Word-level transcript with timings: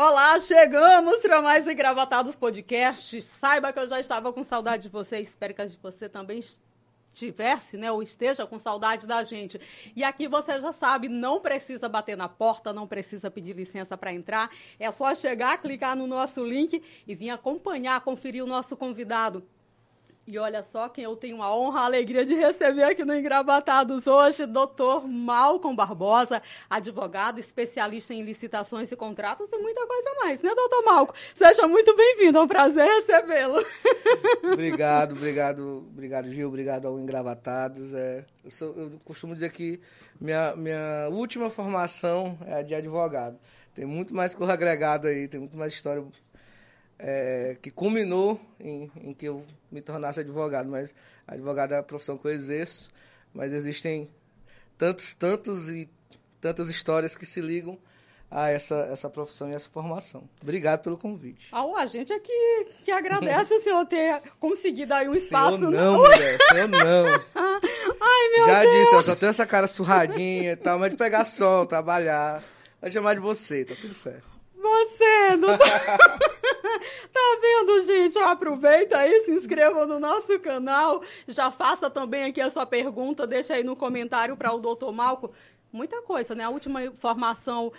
Olá, 0.00 0.38
chegamos 0.38 1.18
para 1.18 1.42
mais 1.42 1.66
Engravatados 1.66 2.36
Podcast. 2.36 3.20
Saiba 3.20 3.72
que 3.72 3.80
eu 3.80 3.88
já 3.88 3.98
estava 3.98 4.32
com 4.32 4.44
saudade 4.44 4.84
de 4.84 4.88
você, 4.88 5.18
espero 5.18 5.52
que 5.52 5.66
você 5.82 6.08
também 6.08 6.40
tivesse, 7.12 7.76
né, 7.76 7.90
ou 7.90 8.00
esteja 8.00 8.46
com 8.46 8.60
saudade 8.60 9.08
da 9.08 9.24
gente. 9.24 9.60
E 9.96 10.04
aqui 10.04 10.28
você 10.28 10.60
já 10.60 10.70
sabe, 10.70 11.08
não 11.08 11.40
precisa 11.40 11.88
bater 11.88 12.16
na 12.16 12.28
porta, 12.28 12.72
não 12.72 12.86
precisa 12.86 13.28
pedir 13.28 13.56
licença 13.56 13.96
para 13.96 14.12
entrar, 14.12 14.52
é 14.78 14.88
só 14.92 15.12
chegar, 15.16 15.60
clicar 15.60 15.96
no 15.96 16.06
nosso 16.06 16.44
link 16.44 16.80
e 17.04 17.14
vir 17.16 17.30
acompanhar, 17.30 18.00
conferir 18.02 18.44
o 18.44 18.46
nosso 18.46 18.76
convidado. 18.76 19.44
E 20.30 20.38
olha 20.38 20.62
só 20.62 20.90
quem 20.90 21.04
eu 21.04 21.16
tenho 21.16 21.42
a 21.42 21.56
honra, 21.56 21.80
a 21.80 21.84
alegria 21.86 22.22
de 22.22 22.34
receber 22.34 22.82
aqui 22.82 23.02
no 23.02 23.14
Engravatados 23.14 24.06
hoje, 24.06 24.44
doutor 24.44 25.08
Malcolm 25.08 25.74
Barbosa, 25.74 26.42
advogado, 26.68 27.40
especialista 27.40 28.12
em 28.12 28.22
licitações 28.22 28.92
e 28.92 28.96
contratos 28.96 29.50
e 29.50 29.56
muita 29.56 29.86
coisa 29.86 30.10
mais, 30.20 30.42
né, 30.42 30.54
doutor 30.54 30.84
Malcolm? 30.84 31.18
Seja 31.34 31.66
muito 31.66 31.96
bem-vindo, 31.96 32.36
é 32.36 32.42
um 32.42 32.46
prazer 32.46 32.86
recebê-lo. 32.86 33.64
Obrigado, 34.52 35.12
obrigado, 35.12 35.86
obrigado, 35.90 36.30
Gil, 36.30 36.48
obrigado 36.48 36.86
ao 36.86 37.00
Engravatados. 37.00 37.94
É, 37.94 38.22
eu, 38.44 38.50
sou, 38.50 38.74
eu 38.76 39.00
costumo 39.06 39.32
dizer 39.32 39.50
que 39.50 39.80
minha, 40.20 40.54
minha 40.54 41.08
última 41.10 41.48
formação 41.48 42.38
é 42.44 42.56
a 42.56 42.62
de 42.62 42.74
advogado. 42.74 43.38
Tem 43.74 43.86
muito 43.86 44.14
mais 44.14 44.34
cor 44.34 44.50
agregado 44.50 45.08
aí, 45.08 45.26
tem 45.26 45.40
muito 45.40 45.56
mais 45.56 45.72
história 45.72 46.04
é, 46.98 47.56
que 47.62 47.70
culminou 47.70 48.40
em, 48.58 48.90
em, 48.96 49.14
que 49.14 49.26
eu 49.26 49.44
me 49.70 49.80
tornasse 49.80 50.20
advogado. 50.20 50.68
Mas 50.68 50.94
advogado 51.26 51.72
é 51.72 51.78
a 51.78 51.82
profissão 51.82 52.18
que 52.18 52.26
eu 52.26 52.32
exerço, 52.32 52.90
mas 53.32 53.52
existem 53.52 54.10
tantos, 54.76 55.14
tantos 55.14 55.68
e 55.68 55.88
tantas 56.40 56.68
histórias 56.68 57.16
que 57.16 57.26
se 57.26 57.40
ligam 57.40 57.78
a 58.30 58.50
essa, 58.50 58.88
essa 58.92 59.08
profissão 59.08 59.50
e 59.50 59.54
essa 59.54 59.68
formação. 59.70 60.28
Obrigado 60.42 60.82
pelo 60.82 60.98
convite. 60.98 61.48
Ah, 61.50 61.64
a 61.78 61.86
gente 61.86 62.12
é 62.12 62.18
que, 62.18 62.66
que 62.84 62.90
agradece 62.90 63.54
o 63.54 63.60
senhor 63.62 63.86
ter 63.86 64.20
conseguido 64.38 64.92
aí 64.92 65.08
um 65.08 65.14
espaço. 65.14 65.56
Senhor 65.56 65.70
não, 65.70 65.92
no... 65.92 65.98
mulher, 65.98 66.38
senhor 66.50 66.68
não. 66.68 67.06
Ai, 68.00 68.28
meu 68.36 68.46
Já 68.46 68.62
Deus. 68.62 68.74
disse, 68.74 68.94
eu 68.94 69.02
só 69.02 69.16
tenho 69.16 69.30
essa 69.30 69.46
cara 69.46 69.66
surradinha 69.66 70.52
e 70.52 70.56
tal, 70.56 70.78
mas 70.78 70.90
de 70.90 70.96
pegar 70.96 71.24
sol, 71.24 71.64
trabalhar. 71.66 72.42
Vai 72.80 72.90
chamar 72.90 73.14
de 73.14 73.20
você, 73.20 73.64
tá 73.64 73.74
tudo 73.80 73.94
certo. 73.94 74.37
Você 74.60 75.36
não 75.36 75.56
tá... 75.56 75.64
tá 75.98 77.38
vendo, 77.40 77.80
gente? 77.82 78.18
Aproveita 78.18 78.98
aí, 78.98 79.22
se 79.24 79.30
inscreva 79.30 79.86
no 79.86 80.00
nosso 80.00 80.38
canal. 80.40 81.00
Já 81.28 81.50
faça 81.50 81.88
também 81.88 82.24
aqui 82.24 82.40
a 82.40 82.50
sua 82.50 82.66
pergunta, 82.66 83.26
deixa 83.26 83.54
aí 83.54 83.62
no 83.62 83.76
comentário 83.76 84.36
para 84.36 84.52
o 84.52 84.58
doutor 84.58 84.92
Malco. 84.92 85.30
Muita 85.70 86.00
coisa, 86.00 86.34
né? 86.34 86.44
A 86.44 86.50
última 86.50 86.82
informação, 86.82 87.70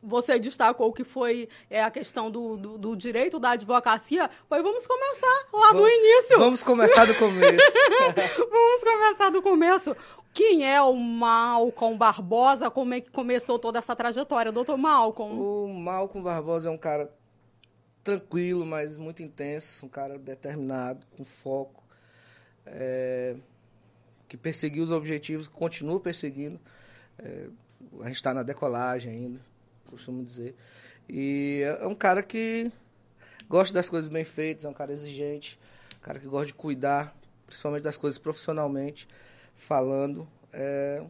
você 0.00 0.38
destacou 0.38 0.92
que 0.92 1.02
foi 1.02 1.48
é, 1.68 1.82
a 1.82 1.90
questão 1.90 2.30
do, 2.30 2.56
do, 2.56 2.78
do, 2.78 2.96
direito 2.96 3.40
da 3.40 3.50
advocacia. 3.50 4.30
Pois 4.48 4.62
vamos 4.62 4.86
começar 4.86 5.48
lá 5.52 5.72
do 5.72 5.88
início. 5.88 6.38
Vamos 6.38 6.62
começar 6.62 7.04
do 7.04 7.14
começo. 7.16 7.58
vamos 8.48 8.84
começar 8.84 9.30
do 9.30 9.42
começo. 9.42 9.96
Quem 10.32 10.70
é 10.70 10.80
o 10.80 10.94
Malcolm 10.94 11.98
Barbosa? 11.98 12.70
Como 12.70 12.94
é 12.94 13.00
que 13.00 13.10
começou 13.10 13.58
toda 13.58 13.80
essa 13.80 13.96
trajetória, 13.96 14.52
doutor 14.52 14.78
Malcolm? 14.78 15.40
O 15.40 15.68
Malcolm 15.68 16.24
Barbosa 16.24 16.68
é 16.68 16.70
um 16.70 16.78
cara 16.78 17.12
tranquilo, 18.04 18.64
mas 18.64 18.96
muito 18.96 19.22
intenso, 19.22 19.86
um 19.86 19.88
cara 19.88 20.16
determinado, 20.16 21.04
com 21.16 21.24
foco, 21.24 21.82
é, 22.66 23.36
que 24.28 24.36
perseguiu 24.36 24.84
os 24.84 24.90
objetivos, 24.90 25.48
continua 25.48 25.98
perseguindo. 25.98 26.60
É, 27.18 27.46
a 28.00 28.06
gente 28.06 28.16
está 28.16 28.32
na 28.32 28.42
decolagem 28.42 29.12
ainda, 29.12 29.40
costumo 29.86 30.24
dizer. 30.24 30.54
E 31.08 31.62
é 31.80 31.86
um 31.86 31.94
cara 31.94 32.22
que 32.22 32.70
gosta 33.48 33.74
das 33.74 33.88
coisas 33.88 34.10
bem 34.10 34.24
feitas, 34.24 34.64
é 34.64 34.68
um 34.68 34.74
cara 34.74 34.92
exigente, 34.92 35.58
um 35.96 36.04
cara 36.04 36.18
que 36.18 36.26
gosta 36.26 36.46
de 36.46 36.54
cuidar, 36.54 37.16
principalmente 37.46 37.82
das 37.82 37.96
coisas 37.96 38.18
profissionalmente, 38.18 39.06
falando. 39.54 40.26
É, 40.52 41.02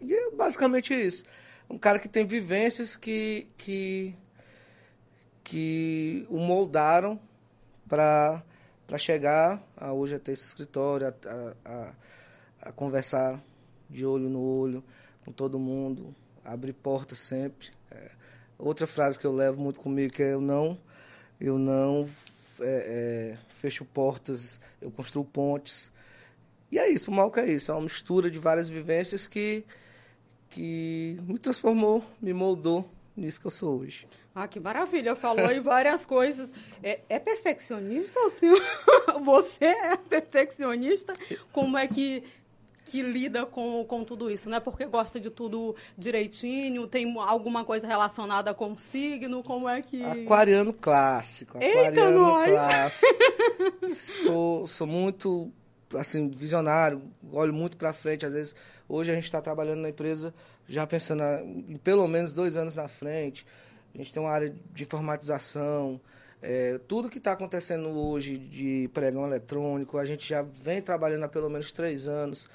e 0.00 0.14
é 0.14 0.30
basicamente 0.30 0.94
isso. 0.94 1.24
Um 1.68 1.78
cara 1.78 1.98
que 1.98 2.08
tem 2.08 2.24
vivências 2.24 2.96
que, 2.96 3.48
que, 3.58 4.14
que 5.42 6.26
o 6.30 6.38
moldaram 6.38 7.18
para 7.88 8.42
chegar 8.98 9.62
a 9.76 9.92
hoje 9.92 10.14
a 10.14 10.18
ter 10.18 10.32
esse 10.32 10.46
escritório, 10.46 11.08
a, 11.08 11.54
a, 11.64 11.92
a 12.68 12.72
conversar 12.72 13.42
de 13.90 14.06
olho 14.06 14.28
no 14.28 14.40
olho, 14.40 14.84
com 15.26 15.32
todo 15.32 15.58
mundo, 15.58 16.14
abrir 16.44 16.72
portas 16.72 17.18
sempre. 17.18 17.68
É, 17.90 18.10
outra 18.56 18.86
frase 18.86 19.18
que 19.18 19.26
eu 19.26 19.34
levo 19.34 19.60
muito 19.60 19.80
comigo 19.80 20.12
que 20.12 20.22
é 20.22 20.32
eu 20.32 20.40
não, 20.40 20.78
eu 21.40 21.58
não 21.58 22.08
é, 22.60 23.34
é, 23.34 23.38
fecho 23.54 23.84
portas, 23.84 24.60
eu 24.80 24.88
construo 24.88 25.24
pontes. 25.24 25.90
E 26.70 26.78
é 26.78 26.88
isso, 26.88 27.10
o 27.10 27.14
Malco 27.14 27.40
é 27.40 27.50
isso, 27.50 27.72
é 27.72 27.74
uma 27.74 27.82
mistura 27.82 28.30
de 28.30 28.38
várias 28.38 28.68
vivências 28.68 29.26
que, 29.26 29.64
que 30.48 31.18
me 31.24 31.38
transformou, 31.38 32.04
me 32.22 32.32
moldou 32.32 32.88
nisso 33.16 33.40
que 33.40 33.46
eu 33.48 33.50
sou 33.50 33.80
hoje. 33.80 34.06
Ah, 34.32 34.46
que 34.46 34.60
maravilha, 34.60 35.16
falou 35.16 35.50
em 35.50 35.60
várias 35.60 36.04
coisas. 36.04 36.50
É, 36.82 37.00
é 37.08 37.18
perfeccionista, 37.18 38.20
senhor? 38.30 38.60
Você 39.24 39.64
é 39.64 39.96
perfeccionista? 39.96 41.14
Como 41.52 41.76
é 41.78 41.88
que 41.88 42.22
que 42.86 43.02
lida 43.02 43.44
com, 43.44 43.84
com 43.84 44.04
tudo 44.04 44.30
isso, 44.30 44.48
né? 44.48 44.60
Porque 44.60 44.86
gosta 44.86 45.18
de 45.18 45.28
tudo 45.28 45.74
direitinho, 45.98 46.86
tem 46.86 47.12
alguma 47.18 47.64
coisa 47.64 47.86
relacionada 47.86 48.54
com 48.54 48.76
signo, 48.76 49.42
como 49.42 49.68
é 49.68 49.82
que... 49.82 50.02
Aquariano 50.04 50.72
clássico, 50.72 51.58
Eita, 51.60 51.80
aquariano 51.80 52.20
nós. 52.20 52.48
clássico. 52.48 53.14
sou, 54.24 54.66
sou 54.68 54.86
muito, 54.86 55.52
assim, 55.94 56.28
visionário, 56.28 57.02
olho 57.32 57.52
muito 57.52 57.76
para 57.76 57.92
frente, 57.92 58.24
às 58.24 58.32
vezes, 58.32 58.54
hoje 58.88 59.10
a 59.10 59.14
gente 59.14 59.24
está 59.24 59.42
trabalhando 59.42 59.80
na 59.80 59.88
empresa 59.88 60.32
já 60.68 60.86
pensando 60.86 61.22
em 61.68 61.76
pelo 61.76 62.06
menos 62.06 62.32
dois 62.32 62.56
anos 62.56 62.74
na 62.74 62.86
frente, 62.86 63.44
a 63.92 63.98
gente 63.98 64.12
tem 64.12 64.22
uma 64.22 64.30
área 64.30 64.54
de 64.72 64.82
informatização, 64.84 66.00
é, 66.40 66.78
tudo 66.86 67.08
que 67.08 67.18
está 67.18 67.32
acontecendo 67.32 67.88
hoje 67.88 68.38
de 68.38 68.88
pregão 68.94 69.26
eletrônico, 69.26 69.98
a 69.98 70.04
gente 70.04 70.28
já 70.28 70.42
vem 70.42 70.80
trabalhando 70.80 71.24
há 71.24 71.28
pelo 71.28 71.50
menos 71.50 71.72
três 71.72 72.06
anos 72.06 72.48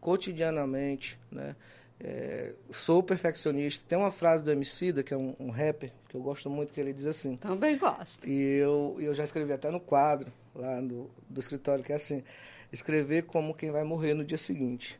cotidianamente, 0.00 1.18
né? 1.30 1.54
É, 2.02 2.54
sou 2.70 3.02
perfeccionista. 3.02 3.84
Tem 3.86 3.98
uma 3.98 4.10
frase 4.10 4.42
do 4.42 4.50
Emicida, 4.50 5.02
que 5.02 5.12
é 5.12 5.16
um, 5.16 5.36
um, 5.38 5.50
rapper, 5.50 5.92
que 6.08 6.16
eu 6.16 6.22
gosto 6.22 6.48
muito, 6.48 6.72
que 6.72 6.80
ele 6.80 6.94
diz 6.94 7.06
assim. 7.06 7.36
Também 7.36 7.76
gosto. 7.76 8.26
E 8.26 8.40
eu, 8.54 8.96
eu 8.98 9.14
já 9.14 9.22
escrevi 9.22 9.52
até 9.52 9.70
no 9.70 9.78
quadro, 9.78 10.32
lá 10.54 10.80
do, 10.80 11.10
do 11.28 11.40
escritório, 11.40 11.84
que 11.84 11.92
é 11.92 11.96
assim, 11.96 12.24
escrever 12.72 13.24
como 13.24 13.54
quem 13.54 13.70
vai 13.70 13.84
morrer 13.84 14.14
no 14.14 14.24
dia 14.24 14.38
seguinte. 14.38 14.98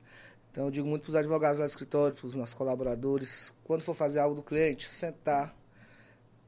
Então 0.51 0.67
eu 0.67 0.71
digo 0.71 0.87
muito 0.87 1.03
para 1.03 1.11
os 1.11 1.17
advogados 1.17 1.59
lá 1.59 1.65
do 1.65 1.71
escritório, 1.71 2.15
para 2.15 2.27
os 2.27 2.35
nossos 2.35 2.55
colaboradores, 2.55 3.55
quando 3.65 3.81
for 3.81 3.95
fazer 3.95 4.19
algo 4.19 4.35
do 4.35 4.43
cliente, 4.43 4.87
sentar 4.87 5.57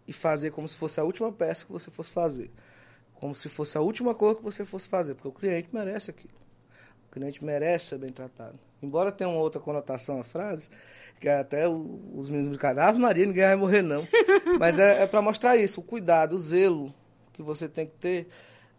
e 0.06 0.12
fazer 0.12 0.50
como 0.50 0.68
se 0.68 0.76
fosse 0.76 1.00
a 1.00 1.04
última 1.04 1.32
peça 1.32 1.64
que 1.64 1.72
você 1.72 1.91
fosse 1.91 2.10
fazer. 2.10 2.50
Como 3.14 3.34
se 3.34 3.48
fosse 3.48 3.78
a 3.78 3.80
última 3.80 4.14
cor 4.14 4.36
que 4.36 4.42
você 4.42 4.64
fosse 4.64 4.88
fazer, 4.88 5.14
porque 5.14 5.28
o 5.28 5.32
cliente 5.32 5.68
merece 5.72 6.10
aquilo. 6.10 6.41
O 7.12 7.14
cliente 7.14 7.44
merece 7.44 7.88
ser 7.88 7.98
bem 7.98 8.10
tratado. 8.10 8.58
Embora 8.82 9.12
tenha 9.12 9.28
uma 9.28 9.38
outra 9.38 9.60
conotação 9.60 10.18
a 10.18 10.24
frase, 10.24 10.70
que 11.20 11.28
é 11.28 11.40
até 11.40 11.68
os 11.68 12.30
meninos 12.30 12.48
brincaram, 12.48 12.82
Ave 12.82 12.98
Maria, 12.98 13.26
ninguém 13.26 13.44
vai 13.44 13.54
morrer 13.54 13.82
não. 13.82 14.08
Mas 14.58 14.78
é, 14.78 15.02
é 15.02 15.06
para 15.06 15.20
mostrar 15.20 15.58
isso, 15.58 15.80
o 15.80 15.84
cuidado, 15.84 16.34
o 16.34 16.38
zelo 16.38 16.92
que 17.34 17.42
você 17.42 17.68
tem 17.68 17.84
que 17.84 17.92
ter, 17.96 18.28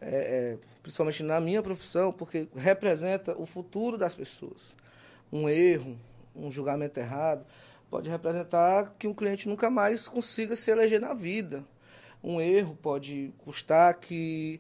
é, 0.02 0.08
é, 0.10 0.58
principalmente 0.82 1.22
na 1.22 1.40
minha 1.40 1.62
profissão, 1.62 2.12
porque 2.12 2.48
representa 2.56 3.40
o 3.40 3.46
futuro 3.46 4.00
das 4.00 4.16
pessoas. 4.16 4.76
Um 5.32 5.48
erro, 5.48 5.96
um 6.36 6.50
julgamento 6.50 7.00
errado, 7.00 7.46
pode 7.88 8.10
representar 8.10 8.96
que 8.98 9.08
um 9.08 9.14
cliente 9.14 9.48
nunca 9.48 9.70
mais 9.70 10.08
consiga 10.08 10.56
se 10.56 10.72
eleger 10.72 11.00
na 11.00 11.14
vida. 11.14 11.64
Um 12.24 12.42
erro 12.42 12.76
pode 12.82 13.32
custar 13.38 13.94
que 14.00 14.60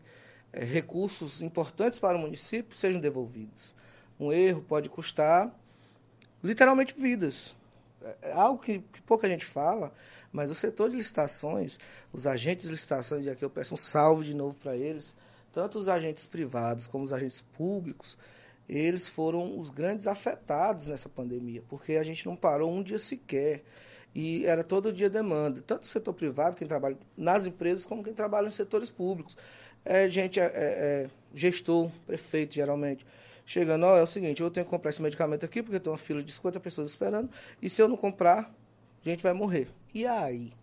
é, 0.54 0.64
recursos 0.64 1.42
importantes 1.42 1.98
para 1.98 2.16
o 2.16 2.22
município 2.22 2.78
sejam 2.78 3.02
devolvidos. 3.02 3.74
Um 4.20 4.32
erro 4.32 4.62
pode 4.62 4.88
custar 4.88 5.52
literalmente 6.44 6.94
vidas. 6.96 7.56
É, 8.04 8.30
é 8.30 8.34
algo 8.34 8.62
que, 8.62 8.80
que, 8.80 9.02
pouca 9.02 9.28
gente 9.28 9.46
fala, 9.46 9.92
mas 10.32 10.52
o 10.52 10.56
setor 10.56 10.92
de 10.92 10.96
licitações, 10.96 11.80
os 12.14 12.28
agentes 12.28 12.68
de 12.68 12.72
licitações, 12.72 13.26
e 13.26 13.32
aqui 13.32 13.44
eu 13.44 13.50
peço 13.50 13.74
um 13.74 13.78
salve 13.78 14.26
de 14.26 14.36
novo 14.36 14.56
para 14.56 14.78
eles, 14.78 15.16
tanto 15.52 15.80
os 15.80 15.90
agentes 15.90 16.28
privados 16.28 16.86
como 16.86 17.04
os 17.04 17.12
agentes 17.12 17.42
públicos, 17.42 18.16
eles 18.70 19.08
foram 19.08 19.58
os 19.58 19.72
grandes 19.72 20.06
afetados 20.06 20.88
nessa 20.88 21.10
pandemia, 21.10 21.64
porque 21.68 21.96
a 21.96 22.04
gente 22.04 22.26
não 22.28 22.36
parou 22.36 22.72
um 22.72 22.84
dia 22.84 23.00
sequer. 23.00 23.64
E 24.16 24.46
era 24.46 24.64
todo 24.64 24.94
dia 24.94 25.10
demanda, 25.10 25.60
tanto 25.64 25.84
o 25.84 25.88
setor 25.88 26.14
privado, 26.14 26.56
quem 26.56 26.68
trabalha 26.68 26.96
nas 27.18 27.48
empresas, 27.48 27.84
como 27.84 28.04
quem 28.04 28.14
trabalha 28.14 28.46
nos 28.46 28.54
setores 28.54 28.92
públicos 28.92 29.36
é 29.86 30.08
gente, 30.08 30.40
é, 30.40 30.52
é, 30.54 31.10
gestor, 31.34 31.90
prefeito, 32.06 32.56
geralmente. 32.56 33.06
Chegando, 33.46 33.86
ó, 33.86 33.98
é 33.98 34.02
o 34.02 34.08
seguinte, 34.08 34.42
eu 34.42 34.50
tenho 34.50 34.66
que 34.66 34.70
comprar 34.70 34.90
esse 34.90 35.02
medicamento 35.02 35.46
aqui, 35.46 35.62
porque 35.62 35.80
tem 35.80 35.92
uma 35.92 35.98
fila 35.98 36.24
de 36.24 36.32
50 36.32 36.60
pessoas 36.60 36.90
esperando, 36.90 37.30
e 37.62 37.70
se 37.70 37.82
eu 37.82 37.88
não 37.88 37.98
comprar, 37.98 38.54
a 39.06 39.10
gente 39.10 39.22
vai 39.22 39.34
morrer. 39.34 39.68
E 39.94 40.08
aí? 40.08 40.54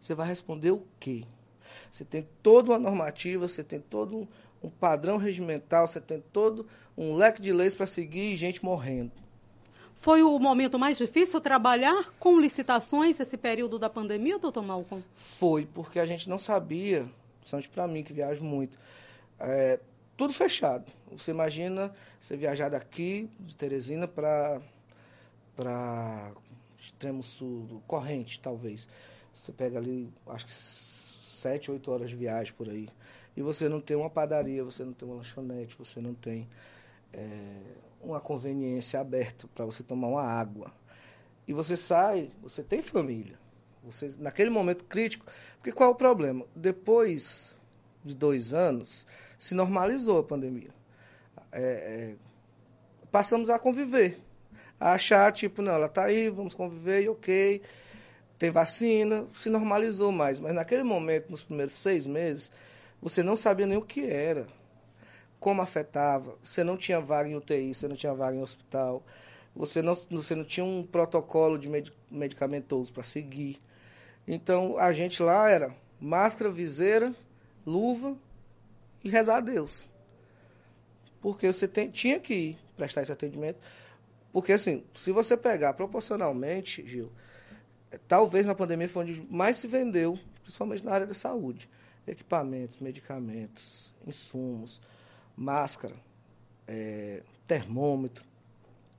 Você 0.00 0.14
vai 0.14 0.26
responder 0.26 0.70
o 0.70 0.82
quê? 0.98 1.24
Você 1.90 2.04
tem 2.04 2.26
toda 2.42 2.70
uma 2.70 2.78
normativa, 2.78 3.46
você 3.46 3.62
tem 3.62 3.78
todo 3.78 4.16
um, 4.16 4.26
um 4.62 4.70
padrão 4.70 5.18
regimental, 5.18 5.86
você 5.86 6.00
tem 6.00 6.22
todo 6.32 6.66
um 6.96 7.14
leque 7.14 7.40
de 7.40 7.52
leis 7.52 7.74
para 7.74 7.86
seguir 7.86 8.32
e 8.32 8.36
gente 8.36 8.64
morrendo. 8.64 9.12
Foi 9.94 10.22
o 10.22 10.38
momento 10.38 10.78
mais 10.78 10.98
difícil 10.98 11.40
trabalhar 11.40 12.12
com 12.18 12.40
licitações 12.40 13.20
esse 13.20 13.36
período 13.36 13.78
da 13.78 13.90
pandemia, 13.90 14.38
doutor 14.38 14.64
Malcolm? 14.64 15.04
Foi, 15.14 15.66
porque 15.66 15.98
a 16.00 16.06
gente 16.06 16.28
não 16.28 16.38
sabia, 16.38 17.06
principalmente 17.42 17.68
para 17.68 17.86
mim 17.88 18.02
que 18.02 18.12
viajo 18.12 18.44
muito, 18.44 18.78
é, 19.38 19.78
tudo 20.16 20.32
fechado. 20.32 20.90
Você 21.10 21.30
imagina 21.30 21.92
você 22.20 22.36
viajar 22.36 22.68
daqui, 22.68 23.28
de 23.40 23.56
Teresina, 23.56 24.06
para 24.08 24.60
para 25.54 26.32
extremo 26.78 27.22
sul, 27.22 27.82
corrente, 27.86 28.40
talvez. 28.40 28.88
Você 29.34 29.52
pega 29.52 29.78
ali, 29.78 30.08
acho 30.28 30.46
que 30.46 30.52
sete, 30.52 31.70
oito 31.70 31.90
horas 31.90 32.08
de 32.08 32.16
viagem 32.16 32.54
por 32.54 32.68
aí. 32.68 32.88
E 33.36 33.42
você 33.42 33.68
não 33.68 33.80
tem 33.80 33.96
uma 33.96 34.08
padaria, 34.08 34.64
você 34.64 34.84
não 34.84 34.92
tem 34.92 35.06
uma 35.06 35.18
lanchonete, 35.18 35.76
você 35.76 36.00
não 36.00 36.14
tem 36.14 36.48
é, 37.12 37.58
uma 38.00 38.20
conveniência 38.20 39.00
aberta 39.00 39.46
para 39.54 39.64
você 39.64 39.82
tomar 39.82 40.08
uma 40.08 40.22
água. 40.22 40.72
E 41.46 41.52
você 41.52 41.76
sai, 41.76 42.30
você 42.40 42.62
tem 42.62 42.80
família. 42.80 43.41
Naquele 44.18 44.50
momento 44.50 44.84
crítico, 44.84 45.26
porque 45.56 45.72
qual 45.72 45.90
é 45.90 45.92
o 45.92 45.96
problema? 45.96 46.44
Depois 46.54 47.58
de 48.04 48.14
dois 48.14 48.54
anos, 48.54 49.06
se 49.38 49.54
normalizou 49.54 50.18
a 50.18 50.22
pandemia. 50.22 50.70
É, 51.50 51.62
é, 51.62 52.14
passamos 53.10 53.50
a 53.50 53.58
conviver. 53.58 54.18
A 54.78 54.92
achar, 54.92 55.30
tipo, 55.32 55.62
não, 55.62 55.72
ela 55.72 55.86
está 55.86 56.04
aí, 56.04 56.28
vamos 56.28 56.54
conviver, 56.54 57.08
ok. 57.08 57.62
Tem 58.38 58.50
vacina, 58.50 59.26
se 59.32 59.48
normalizou 59.50 60.10
mais. 60.10 60.40
Mas 60.40 60.52
naquele 60.54 60.82
momento, 60.82 61.30
nos 61.30 61.42
primeiros 61.42 61.74
seis 61.74 62.06
meses, 62.06 62.50
você 63.00 63.22
não 63.22 63.36
sabia 63.36 63.66
nem 63.66 63.78
o 63.78 63.82
que 63.82 64.04
era 64.04 64.46
como 65.42 65.60
afetava. 65.60 66.36
Você 66.40 66.62
não 66.62 66.76
tinha 66.76 67.00
vaga 67.00 67.28
em 67.28 67.34
UTI, 67.34 67.74
você 67.74 67.88
não 67.88 67.96
tinha 67.96 68.14
vaga 68.14 68.36
em 68.36 68.42
hospital, 68.42 69.02
você 69.54 69.82
não, 69.82 69.94
você 69.94 70.36
não 70.36 70.44
tinha 70.44 70.64
um 70.64 70.86
protocolo 70.86 71.58
de 71.58 71.68
medicamentoso 72.10 72.92
para 72.92 73.02
seguir. 73.02 73.60
Então, 74.26 74.78
a 74.78 74.92
gente 74.92 75.22
lá 75.22 75.48
era 75.48 75.74
máscara, 76.00 76.50
viseira, 76.50 77.14
luva 77.66 78.16
e 79.02 79.08
rezar 79.08 79.36
a 79.36 79.40
Deus. 79.40 79.88
Porque 81.20 81.52
você 81.52 81.68
tem, 81.68 81.90
tinha 81.90 82.18
que 82.18 82.56
prestar 82.76 83.02
esse 83.02 83.12
atendimento. 83.12 83.58
Porque, 84.32 84.52
assim, 84.52 84.84
se 84.94 85.12
você 85.12 85.36
pegar 85.36 85.74
proporcionalmente, 85.74 86.86
Gil, 86.86 87.10
é, 87.90 87.98
talvez 88.08 88.46
na 88.46 88.54
pandemia 88.54 88.88
foi 88.88 89.02
onde 89.02 89.26
mais 89.30 89.56
se 89.56 89.66
vendeu, 89.66 90.18
principalmente 90.42 90.84
na 90.84 90.92
área 90.92 91.06
da 91.06 91.14
saúde. 91.14 91.68
Equipamentos, 92.06 92.78
medicamentos, 92.78 93.94
insumos 94.06 94.80
máscara, 95.36 95.94
é, 96.66 97.22
termômetro. 97.46 98.24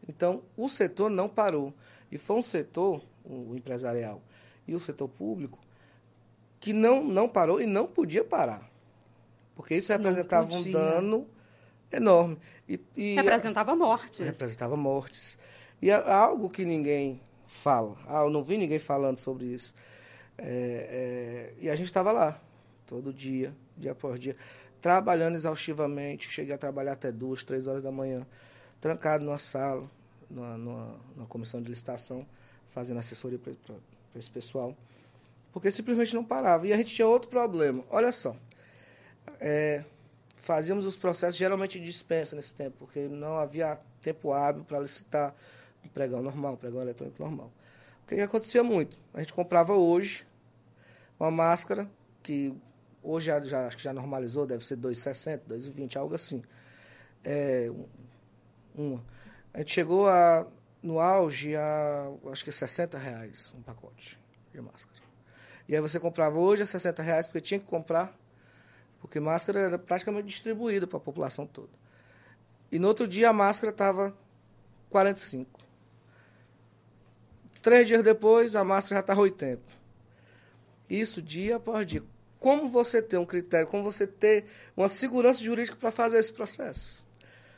Então, 0.08 0.44
o 0.58 0.68
setor 0.68 1.10
não 1.10 1.30
parou. 1.30 1.74
E 2.12 2.18
foi 2.18 2.38
um 2.38 2.42
setor, 2.42 3.02
o 3.24 3.56
empresarial 3.56 4.22
e 4.68 4.76
o 4.76 4.80
setor 4.80 5.08
público, 5.08 5.60
que 6.60 6.74
não, 6.74 7.04
não 7.04 7.28
parou 7.28 7.62
e 7.62 7.66
não 7.66 7.86
podia 7.86 8.24
parar. 8.24 8.70
Porque 9.56 9.76
isso 9.76 9.92
representava 9.92 10.54
um 10.54 10.72
dano 10.72 11.28
enorme. 11.92 12.38
E, 12.68 12.80
e 12.96 13.16
representava 13.16 13.76
mortes. 13.76 14.20
Representava 14.20 14.76
mortes. 14.76 15.38
E 15.82 15.90
é 15.90 15.94
algo 15.94 16.50
que 16.50 16.66
ninguém 16.66 17.22
fala. 17.46 17.98
Ah, 18.08 18.24
eu 18.24 18.30
não 18.30 18.42
vi 18.42 18.58
ninguém 18.58 18.80
falando 18.80 19.18
sobre 19.18 19.46
isso. 19.46 19.74
É, 20.38 21.54
é, 21.60 21.64
e 21.64 21.70
a 21.70 21.76
gente 21.76 21.88
estava 21.88 22.12
lá, 22.12 22.42
todo 22.88 23.14
dia, 23.14 23.54
dia 23.78 23.92
após 23.92 24.20
dia 24.20 24.36
trabalhando 24.84 25.36
exaustivamente. 25.36 26.30
Cheguei 26.30 26.54
a 26.54 26.58
trabalhar 26.58 26.92
até 26.94 27.10
duas, 27.10 27.42
três 27.44 27.68
horas 27.68 27.84
da 27.84 27.92
manhã, 27.92 28.28
trancado 28.82 29.24
numa 29.24 29.38
sala, 29.38 29.90
numa, 30.30 30.58
numa, 30.58 31.00
numa 31.16 31.28
comissão 31.28 31.62
de 31.62 31.70
licitação, 31.70 32.28
fazendo 32.68 33.00
assessoria 33.00 33.40
esse 34.20 34.30
pessoal. 34.30 34.76
Porque 35.52 35.70
simplesmente 35.70 36.14
não 36.16 36.24
parava. 36.24 36.68
E 36.68 36.74
a 36.74 36.78
gente 36.78 36.94
tinha 36.94 37.08
outro 37.08 37.30
problema. 37.30 37.84
Olha 37.90 38.12
só. 38.12 38.36
É, 39.40 39.84
fazíamos 40.36 40.86
os 40.86 40.96
processos 40.96 41.38
geralmente 41.38 41.80
de 41.80 41.86
dispensa 41.86 42.36
nesse 42.36 42.54
tempo, 42.54 42.78
porque 42.80 43.08
não 43.08 43.38
havia 43.38 43.80
tempo 44.02 44.34
hábil 44.34 44.64
para 44.64 44.80
licitar 44.80 45.34
um 45.86 45.88
pregão 45.88 46.22
normal, 46.22 46.54
um 46.54 46.58
pregão 46.58 46.82
eletrônico 46.82 47.22
normal. 47.22 47.52
O 48.04 48.08
que, 48.08 48.16
que 48.16 48.22
acontecia 48.22 48.64
muito? 48.64 48.98
A 49.14 49.20
gente 49.20 49.34
comprava 49.34 49.74
hoje 49.74 50.26
uma 51.20 51.32
máscara 51.32 51.90
que 52.22 52.54
Hoje 53.04 53.26
já, 53.26 53.40
já, 53.42 53.68
acho 53.68 53.76
que 53.76 53.84
já 53.84 53.92
normalizou, 53.92 54.46
deve 54.46 54.64
ser 54.64 54.78
2,60, 54.78 55.42
2,20, 55.50 55.98
algo 55.98 56.16
assim. 56.16 56.42
É, 57.22 57.70
uma. 58.74 59.04
A 59.54 59.60
gente 59.60 59.74
chegou 59.74 60.08
a, 60.08 60.48
no 60.84 61.00
auge 61.00 61.56
a, 61.56 62.12
acho 62.30 62.44
que 62.44 62.52
60 62.52 62.98
reais 62.98 63.56
um 63.58 63.62
pacote 63.62 64.20
de 64.52 64.62
máscara. 64.62 65.02
E 65.68 65.74
aí 65.74 65.82
você 65.82 66.00
comprava 66.00 66.38
hoje 66.38 66.64
a 66.64 66.66
60 66.66 67.02
reais, 67.02 67.26
porque 67.26 67.40
tinha 67.40 67.60
que 67.60 67.66
comprar, 67.66 68.14
porque 69.00 69.20
máscara 69.20 69.62
era 69.62 69.80
praticamente 69.80 70.28
distribuída 70.28 70.86
para 70.86 70.98
a 70.98 71.02
população 71.02 71.48
toda. 71.48 71.72
E 72.70 72.78
no 72.78 72.90
outro 72.90 73.08
dia 73.08 73.30
a 73.30 73.34
máscara 73.34 73.72
estava 73.72 74.14
45. 74.90 75.62
Três 77.62 77.88
dias 77.88 78.04
depois, 78.04 78.56
a 78.56 78.64
máscara 78.64 78.98
já 78.98 79.02
estava 79.02 79.22
80. 79.22 79.62
Isso 80.90 81.22
dia 81.22 81.56
após 81.56 81.88
dia 81.88 82.04
como 82.40 82.68
você 82.68 83.02
ter 83.02 83.18
um 83.18 83.26
critério, 83.26 83.66
como 83.66 83.84
você 83.84 84.06
ter 84.06 84.46
uma 84.76 84.90
segurança 84.90 85.42
jurídica 85.42 85.78
para 85.78 85.92
fazer 85.92 86.18
esse 86.18 86.34
processo. 86.34 87.08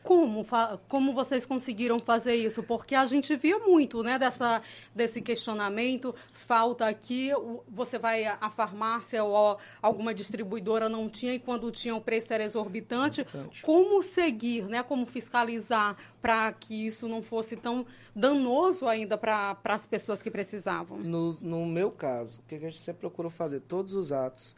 Como, 0.05 0.45
como 0.87 1.13
vocês 1.13 1.45
conseguiram 1.45 1.97
fazer 1.97 2.35
isso? 2.35 2.61
Porque 2.61 2.93
a 2.93 3.05
gente 3.07 3.35
via 3.35 3.57
muito 3.57 4.03
né, 4.03 4.19
dessa, 4.19 4.61
desse 4.93 5.19
questionamento, 5.19 6.13
falta 6.31 6.87
aqui, 6.87 7.31
você 7.67 7.97
vai 7.97 8.25
à 8.25 8.49
farmácia 8.51 9.23
ou 9.23 9.57
alguma 9.81 10.13
distribuidora 10.13 10.87
não 10.87 11.09
tinha 11.09 11.33
e 11.33 11.39
quando 11.39 11.71
tinha 11.71 11.95
o 11.95 12.01
preço 12.01 12.31
era 12.33 12.43
exorbitante. 12.43 13.21
exorbitante. 13.21 13.61
Como 13.63 14.01
seguir, 14.03 14.65
né, 14.65 14.83
como 14.83 15.07
fiscalizar 15.07 15.97
para 16.21 16.51
que 16.53 16.85
isso 16.85 17.07
não 17.07 17.23
fosse 17.23 17.55
tão 17.55 17.85
danoso 18.15 18.87
ainda 18.87 19.17
para 19.17 19.57
as 19.63 19.87
pessoas 19.87 20.21
que 20.21 20.29
precisavam? 20.29 20.99
No, 20.99 21.33
no 21.41 21.65
meu 21.65 21.91
caso, 21.91 22.41
o 22.41 22.43
que 22.43 22.55
a 22.55 22.59
gente 22.59 22.77
sempre 22.77 23.01
procurou 23.01 23.31
fazer? 23.31 23.61
Todos 23.61 23.93
os 23.93 24.11
atos 24.11 24.55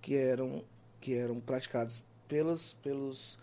que 0.00 0.14
eram, 0.14 0.62
que 1.00 1.14
eram 1.14 1.40
praticados 1.40 2.02
pelos, 2.28 2.74
pelos, 2.82 3.38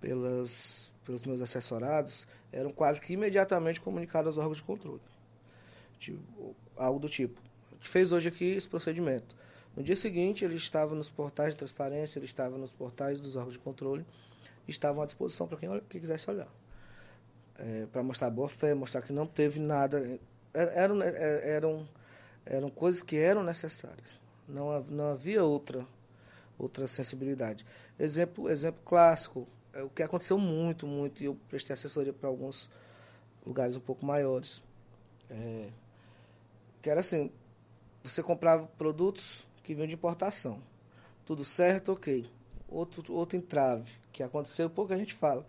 pelas, 0.00 0.92
pelos 1.04 1.22
meus 1.22 1.40
assessorados 1.40 2.26
eram 2.52 2.72
quase 2.72 3.00
que 3.00 3.12
imediatamente 3.12 3.80
comunicados 3.80 4.28
aos 4.28 4.38
órgãos 4.38 4.58
de 4.58 4.62
controle. 4.62 5.00
Tipo, 5.98 6.54
algo 6.76 6.98
do 6.98 7.08
tipo, 7.08 7.40
a 7.70 7.74
gente 7.74 7.88
fez 7.88 8.12
hoje 8.12 8.28
aqui 8.28 8.44
esse 8.44 8.68
procedimento. 8.68 9.36
No 9.76 9.82
dia 9.82 9.96
seguinte, 9.96 10.44
ele 10.44 10.56
estava 10.56 10.94
nos 10.94 11.10
portais 11.10 11.54
de 11.54 11.58
transparência, 11.58 12.18
ele 12.18 12.26
estava 12.26 12.56
nos 12.56 12.72
portais 12.72 13.20
dos 13.20 13.36
órgãos 13.36 13.52
de 13.52 13.58
controle, 13.58 14.04
estavam 14.66 15.02
à 15.02 15.06
disposição 15.06 15.46
para 15.46 15.56
quem, 15.56 15.68
quem 15.88 16.00
quisesse 16.00 16.28
olhar. 16.30 16.48
É, 17.56 17.86
para 17.86 18.02
mostrar 18.02 18.30
boa 18.30 18.48
fé, 18.48 18.74
mostrar 18.74 19.02
que 19.02 19.12
não 19.12 19.26
teve 19.26 19.58
nada. 19.60 20.18
É, 20.54 20.82
eram, 20.82 21.02
é, 21.02 21.50
eram, 21.50 21.88
eram 22.46 22.70
coisas 22.70 23.02
que 23.02 23.16
eram 23.16 23.42
necessárias. 23.42 24.18
Não, 24.48 24.80
não 24.84 25.10
havia 25.10 25.44
outra, 25.44 25.86
outra 26.58 26.86
sensibilidade. 26.86 27.66
Exemplo, 27.98 28.48
exemplo 28.48 28.80
clássico, 28.84 29.40
é 29.40 29.57
o 29.82 29.90
que 29.90 30.02
aconteceu 30.02 30.38
muito, 30.38 30.86
muito, 30.86 31.22
e 31.22 31.26
eu 31.26 31.36
prestei 31.48 31.74
assessoria 31.74 32.12
para 32.12 32.28
alguns 32.28 32.70
lugares 33.44 33.76
um 33.76 33.80
pouco 33.80 34.04
maiores. 34.04 34.62
É, 35.30 35.68
que 36.80 36.90
era 36.90 37.00
assim, 37.00 37.30
você 38.02 38.22
comprava 38.22 38.66
produtos 38.66 39.46
que 39.62 39.74
vinham 39.74 39.86
de 39.86 39.94
importação. 39.94 40.62
Tudo 41.24 41.44
certo, 41.44 41.92
ok. 41.92 42.30
Outro, 42.68 43.14
outro 43.14 43.36
entrave, 43.36 43.92
que 44.12 44.22
aconteceu, 44.22 44.70
pouco 44.70 44.92
a 44.92 44.96
gente 44.96 45.14
fala. 45.14 45.46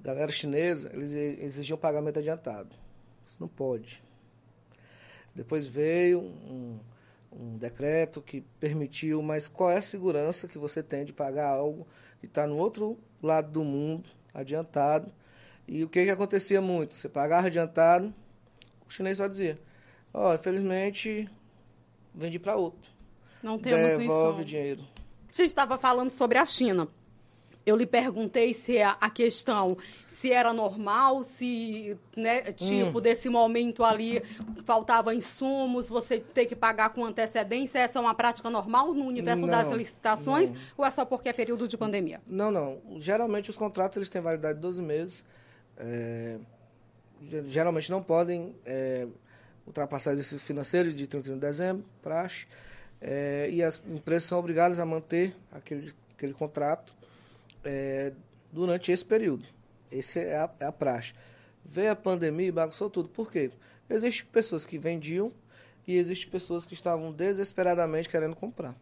Galera 0.00 0.32
chinesa, 0.32 0.90
eles 0.92 1.14
exigiam 1.14 1.78
pagamento 1.78 2.18
adiantado. 2.18 2.74
Isso 3.26 3.36
não 3.40 3.48
pode. 3.48 4.02
Depois 5.34 5.66
veio 5.66 6.20
um, 6.20 6.78
um 7.32 7.56
decreto 7.56 8.20
que 8.20 8.40
permitiu, 8.58 9.22
mas 9.22 9.46
qual 9.46 9.70
é 9.70 9.76
a 9.76 9.82
segurança 9.82 10.48
que 10.48 10.58
você 10.58 10.82
tem 10.82 11.04
de 11.04 11.12
pagar 11.12 11.48
algo 11.48 11.86
que 12.18 12.26
está 12.26 12.46
no 12.46 12.56
outro 12.56 12.98
lado 13.22 13.50
do 13.50 13.64
mundo, 13.64 14.10
adiantado? 14.34 15.12
E 15.66 15.84
o 15.84 15.88
que, 15.88 16.04
que 16.04 16.10
acontecia 16.10 16.60
muito? 16.60 16.94
Você 16.94 17.08
pagava 17.08 17.46
adiantado, 17.46 18.12
o 18.86 18.92
chinês 18.92 19.18
só 19.18 19.26
dizia, 19.26 19.58
ó, 20.12 20.30
oh, 20.30 20.34
infelizmente, 20.34 21.28
vendi 22.14 22.38
para 22.38 22.56
outro. 22.56 22.90
Não 23.42 23.58
temos 23.58 23.98
Devolve 23.98 24.44
dinheiro. 24.44 24.82
A 25.28 25.32
gente 25.32 25.48
estava 25.50 25.78
falando 25.78 26.10
sobre 26.10 26.38
a 26.38 26.44
China. 26.44 26.88
Eu 27.64 27.76
lhe 27.76 27.86
perguntei 27.86 28.54
se 28.54 28.80
a, 28.80 28.96
a 29.00 29.10
questão 29.10 29.76
se 30.20 30.30
era 30.30 30.52
normal, 30.52 31.22
se, 31.22 31.96
né, 32.14 32.42
tipo, 32.52 32.98
hum. 32.98 33.00
desse 33.00 33.30
momento 33.30 33.82
ali 33.82 34.22
faltava 34.66 35.14
insumos, 35.14 35.88
você 35.88 36.20
ter 36.20 36.44
que 36.44 36.54
pagar 36.54 36.90
com 36.90 37.02
antecedência, 37.06 37.78
essa 37.78 37.98
é 37.98 38.02
uma 38.02 38.14
prática 38.14 38.50
normal 38.50 38.92
no 38.92 39.06
universo 39.06 39.46
não, 39.46 39.48
das 39.48 39.70
licitações 39.70 40.50
não. 40.50 40.58
ou 40.76 40.84
é 40.84 40.90
só 40.90 41.06
porque 41.06 41.30
é 41.30 41.32
período 41.32 41.66
de 41.66 41.78
pandemia? 41.78 42.20
Não, 42.26 42.50
não. 42.50 42.78
Geralmente 42.96 43.48
os 43.48 43.56
contratos 43.56 43.96
eles 43.96 44.10
têm 44.10 44.20
validade 44.20 44.56
de 44.56 44.60
12 44.60 44.82
meses. 44.82 45.24
É, 45.78 46.36
geralmente 47.46 47.90
não 47.90 48.02
podem 48.02 48.54
é, 48.66 49.06
ultrapassar 49.66 50.12
exercícios 50.12 50.42
financeiros 50.42 50.94
de 50.94 51.06
31 51.06 51.34
de 51.34 51.40
dezembro, 51.40 51.84
praxe, 52.02 52.46
é, 53.00 53.48
e 53.50 53.62
as 53.62 53.82
empresas 53.88 54.24
são 54.24 54.38
obrigadas 54.38 54.78
a 54.78 54.84
manter 54.84 55.34
aquele, 55.50 55.94
aquele 56.14 56.34
contrato 56.34 56.99
é, 57.64 58.12
durante 58.52 58.92
esse 58.92 59.04
período. 59.04 59.46
Essa 59.90 60.20
é 60.20 60.36
a, 60.36 60.50
é 60.60 60.64
a 60.66 60.72
praxe. 60.72 61.12
Veio 61.64 61.92
a 61.92 61.96
pandemia 61.96 62.48
e 62.48 62.52
bagunçou 62.52 62.88
tudo. 62.88 63.08
Por 63.08 63.30
quê? 63.30 63.50
Existem 63.88 64.26
pessoas 64.30 64.64
que 64.64 64.78
vendiam 64.78 65.32
e 65.86 65.96
existem 65.96 66.30
pessoas 66.30 66.64
que 66.64 66.74
estavam 66.74 67.12
desesperadamente 67.12 68.08
querendo 68.08 68.36
comprar. 68.36 68.74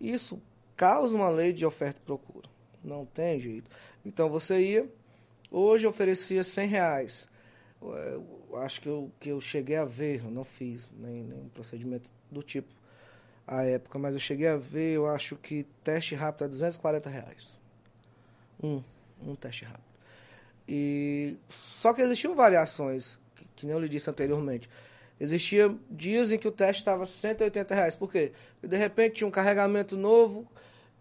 Isso 0.00 0.40
causa 0.76 1.14
uma 1.14 1.28
lei 1.28 1.52
de 1.52 1.66
oferta 1.66 2.00
e 2.00 2.04
procura. 2.04 2.48
Não 2.84 3.04
tem 3.04 3.40
jeito. 3.40 3.70
Então 4.04 4.28
você 4.28 4.60
ia, 4.60 4.88
hoje 5.50 5.86
oferecia 5.86 6.44
100 6.44 6.68
reais. 6.68 7.28
Eu 7.80 8.56
acho 8.56 8.80
que 8.80 8.88
eu, 8.88 9.12
que 9.18 9.28
eu 9.30 9.40
cheguei 9.40 9.76
a 9.76 9.84
ver, 9.84 10.22
não 10.30 10.44
fiz 10.44 10.90
nem, 10.96 11.22
nem 11.22 11.48
procedimento 11.48 12.08
do 12.30 12.42
tipo 12.42 12.74
à 13.46 13.64
época, 13.64 13.98
mas 13.98 14.14
eu 14.14 14.20
cheguei 14.20 14.48
a 14.48 14.56
ver, 14.56 14.94
eu 14.94 15.08
acho 15.08 15.34
que 15.36 15.64
teste 15.82 16.14
rápido 16.14 16.44
é 16.44 16.48
240 16.48 17.08
reais. 17.08 17.57
Um, 18.62 18.82
um 19.22 19.34
teste 19.34 19.64
rápido. 19.64 19.84
E 20.68 21.36
só 21.48 21.92
que 21.92 22.02
existiam 22.02 22.34
variações, 22.34 23.18
que, 23.34 23.44
que 23.56 23.66
nem 23.66 23.74
eu 23.74 23.80
lhe 23.80 23.88
disse 23.88 24.10
anteriormente. 24.10 24.68
Existia 25.20 25.74
dias 25.90 26.30
em 26.30 26.38
que 26.38 26.46
o 26.46 26.52
teste 26.52 26.82
estava 26.82 27.04
180 27.04 27.74
reais. 27.74 27.96
Por 27.96 28.10
quê? 28.10 28.32
Porque 28.54 28.68
de 28.68 28.76
repente 28.76 29.16
tinha 29.16 29.28
um 29.28 29.30
carregamento 29.30 29.96
novo 29.96 30.46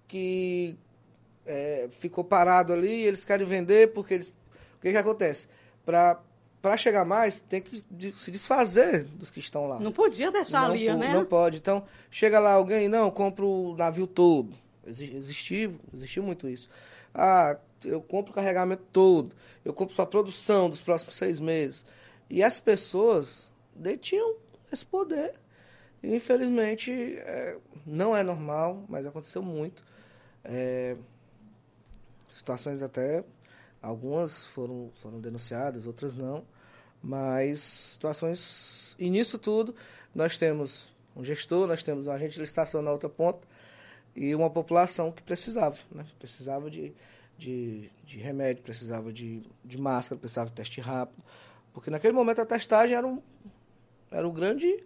que 0.07 0.77
é, 1.45 1.87
ficou 1.99 2.23
parado 2.23 2.73
ali 2.73 2.89
e 2.89 3.05
eles 3.05 3.25
querem 3.25 3.45
vender 3.45 3.93
porque 3.93 4.13
eles. 4.13 4.29
O 4.29 4.81
que, 4.81 4.91
que 4.91 4.97
acontece? 4.97 5.47
Para 5.85 6.19
para 6.61 6.75
chegar 6.75 7.05
mais, 7.05 7.39
tem 7.39 7.61
que 7.61 7.83
se 8.11 8.31
desfazer 8.31 9.05
dos 9.05 9.29
que 9.31 9.39
estão 9.39 9.67
lá. 9.67 9.79
Não 9.79 9.91
podia 9.91 10.31
deixar 10.31 10.63
não, 10.63 10.71
ali, 10.71 10.93
né? 10.93 11.13
Não 11.13 11.23
pode. 11.23 11.57
Então, 11.57 11.85
chega 12.09 12.39
lá 12.39 12.53
alguém, 12.53 12.89
não, 12.89 13.09
compra 13.11 13.45
o 13.45 13.75
navio 13.77 14.07
todo. 14.07 14.53
Existiu, 14.85 15.75
existiu 15.93 16.23
muito 16.23 16.49
isso. 16.49 16.69
Ah, 17.17 17.57
eu 17.83 17.99
compro 17.99 18.31
o 18.31 18.35
carregamento 18.35 18.83
todo, 18.93 19.33
eu 19.65 19.73
compro 19.73 19.95
sua 19.95 20.05
produção 20.05 20.69
dos 20.69 20.81
próximos 20.81 21.15
seis 21.15 21.39
meses. 21.39 21.83
E 22.29 22.43
as 22.43 22.59
pessoas 22.59 23.49
detinham 23.75 24.35
esse 24.71 24.85
poder. 24.85 25.33
E, 26.03 26.15
infelizmente, 26.15 26.91
é, 26.91 27.57
não 27.85 28.15
é 28.15 28.21
normal, 28.21 28.85
mas 28.87 29.05
aconteceu 29.07 29.41
muito. 29.41 29.83
É, 30.43 30.95
situações 32.29 32.83
até, 32.83 33.23
algumas 33.81 34.45
foram, 34.47 34.91
foram 35.01 35.19
denunciadas, 35.19 35.87
outras 35.87 36.15
não. 36.15 36.45
Mas 37.01 37.59
situações. 37.59 38.95
E 38.99 39.09
nisso 39.09 39.39
tudo, 39.39 39.75
nós 40.13 40.37
temos 40.37 40.93
um 41.15 41.23
gestor, 41.23 41.67
nós 41.67 41.81
temos 41.81 42.05
um 42.05 42.11
agente 42.11 42.35
de 42.35 42.41
licitação 42.41 42.81
na 42.81 42.91
outra 42.91 43.09
ponta, 43.09 43.47
e 44.17 44.33
uma 44.33 44.49
população 44.49 45.11
que 45.11 45.21
precisava, 45.21 45.77
né? 45.91 46.03
Precisava 46.17 46.71
de, 46.71 46.91
de, 47.37 47.91
de 48.03 48.17
remédio, 48.17 48.63
precisava 48.63 49.13
de, 49.13 49.43
de 49.63 49.79
máscara, 49.79 50.19
precisava 50.19 50.49
de 50.49 50.55
teste 50.55 50.81
rápido. 50.81 51.23
Porque 51.71 51.91
naquele 51.91 52.13
momento 52.13 52.41
a 52.41 52.45
testagem 52.45 52.97
era, 52.97 53.05
um, 53.05 53.21
era 54.11 54.27
o 54.27 54.31
grande 54.31 54.83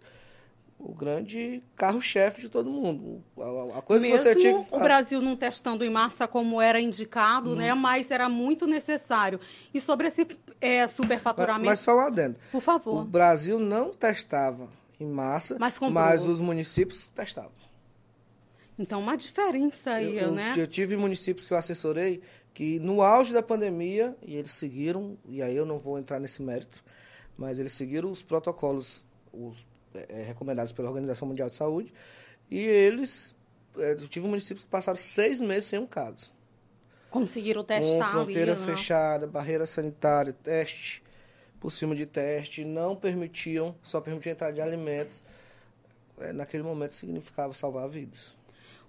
o 0.78 0.92
grande 0.92 1.62
carro-chefe 1.76 2.40
de 2.42 2.48
todo 2.48 2.68
mundo. 2.68 3.22
A, 3.38 3.78
a 3.78 3.82
coisa 3.82 4.02
Mesmo 4.02 4.18
que 4.18 4.22
você 4.24 4.34
tinha 4.34 4.64
que 4.64 4.74
o 4.74 4.80
Brasil 4.80 5.22
não 5.22 5.36
testando 5.36 5.84
em 5.84 5.90
massa 5.90 6.26
como 6.26 6.60
era 6.60 6.80
indicado, 6.80 7.52
hum. 7.52 7.54
né? 7.54 7.72
Mas 7.72 8.10
era 8.10 8.28
muito 8.28 8.66
necessário. 8.66 9.40
E 9.72 9.80
sobre 9.80 10.08
esse 10.08 10.26
é, 10.60 10.86
superfaturamento... 10.88 11.66
Mas, 11.66 11.78
mas 11.78 11.84
só 11.84 11.96
um 11.96 12.00
adendo. 12.00 12.38
Por 12.50 12.60
favor. 12.60 13.02
O 13.02 13.04
Brasil 13.04 13.60
não 13.60 13.94
testava 13.94 14.68
em 14.98 15.06
massa, 15.06 15.56
mas, 15.58 15.78
mas 15.78 16.26
os 16.26 16.40
municípios 16.40 17.06
testavam. 17.14 17.61
Então, 18.78 19.00
uma 19.00 19.16
diferença 19.16 19.92
aí, 19.92 20.16
eu, 20.16 20.32
né? 20.32 20.54
Eu 20.56 20.66
tive 20.66 20.96
municípios 20.96 21.46
que 21.46 21.52
eu 21.52 21.58
assessorei 21.58 22.22
que 22.54 22.78
no 22.78 23.00
auge 23.00 23.32
da 23.32 23.42
pandemia, 23.42 24.16
e 24.22 24.36
eles 24.36 24.52
seguiram, 24.52 25.16
e 25.26 25.42
aí 25.42 25.56
eu 25.56 25.64
não 25.64 25.78
vou 25.78 25.98
entrar 25.98 26.20
nesse 26.20 26.42
mérito, 26.42 26.84
mas 27.36 27.58
eles 27.58 27.72
seguiram 27.72 28.10
os 28.10 28.22
protocolos 28.22 29.02
os, 29.32 29.66
é, 29.94 30.22
recomendados 30.22 30.72
pela 30.72 30.88
Organização 30.88 31.28
Mundial 31.28 31.48
de 31.48 31.54
Saúde, 31.54 31.92
e 32.50 32.60
eles, 32.60 33.34
é, 33.78 33.92
eu 33.92 34.08
tive 34.08 34.26
municípios 34.26 34.64
que 34.64 34.70
passaram 34.70 34.98
seis 34.98 35.40
meses 35.40 35.66
sem 35.66 35.78
um 35.78 35.86
caso. 35.86 36.32
Conseguiram 37.10 37.64
testar 37.64 38.06
Com 38.06 38.10
fronteira 38.10 38.52
ali, 38.52 38.60
né? 38.60 38.66
fechada, 38.66 39.26
barreira 39.26 39.66
sanitária, 39.66 40.32
teste 40.32 41.02
por 41.60 41.70
cima 41.70 41.94
de 41.94 42.04
teste, 42.06 42.64
não 42.64 42.96
permitiam, 42.96 43.74
só 43.82 44.00
permitiam 44.00 44.32
entrar 44.32 44.50
de 44.50 44.60
alimentos. 44.60 45.22
É, 46.18 46.32
naquele 46.32 46.62
momento 46.62 46.92
significava 46.94 47.54
salvar 47.54 47.88
vidas. 47.88 48.34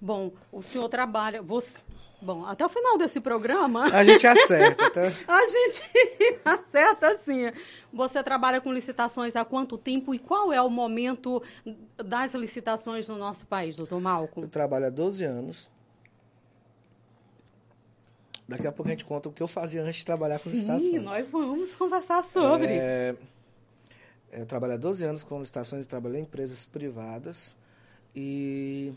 Bom, 0.03 0.33
o 0.51 0.61
senhor 0.61 0.89
trabalha. 0.89 1.41
Você, 1.41 1.79
bom, 2.21 2.45
até 2.45 2.65
o 2.65 2.67
final 2.67 2.97
desse 2.97 3.21
programa. 3.21 3.85
A 3.85 4.03
gente 4.03 4.27
acerta, 4.27 4.89
tá? 4.89 5.01
a 5.25 5.47
gente 5.47 5.81
acerta 6.43 7.17
sim. 7.19 7.49
Você 7.93 8.21
trabalha 8.21 8.59
com 8.59 8.73
licitações 8.73 9.33
há 9.33 9.45
quanto 9.45 9.77
tempo 9.77 10.13
e 10.13 10.19
qual 10.19 10.51
é 10.51 10.61
o 10.61 10.69
momento 10.69 11.41
das 11.95 12.33
licitações 12.33 13.07
no 13.07 13.17
nosso 13.17 13.47
país, 13.47 13.77
doutor 13.77 14.01
Malcolm? 14.01 14.45
Eu 14.45 14.49
trabalho 14.49 14.87
há 14.87 14.89
12 14.89 15.23
anos. 15.23 15.71
Daqui 18.45 18.67
a 18.67 18.73
pouco 18.73 18.89
a 18.89 18.91
gente 18.91 19.05
conta 19.05 19.29
o 19.29 19.31
que 19.31 19.41
eu 19.41 19.47
fazia 19.47 19.81
antes 19.81 19.99
de 19.99 20.05
trabalhar 20.05 20.37
com 20.37 20.49
Sim, 20.49 20.51
licitações. 20.51 20.81
Sim, 20.81 20.99
nós 20.99 21.25
vamos 21.29 21.77
conversar 21.77 22.25
sobre. 22.25 22.73
É, 22.73 23.15
eu 24.33 24.45
trabalho 24.45 24.73
há 24.73 24.77
12 24.77 25.05
anos 25.05 25.23
com 25.23 25.39
licitações, 25.39 25.87
trabalhei 25.87 26.19
em 26.19 26.23
empresas 26.23 26.65
privadas 26.65 27.55
e 28.13 28.93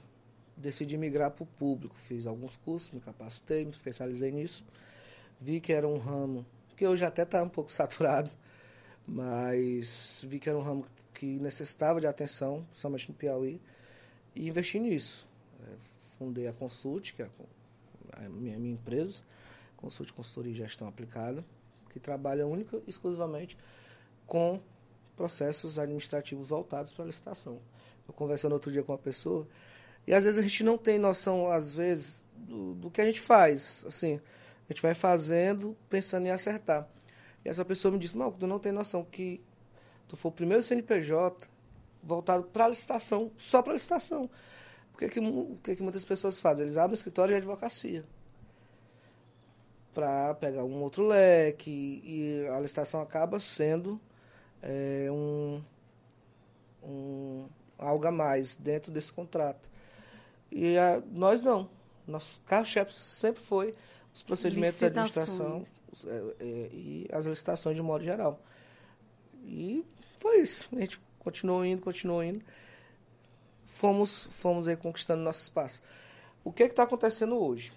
decidi 0.56 0.96
migrar 0.96 1.30
para 1.30 1.42
o 1.42 1.46
público. 1.46 1.94
Fiz 1.94 2.26
alguns 2.26 2.56
cursos, 2.56 2.92
me 2.92 3.00
capacitei, 3.00 3.64
me 3.64 3.70
especializei 3.70 4.30
nisso. 4.30 4.64
Vi 5.40 5.60
que 5.60 5.72
era 5.72 5.86
um 5.86 5.98
ramo 5.98 6.46
que 6.76 6.86
hoje 6.86 7.04
até 7.04 7.22
está 7.22 7.42
um 7.42 7.48
pouco 7.48 7.70
saturado, 7.72 8.30
mas 9.06 10.24
vi 10.26 10.38
que 10.38 10.48
era 10.48 10.58
um 10.58 10.62
ramo 10.62 10.86
que 11.14 11.38
necessitava 11.38 12.00
de 12.00 12.06
atenção, 12.06 12.64
principalmente 12.70 13.08
no 13.08 13.14
Piauí, 13.14 13.60
e 14.34 14.48
investi 14.48 14.78
nisso. 14.78 15.26
É, 15.62 15.74
fundei 16.18 16.46
a 16.46 16.52
Consult, 16.52 17.14
que 17.14 17.22
é 17.22 17.28
a 18.12 18.28
minha, 18.28 18.58
minha 18.58 18.74
empresa, 18.74 19.22
Consult 19.76 20.12
Consultoria 20.12 20.52
e 20.52 20.54
Gestão 20.54 20.88
Aplicada, 20.88 21.44
que 21.90 21.98
trabalha 21.98 22.46
única 22.46 22.76
e 22.86 22.90
exclusivamente 22.90 23.56
com 24.26 24.60
processos 25.16 25.78
administrativos 25.78 26.50
voltados 26.50 26.92
para 26.92 27.04
a 27.04 27.06
licitação. 27.06 27.58
Eu 28.06 28.12
conversando 28.12 28.52
outro 28.52 28.70
dia 28.70 28.82
com 28.82 28.92
uma 28.92 28.98
pessoa, 28.98 29.48
e 30.06 30.14
às 30.14 30.24
vezes 30.24 30.38
a 30.38 30.42
gente 30.42 30.62
não 30.62 30.78
tem 30.78 30.98
noção, 30.98 31.50
às 31.50 31.74
vezes, 31.74 32.24
do, 32.36 32.74
do 32.74 32.90
que 32.90 33.00
a 33.00 33.04
gente 33.04 33.20
faz. 33.20 33.84
Assim, 33.86 34.20
a 34.68 34.72
gente 34.72 34.82
vai 34.82 34.94
fazendo 34.94 35.76
pensando 35.88 36.26
em 36.26 36.30
acertar. 36.30 36.88
E 37.44 37.48
essa 37.48 37.64
pessoa 37.64 37.92
me 37.92 37.98
disse, 37.98 38.16
não, 38.16 38.30
tu 38.30 38.46
não 38.46 38.58
tem 38.58 38.72
noção 38.72 39.04
que 39.04 39.40
tu 40.08 40.16
foi 40.16 40.30
o 40.30 40.34
primeiro 40.34 40.62
CNPJ 40.62 41.48
voltado 42.02 42.44
para 42.44 42.66
a 42.66 42.68
licitação, 42.68 43.32
só 43.36 43.62
para 43.62 43.72
a 43.72 43.74
licitação. 43.74 44.30
O 44.94 44.98
que, 44.98 45.08
que, 45.08 45.20
o 45.20 45.58
que, 45.62 45.76
que 45.76 45.82
muitas 45.82 46.04
pessoas 46.04 46.40
fazem? 46.40 46.64
Eles 46.64 46.78
abrem 46.78 46.94
escritório 46.94 47.32
de 47.32 47.38
advocacia 47.38 48.04
para 49.92 50.34
pegar 50.34 50.62
um 50.62 50.82
outro 50.82 51.06
leque 51.06 52.02
e 52.04 52.46
a 52.48 52.60
licitação 52.60 53.00
acaba 53.00 53.40
sendo 53.40 54.00
é, 54.62 55.08
um, 55.10 55.62
um 56.82 57.48
algo 57.78 58.06
a 58.06 58.10
mais 58.10 58.56
dentro 58.56 58.92
desse 58.92 59.12
contrato. 59.12 59.68
E 60.58 60.78
a, 60.78 61.02
nós 61.12 61.42
não. 61.42 61.68
Nosso 62.08 62.40
carro-chefe 62.46 62.94
sempre 62.94 63.42
foi 63.42 63.74
os 64.14 64.22
procedimentos 64.22 64.78
de 64.78 64.86
administração 64.86 65.62
é, 66.06 66.34
é, 66.40 66.44
e 66.72 67.06
as 67.12 67.26
licitações 67.26 67.76
de 67.76 67.82
modo 67.82 68.02
geral. 68.02 68.40
E 69.44 69.84
foi 70.18 70.40
isso. 70.40 70.66
A 70.74 70.80
gente 70.80 70.98
continuou 71.18 71.62
indo, 71.62 71.82
continuou 71.82 72.24
indo. 72.24 72.42
Fomos, 73.66 74.24
fomos 74.30 74.66
aí 74.66 74.76
conquistando 74.78 75.22
nosso 75.22 75.42
espaço. 75.42 75.82
O 76.42 76.50
que 76.50 76.62
é 76.62 76.66
está 76.66 76.84
acontecendo 76.84 77.36
hoje? 77.36 77.70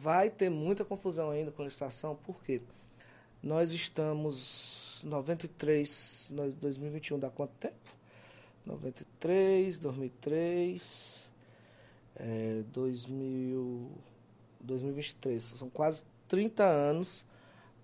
Vai 0.00 0.30
ter 0.30 0.48
muita 0.48 0.86
confusão 0.86 1.30
ainda 1.30 1.52
com 1.52 1.60
a 1.60 1.66
licitação, 1.66 2.16
por 2.24 2.42
quê? 2.42 2.62
Nós 3.42 3.70
estamos 3.70 5.02
93, 5.04 6.32
2021 6.58 7.18
dá 7.18 7.28
quanto 7.28 7.52
tempo? 7.58 7.76
93, 8.64 9.78
2003, 9.78 11.27
é, 12.18 12.62
2000, 12.72 13.90
2023. 14.60 15.42
São 15.42 15.70
quase 15.70 16.04
30 16.28 16.64
anos 16.64 17.24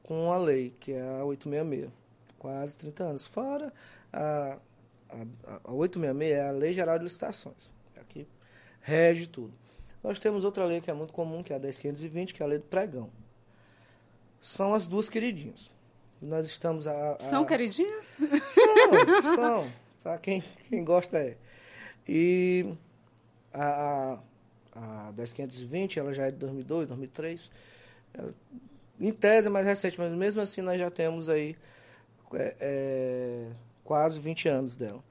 com 0.03 0.33
a 0.33 0.39
lei, 0.39 0.75
que 0.79 0.93
é 0.93 1.03
a 1.03 1.25
866. 1.25 1.93
Quase 2.39 2.77
30 2.77 3.05
anos. 3.05 3.27
Fora 3.27 3.73
a, 4.13 4.59
a, 5.09 5.61
a 5.65 5.73
866 5.73 6.33
é 6.33 6.49
a 6.49 6.51
Lei 6.53 6.73
Geral 6.73 6.99
de 6.99 7.05
Licitações. 7.05 7.71
Aqui 7.97 8.27
rege 8.85 9.27
tudo. 9.27 9.53
Nós 10.03 10.19
temos 10.19 10.45
outra 10.45 10.65
lei 10.67 10.81
que 10.81 10.91
é 10.91 10.95
muito 10.95 11.13
comum, 11.13 11.43
que 11.43 11.53
é 11.53 11.57
a 11.57 11.59
10520, 11.59 12.35
que 12.35 12.43
é 12.43 12.47
a 12.47 12.49
lei 12.49 12.59
do 12.59 12.67
pregão. 12.67 13.11
São 14.39 14.75
as 14.75 14.87
duas 14.87 15.09
queridinhas. 15.09 15.75
Nós 16.21 16.47
estamos 16.47 16.87
a, 16.87 17.15
a... 17.15 17.21
São 17.21 17.47
queridinhas? 17.47 18.05
São, 18.45 19.35
são. 19.35 19.73
Para 20.03 20.19
quem, 20.19 20.43
quem 20.69 20.85
gosta 20.85 21.17
é. 21.19 21.39
E 22.07 22.75
a, 23.55 24.19
a, 24.75 25.09
a 25.09 25.13
10520, 25.13 25.99
ela 25.99 26.13
já 26.13 26.27
é 26.27 26.31
de 26.31 26.39
2002, 26.39 26.89
2003. 26.89 27.51
Em 29.01 29.13
tese 29.13 29.47
é 29.47 29.51
mais 29.51 29.67
recente, 29.67 29.99
mas 29.99 30.13
mesmo 30.13 30.41
assim 30.41 30.61
nós 30.61 30.79
já 30.79 30.91
temos 30.91 31.29
aí 31.29 31.57
é, 32.35 32.57
é, 32.61 33.51
quase 33.83 34.19
20 34.19 34.49
anos 34.49 34.77
dela. 34.77 35.03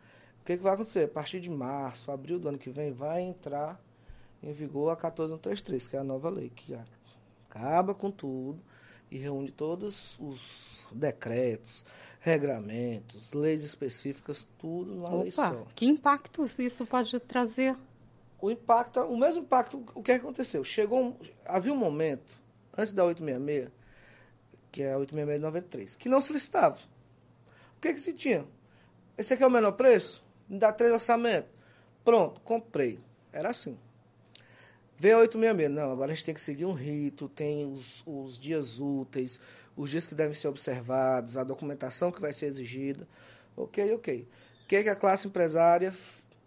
O 0.42 0.46
que, 0.46 0.58
que 0.58 0.64
vai 0.64 0.74
acontecer? 0.74 1.06
A 1.06 1.08
partir 1.08 1.40
de 1.40 1.50
março, 1.50 2.12
abril 2.12 2.38
do 2.38 2.50
ano 2.50 2.58
que 2.58 2.70
vem, 2.70 2.92
vai 2.92 3.22
entrar 3.22 3.80
em 4.42 4.52
vigor 4.52 4.92
a 4.92 4.96
14133, 4.96 5.88
que 5.88 5.96
é 5.96 6.00
a 6.00 6.04
nova 6.04 6.30
lei, 6.30 6.50
que 6.50 6.78
acaba 7.50 7.96
com 7.96 8.12
tudo 8.12 8.62
e 9.10 9.18
reúne 9.18 9.50
todos 9.50 10.18
os 10.20 10.88
decretos, 10.92 11.86
regramentos, 12.20 13.32
leis 13.32 13.64
específicas, 13.64 14.48
tudo 14.58 14.96
numa 14.96 15.08
Opa, 15.08 15.22
lei 15.22 15.32
só. 15.32 15.66
Que 15.76 15.86
impactos 15.86 16.60
isso 16.60 16.86
pode 16.86 17.18
trazer? 17.22 17.78
O 18.44 18.52
impacto, 18.52 19.00
o 19.00 19.18
mesmo 19.18 19.44
impacto, 19.44 19.86
o 19.96 20.04
que 20.04 20.12
aconteceu? 20.12 20.66
Chegou, 20.66 21.18
havia 21.46 21.72
um 21.72 21.78
momento, 21.78 22.42
antes 22.78 22.92
da 22.92 23.06
866, 23.06 23.72
que 24.70 24.84
é 24.84 24.92
a 24.92 24.98
866 24.98 25.40
de 25.40 25.46
93, 25.46 25.96
que 25.96 26.10
não 26.10 26.20
se 26.20 26.34
licitava. 26.34 26.78
O 27.78 27.80
que, 27.80 27.94
que 27.94 28.02
se 28.02 28.12
tinha? 28.12 28.46
Esse 29.18 29.34
aqui 29.34 29.44
é 29.44 29.48
o 29.48 29.50
menor 29.50 29.72
preço? 29.72 30.26
Me 30.50 30.60
dá 30.60 30.74
três 30.74 30.92
orçamentos. 30.92 31.50
Pronto, 32.04 32.42
comprei. 32.42 33.00
Era 33.32 33.50
assim. 33.52 33.80
Veio 34.98 35.16
a 35.16 35.20
866. 35.22 35.72
Não, 35.72 35.94
agora 35.94 36.12
a 36.12 36.14
gente 36.14 36.26
tem 36.26 36.36
que 36.36 36.42
seguir 36.42 36.66
um 36.66 36.74
rito, 36.74 37.30
tem 37.30 37.66
os, 37.66 38.04
os 38.06 38.38
dias 38.38 38.78
úteis, 38.78 39.40
os 39.74 39.90
dias 39.90 40.06
que 40.06 40.14
devem 40.14 40.34
ser 40.34 40.50
observados, 40.50 41.38
a 41.38 41.46
documentação 41.46 42.12
que 42.12 42.20
vai 42.20 42.34
ser 42.34 42.48
exigida. 42.48 43.08
Ok, 43.56 43.94
ok. 43.94 44.28
O 44.64 44.68
que, 44.68 44.76
é 44.76 44.84
que 44.84 44.90
a 44.90 44.96
classe 44.98 45.30
empresária 45.30 45.94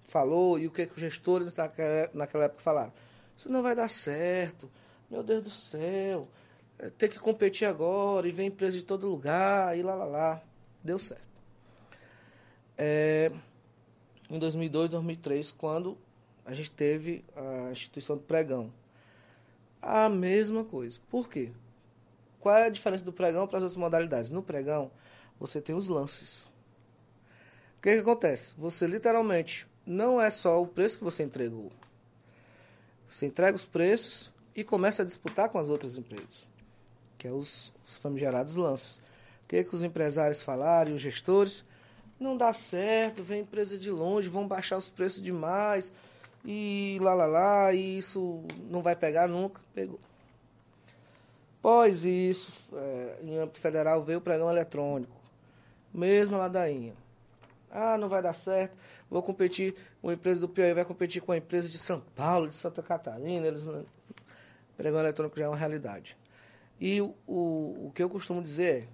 falou 0.06 0.58
e 0.58 0.66
o 0.66 0.70
que, 0.70 0.82
é 0.82 0.86
que 0.86 0.94
os 0.94 1.00
gestores 1.00 1.54
naquela, 1.54 2.10
naquela 2.14 2.44
época 2.44 2.62
falaram? 2.62 2.92
Isso 3.36 3.50
não 3.50 3.62
vai 3.62 3.74
dar 3.74 3.88
certo. 3.88 4.70
Meu 5.10 5.22
Deus 5.22 5.44
do 5.44 5.50
céu. 5.50 6.28
É, 6.78 6.90
ter 6.90 7.08
que 7.08 7.18
competir 7.18 7.66
agora 7.66 8.26
e 8.26 8.32
vem 8.32 8.48
empresa 8.48 8.76
de 8.76 8.84
todo 8.84 9.08
lugar 9.08 9.76
e 9.76 9.82
lá, 9.82 9.94
lá, 9.94 10.04
lá. 10.04 10.42
Deu 10.82 10.98
certo. 10.98 11.42
É, 12.78 13.30
em 14.30 14.38
2002, 14.38 14.90
2003, 14.90 15.52
quando 15.52 15.96
a 16.44 16.52
gente 16.52 16.70
teve 16.70 17.24
a 17.34 17.70
instituição 17.70 18.16
do 18.16 18.22
pregão. 18.22 18.72
A 19.82 20.08
mesma 20.08 20.64
coisa. 20.64 20.98
Por 21.10 21.28
quê? 21.28 21.52
Qual 22.40 22.54
é 22.56 22.66
a 22.66 22.70
diferença 22.70 23.04
do 23.04 23.12
pregão 23.12 23.46
para 23.46 23.58
as 23.58 23.64
outras 23.64 23.78
modalidades? 23.78 24.30
No 24.30 24.42
pregão, 24.42 24.90
você 25.38 25.60
tem 25.60 25.74
os 25.74 25.88
lances. 25.88 26.46
O 27.78 27.82
que, 27.82 27.94
que 27.94 28.00
acontece? 28.00 28.54
Você 28.56 28.86
literalmente 28.86 29.66
não 29.86 30.20
é 30.20 30.30
só 30.30 30.60
o 30.60 30.66
preço 30.66 30.98
que 30.98 31.04
você 31.04 31.22
entregou. 31.22 31.70
Você 33.08 33.24
entrega 33.26 33.54
os 33.54 33.64
preços 33.64 34.32
e 34.54 34.64
começa 34.64 35.02
a 35.02 35.06
disputar 35.06 35.48
com 35.48 35.58
as 35.58 35.68
outras 35.68 35.96
empresas, 35.96 36.48
que 37.16 37.28
é 37.28 37.30
os, 37.30 37.72
os 37.84 37.96
famigerados 37.98 38.56
lances. 38.56 38.96
O 39.44 39.48
que, 39.48 39.62
que 39.62 39.74
os 39.74 39.82
empresários 39.82 40.42
falaram 40.42 40.94
os 40.94 41.00
gestores? 41.00 41.64
Não 42.18 42.36
dá 42.36 42.52
certo, 42.52 43.22
vem 43.22 43.42
empresa 43.42 43.78
de 43.78 43.90
longe, 43.90 44.28
vão 44.28 44.48
baixar 44.48 44.76
os 44.76 44.88
preços 44.88 45.22
demais 45.22 45.92
e 46.44 46.98
lá 47.00 47.14
lá 47.14 47.26
lá, 47.26 47.72
e 47.72 47.98
isso 47.98 48.42
não 48.68 48.82
vai 48.82 48.96
pegar 48.96 49.28
nunca. 49.28 49.60
Pegou. 49.74 50.00
Após 51.60 52.04
isso, 52.04 52.50
é, 52.72 53.18
em 53.22 53.38
âmbito 53.38 53.60
federal, 53.60 54.02
veio 54.02 54.18
o 54.18 54.22
pregão 54.22 54.50
eletrônico. 54.50 55.14
Mesma 55.92 56.38
ladainha. 56.38 56.94
Ah, 57.70 57.98
não 57.98 58.08
vai 58.08 58.22
dar 58.22 58.32
certo. 58.32 58.76
Vou 59.08 59.22
competir, 59.22 59.74
uma 60.02 60.12
empresa 60.12 60.40
do 60.40 60.48
Piauí 60.48 60.74
vai 60.74 60.84
competir 60.84 61.22
com 61.22 61.32
a 61.32 61.36
empresa 61.36 61.68
de 61.68 61.78
São 61.78 62.00
Paulo, 62.00 62.48
de 62.48 62.54
Santa 62.54 62.82
Catarina. 62.82 63.46
Eles, 63.46 63.66
o 63.66 63.86
pregão 64.76 65.00
eletrônico 65.00 65.38
já 65.38 65.44
é 65.44 65.48
uma 65.48 65.56
realidade. 65.56 66.16
E 66.80 67.00
o, 67.00 67.14
o 67.26 67.92
que 67.94 68.02
eu 68.02 68.10
costumo 68.10 68.42
dizer 68.42 68.84
é, 68.84 68.88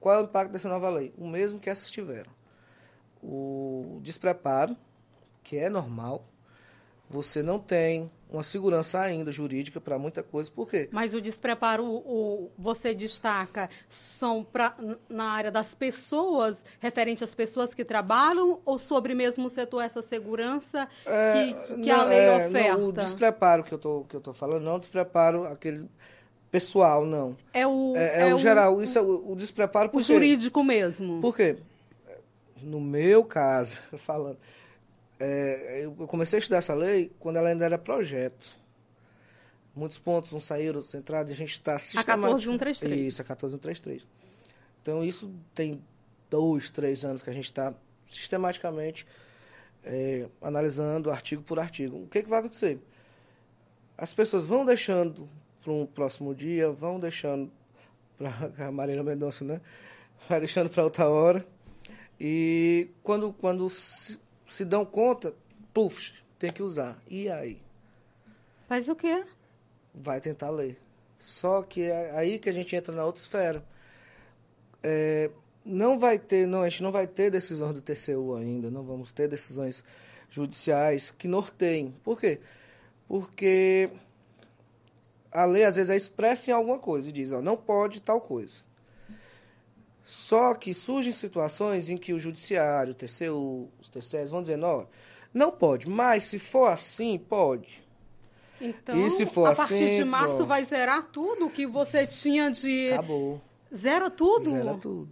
qual 0.00 0.16
é 0.16 0.20
o 0.20 0.24
impacto 0.24 0.52
dessa 0.52 0.68
nova 0.68 0.88
lei? 0.88 1.12
O 1.16 1.28
mesmo 1.28 1.60
que 1.60 1.70
essas 1.70 1.90
tiveram. 1.90 2.30
O 3.22 4.00
despreparo, 4.02 4.76
que 5.42 5.56
é 5.56 5.70
normal, 5.70 6.26
você 7.08 7.42
não 7.42 7.58
tem 7.58 8.10
uma 8.30 8.42
segurança 8.42 9.00
ainda 9.00 9.30
jurídica 9.30 9.80
para 9.80 9.98
muita 9.98 10.22
coisa. 10.22 10.50
Por 10.50 10.68
quê? 10.68 10.88
Mas 10.90 11.14
o 11.14 11.20
despreparo, 11.20 11.84
o, 11.84 12.50
você 12.58 12.94
destaca, 12.94 13.68
são 13.88 14.44
pra, 14.44 14.74
na 15.08 15.24
área 15.24 15.50
das 15.50 15.74
pessoas, 15.74 16.64
referente 16.80 17.22
às 17.22 17.34
pessoas 17.34 17.72
que 17.72 17.84
trabalham, 17.84 18.60
ou 18.64 18.78
sobre 18.78 19.14
mesmo 19.14 19.46
o 19.46 19.48
setor 19.48 19.82
essa 19.82 20.02
segurança 20.02 20.88
é, 21.06 21.32
que, 21.32 21.74
que 21.82 21.88
não, 21.90 22.00
a 22.00 22.04
lei 22.04 22.18
é, 22.18 22.46
oferta? 22.46 22.78
Não, 22.78 22.88
o 22.88 22.92
despreparo 22.92 23.62
que 23.62 23.72
eu 23.72 23.78
tô, 23.78 24.04
que 24.08 24.16
eu 24.16 24.20
tô 24.20 24.32
falando, 24.32 24.62
não 24.62 24.76
o 24.76 24.78
despreparo 24.78 25.46
aquele 25.46 25.88
pessoal, 26.50 27.04
não. 27.04 27.36
É 27.52 27.66
o, 27.66 27.94
é, 27.96 28.22
é, 28.22 28.28
é 28.30 28.34
o 28.34 28.38
geral, 28.38 28.82
isso 28.82 28.98
é 28.98 29.02
o, 29.02 29.32
o 29.32 29.36
despreparo 29.36 29.88
por 29.88 30.00
O 30.00 30.04
quê? 30.04 30.12
jurídico 30.12 30.62
mesmo. 30.62 31.20
Por 31.20 31.36
quê? 31.36 31.56
No 32.62 32.80
meu 32.80 33.24
caso, 33.24 33.78
falando 33.98 34.38
é, 35.18 35.82
eu 35.84 35.92
comecei 36.06 36.38
a 36.38 36.40
estudar 36.40 36.58
essa 36.58 36.74
lei 36.74 37.12
quando 37.18 37.36
ela 37.36 37.48
ainda 37.48 37.64
era 37.64 37.78
projeto. 37.78 38.56
Muitos 39.74 39.98
pontos 39.98 40.32
não 40.32 40.40
saíram, 40.40 40.80
entrados, 40.94 41.32
e 41.32 41.34
a 41.34 41.36
gente 41.36 41.52
está 41.52 41.78
sistematicamente... 41.78 42.48
A 42.48 42.52
14133. 42.52 43.08
Isso, 43.08 43.22
a 43.22 43.24
14133. 43.24 44.06
Então, 44.80 45.04
isso 45.04 45.32
tem 45.54 45.82
dois, 46.30 46.70
três 46.70 47.04
anos 47.04 47.22
que 47.22 47.30
a 47.30 47.32
gente 47.32 47.46
está 47.46 47.74
sistematicamente 48.08 49.06
é, 49.84 50.26
analisando 50.40 51.10
artigo 51.10 51.42
por 51.42 51.58
artigo. 51.58 52.04
O 52.04 52.06
que, 52.08 52.22
que 52.22 52.28
vai 52.28 52.40
acontecer? 52.40 52.78
As 53.96 54.12
pessoas 54.12 54.46
vão 54.46 54.64
deixando 54.64 55.28
para 55.62 55.72
um 55.72 55.86
próximo 55.86 56.34
dia, 56.34 56.70
vão 56.70 56.98
deixando 56.98 57.50
para 58.16 58.30
a 58.68 58.72
Marina 58.72 59.02
Mendonça, 59.02 59.44
né? 59.44 59.60
Vai 60.28 60.40
deixando 60.40 60.70
para 60.70 60.84
outra 60.84 61.08
hora. 61.08 61.46
E 62.18 62.88
quando, 63.02 63.32
quando 63.32 63.68
se 64.46 64.64
dão 64.64 64.84
conta, 64.84 65.34
puf, 65.72 66.12
tem 66.38 66.52
que 66.52 66.62
usar. 66.62 66.98
E 67.08 67.28
aí? 67.28 67.60
Faz 68.68 68.88
o 68.88 68.94
quê? 68.94 69.24
Vai 69.94 70.20
tentar 70.20 70.50
ler. 70.50 70.78
Só 71.18 71.62
que 71.62 71.82
é 71.82 72.10
aí 72.16 72.38
que 72.38 72.48
a 72.48 72.52
gente 72.52 72.74
entra 72.74 72.94
na 72.94 73.04
outra 73.04 73.20
esfera. 73.20 73.64
É, 74.82 75.30
não 75.64 75.98
vai 75.98 76.18
ter, 76.18 76.46
não, 76.46 76.62
a 76.62 76.68
gente 76.68 76.82
não 76.82 76.92
vai 76.92 77.06
ter 77.06 77.30
decisões 77.30 77.74
do 77.74 77.80
TCU 77.80 78.34
ainda, 78.36 78.70
não 78.70 78.82
vamos 78.82 79.12
ter 79.12 79.28
decisões 79.28 79.82
judiciais 80.28 81.10
que 81.10 81.26
norteiem. 81.26 81.94
Por 82.02 82.20
quê? 82.20 82.40
Porque 83.08 83.90
a 85.32 85.44
lei 85.44 85.64
às 85.64 85.76
vezes 85.76 85.90
é 85.90 85.96
expressa 85.96 86.50
em 86.50 86.54
alguma 86.54 86.78
coisa 86.78 87.08
e 87.08 87.12
diz, 87.12 87.32
ó, 87.32 87.40
não 87.40 87.56
pode 87.56 88.02
tal 88.02 88.20
coisa. 88.20 88.64
Só 90.04 90.52
que 90.52 90.74
surgem 90.74 91.12
situações 91.12 91.88
em 91.88 91.96
que 91.96 92.12
o 92.12 92.20
judiciário, 92.20 92.92
o 92.92 92.94
TCU, 92.94 93.70
os 93.80 93.88
TCS 93.88 94.30
vão 94.30 94.42
dizer, 94.42 94.58
não, 94.58 94.86
não 95.32 95.50
pode, 95.50 95.88
mas 95.88 96.24
se 96.24 96.38
for 96.38 96.66
assim, 96.66 97.18
pode. 97.18 97.82
Então, 98.60 99.00
e 99.00 99.10
se 99.10 99.24
for 99.24 99.48
a 99.48 99.54
partir 99.54 99.74
assim, 99.74 99.96
de 99.96 100.04
março 100.04 100.44
vai 100.44 100.64
zerar 100.64 101.08
tudo 101.10 101.48
que 101.48 101.66
você 101.66 102.06
tinha 102.06 102.50
de... 102.50 102.92
Acabou. 102.92 103.40
Zera 103.74 104.10
tudo? 104.10 104.50
Zera 104.50 104.74
tudo. 104.74 105.10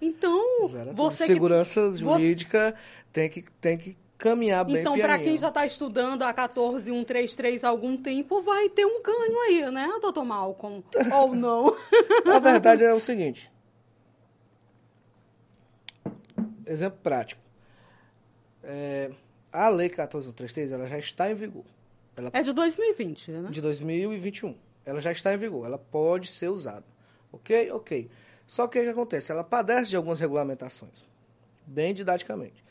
Então, 0.00 0.68
Zera 0.68 0.92
você 0.92 1.18
tudo. 1.18 1.26
Segurança 1.26 1.90
que... 1.90 1.96
jurídica 1.98 2.74
tem 3.12 3.30
que, 3.30 3.44
tem 3.60 3.78
que 3.78 3.96
caminhar 4.18 4.64
bem 4.64 4.78
Então, 4.78 4.98
para 4.98 5.18
quem 5.18 5.36
já 5.36 5.48
está 5.48 5.64
estudando 5.64 6.22
a 6.22 6.32
14133 6.32 7.64
há 7.64 7.68
algum 7.68 7.96
tempo, 7.96 8.42
vai 8.42 8.68
ter 8.68 8.84
um 8.84 9.00
ganho 9.02 9.40
aí, 9.46 9.70
né, 9.70 9.88
doutor 10.00 10.24
Malcolm? 10.24 10.82
Ou 11.14 11.34
não? 11.34 11.74
a 12.26 12.38
verdade 12.38 12.84
é 12.84 12.92
o 12.92 13.00
seguinte, 13.00 13.50
exemplo 16.66 16.98
prático. 17.02 17.40
É, 18.62 19.10
a 19.52 19.68
Lei 19.68 19.88
1433 19.88 20.72
ela 20.72 20.86
já 20.86 20.98
está 20.98 21.30
em 21.30 21.34
vigor. 21.34 21.64
Ela, 22.16 22.30
é 22.32 22.42
de 22.42 22.52
2020, 22.52 23.30
né? 23.30 23.48
De 23.50 23.60
2021. 23.60 24.54
Ela 24.84 25.00
já 25.00 25.12
está 25.12 25.34
em 25.34 25.38
vigor. 25.38 25.66
Ela 25.66 25.78
pode 25.78 26.28
ser 26.28 26.48
usada. 26.48 26.84
Ok? 27.30 27.70
Ok. 27.72 28.10
Só 28.46 28.66
que 28.66 28.78
o 28.78 28.82
que 28.82 28.88
acontece? 28.88 29.32
Ela 29.32 29.44
padece 29.44 29.90
de 29.90 29.96
algumas 29.96 30.20
regulamentações. 30.20 31.04
Bem 31.66 31.92
didaticamente. 31.92 32.64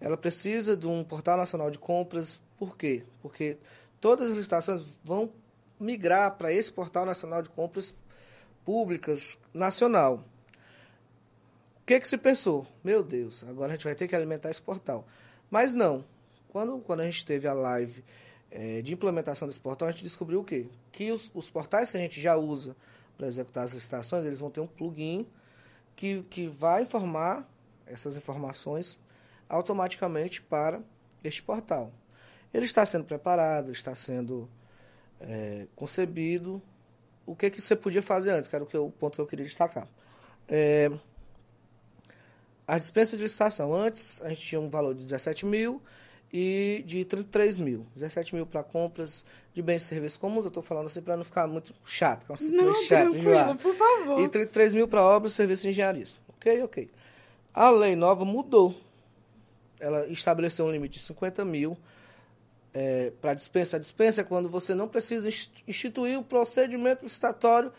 Ela 0.00 0.16
precisa 0.16 0.76
de 0.76 0.86
um 0.86 1.02
portal 1.02 1.36
nacional 1.36 1.70
de 1.70 1.78
compras. 1.78 2.40
Por 2.58 2.76
quê? 2.76 3.02
Porque 3.22 3.56
todas 4.00 4.30
as 4.30 4.36
licitações 4.36 4.82
vão 5.02 5.32
migrar 5.80 6.36
para 6.36 6.52
esse 6.52 6.70
portal 6.70 7.06
nacional 7.06 7.42
de 7.42 7.48
compras 7.48 7.94
públicas 8.64 9.38
nacional. 9.52 10.24
Que, 11.86 12.00
que 12.00 12.08
se 12.08 12.18
pensou? 12.18 12.66
Meu 12.82 13.00
Deus, 13.04 13.44
agora 13.44 13.72
a 13.72 13.76
gente 13.76 13.84
vai 13.84 13.94
ter 13.94 14.08
que 14.08 14.16
alimentar 14.16 14.50
esse 14.50 14.60
portal. 14.60 15.06
Mas 15.48 15.72
não. 15.72 16.04
Quando, 16.48 16.80
quando 16.80 17.00
a 17.00 17.04
gente 17.04 17.24
teve 17.24 17.46
a 17.46 17.52
live 17.52 18.04
é, 18.50 18.82
de 18.82 18.92
implementação 18.92 19.46
desse 19.46 19.60
portal, 19.60 19.86
a 19.86 19.92
gente 19.92 20.02
descobriu 20.02 20.40
o 20.40 20.44
quê? 20.44 20.66
Que 20.90 21.12
os, 21.12 21.30
os 21.32 21.48
portais 21.48 21.92
que 21.92 21.96
a 21.96 22.00
gente 22.00 22.20
já 22.20 22.34
usa 22.34 22.74
para 23.16 23.28
executar 23.28 23.64
as 23.64 23.72
licitações, 23.72 24.24
eles 24.26 24.40
vão 24.40 24.50
ter 24.50 24.60
um 24.60 24.66
plugin 24.66 25.28
que, 25.94 26.24
que 26.24 26.48
vai 26.48 26.82
informar 26.82 27.48
essas 27.86 28.16
informações 28.16 28.98
automaticamente 29.48 30.42
para 30.42 30.80
este 31.22 31.40
portal. 31.40 31.92
Ele 32.52 32.64
está 32.64 32.84
sendo 32.84 33.04
preparado, 33.04 33.70
está 33.70 33.94
sendo 33.94 34.50
é, 35.20 35.68
concebido. 35.76 36.60
O 37.24 37.36
que, 37.36 37.48
que 37.48 37.60
você 37.60 37.76
podia 37.76 38.02
fazer 38.02 38.30
antes, 38.30 38.48
que 38.48 38.56
era 38.56 38.64
o, 38.64 38.66
que, 38.66 38.76
o 38.76 38.90
ponto 38.90 39.14
que 39.14 39.20
eu 39.20 39.26
queria 39.26 39.44
destacar. 39.44 39.86
É, 40.48 40.90
a 42.66 42.78
dispensa 42.78 43.16
de 43.16 43.22
licitação. 43.22 43.72
Antes, 43.74 44.20
a 44.22 44.28
gente 44.30 44.40
tinha 44.42 44.60
um 44.60 44.68
valor 44.68 44.94
de 44.94 45.02
17 45.02 45.46
mil 45.46 45.80
e 46.32 46.82
de 46.86 47.04
33 47.04 47.56
mil. 47.56 47.86
17 47.94 48.34
mil 48.34 48.46
para 48.46 48.62
compras 48.62 49.24
de 49.54 49.62
bens 49.62 49.82
e 49.82 49.86
serviços 49.86 50.18
comuns. 50.18 50.44
Eu 50.44 50.48
estou 50.48 50.62
falando 50.62 50.86
assim 50.86 51.00
para 51.00 51.16
não 51.16 51.24
ficar 51.24 51.46
muito 51.46 51.72
chato, 51.84 52.26
que 52.26 52.32
é 52.32 52.34
um 52.34 52.50
não, 52.50 52.74
chato, 52.82 53.16
por 53.56 53.74
favor. 53.74 54.20
E 54.20 54.28
33 54.28 54.72
mil 54.72 54.88
para 54.88 55.02
obras 55.02 55.32
e 55.32 55.34
serviços 55.36 55.62
de 55.62 55.68
engenharia. 55.68 56.06
Ok, 56.28 56.62
ok. 56.62 56.90
A 57.54 57.70
lei 57.70 57.94
nova 57.94 58.24
mudou. 58.24 58.74
Ela 59.78 60.06
estabeleceu 60.08 60.66
um 60.66 60.70
limite 60.70 60.98
de 60.98 61.04
50 61.04 61.44
mil 61.44 61.76
é, 62.74 63.12
para 63.20 63.32
dispensa. 63.32 63.76
A 63.76 63.80
dispensa 63.80 64.20
é 64.20 64.24
quando 64.24 64.48
você 64.48 64.74
não 64.74 64.88
precisa 64.88 65.28
instituir 65.66 66.18
o 66.18 66.22
procedimento 66.22 67.04
licitatório 67.04 67.72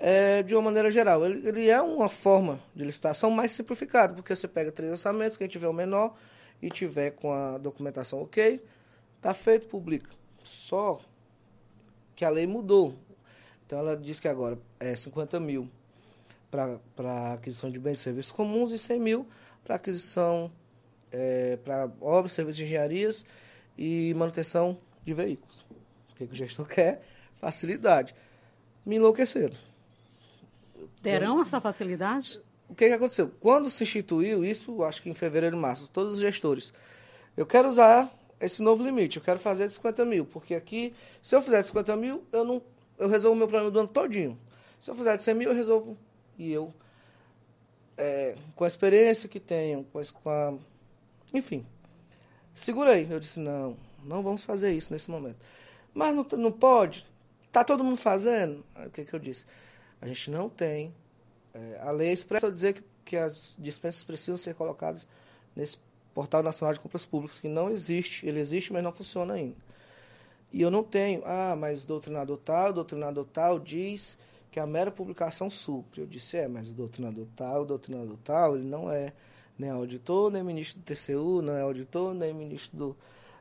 é, 0.00 0.42
de 0.42 0.54
uma 0.54 0.62
maneira 0.62 0.90
geral. 0.90 1.24
Ele, 1.24 1.46
ele, 1.46 1.68
é 1.68 1.80
uma 1.80 2.08
forma 2.08 2.58
de 2.74 2.82
licitação 2.82 3.30
mais 3.30 3.52
simplificada, 3.52 4.14
porque 4.14 4.34
você 4.34 4.48
pega 4.48 4.72
três 4.72 4.90
orçamentos, 4.90 5.36
quem 5.36 5.46
tiver 5.46 5.68
o 5.68 5.72
menor 5.72 6.16
e 6.62 6.70
tiver 6.70 7.10
com 7.10 7.32
a 7.32 7.58
documentação 7.58 8.22
ok, 8.22 8.64
está 9.16 9.34
feito, 9.34 9.68
publica. 9.68 10.10
Só 10.42 11.00
que 12.16 12.24
a 12.24 12.30
lei 12.30 12.46
mudou. 12.46 12.96
Então 13.66 13.78
ela 13.78 13.96
diz 13.96 14.18
que 14.18 14.26
agora 14.26 14.58
é 14.80 14.96
50 14.96 15.38
mil 15.38 15.68
para 16.50 17.34
aquisição 17.34 17.70
de 17.70 17.78
bens 17.78 18.00
e 18.00 18.02
serviços 18.02 18.32
comuns 18.32 18.72
e 18.72 18.78
100 18.78 18.98
mil 19.00 19.28
para 19.62 19.76
aquisição 19.76 20.50
é, 21.12 21.56
para 21.58 21.88
obras, 22.00 22.32
serviços 22.32 22.56
de 22.56 22.64
engenharias 22.64 23.24
e 23.78 24.12
manutenção 24.14 24.78
de 25.04 25.14
veículos. 25.14 25.64
O 26.10 26.16
que, 26.16 26.26
que 26.26 26.32
o 26.32 26.36
gestor 26.36 26.66
quer? 26.68 27.02
Facilidade. 27.36 28.14
Me 28.84 28.96
enlouqueceram. 28.96 29.69
Terão 31.02 31.40
essa 31.40 31.60
facilidade? 31.60 32.40
O 32.68 32.74
que, 32.74 32.86
que 32.86 32.94
aconteceu? 32.94 33.30
Quando 33.40 33.68
se 33.70 33.82
instituiu 33.82 34.44
isso, 34.44 34.82
acho 34.84 35.02
que 35.02 35.10
em 35.10 35.14
fevereiro, 35.14 35.56
março, 35.56 35.90
todos 35.90 36.14
os 36.14 36.20
gestores, 36.20 36.72
eu 37.36 37.46
quero 37.46 37.68
usar 37.68 38.12
esse 38.40 38.62
novo 38.62 38.82
limite, 38.82 39.16
eu 39.16 39.22
quero 39.22 39.38
fazer 39.38 39.68
50 39.68 40.04
mil, 40.04 40.24
porque 40.24 40.54
aqui, 40.54 40.94
se 41.20 41.34
eu 41.34 41.42
fizer 41.42 41.62
50 41.62 41.96
mil, 41.96 42.24
eu 42.32 42.44
não 42.44 42.62
eu 42.98 43.08
resolvo 43.08 43.34
o 43.34 43.38
meu 43.38 43.48
problema 43.48 43.70
do 43.70 43.78
ano 43.78 43.88
todinho. 43.88 44.38
Se 44.78 44.90
eu 44.90 44.94
fizer 44.94 45.16
de 45.16 45.22
100 45.22 45.34
mil, 45.34 45.48
eu 45.48 45.54
resolvo. 45.54 45.96
E 46.38 46.52
eu, 46.52 46.72
é, 47.96 48.36
com 48.54 48.64
a 48.64 48.66
experiência 48.66 49.26
que 49.26 49.40
tenho, 49.40 49.86
com 50.22 50.30
a, 50.30 50.54
enfim, 51.32 51.64
Segurei. 52.60 53.06
Eu 53.10 53.18
disse, 53.18 53.40
não, 53.40 53.76
não 54.04 54.22
vamos 54.22 54.44
fazer 54.44 54.72
isso 54.72 54.92
nesse 54.92 55.10
momento. 55.10 55.38
Mas 55.94 56.14
não, 56.14 56.26
não 56.36 56.52
pode? 56.52 57.06
Está 57.46 57.64
todo 57.64 57.82
mundo 57.82 57.96
fazendo? 57.96 58.64
O 58.86 58.90
que, 58.90 59.04
que 59.04 59.14
eu 59.14 59.18
disse? 59.18 59.46
A 60.00 60.06
gente 60.06 60.30
não 60.30 60.48
tem. 60.48 60.94
É, 61.52 61.80
a 61.82 61.90
lei 61.90 62.12
expressa 62.12 62.50
dizer 62.50 62.74
que, 62.74 62.82
que 63.04 63.16
as 63.16 63.54
dispensas 63.58 64.04
precisam 64.04 64.36
ser 64.36 64.54
colocadas 64.54 65.06
nesse 65.54 65.78
Portal 66.14 66.42
Nacional 66.42 66.72
de 66.72 66.80
Compras 66.80 67.04
Públicas, 67.04 67.40
que 67.40 67.48
não 67.48 67.70
existe. 67.70 68.26
Ele 68.26 68.40
existe, 68.40 68.72
mas 68.72 68.82
não 68.82 68.92
funciona 68.92 69.34
ainda. 69.34 69.56
E 70.52 70.62
eu 70.62 70.70
não 70.70 70.82
tenho. 70.82 71.22
Ah, 71.24 71.54
mas 71.56 71.84
doutrinador 71.84 72.38
tal, 72.38 72.72
doutrinador 72.72 73.24
tal 73.26 73.58
diz 73.58 74.18
que 74.50 74.58
a 74.58 74.66
mera 74.66 74.90
publicação 74.90 75.48
supre. 75.48 76.00
Eu 76.00 76.06
disse, 76.06 76.36
é, 76.36 76.48
mas 76.48 76.70
o 76.70 76.74
doutrinador 76.74 77.26
tal, 77.36 77.62
o 77.62 77.64
doutrinador 77.64 78.16
tal, 78.24 78.56
ele 78.56 78.66
não 78.66 78.90
é 78.90 79.12
nem 79.56 79.70
auditor, 79.70 80.30
nem 80.30 80.42
ministro 80.42 80.80
do 80.80 80.84
TCU, 80.84 81.42
não 81.42 81.54
é 81.54 81.60
auditor, 81.62 82.14
nem 82.14 82.32
ministro 82.32 82.76
do, 82.76 82.96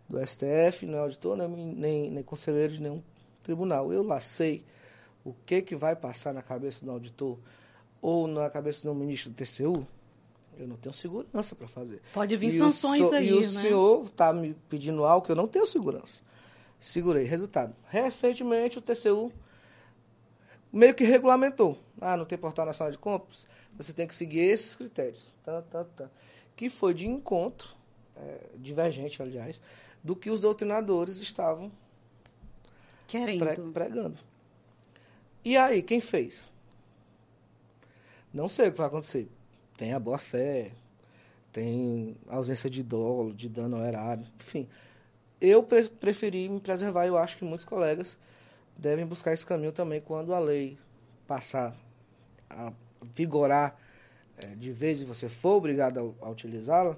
do 0.07 0.25
STF, 0.25 0.85
não 0.85 0.99
é 0.99 1.01
auditor, 1.01 1.35
nem, 1.35 1.47
nem, 1.47 2.11
nem 2.11 2.23
conselheiro 2.23 2.73
de 2.73 2.83
nenhum 2.83 3.01
tribunal. 3.41 3.91
Eu 3.91 4.03
lá 4.03 4.19
sei 4.19 4.63
o 5.23 5.33
que, 5.45 5.61
que 5.61 5.75
vai 5.75 5.95
passar 5.95 6.33
na 6.33 6.41
cabeça 6.41 6.83
do 6.83 6.91
auditor 6.91 7.37
ou 8.01 8.27
na 8.27 8.49
cabeça 8.49 8.87
do 8.87 8.95
ministro 8.95 9.31
do 9.31 9.35
TCU, 9.35 9.85
eu 10.57 10.67
não 10.67 10.75
tenho 10.75 10.93
segurança 10.93 11.55
para 11.55 11.67
fazer. 11.67 12.01
Pode 12.13 12.35
vir 12.35 12.55
e 12.55 12.57
sanções 12.59 13.01
so, 13.01 13.13
aí, 13.13 13.29
E 13.29 13.33
o 13.33 13.39
né? 13.39 13.43
senhor 13.43 14.05
está 14.05 14.33
me 14.33 14.53
pedindo 14.67 15.05
algo 15.05 15.25
que 15.25 15.31
eu 15.31 15.35
não 15.35 15.47
tenho 15.47 15.65
segurança. 15.65 16.21
Segurei. 16.79 17.25
Resultado. 17.25 17.75
Recentemente 17.87 18.77
o 18.77 18.81
TCU 18.81 19.31
meio 20.71 20.93
que 20.93 21.03
regulamentou. 21.03 21.77
Ah, 21.99 22.15
não 22.15 22.25
tem 22.25 22.37
portal 22.37 22.65
nacional 22.65 22.91
de 22.91 22.97
compras? 22.97 23.47
Você 23.77 23.93
tem 23.93 24.07
que 24.07 24.15
seguir 24.15 24.39
esses 24.39 24.75
critérios. 24.75 25.33
Tá, 25.43 25.61
tá, 25.61 25.83
tá. 25.83 26.09
Que 26.55 26.69
foi 26.69 26.93
de 26.93 27.07
encontro, 27.07 27.69
é, 28.15 28.49
divergente, 28.57 29.21
aliás, 29.21 29.61
do 30.03 30.15
que 30.15 30.29
os 30.29 30.39
doutrinadores 30.39 31.17
estavam 31.17 31.71
Querendo. 33.07 33.39
Pre 33.39 33.55
pregando. 33.73 34.19
E 35.43 35.55
aí, 35.55 35.81
quem 35.81 35.99
fez? 35.99 36.51
Não 38.33 38.47
sei 38.49 38.67
o 38.67 38.71
que 38.71 38.77
vai 38.77 38.87
acontecer. 38.87 39.27
Tem 39.77 39.93
a 39.93 39.99
boa-fé, 39.99 40.71
tem 41.51 42.15
ausência 42.27 42.69
de 42.69 42.83
dolo, 42.83 43.33
de 43.33 43.49
dano 43.49 43.77
ao 43.77 43.85
erário, 43.85 44.25
enfim. 44.39 44.67
Eu 45.41 45.63
pre 45.63 45.87
preferi 45.87 46.49
me 46.49 46.59
preservar 46.59 47.07
eu 47.07 47.17
acho 47.17 47.37
que 47.37 47.45
muitos 47.45 47.65
colegas 47.65 48.17
devem 48.77 49.05
buscar 49.05 49.33
esse 49.33 49.45
caminho 49.45 49.71
também 49.71 50.01
quando 50.01 50.33
a 50.33 50.39
lei 50.39 50.77
passar 51.25 51.75
a 52.49 52.73
vigorar 53.01 53.77
é, 54.37 54.47
de 54.47 54.71
vez 54.71 55.01
e 55.01 55.05
você 55.05 55.29
for 55.29 55.55
obrigado 55.55 56.15
a, 56.21 56.25
a 56.25 56.29
utilizá-la, 56.29 56.97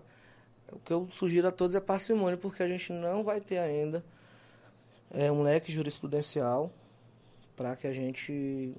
o 0.71 0.79
que 0.79 0.91
eu 0.91 1.07
sugiro 1.11 1.47
a 1.47 1.51
todos 1.51 1.75
é 1.75 1.79
parcimônia, 1.79 2.37
porque 2.37 2.63
a 2.63 2.67
gente 2.67 2.91
não 2.91 3.23
vai 3.23 3.41
ter 3.41 3.57
ainda 3.57 4.03
é, 5.11 5.31
um 5.31 5.43
leque 5.43 5.71
jurisprudencial 5.71 6.71
para 7.61 7.75
que 7.75 7.85
a 7.85 7.93
gente 7.93 8.73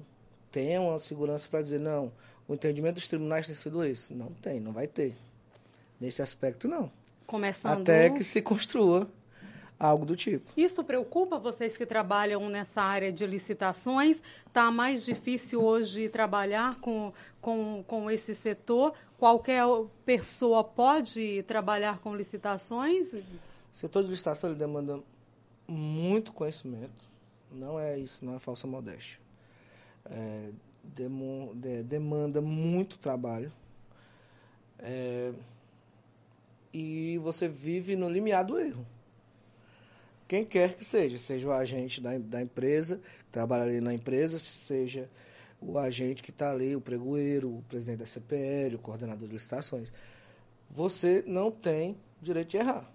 tenha 0.51 0.81
uma 0.81 0.99
segurança 0.99 1.49
para 1.49 1.62
dizer, 1.62 1.79
não, 1.79 2.11
o 2.49 2.55
entendimento 2.55 2.97
dos 2.97 3.07
tribunais 3.07 3.47
tem 3.47 3.55
sido 3.55 3.85
esse. 3.85 4.12
Não 4.12 4.33
tem, 4.33 4.59
não 4.59 4.73
vai 4.73 4.88
ter. 4.88 5.16
Nesse 6.01 6.21
aspecto, 6.21 6.66
não. 6.66 6.90
Começando... 7.25 7.83
Até 7.83 8.11
que 8.11 8.25
se 8.25 8.42
construa 8.42 9.09
algo 9.79 10.05
do 10.05 10.16
tipo. 10.16 10.51
Isso 10.57 10.83
preocupa 10.83 11.38
vocês 11.38 11.77
que 11.77 11.87
trabalham 11.87 12.49
nessa 12.49 12.83
área 12.83 13.12
de 13.12 13.25
licitações? 13.25 14.21
Está 14.49 14.68
mais 14.68 15.05
difícil 15.05 15.62
hoje 15.62 16.09
trabalhar 16.09 16.81
com, 16.81 17.12
com, 17.40 17.85
com 17.87 18.11
esse 18.11 18.35
setor? 18.35 18.95
Qualquer 19.16 19.62
pessoa 20.05 20.64
pode 20.64 21.45
trabalhar 21.45 22.01
com 22.01 22.16
licitações? 22.16 23.12
O 23.12 23.23
setor 23.75 24.03
de 24.03 24.11
licitação 24.11 24.51
ele 24.51 24.59
demanda 24.59 24.99
muito 25.68 26.33
conhecimento. 26.33 27.12
Não 27.53 27.79
é 27.79 27.99
isso, 27.99 28.25
não 28.25 28.35
é 28.35 28.38
falsa 28.38 28.67
modéstia. 28.67 29.19
É, 30.07 30.51
demo, 30.83 31.53
de, 31.55 31.83
demanda 31.83 32.41
muito 32.41 32.99
trabalho. 32.99 33.53
É, 34.79 35.33
e 36.73 37.19
você 37.19 37.47
vive 37.47 37.95
no 37.95 38.09
limiar 38.09 38.45
do 38.45 38.59
erro 38.59 38.85
quem 40.33 40.47
quer 40.47 40.75
que 40.75 40.83
seja, 40.83 41.19
seja 41.19 41.47
o 41.47 41.53
agente 41.53 42.01
da, 42.01 42.17
da 42.17 42.41
empresa, 42.41 42.97
que 42.97 43.31
trabalha 43.31 43.65
ali 43.65 43.83
na 43.83 43.93
empresa, 43.93 44.38
seja 44.38 45.07
o 45.61 45.79
agente 45.79 46.23
que 46.23 46.31
está 46.31 46.51
ali, 46.51 46.75
o 46.75 46.81
pregoeiro, 46.81 47.59
o 47.59 47.62
presidente 47.69 47.99
da 47.99 48.07
CPL, 48.07 48.77
o 48.77 48.79
coordenador 48.79 49.29
de 49.29 49.35
licitações. 49.35 49.93
Você 50.71 51.23
não 51.27 51.51
tem 51.51 51.99
direito 52.23 52.49
de 52.49 52.57
errar. 52.57 52.91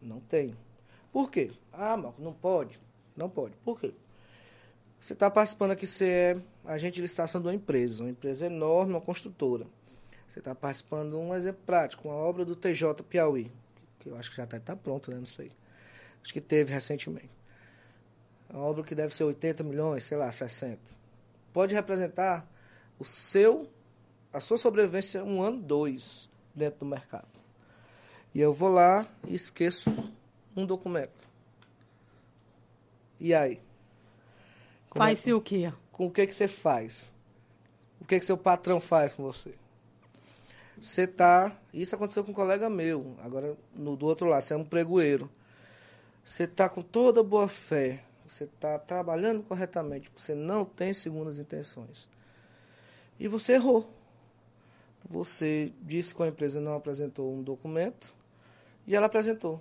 Não 0.00 0.20
tem. 0.20 0.56
Por 1.12 1.30
quê? 1.30 1.50
Ah, 1.70 1.98
Marco, 1.98 2.22
não 2.22 2.32
pode. 2.32 2.80
Não 3.20 3.28
pode. 3.28 3.54
Por 3.58 3.78
quê? 3.78 3.92
Você 4.98 5.12
está 5.12 5.30
participando 5.30 5.72
aqui, 5.72 5.86
você 5.86 6.08
é 6.08 6.36
agente 6.64 6.94
de 6.94 7.02
licitação 7.02 7.38
de 7.38 7.46
uma 7.48 7.54
empresa, 7.54 8.02
uma 8.02 8.08
empresa 8.08 8.46
enorme, 8.46 8.94
uma 8.94 9.00
construtora. 9.00 9.66
Você 10.26 10.38
está 10.38 10.54
participando 10.54 11.18
um 11.18 11.34
exemplo 11.34 11.60
prático, 11.66 12.08
uma 12.08 12.16
obra 12.16 12.46
do 12.46 12.56
TJ 12.56 13.02
Piauí, 13.06 13.52
que 13.98 14.08
eu 14.08 14.16
acho 14.16 14.30
que 14.30 14.36
já 14.38 14.44
está 14.44 14.58
tá 14.58 14.74
pronto, 14.74 15.10
né? 15.10 15.18
Não 15.18 15.26
sei. 15.26 15.52
Acho 16.22 16.32
que 16.32 16.40
teve 16.40 16.72
recentemente. 16.72 17.28
Uma 18.48 18.62
obra 18.62 18.82
que 18.82 18.94
deve 18.94 19.14
ser 19.14 19.24
80 19.24 19.62
milhões, 19.64 20.04
sei 20.04 20.16
lá, 20.16 20.32
60. 20.32 20.78
Pode 21.52 21.74
representar 21.74 22.46
o 22.98 23.04
seu, 23.04 23.68
a 24.32 24.40
sua 24.40 24.56
sobrevivência 24.56 25.22
um 25.22 25.42
ano, 25.42 25.60
dois, 25.60 26.30
dentro 26.54 26.80
do 26.80 26.86
mercado. 26.86 27.28
E 28.34 28.40
eu 28.40 28.52
vou 28.52 28.70
lá 28.70 29.06
e 29.26 29.34
esqueço 29.34 29.90
um 30.56 30.64
documento. 30.64 31.29
E 33.20 33.34
aí? 33.34 33.60
Faz-se 34.92 35.30
é, 35.30 35.34
o 35.34 35.40
quê? 35.40 35.72
Com 35.92 36.06
o 36.06 36.10
que, 36.10 36.26
que 36.26 36.34
você 36.34 36.48
faz? 36.48 37.12
O 38.00 38.04
que, 38.04 38.18
que 38.18 38.24
seu 38.24 38.38
patrão 38.38 38.80
faz 38.80 39.12
com 39.14 39.22
você? 39.22 39.54
Você 40.80 41.06
tá. 41.06 41.54
Isso 41.72 41.94
aconteceu 41.94 42.24
com 42.24 42.30
um 42.30 42.34
colega 42.34 42.70
meu. 42.70 43.14
Agora, 43.22 43.54
no, 43.74 43.94
do 43.94 44.06
outro 44.06 44.26
lado, 44.26 44.42
você 44.42 44.54
é 44.54 44.56
um 44.56 44.64
pregoeiro. 44.64 45.30
Você 46.24 46.46
tá 46.46 46.68
com 46.68 46.80
toda 46.80 47.22
boa 47.22 47.46
fé. 47.46 48.02
Você 48.26 48.44
está 48.44 48.78
trabalhando 48.78 49.42
corretamente. 49.42 50.10
Você 50.16 50.34
não 50.34 50.64
tem 50.64 50.94
segundas 50.94 51.38
intenções. 51.38 52.08
E 53.18 53.28
você 53.28 53.52
errou. 53.52 53.92
Você 55.08 55.72
disse 55.82 56.14
que 56.14 56.22
a 56.22 56.28
empresa 56.28 56.60
não 56.60 56.74
apresentou 56.74 57.34
um 57.34 57.42
documento 57.42 58.14
e 58.86 58.96
ela 58.96 59.06
apresentou. 59.06 59.60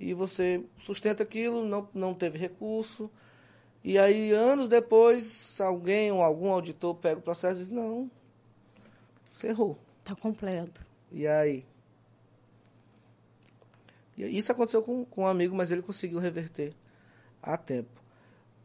E 0.00 0.14
você 0.14 0.64
sustenta 0.78 1.22
aquilo, 1.22 1.62
não, 1.62 1.86
não 1.92 2.14
teve 2.14 2.38
recurso. 2.38 3.10
E 3.84 3.98
aí, 3.98 4.32
anos 4.32 4.66
depois, 4.66 5.60
alguém 5.60 6.10
ou 6.10 6.22
algum 6.22 6.50
auditor 6.50 6.94
pega 6.94 7.20
o 7.20 7.22
processo 7.22 7.60
e 7.60 7.64
diz: 7.64 7.72
Não, 7.72 8.10
você 9.30 9.48
errou. 9.48 9.78
Está 9.98 10.16
completo. 10.16 10.84
E 11.12 11.26
aí? 11.26 11.66
E 14.16 14.38
isso 14.38 14.50
aconteceu 14.50 14.82
com, 14.82 15.04
com 15.04 15.22
um 15.22 15.26
amigo, 15.26 15.54
mas 15.54 15.70
ele 15.70 15.82
conseguiu 15.82 16.18
reverter 16.18 16.74
a 17.42 17.58
tempo. 17.58 18.00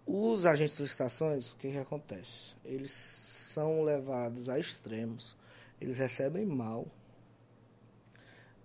Os 0.08 0.46
agentes 0.46 0.78
de 0.78 0.84
licitações, 0.84 1.52
o 1.52 1.58
que, 1.58 1.72
que 1.72 1.78
acontece? 1.78 2.56
Eles 2.64 2.92
são 2.92 3.84
levados 3.84 4.48
a 4.48 4.58
extremos, 4.60 5.36
eles 5.82 5.98
recebem 5.98 6.46
mal 6.46 6.86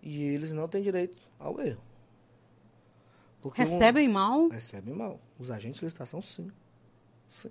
e 0.02 0.22
eles 0.22 0.52
não 0.52 0.68
têm 0.68 0.82
direito 0.82 1.16
ao 1.38 1.60
erro. 1.60 1.89
Porque 3.40 3.62
recebem 3.62 4.08
um, 4.08 4.12
mal? 4.12 4.48
Recebem 4.48 4.94
mal. 4.94 5.20
Os 5.38 5.50
agentes 5.50 5.80
de 5.80 5.86
licitação, 5.86 6.20
sim. 6.20 6.50
Sim. 7.30 7.50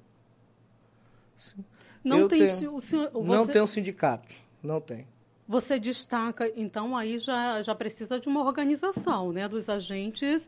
sim. 1.37 1.65
Não 2.03 2.27
tem, 2.27 2.39
tenho, 2.39 2.75
o 2.75 2.79
senhor, 2.79 3.11
você... 3.11 3.27
não 3.27 3.47
tem 3.47 3.61
um 3.61 3.67
sindicato. 3.67 4.33
Não 4.61 4.79
tem. 4.79 5.07
Você 5.49 5.79
destaca, 5.79 6.47
então 6.55 6.95
aí 6.95 7.17
já, 7.17 7.59
já 7.63 7.73
precisa 7.73 8.19
de 8.19 8.27
uma 8.27 8.43
organização 8.43 9.31
né, 9.31 9.47
dos 9.47 9.67
agentes. 9.67 10.47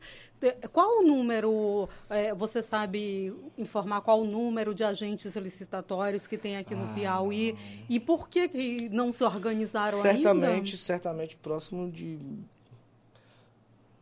Qual 0.72 1.00
o 1.00 1.02
número, 1.02 1.90
é, 2.08 2.36
você 2.36 2.62
sabe 2.62 3.34
informar 3.58 4.02
qual 4.02 4.22
o 4.22 4.26
número 4.26 4.76
de 4.76 4.84
agentes 4.84 5.36
licitatórios 5.36 6.28
que 6.28 6.38
tem 6.38 6.56
aqui 6.58 6.76
no 6.76 6.84
ah, 6.84 6.94
Piauí? 6.94 7.58
E 7.90 8.00
por 8.00 8.30
que, 8.30 8.48
que 8.48 8.90
não 8.90 9.12
se 9.12 9.24
organizaram 9.24 10.00
certamente, 10.04 10.74
ainda? 10.76 10.78
Certamente 10.78 11.36
próximo 11.36 11.90
de 11.90 12.20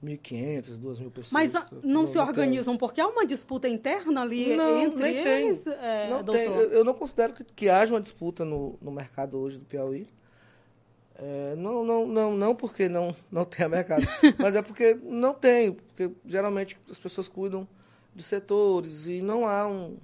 1.500, 0.03 0.79
2.000 0.79 1.11
pessoas. 1.11 1.31
Mas 1.31 1.55
a, 1.55 1.67
não 1.83 2.07
se 2.07 2.17
organizam 2.17 2.77
porque 2.77 3.01
há 3.01 3.07
uma 3.07 3.25
disputa 3.25 3.67
interna 3.67 4.21
ali 4.21 4.55
não, 4.55 4.81
entre 4.81 5.01
nem 5.01 5.17
eles? 5.17 5.59
Tem. 5.59 5.73
É, 5.73 6.09
não 6.09 6.23
doutor? 6.23 6.33
tem. 6.33 6.45
Eu, 6.45 6.71
eu, 6.71 6.83
não 6.83 6.93
considero 6.93 7.33
que, 7.33 7.43
que 7.43 7.69
haja 7.69 7.93
uma 7.93 8.01
disputa 8.01 8.45
no, 8.45 8.77
no 8.81 8.91
mercado 8.91 9.37
hoje 9.37 9.57
do 9.57 9.65
Piauí. 9.65 10.07
É, 11.15 11.53
não, 11.57 11.83
não, 11.83 12.07
não, 12.07 12.33
não 12.33 12.55
porque 12.55 12.87
não, 12.87 13.13
não 13.29 13.43
tem 13.43 13.67
mercado, 13.67 14.07
mas 14.39 14.55
é 14.55 14.61
porque 14.61 14.97
não 15.03 15.33
tem, 15.33 15.73
porque 15.73 16.09
geralmente 16.25 16.77
as 16.89 16.97
pessoas 16.97 17.27
cuidam 17.27 17.67
de 18.15 18.23
setores 18.23 19.05
e 19.05 19.21
não 19.21 19.45
há 19.45 19.67
um, 19.67 19.97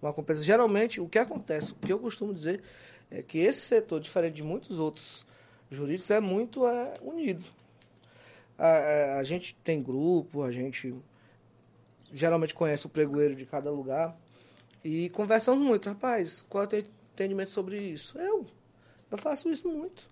uma 0.00 0.12
compensação. 0.12 0.46
Geralmente, 0.46 1.00
o 1.00 1.08
que 1.08 1.18
acontece, 1.18 1.72
o 1.72 1.74
que 1.74 1.92
eu 1.92 1.98
costumo 1.98 2.32
dizer, 2.32 2.62
é 3.10 3.20
que 3.20 3.38
esse 3.38 3.62
setor, 3.62 3.98
diferente 3.98 4.34
de 4.34 4.42
muitos 4.44 4.78
outros 4.78 5.26
jurídicos, 5.68 6.08
é 6.12 6.20
muito 6.20 6.68
é, 6.68 6.94
unido. 7.02 7.44
A, 8.62 8.66
a, 8.66 9.18
a 9.18 9.22
gente 9.24 9.56
tem 9.64 9.82
grupo, 9.82 10.44
a 10.44 10.52
gente 10.52 10.94
geralmente 12.12 12.54
conhece 12.54 12.86
o 12.86 12.88
pregoeiro 12.88 13.34
de 13.34 13.44
cada 13.44 13.72
lugar 13.72 14.16
e 14.84 15.08
conversamos 15.10 15.66
muito. 15.66 15.88
Rapaz, 15.88 16.44
qual 16.48 16.62
é 16.62 16.66
o 16.66 16.68
teu 16.68 16.78
entendimento 17.12 17.50
sobre 17.50 17.76
isso? 17.76 18.16
Eu, 18.16 18.46
eu 19.10 19.18
faço 19.18 19.50
isso 19.50 19.68
muito. 19.68 20.08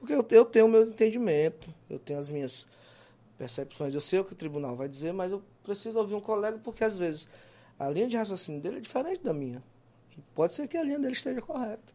Porque 0.00 0.12
eu, 0.12 0.26
eu 0.32 0.44
tenho 0.44 0.66
o 0.66 0.68
meu 0.68 0.82
entendimento, 0.82 1.72
eu 1.88 1.96
tenho 1.96 2.18
as 2.18 2.28
minhas 2.28 2.66
percepções, 3.38 3.94
eu 3.94 4.00
sei 4.00 4.18
o 4.18 4.24
que 4.24 4.32
o 4.32 4.36
tribunal 4.36 4.74
vai 4.74 4.88
dizer, 4.88 5.12
mas 5.12 5.30
eu 5.30 5.40
preciso 5.62 5.96
ouvir 5.96 6.16
um 6.16 6.20
colega 6.20 6.58
porque 6.58 6.82
às 6.82 6.98
vezes 6.98 7.28
a 7.78 7.88
linha 7.88 8.08
de 8.08 8.16
raciocínio 8.16 8.60
dele 8.60 8.78
é 8.78 8.80
diferente 8.80 9.22
da 9.22 9.32
minha. 9.32 9.62
E 10.18 10.20
pode 10.34 10.54
ser 10.54 10.66
que 10.66 10.76
a 10.76 10.82
linha 10.82 10.98
dele 10.98 11.12
esteja 11.12 11.40
correta. 11.40 11.94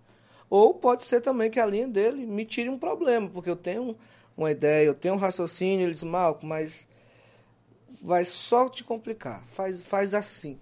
Ou 0.49 0.73
pode 0.73 1.03
ser 1.03 1.19
também 1.19 1.51
que 1.51 1.59
a 1.59 1.65
linha 1.65 1.87
dele 1.87 2.25
me 2.25 2.45
tire 2.45 2.69
um 2.69 2.79
problema, 2.79 3.29
porque 3.29 3.49
eu 3.49 3.57
tenho 3.57 3.97
uma 4.37 4.51
ideia, 4.51 4.85
eu 4.85 4.93
tenho 4.93 5.15
um 5.15 5.17
raciocínio, 5.17 5.85
ele 5.85 5.93
diz, 5.93 6.03
Malco, 6.03 6.45
mas 6.45 6.87
vai 8.01 8.23
só 8.23 8.69
te 8.69 8.83
complicar, 8.83 9.43
faz, 9.47 9.81
faz 9.81 10.13
assim. 10.13 10.59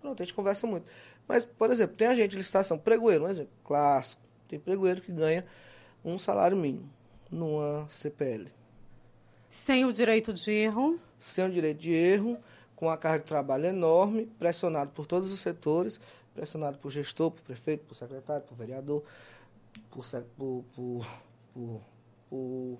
Pronto, 0.00 0.22
a 0.22 0.24
gente 0.24 0.34
conversa 0.34 0.66
muito. 0.66 0.86
Mas, 1.26 1.44
por 1.44 1.70
exemplo, 1.70 1.96
tem 1.96 2.08
a 2.08 2.14
gente 2.14 2.32
de 2.32 2.36
licitação, 2.36 2.78
pregoeiro, 2.78 3.24
um 3.24 3.28
exemplo 3.28 3.52
clássico. 3.64 4.22
Tem 4.46 4.58
pregoeiro 4.58 5.02
que 5.02 5.10
ganha 5.10 5.44
um 6.04 6.18
salário 6.18 6.56
mínimo 6.56 6.88
numa 7.30 7.86
CPL. 7.90 8.50
Sem 9.48 9.84
o 9.84 9.92
direito 9.92 10.32
de 10.32 10.50
erro? 10.50 10.98
Sem 11.18 11.46
o 11.46 11.50
direito 11.50 11.80
de 11.80 11.92
erro, 11.92 12.38
com 12.76 12.88
a 12.88 12.96
carga 12.96 13.20
de 13.20 13.24
trabalho 13.24 13.66
enorme, 13.66 14.26
pressionado 14.38 14.90
por 14.90 15.06
todos 15.06 15.32
os 15.32 15.40
setores, 15.40 16.00
pressionado 16.34 16.78
por 16.78 16.90
gestor, 16.90 17.30
por 17.30 17.42
prefeito, 17.42 17.84
por 17.84 17.94
secretário, 17.94 18.46
por 18.46 18.56
vereador, 18.56 19.02
por, 19.90 20.04
por, 20.36 20.64
por, 20.74 21.06
por, 21.52 21.80
por 22.28 22.78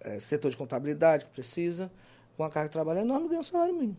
é, 0.00 0.18
setor 0.18 0.50
de 0.50 0.56
contabilidade 0.56 1.24
que 1.24 1.30
precisa, 1.32 1.90
com 2.36 2.44
a 2.44 2.50
carga 2.50 2.68
de 2.68 2.72
trabalho 2.72 3.00
enorme, 3.00 3.28
ganha 3.28 3.40
um 3.40 3.44
salário 3.44 3.74
mínimo. 3.74 3.96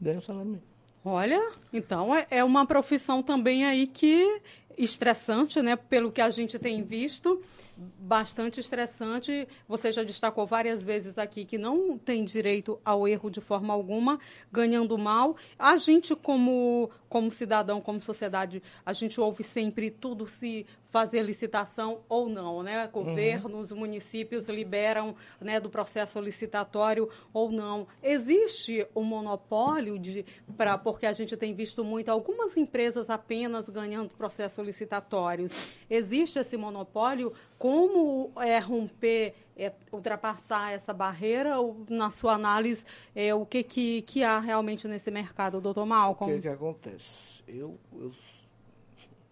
Ganha 0.00 0.18
um 0.18 0.20
salário 0.20 0.46
mínimo. 0.46 0.66
Olha, 1.04 1.52
então 1.72 2.14
é, 2.14 2.26
é 2.30 2.44
uma 2.44 2.66
profissão 2.66 3.22
também 3.22 3.64
aí 3.64 3.86
que 3.86 4.42
estressante, 4.76 5.62
né? 5.62 5.76
Pelo 5.76 6.10
que 6.10 6.20
a 6.20 6.30
gente 6.30 6.58
tem 6.58 6.82
visto 6.82 7.40
bastante 7.76 8.60
estressante. 8.60 9.46
Você 9.68 9.92
já 9.92 10.02
destacou 10.02 10.46
várias 10.46 10.82
vezes 10.82 11.18
aqui 11.18 11.44
que 11.44 11.58
não 11.58 11.98
tem 11.98 12.24
direito 12.24 12.80
ao 12.84 13.06
erro 13.06 13.30
de 13.30 13.40
forma 13.40 13.74
alguma, 13.74 14.18
ganhando 14.50 14.96
mal. 14.96 15.36
A 15.58 15.76
gente, 15.76 16.14
como, 16.16 16.90
como 17.08 17.30
cidadão, 17.30 17.80
como 17.80 18.00
sociedade, 18.00 18.62
a 18.84 18.92
gente 18.92 19.20
ouve 19.20 19.44
sempre 19.44 19.90
tudo 19.90 20.26
se 20.26 20.66
fazer 20.96 21.20
licitação 21.20 22.00
ou 22.08 22.26
não, 22.26 22.62
né? 22.62 22.88
Governos, 22.90 23.70
uhum. 23.70 23.80
municípios 23.80 24.48
liberam 24.48 25.14
né, 25.38 25.60
do 25.60 25.68
processo 25.68 26.18
licitatório 26.20 27.10
ou 27.34 27.52
não. 27.52 27.86
Existe 28.02 28.86
um 28.96 29.02
monopólio 29.02 29.98
de 29.98 30.24
para 30.56 30.78
porque 30.78 31.04
a 31.04 31.12
gente 31.12 31.36
tem 31.36 31.52
visto 31.52 31.84
muito 31.84 32.08
algumas 32.08 32.56
empresas 32.56 33.10
apenas 33.10 33.68
ganhando 33.68 34.14
processos 34.14 34.64
licitatórios. 34.64 35.52
Existe 35.90 36.38
esse 36.38 36.56
monopólio 36.56 37.30
como 37.66 38.30
é, 38.40 38.60
romper, 38.60 39.34
é, 39.56 39.72
ultrapassar 39.90 40.72
essa 40.72 40.92
barreira? 40.92 41.58
Ou, 41.58 41.84
na 41.88 42.12
sua 42.12 42.34
análise, 42.34 42.84
é, 43.12 43.34
o 43.34 43.44
que, 43.44 43.64
que, 43.64 44.02
que 44.02 44.22
há 44.22 44.38
realmente 44.38 44.86
nesse 44.86 45.10
mercado, 45.10 45.60
doutor 45.60 45.84
Malcolm? 45.84 46.32
O 46.32 46.36
que, 46.36 46.42
que 46.42 46.48
acontece? 46.48 47.42
Eu, 47.48 47.76
eu, 47.92 48.12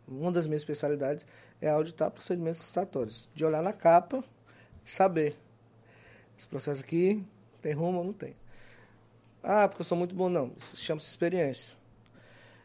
uma 0.09 0.33
das 0.33 0.49
minhas 0.49 0.63
especialidades 0.63 1.25
é 1.61 1.69
auditar 1.69 2.11
procedimentos 2.11 2.59
licitatórios. 2.59 3.31
De 3.33 3.45
olhar 3.45 3.63
na 3.63 3.73
capa 3.73 4.25
e 4.85 4.91
saber. 4.91 5.37
Esse 6.37 6.49
processo 6.49 6.81
aqui 6.81 7.25
tem 7.63 7.73
rumo 7.73 7.99
ou 7.99 8.05
não 8.05 8.13
tem. 8.13 8.35
Ah, 9.45 9.69
porque 9.69 9.83
eu 9.83 9.87
sou 9.87 9.97
muito 9.97 10.13
bom. 10.13 10.29
Não, 10.29 10.53
chama-se 10.59 11.09
experiência. 11.09 11.77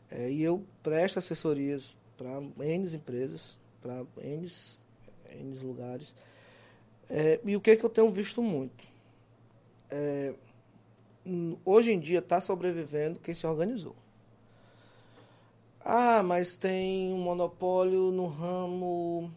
É, 0.10 0.32
e 0.32 0.42
eu 0.42 0.66
presto 0.82 1.20
assessorias 1.20 1.96
para 2.18 2.42
N 2.66 2.96
empresas, 2.96 3.56
para 3.80 4.04
N 4.18 4.48
em 5.34 5.52
lugares. 5.62 6.14
É, 7.10 7.40
e 7.44 7.56
o 7.56 7.62
que, 7.62 7.72
é 7.72 7.76
que 7.76 7.84
eu 7.84 7.90
tenho 7.90 8.10
visto 8.10 8.42
muito? 8.42 8.88
É, 9.90 10.34
hoje 11.66 11.92
em 11.92 12.00
dia 12.00 12.20
está 12.20 12.40
sobrevivendo 12.40 13.20
quem 13.20 13.34
se 13.34 13.46
organizou. 13.48 13.96
Ah, 15.84 16.22
mas 16.22 16.56
tem 16.56 17.12
um 17.14 17.18
monopólio 17.18 18.12
no 18.12 18.28
ramo 18.28 19.32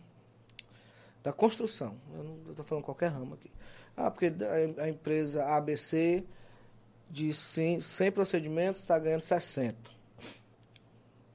da 1.22 1.32
construção. 1.32 1.96
Eu 2.14 2.24
não 2.24 2.50
estou 2.50 2.64
falando 2.64 2.84
qualquer 2.84 3.08
ramo 3.08 3.34
aqui. 3.34 3.50
Ah, 3.96 4.10
porque 4.10 4.32
a, 4.78 4.88
empresa 4.88 5.44
ABC 5.44 6.24
de 7.10 7.32
100, 7.32 7.80
100 7.80 8.12
procedimentos 8.12 8.80
está 8.80 8.98
ganhando 8.98 9.20
60. 9.20 9.76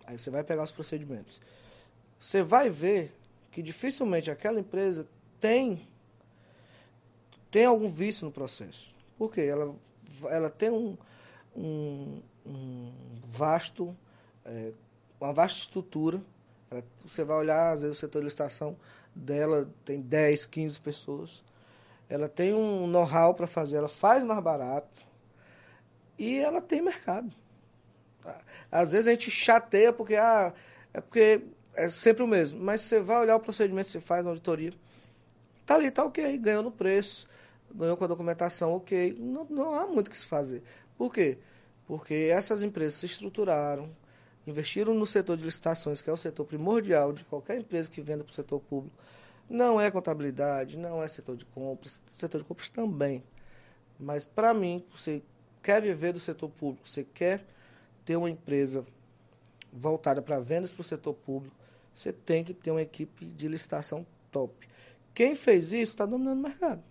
Aí 0.05 0.17
você 0.17 0.29
vai 0.29 0.43
pegar 0.43 0.63
os 0.63 0.71
procedimentos. 0.71 1.41
Você 2.19 2.41
vai 2.41 2.69
ver 2.69 3.13
que 3.57 3.63
dificilmente 3.63 4.29
aquela 4.29 4.59
empresa 4.59 5.07
tem 5.39 5.87
tem 7.49 7.65
algum 7.65 7.89
vício 7.89 8.23
no 8.23 8.31
processo. 8.31 8.95
Por 9.17 9.33
quê? 9.33 9.41
Ela, 9.41 9.73
ela 10.29 10.47
tem 10.47 10.69
um, 10.69 10.95
um, 11.55 12.21
um 12.45 12.93
vasto, 13.31 13.97
é, 14.45 14.73
uma 15.19 15.33
vasta 15.33 15.57
estrutura. 15.57 16.21
Ela, 16.69 16.83
você 17.03 17.23
vai 17.23 17.35
olhar, 17.35 17.71
às 17.71 17.81
vezes, 17.81 17.97
o 17.97 17.99
setor 17.99 18.19
de 18.19 18.25
licitação 18.25 18.77
dela 19.15 19.67
tem 19.83 20.01
10, 20.01 20.45
15 20.45 20.79
pessoas. 20.79 21.43
Ela 22.07 22.29
tem 22.29 22.53
um 22.53 22.85
know-how 22.85 23.33
para 23.33 23.47
fazer, 23.47 23.77
ela 23.77 23.87
faz 23.87 24.23
mais 24.23 24.43
barato. 24.43 25.01
E 26.15 26.37
ela 26.37 26.61
tem 26.61 26.79
mercado. 26.79 27.33
Às 28.71 28.91
vezes 28.91 29.07
a 29.07 29.11
gente 29.11 29.31
chateia 29.31 29.91
porque, 29.91 30.13
ah, 30.15 30.53
é 30.93 31.01
porque 31.01 31.41
é 31.77 31.87
sempre 31.87 32.23
o 32.23 32.27
mesmo. 32.27 32.59
Mas 32.59 32.81
você 32.81 32.99
vai 32.99 33.21
olhar 33.21 33.35
o 33.35 33.39
procedimento 33.39 33.85
que 33.85 33.91
você 33.93 34.01
faz 34.01 34.23
na 34.23 34.31
auditoria, 34.31 34.73
tá 35.65 35.75
ali, 35.75 35.91
tá 35.91 36.03
ok, 36.03 36.37
ganhou 36.37 36.63
no 36.63 36.71
preço, 36.71 37.27
ganhou 37.73 37.95
com 37.95 38.03
a 38.03 38.07
documentação, 38.07 38.73
ok. 38.73 39.15
Não, 39.17 39.45
não 39.45 39.75
há 39.75 39.87
muito 39.87 40.07
o 40.07 40.11
que 40.11 40.17
se 40.17 40.25
fazer. 40.25 40.63
Por 40.97 41.13
quê? 41.13 41.37
Porque 41.85 42.29
essas 42.33 42.63
empresas 42.63 42.95
se 42.95 43.05
estruturaram, 43.05 43.89
investiram 44.45 44.93
no 44.93 45.05
setor 45.05 45.37
de 45.37 45.43
licitações, 45.43 46.01
que 46.01 46.09
é 46.09 46.13
o 46.13 46.17
setor 46.17 46.45
primordial 46.45 47.13
de 47.13 47.23
qualquer 47.23 47.59
empresa 47.59 47.89
que 47.89 48.01
venda 48.01 48.23
para 48.23 48.31
o 48.31 48.35
setor 48.35 48.59
público. 48.59 48.95
Não 49.49 49.79
é 49.79 49.89
contabilidade, 49.89 50.77
não 50.77 51.01
é 51.01 51.07
setor 51.07 51.37
de 51.37 51.45
compras, 51.45 52.01
setor 52.17 52.39
de 52.39 52.43
compras 52.43 52.69
também. 52.69 53.23
Mas 53.99 54.25
para 54.25 54.53
mim, 54.53 54.83
você 54.91 55.21
quer 55.63 55.81
viver 55.81 56.11
do 56.11 56.19
setor 56.19 56.49
público, 56.49 56.87
você 56.87 57.03
quer 57.03 57.45
ter 58.03 58.15
uma 58.15 58.29
empresa 58.29 58.85
voltada 59.71 60.21
para 60.21 60.39
vendas 60.39 60.71
para 60.71 60.81
o 60.81 60.83
setor 60.83 61.13
público, 61.13 61.55
você 61.97 62.13
tem 62.13 62.43
que 62.43 62.53
ter 62.53 62.69
uma 62.69 62.81
equipe 62.81 63.25
de 63.25 63.47
licitação 63.47 64.05
top. 64.31 64.53
Quem 65.15 65.33
fez 65.33 65.73
isso 65.73 65.93
está 65.93 66.05
dominando 66.05 66.37
o 66.37 66.43
mercado. 66.43 66.83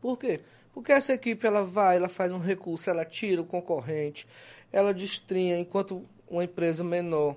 Por 0.00 0.16
quê? 0.16 0.40
Porque 0.72 0.92
essa 0.92 1.12
equipe 1.12 1.44
ela 1.44 1.64
vai, 1.64 1.96
ela 1.96 2.08
faz 2.08 2.30
um 2.30 2.38
recurso, 2.38 2.88
ela 2.88 3.04
tira 3.04 3.42
o 3.42 3.44
concorrente, 3.44 4.24
ela 4.72 4.94
destrinha, 4.94 5.58
enquanto 5.58 6.04
uma 6.28 6.44
empresa 6.44 6.84
menor 6.84 7.36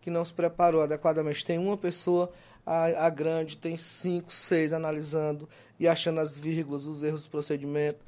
que 0.00 0.10
não 0.10 0.24
se 0.24 0.32
preparou 0.32 0.82
adequadamente 0.82 1.44
tem 1.44 1.58
uma 1.58 1.76
pessoa, 1.76 2.32
a, 2.64 3.06
a 3.06 3.08
grande 3.08 3.56
tem 3.56 3.76
cinco, 3.76 4.32
seis 4.32 4.72
analisando 4.72 5.48
e 5.78 5.86
achando 5.86 6.18
as 6.18 6.36
vírgulas, 6.36 6.86
os 6.86 7.04
erros 7.04 7.22
do 7.22 7.30
procedimento. 7.30 8.04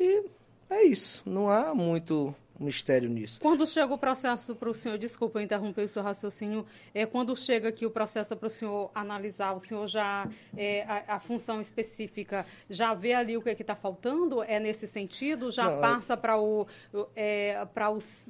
E 0.00 0.24
é 0.68 0.82
isso. 0.82 1.22
Não 1.24 1.48
há 1.48 1.72
muito 1.72 2.34
mistério 2.58 3.08
nisso. 3.08 3.40
Quando 3.40 3.66
chega 3.66 3.92
o 3.92 3.98
processo 3.98 4.54
para 4.54 4.68
o 4.68 4.74
senhor, 4.74 4.98
desculpa, 4.98 5.38
eu 5.38 5.42
interromper 5.42 5.82
o 5.82 5.88
seu 5.88 6.02
raciocínio, 6.02 6.66
é, 6.92 7.06
quando 7.06 7.36
chega 7.36 7.68
aqui 7.68 7.86
o 7.86 7.90
processo 7.90 8.36
para 8.36 8.46
o 8.46 8.50
senhor 8.50 8.90
analisar, 8.94 9.54
o 9.54 9.60
senhor 9.60 9.86
já, 9.86 10.28
é, 10.56 10.82
a, 10.82 11.16
a, 11.16 11.20
função 11.20 11.60
específica, 11.60 12.44
já 12.68 12.94
vê 12.94 13.14
ali 13.14 13.36
o 13.36 13.42
que 13.42 13.50
é 13.50 13.52
está 13.52 13.76
faltando? 13.76 14.42
É 14.42 14.58
nesse 14.58 14.86
sentido? 14.86 15.50
Já 15.50 15.70
Não, 15.70 15.80
passa 15.80 16.16
para 16.16 16.38
o, 16.38 16.66
é, 17.14 17.64
para 17.66 17.90
os 17.90 18.28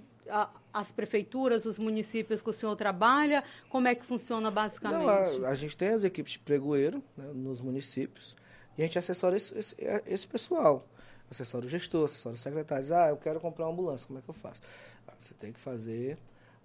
as 0.73 0.93
prefeituras, 0.93 1.65
os 1.65 1.79
municípios 1.79 2.43
que 2.43 2.51
o 2.51 2.53
senhor 2.53 2.77
trabalha? 2.77 3.43
Como 3.71 3.89
é 3.89 3.95
que 3.95 4.05
funciona 4.05 4.51
basicamente? 4.51 5.39
Não, 5.39 5.47
a, 5.47 5.51
a, 5.51 5.55
gente 5.55 5.75
tem 5.75 5.89
as 5.89 6.05
equipes 6.05 6.33
de 6.33 6.39
pregoeiro 6.41 7.03
né, 7.17 7.31
nos 7.35 7.63
municípios 7.63 8.37
e 8.77 8.83
a 8.83 8.85
gente 8.85 8.99
assessora 8.99 9.37
esse, 9.37 9.57
esse, 9.59 9.75
esse 10.07 10.29
pessoal 10.29 10.87
assessora 11.31 11.67
o 11.67 11.69
gestor, 11.69 12.05
assessora 12.07 12.35
os 12.35 12.41
secretários. 12.41 12.93
Ah, 12.93 13.09
eu 13.09 13.17
quero 13.17 13.41
comprar 13.41 13.67
uma 13.67 13.73
ambulância, 13.73 14.07
como 14.07 14.19
é 14.19 14.23
que 14.23 14.29
eu 14.29 14.35
faço? 14.35 14.61
Ah, 15.07 15.13
você 15.19 15.35
tem 15.35 15.53
que 15.53 15.61
fazer 15.61 16.19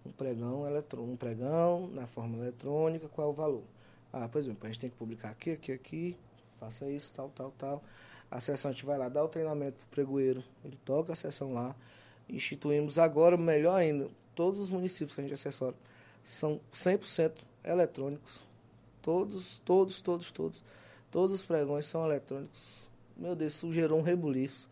um 0.06 0.12
pregão, 0.12 0.64
um 1.00 1.16
pregão 1.16 1.88
na 1.88 2.06
forma 2.06 2.38
eletrônica, 2.38 3.08
qual 3.10 3.28
é 3.28 3.32
o 3.32 3.34
valor? 3.34 3.64
Ah, 4.12 4.28
por 4.28 4.40
exemplo, 4.40 4.60
a 4.64 4.68
gente 4.68 4.80
tem 4.80 4.90
que 4.90 4.96
publicar 4.96 5.30
aqui, 5.30 5.52
aqui, 5.52 5.72
aqui, 5.72 6.18
faça 6.60 6.90
isso, 6.90 7.12
tal, 7.14 7.30
tal, 7.30 7.52
tal. 7.58 7.84
A 8.30 8.40
sessão 8.40 8.70
a 8.70 8.74
gente 8.74 8.86
vai 8.86 8.98
lá 8.98 9.10
dar 9.10 9.24
o 9.24 9.28
treinamento 9.28 9.78
para 9.78 9.86
o 9.86 9.90
pregoeiro, 9.90 10.44
ele 10.64 10.78
toca 10.84 11.14
a 11.14 11.16
sessão 11.16 11.54
lá. 11.54 11.76
Instituímos 12.30 12.98
agora, 12.98 13.38
melhor 13.38 13.76
ainda, 13.76 14.10
todos 14.34 14.60
os 14.60 14.70
municípios 14.70 15.14
que 15.14 15.22
a 15.22 15.24
gente 15.24 15.34
assessora 15.34 15.76
são 16.24 16.60
100% 16.72 17.34
eletrônicos. 17.64 18.46
Todos, 19.02 19.60
todos, 19.60 20.02
todos, 20.02 20.32
todos. 20.32 20.64
Todos 21.12 21.42
os 21.42 21.46
pregões 21.46 21.86
são 21.86 22.06
eletrônicos 22.06 22.90
meu 23.16 23.36
Deus, 23.36 23.54
isso 23.54 23.72
gerou 23.72 24.00
um 24.00 24.02
rebuliço. 24.02 24.70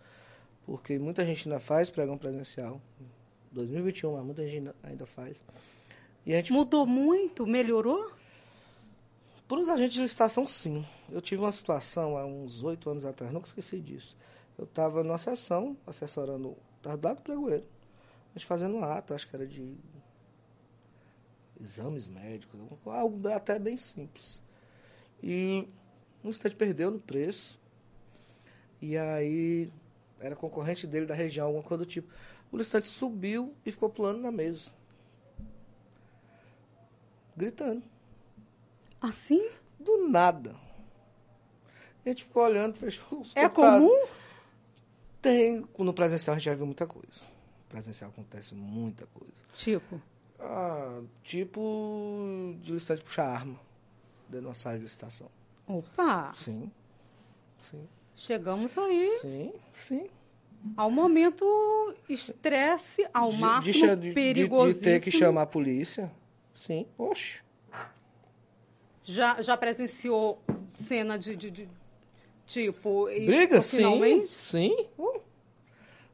Porque 0.66 0.98
muita 1.00 1.26
gente 1.26 1.48
ainda 1.48 1.60
faz 1.60 1.90
pregão 1.90 2.18
presencial. 2.18 2.82
2021, 3.52 4.14
mas 4.14 4.26
muita 4.26 4.48
gente 4.48 4.74
ainda 4.84 5.06
faz. 5.06 5.44
E 6.26 6.34
a 6.34 6.38
gente... 6.38 6.54
Mudou 6.54 6.86
muito? 6.86 7.46
Melhorou? 7.46 8.12
Por 9.48 9.60
os 9.60 9.68
agentes 9.68 9.96
de 9.96 10.02
licitação, 10.02 10.48
sim. 10.48 10.86
Eu 11.10 11.20
tive 11.20 11.42
uma 11.42 11.52
situação 11.52 12.18
há 12.18 12.26
uns 12.26 12.64
oito 12.64 12.90
anos 12.90 13.06
atrás, 13.06 13.34
nunca 13.34 13.48
esqueci 13.48 13.80
disso. 13.80 14.16
Eu 14.58 14.64
estava 14.64 15.04
numa 15.04 15.18
sessão, 15.18 15.76
assessorando, 15.86 16.56
estava 16.78 16.96
do 16.96 17.06
lado 17.06 17.18
do 17.18 17.24
pregoeiro, 17.24 17.66
a 18.30 18.38
gente 18.40 18.46
fazendo 18.46 18.76
um 18.76 18.84
ato, 18.84 19.14
acho 19.14 19.28
que 19.28 19.36
era 19.36 19.46
de 19.46 19.76
exames 21.60 22.08
médicos, 22.08 22.60
algo 22.86 23.28
até 23.28 23.60
bem 23.60 23.76
simples. 23.76 24.42
E 25.22 25.68
um 26.24 26.30
instante 26.30 26.56
perdeu 26.56 26.90
no 26.90 27.00
preço, 27.00 27.60
e 28.82 28.98
aí 28.98 29.72
era 30.20 30.36
concorrente 30.36 30.88
dele 30.88 31.06
da 31.06 31.14
região, 31.14 31.48
alguma 31.48 31.64
coisa 31.64 31.84
do 31.84 31.90
tipo. 31.90 32.12
O 32.52 32.58
licitante 32.58 32.88
subiu 32.88 33.54
e 33.66 33.72
ficou 33.72 33.90
pulando 33.90 34.20
na 34.20 34.32
mesa. 34.32 34.72
Gritando. 37.36 37.84
Assim? 39.00 39.50
Do 39.80 40.08
nada. 40.08 40.56
A 42.06 42.10
gente 42.10 42.24
ficou 42.24 42.44
olhando, 42.44 42.76
fechou 42.76 43.22
os 43.22 43.36
É 43.36 43.48
comum? 43.48 44.08
Tem. 45.22 45.66
No 45.78 45.94
presencial 45.94 46.36
a 46.36 46.38
gente 46.40 46.46
já 46.46 46.56
viu 46.56 46.66
muita 46.66 46.88
coisa. 46.88 47.22
No 47.22 47.70
presencial 47.70 48.10
acontece 48.10 48.56
muita 48.56 49.06
coisa. 49.08 49.34
Tipo? 49.54 50.02
Ah, 50.40 51.02
tipo 51.24 52.56
de 52.62 52.74
licitante 52.74 53.04
puxar 53.04 53.28
arma 53.28 53.60
dentro 54.28 54.42
de 54.42 54.48
uma 54.48 54.54
sala 54.54 54.78
de 54.78 54.84
licitação. 54.84 55.30
Opa! 55.68 56.34
Sim. 56.34 56.72
Sim. 57.60 57.88
Chegamos 58.22 58.78
aí. 58.78 59.18
Sim, 59.20 59.52
sim. 59.74 60.04
Ao 60.78 60.92
momento 60.92 61.44
estresse, 62.08 63.04
ao 63.12 63.32
de, 63.32 63.38
máximo 63.38 63.96
de, 63.96 64.12
perigosíssimo. 64.12 64.74
De, 64.74 64.78
de, 64.78 65.00
ter 65.00 65.02
que 65.02 65.10
chamar 65.10 65.42
a 65.42 65.46
polícia. 65.48 66.12
Sim, 66.54 66.86
oxe. 67.00 67.42
Já, 69.04 69.42
já 69.42 69.58
presenciou 69.58 70.40
cena 70.72 71.18
de, 71.18 71.36
de, 71.36 71.50
de 71.50 71.70
tipo... 72.46 73.06
Briga? 73.06 73.58
E, 73.58 73.62
sim, 73.64 74.28
sim. 74.28 74.88
Uh, 75.00 75.20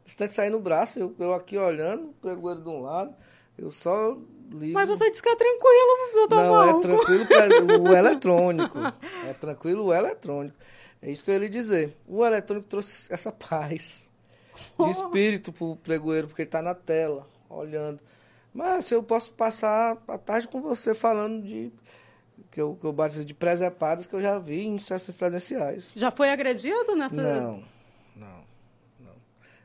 você 0.06 0.16
tem 0.16 0.30
que 0.30 0.34
sair 0.34 0.50
no 0.50 0.62
braço, 0.62 0.98
eu, 0.98 1.14
eu 1.20 1.34
aqui 1.34 1.58
olhando, 1.58 2.16
pego 2.22 2.50
ele 2.50 2.62
de 2.62 2.70
um 2.70 2.84
lado, 2.84 3.14
eu 3.58 3.70
só 3.70 4.18
ligo... 4.50 4.72
Mas 4.72 4.88
você 4.88 5.10
disse 5.10 5.22
que 5.22 5.28
é 5.28 5.36
tranquilo, 5.36 6.12
doutor 6.14 6.36
Não, 6.38 6.70
é 6.70 6.80
tranquilo 6.80 7.84
o 7.84 7.92
eletrônico. 7.94 8.80
É 9.28 9.34
tranquilo 9.34 9.88
o 9.88 9.94
eletrônico. 9.94 10.56
É 11.02 11.12
isso 11.12 11.24
que 11.24 11.30
eu 11.30 11.36
ia 11.36 11.40
lhe 11.40 11.50
dizer. 11.50 11.96
O 12.08 12.26
eletrônico 12.26 12.68
trouxe 12.68 13.12
essa 13.14 13.32
paz 13.32 14.10
de 14.80 14.90
espírito 14.92 15.52
para 15.52 15.66
o 15.66 15.76
pregoeiro, 15.76 16.28
porque 16.28 16.42
ele 16.42 16.48
está 16.48 16.62
na 16.62 16.74
tela, 16.74 17.28
olhando. 17.50 18.00
Mas 18.54 18.90
eu 18.92 19.04
posso 19.04 19.32
passar 19.34 19.98
a 20.08 20.18
tarde 20.18 20.48
com 20.48 20.62
você 20.62 20.96
falando 20.96 21.44
de 21.44 21.72
que 22.52 22.60
eu, 22.60 22.76
que 22.76 22.86
eu 22.86 23.24
de 23.24 23.34
presepadas 23.34 24.08
que 24.08 24.16
eu 24.16 24.22
já 24.22 24.40
vi 24.40 24.66
em 24.66 24.80
sessões 24.80 25.16
presenciais. 25.16 25.92
Já 25.96 26.10
foi 26.10 26.30
agredido 26.30 26.96
nessa? 26.96 27.16
Não, 27.16 27.64
não, 28.16 28.44
não. 29.00 29.14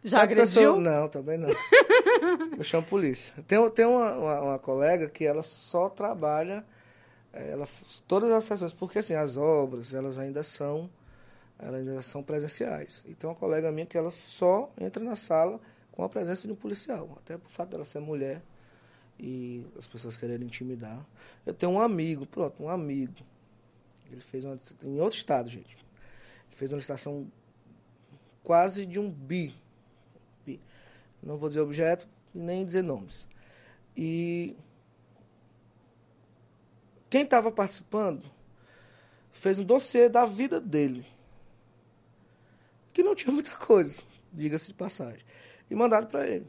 Já 0.04 0.18
Sabe 0.18 0.34
agrediu? 0.34 0.72
Sou... 0.72 0.80
Não, 0.80 1.08
também 1.08 1.38
não. 1.38 1.48
eu 2.56 2.62
chamo 2.62 2.86
polícia. 2.86 3.34
Tem, 3.46 3.70
tem 3.70 3.86
uma, 3.86 4.12
uma, 4.12 4.40
uma, 4.40 4.58
colega 4.58 5.08
que 5.08 5.24
ela 5.24 5.42
só 5.42 5.88
trabalha 5.88 6.64
ela, 7.32 7.66
todas 8.06 8.30
as 8.30 8.44
sessões, 8.44 8.74
porque 8.74 8.98
assim, 8.98 9.14
as 9.14 9.38
obras, 9.38 9.94
elas 9.94 10.18
ainda 10.18 10.42
são 10.42 10.90
elas 11.62 11.86
ainda 11.86 12.02
são 12.02 12.22
presenciais. 12.22 13.04
Então, 13.06 13.30
uma 13.30 13.36
colega 13.36 13.70
minha 13.70 13.86
que 13.86 13.96
ela 13.96 14.10
só 14.10 14.70
entra 14.78 15.02
na 15.02 15.14
sala 15.14 15.60
com 15.92 16.02
a 16.02 16.08
presença 16.08 16.46
de 16.46 16.52
um 16.52 16.56
policial, 16.56 17.16
até 17.18 17.38
por 17.38 17.48
fato 17.48 17.70
dela 17.70 17.84
ser 17.84 18.00
mulher 18.00 18.42
e 19.18 19.64
as 19.78 19.86
pessoas 19.86 20.16
quererem 20.16 20.46
intimidar. 20.46 21.06
Eu 21.46 21.54
tenho 21.54 21.72
um 21.72 21.80
amigo, 21.80 22.26
pronto, 22.26 22.60
um 22.60 22.68
amigo. 22.68 23.14
Ele 24.10 24.20
fez 24.20 24.44
uma, 24.44 24.58
em 24.82 25.00
outro 25.00 25.16
estado, 25.16 25.48
gente. 25.48 25.76
Ele 25.76 26.56
fez 26.56 26.72
uma 26.72 26.78
licitação 26.78 27.30
quase 28.42 28.84
de 28.84 28.98
um 28.98 29.08
bi. 29.08 29.54
bi. 30.44 30.60
Não 31.22 31.36
vou 31.36 31.48
dizer 31.48 31.60
objeto 31.60 32.08
nem 32.34 32.64
dizer 32.66 32.82
nomes. 32.82 33.28
E 33.96 34.56
quem 37.08 37.22
estava 37.22 37.52
participando 37.52 38.24
fez 39.30 39.60
um 39.60 39.64
dossiê 39.64 40.08
da 40.08 40.24
vida 40.24 40.60
dele 40.60 41.06
que 42.92 43.02
não 43.02 43.14
tinha 43.14 43.32
muita 43.32 43.56
coisa, 43.56 44.02
diga-se 44.32 44.68
de 44.68 44.74
passagem. 44.74 45.24
E 45.70 45.74
mandaram 45.74 46.06
para 46.06 46.26
ele. 46.26 46.46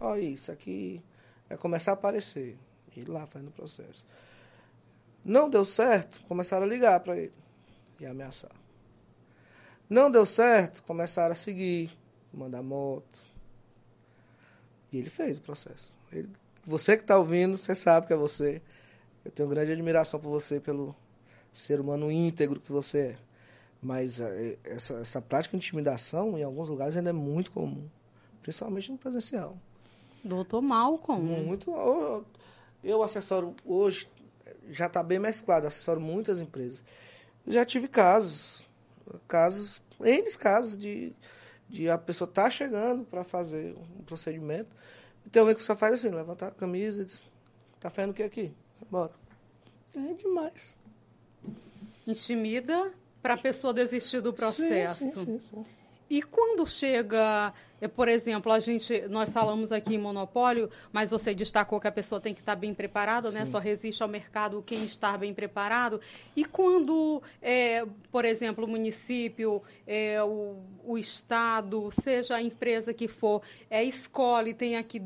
Olha 0.00 0.20
isso 0.20 0.52
aqui 0.52 1.02
é 1.48 1.56
começar 1.56 1.92
a 1.92 1.94
aparecer. 1.94 2.56
E 2.96 3.04
lá 3.04 3.26
fazendo 3.26 3.48
o 3.48 3.52
processo. 3.52 4.04
Não 5.24 5.48
deu 5.48 5.64
certo, 5.64 6.20
começaram 6.26 6.64
a 6.64 6.68
ligar 6.68 7.00
para 7.00 7.16
ele 7.16 7.32
e 8.00 8.06
ameaçar. 8.06 8.50
Não 9.88 10.10
deu 10.10 10.26
certo, 10.26 10.82
começaram 10.82 11.32
a 11.32 11.34
seguir, 11.34 11.90
mandar 12.32 12.62
moto. 12.62 13.18
E 14.92 14.98
ele 14.98 15.10
fez 15.10 15.38
o 15.38 15.40
processo. 15.40 15.92
Ele, 16.12 16.28
você 16.64 16.96
que 16.96 17.02
está 17.02 17.16
ouvindo, 17.16 17.56
você 17.56 17.74
sabe 17.74 18.06
que 18.06 18.12
é 18.12 18.16
você. 18.16 18.60
Eu 19.24 19.30
tenho 19.30 19.48
grande 19.48 19.72
admiração 19.72 20.18
por 20.18 20.30
você, 20.30 20.60
pelo 20.60 20.94
ser 21.52 21.80
humano 21.80 22.10
íntegro 22.10 22.60
que 22.60 22.72
você 22.72 22.98
é. 22.98 23.16
Mas 23.80 24.20
é, 24.20 24.58
essa, 24.64 24.94
essa 24.94 25.22
prática 25.22 25.56
de 25.56 25.64
intimidação, 25.64 26.36
em 26.36 26.42
alguns 26.42 26.68
lugares, 26.68 26.96
ainda 26.96 27.10
é 27.10 27.12
muito 27.12 27.52
comum, 27.52 27.88
principalmente 28.42 28.90
no 28.90 28.98
presencial. 28.98 29.56
Doutor 30.24 30.60
Malcolm. 30.60 31.22
Muito. 31.22 31.70
Eu, 31.70 32.24
eu 32.82 33.02
assessoro 33.02 33.54
hoje, 33.64 34.08
já 34.68 34.86
está 34.86 35.02
bem 35.02 35.18
mesclado, 35.18 35.66
assessoro 35.66 36.00
muitas 36.00 36.40
empresas. 36.40 36.84
Já 37.46 37.64
tive 37.64 37.88
casos, 37.88 38.64
casos, 39.26 39.80
N 40.00 40.30
casos 40.32 40.76
de, 40.76 41.14
de 41.68 41.88
a 41.88 41.96
pessoa 41.96 42.28
tá 42.28 42.50
chegando 42.50 43.04
para 43.04 43.22
fazer 43.22 43.74
um 43.98 44.02
procedimento. 44.02 44.76
Então, 45.24 45.48
o 45.48 45.54
que 45.54 45.62
você 45.62 45.76
faz 45.76 45.94
assim, 45.94 46.10
levantar 46.10 46.48
a 46.48 46.50
camisa 46.50 47.02
e 47.02 47.04
diz, 47.04 47.22
tá 47.78 47.88
fazendo 47.90 48.10
o 48.10 48.14
que 48.14 48.22
aqui? 48.22 48.52
Bora. 48.90 49.12
É 49.94 50.14
demais. 50.14 50.76
Intimida 52.06 52.92
para 53.28 53.34
a 53.34 53.38
pessoa 53.38 53.74
desistir 53.74 54.22
do 54.22 54.32
processo. 54.32 55.04
Sim, 55.04 55.10
sim, 55.10 55.24
sim, 55.24 55.38
sim. 55.38 55.64
E 56.08 56.22
quando 56.22 56.66
chega, 56.66 57.52
é, 57.78 57.86
por 57.86 58.08
exemplo, 58.08 58.50
a 58.50 58.58
gente, 58.58 59.02
nós 59.08 59.30
falamos 59.30 59.70
aqui 59.70 59.96
em 59.96 59.98
monopólio, 59.98 60.70
mas 60.90 61.10
você 61.10 61.34
destacou 61.34 61.78
que 61.78 61.86
a 61.86 61.92
pessoa 61.92 62.22
tem 62.22 62.32
que 62.32 62.40
estar 62.40 62.56
bem 62.56 62.72
preparada, 62.72 63.30
né? 63.30 63.44
Só 63.44 63.58
resiste 63.58 64.02
ao 64.02 64.08
mercado 64.08 64.64
quem 64.64 64.82
está 64.82 65.18
bem 65.18 65.34
preparado. 65.34 66.00
E 66.34 66.42
quando, 66.42 67.22
é, 67.42 67.84
por 68.10 68.24
exemplo, 68.24 68.64
o 68.64 68.68
município, 68.68 69.60
é, 69.86 70.24
o, 70.24 70.56
o 70.82 70.96
estado, 70.96 71.90
seja 71.90 72.36
a 72.36 72.42
empresa 72.42 72.94
que 72.94 73.08
for, 73.08 73.42
é, 73.68 73.84
escolhe, 73.84 74.54
tem 74.54 74.78
aqui 74.78 75.02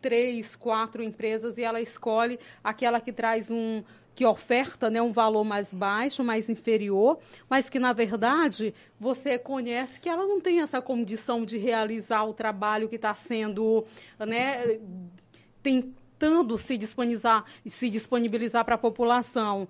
três, 0.00 0.56
quatro 0.56 1.00
empresas 1.00 1.56
e 1.56 1.62
ela 1.62 1.80
escolhe 1.80 2.40
aquela 2.64 3.00
que 3.00 3.12
traz 3.12 3.52
um 3.52 3.84
que 4.14 4.24
oferta 4.26 4.90
né, 4.90 5.00
um 5.00 5.12
valor 5.12 5.44
mais 5.44 5.72
baixo, 5.72 6.22
mais 6.22 6.48
inferior, 6.48 7.18
mas 7.48 7.68
que, 7.68 7.78
na 7.78 7.92
verdade, 7.92 8.74
você 8.98 9.38
conhece 9.38 10.00
que 10.00 10.08
ela 10.08 10.26
não 10.26 10.40
tem 10.40 10.60
essa 10.60 10.80
condição 10.80 11.44
de 11.44 11.58
realizar 11.58 12.24
o 12.24 12.34
trabalho 12.34 12.88
que 12.88 12.96
está 12.96 13.14
sendo, 13.14 13.84
né, 14.18 14.78
tentando 15.62 16.58
se 16.58 16.76
disponibilizar, 16.76 17.44
se 17.66 17.88
disponibilizar 17.88 18.64
para 18.64 18.74
a 18.74 18.78
população. 18.78 19.66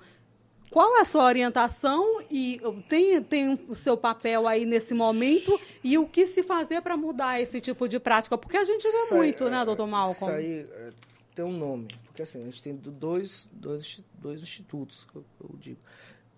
Qual 0.70 0.96
é 0.96 1.00
a 1.02 1.04
sua 1.04 1.24
orientação 1.24 2.22
e 2.30 2.58
tem, 2.88 3.22
tem 3.22 3.60
o 3.68 3.76
seu 3.76 3.94
papel 3.94 4.48
aí 4.48 4.64
nesse 4.64 4.94
momento 4.94 5.60
e 5.84 5.98
o 5.98 6.06
que 6.06 6.26
se 6.26 6.42
fazer 6.42 6.80
para 6.80 6.96
mudar 6.96 7.38
esse 7.40 7.60
tipo 7.60 7.86
de 7.86 8.00
prática? 8.00 8.38
Porque 8.38 8.56
a 8.56 8.64
gente 8.64 8.82
vê 8.82 9.02
Isso 9.04 9.14
muito, 9.14 9.44
aí, 9.44 9.50
né, 9.50 9.64
doutor 9.66 9.86
Malcolm? 9.86 10.32
Isso 10.32 10.40
aí 10.40 10.60
é, 10.60 10.90
tem 11.34 11.44
um 11.44 11.56
nome, 11.56 11.88
porque 12.04 12.22
assim, 12.22 12.42
a 12.42 12.44
gente 12.44 12.62
tem 12.62 12.74
dois, 12.74 13.48
dois, 13.52 14.00
dois 14.14 14.42
institutos, 14.42 15.06
que 15.10 15.16
eu, 15.16 15.24
eu 15.40 15.56
digo. 15.58 15.80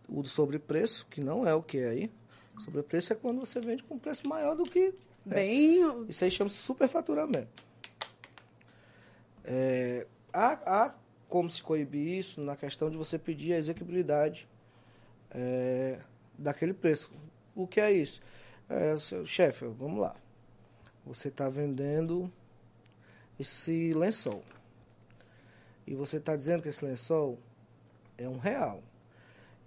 O 0.08 0.22
do 0.22 0.28
sobrepreço, 0.28 1.06
que 1.10 1.20
não 1.20 1.46
é 1.46 1.54
o 1.54 1.62
que 1.62 1.78
é 1.78 1.88
aí. 1.88 2.10
Sobrepreço 2.60 3.12
é 3.12 3.16
quando 3.16 3.40
você 3.40 3.60
vende 3.60 3.82
com 3.82 3.98
preço 3.98 4.28
maior 4.28 4.54
do 4.54 4.64
que. 4.64 4.78
é. 4.78 4.92
Bem, 5.24 5.80
Isso 6.08 6.24
aí 6.24 6.30
chama-se 6.30 6.56
superfaturamento. 6.56 7.64
É, 9.44 10.06
há, 10.32 10.84
há 10.84 10.94
como 11.28 11.50
se 11.50 11.62
coibir 11.62 12.18
isso 12.18 12.40
na 12.40 12.56
questão 12.56 12.90
de 12.90 12.96
você 12.96 13.18
pedir 13.18 13.54
a 13.54 13.58
exequibilidade 13.58 14.48
é, 15.30 15.98
daquele 16.38 16.72
preço. 16.72 17.10
O 17.54 17.66
que 17.66 17.80
é 17.80 17.92
isso? 17.92 18.22
É, 18.68 18.96
seu 18.96 19.26
chefe, 19.26 19.66
vamos 19.66 20.00
lá. 20.00 20.14
Você 21.04 21.28
está 21.28 21.48
vendendo 21.48 22.32
esse 23.38 23.92
lençol. 23.92 24.42
E 25.86 25.94
você 25.94 26.16
está 26.16 26.34
dizendo 26.34 26.62
que 26.62 26.68
esse 26.68 26.84
lençol 26.84 27.38
é 28.16 28.28
um 28.28 28.38
real. 28.38 28.82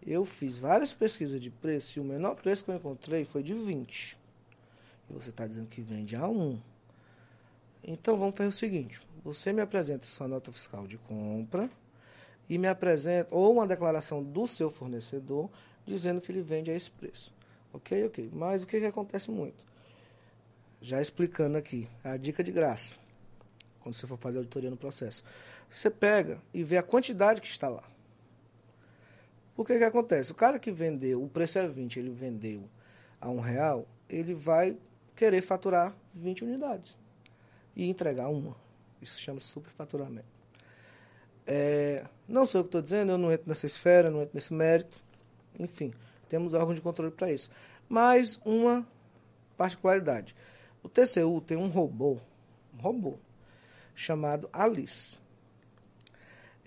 Eu 0.06 0.26
fiz 0.26 0.58
várias 0.58 0.94
pesquisas 0.94 1.40
de 1.40 1.50
preço 1.50 2.00
e 2.00 2.02
o 2.02 2.04
menor 2.04 2.36
preço 2.36 2.64
que 2.64 2.72
eu 2.72 2.76
encontrei 2.76 3.26
foi 3.26 3.44
de 3.44 3.54
20. 3.54 4.18
E 5.10 5.14
você 5.14 5.30
está 5.30 5.46
dizendo 5.46 5.68
que 5.68 5.82
vende 5.82 6.16
a 6.16 6.28
1. 6.28 6.60
Então 7.84 8.18
vamos 8.18 8.36
fazer 8.36 8.50
o 8.50 8.52
seguinte: 8.52 9.02
você 9.24 9.52
me 9.52 9.62
apresenta 9.62 10.06
sua 10.06 10.28
nota 10.28 10.52
fiscal 10.52 10.88
de 10.88 10.98
compra 10.98 11.70
e 12.50 12.58
me 12.58 12.68
apresenta 12.68 13.34
ou 13.36 13.54
uma 13.54 13.68
declaração 13.68 14.24
do 14.24 14.48
seu 14.48 14.70
fornecedor 14.70 15.50
dizendo 15.86 16.22
que 16.22 16.32
ele 16.32 16.42
vende 16.42 16.72
a 16.72 16.76
esse 16.76 16.92
preço. 16.92 17.34
Ok, 17.74 18.06
ok. 18.06 18.30
Mas 18.34 18.64
o 18.64 18.68
que, 18.68 18.80
que 18.80 18.86
acontece 18.86 19.30
muito? 19.30 19.66
Já 20.82 21.02
explicando 21.02 21.58
aqui, 21.58 21.88
a 22.04 22.18
dica 22.18 22.44
de 22.44 22.52
graça, 22.52 22.96
quando 23.82 23.96
você 23.96 24.06
for 24.06 24.18
fazer 24.18 24.38
auditoria 24.38 24.70
no 24.70 24.78
processo. 24.78 25.24
Você 25.70 25.90
pega 25.90 26.42
e 26.54 26.64
vê 26.64 26.78
a 26.78 26.84
quantidade 26.84 27.42
que 27.42 27.48
está 27.48 27.68
lá. 27.68 27.84
O 29.56 29.66
que, 29.66 29.78
que 29.78 29.84
acontece? 29.84 30.32
O 30.32 30.36
cara 30.36 30.60
que 30.60 30.72
vendeu, 30.72 31.24
o 31.24 31.28
preço 31.28 31.58
é 31.58 31.68
20, 31.68 31.98
ele 31.98 32.12
vendeu 32.12 32.70
a 33.20 33.30
um 33.30 33.40
real, 33.40 33.88
ele 34.08 34.34
vai 34.34 34.78
querer 35.16 35.42
faturar 35.42 35.96
20 36.14 36.44
unidades 36.44 36.96
e 37.76 37.90
entregar 37.90 38.30
uma. 38.30 38.56
Isso 39.02 39.20
chama 39.20 39.40
superfaturamento. 39.40 40.28
É, 41.46 42.06
não 42.28 42.46
sei 42.46 42.60
o 42.60 42.64
que 42.64 42.68
estou 42.68 42.82
dizendo, 42.82 43.14
eu 43.14 43.18
não 43.18 43.32
entro 43.32 43.48
nessa 43.48 43.66
esfera, 43.66 44.12
não 44.12 44.22
entro 44.22 44.36
nesse 44.36 44.54
mérito. 44.54 45.02
Enfim, 45.58 45.94
temos 46.30 46.54
órgão 46.54 46.74
de 46.74 46.82
controle 46.82 47.12
para 47.12 47.32
isso. 47.32 47.50
Mas 47.90 48.40
uma 48.46 48.86
particularidade. 49.56 50.36
O 50.84 50.90
TCU 50.90 51.42
tem 51.42 51.58
um 51.58 51.68
robô, 51.68 52.20
um 52.74 52.82
robô, 52.82 53.18
chamado 53.96 54.50
Alice. 54.54 55.18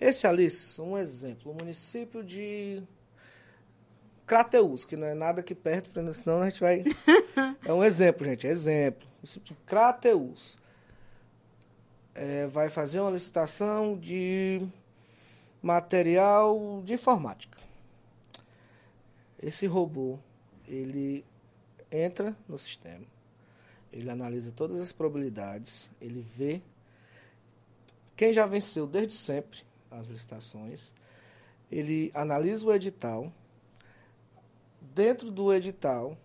Esse 0.01 0.25
Alice, 0.25 0.81
um 0.81 0.97
exemplo, 0.97 1.51
o 1.51 1.53
município 1.53 2.23
de 2.23 2.81
Crateus, 4.25 4.83
que 4.83 4.97
não 4.97 5.05
é 5.05 5.13
nada 5.13 5.41
aqui 5.41 5.53
perto, 5.53 5.91
senão 6.11 6.41
a 6.41 6.49
gente 6.49 6.59
vai. 6.59 6.83
é 7.63 7.71
um 7.71 7.83
exemplo, 7.83 8.25
gente, 8.25 8.47
é 8.47 8.49
exemplo. 8.49 9.07
O 9.07 9.17
município 9.17 9.53
de 9.53 9.61
Crateus 9.63 10.57
é, 12.15 12.47
vai 12.47 12.67
fazer 12.67 12.99
uma 12.99 13.11
licitação 13.11 13.95
de 13.95 14.67
material 15.61 16.81
de 16.83 16.93
informática. 16.93 17.59
Esse 19.39 19.67
robô, 19.67 20.17
ele 20.67 21.23
entra 21.91 22.35
no 22.49 22.57
sistema, 22.57 23.05
ele 23.93 24.09
analisa 24.09 24.51
todas 24.51 24.81
as 24.81 24.91
probabilidades, 24.91 25.91
ele 26.01 26.25
vê 26.35 26.59
quem 28.15 28.33
já 28.33 28.47
venceu 28.47 28.87
desde 28.87 29.13
sempre 29.13 29.69
as 29.91 30.07
licitações, 30.07 30.91
ele 31.69 32.11
analisa 32.13 32.65
o 32.65 32.73
edital, 32.73 33.31
dentro 34.81 35.29
do 35.29 35.53
edital, 35.53 36.17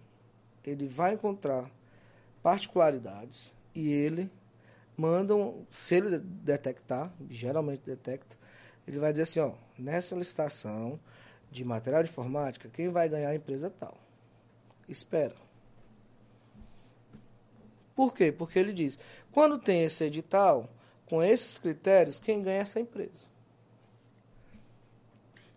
ele 0.64 0.86
vai 0.86 1.14
encontrar 1.14 1.70
particularidades 2.42 3.52
e 3.74 3.92
ele 3.92 4.30
manda, 4.96 5.34
um, 5.34 5.64
se 5.70 5.96
ele 5.96 6.18
detectar, 6.18 7.12
geralmente 7.28 7.82
detecta, 7.84 8.36
ele 8.86 8.98
vai 8.98 9.12
dizer 9.12 9.24
assim, 9.24 9.40
ó, 9.40 9.52
nessa 9.78 10.14
licitação 10.14 10.98
de 11.50 11.64
material 11.64 12.02
de 12.02 12.08
informática, 12.08 12.68
quem 12.68 12.88
vai 12.88 13.08
ganhar 13.08 13.30
é 13.30 13.32
a 13.32 13.36
empresa 13.36 13.70
tal. 13.70 13.96
Espera. 14.88 15.34
Por 17.94 18.12
quê? 18.12 18.30
Porque 18.30 18.58
ele 18.58 18.72
diz, 18.72 18.98
quando 19.32 19.58
tem 19.58 19.82
esse 19.82 20.04
edital, 20.04 20.68
com 21.06 21.22
esses 21.22 21.58
critérios, 21.58 22.18
quem 22.18 22.42
ganha 22.42 22.58
é 22.58 22.60
essa 22.60 22.80
empresa. 22.80 23.35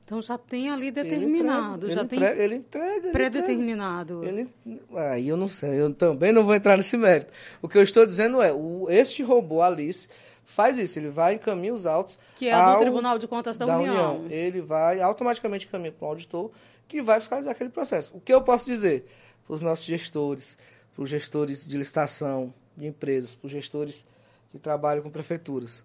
Então 0.09 0.19
já 0.23 0.39
tem 0.39 0.71
ali 0.71 0.89
determinado, 0.89 1.85
ele 1.85 1.93
já 1.93 2.01
entrega, 2.01 2.35
tem 2.35 2.43
ele 2.43 2.55
entrega, 2.55 2.95
ele 2.95 3.11
pré-determinado. 3.11 4.25
Ele, 4.25 4.49
aí 4.95 5.27
eu 5.27 5.37
não 5.37 5.47
sei, 5.47 5.79
eu 5.79 5.93
também 5.93 6.33
não 6.33 6.43
vou 6.43 6.55
entrar 6.55 6.75
nesse 6.75 6.97
mérito. 6.97 7.31
O 7.61 7.69
que 7.69 7.77
eu 7.77 7.83
estou 7.83 8.07
dizendo 8.07 8.41
é, 8.41 8.51
o, 8.51 8.87
este 8.89 9.21
robô 9.21 9.61
Alice 9.61 10.09
faz 10.43 10.79
isso, 10.79 10.97
ele 10.97 11.09
vai 11.09 11.35
encaminhar 11.35 11.75
os 11.75 11.85
autos 11.85 12.17
Que 12.35 12.47
é 12.47 12.53
ao, 12.53 12.77
do 12.77 12.81
Tribunal 12.81 13.19
de 13.19 13.27
Contas 13.27 13.55
da, 13.55 13.77
União. 13.77 14.25
Ele 14.31 14.61
vai 14.61 14.99
automaticamente 14.99 15.67
encaminhar 15.67 15.93
para 15.93 16.07
o 16.07 16.09
auditor 16.09 16.49
que 16.87 17.03
vai 17.03 17.19
fiscalizar 17.19 17.51
aquele 17.51 17.69
processo. 17.69 18.17
O 18.17 18.19
que 18.19 18.33
eu 18.33 18.41
posso 18.41 18.65
dizer 18.65 19.07
para 19.45 19.53
os 19.53 19.61
nossos 19.61 19.85
gestores, 19.85 20.57
para 20.95 21.03
os 21.03 21.09
gestores 21.11 21.67
de 21.67 21.77
licitação 21.77 22.51
de 22.75 22.87
empresas, 22.87 23.35
para 23.35 23.45
os 23.45 23.51
gestores 23.51 24.03
que 24.51 24.57
trabalham 24.57 25.03
com 25.03 25.11
prefeituras? 25.11 25.83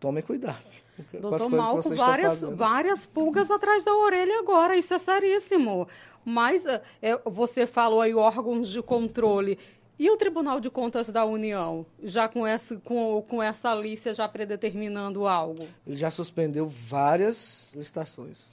Tomem 0.00 0.24
cuidado. 0.24 0.87
Doutor 1.20 1.48
Malco, 1.48 1.94
várias, 1.94 2.40
várias 2.42 3.06
pulgas 3.06 3.50
atrás 3.50 3.84
da 3.84 3.94
orelha 3.94 4.38
agora, 4.38 4.76
isso 4.76 4.92
é 4.94 4.98
seríssimo. 4.98 5.88
Mas 6.24 6.66
é, 6.66 6.82
é, 7.00 7.18
você 7.24 7.66
falou 7.66 8.00
aí 8.00 8.14
órgãos 8.14 8.68
de 8.68 8.82
controle. 8.82 9.58
E 9.98 10.08
o 10.10 10.16
Tribunal 10.16 10.60
de 10.60 10.70
Contas 10.70 11.08
da 11.08 11.24
União, 11.24 11.84
já 12.02 12.28
com 12.28 12.46
essa, 12.46 12.76
com, 12.76 13.20
com 13.28 13.42
essa 13.42 13.74
lista 13.74 14.14
já 14.14 14.28
predeterminando 14.28 15.26
algo? 15.26 15.66
Ele 15.84 15.96
já 15.96 16.08
suspendeu 16.08 16.68
várias 16.68 17.72
licitações. 17.74 18.52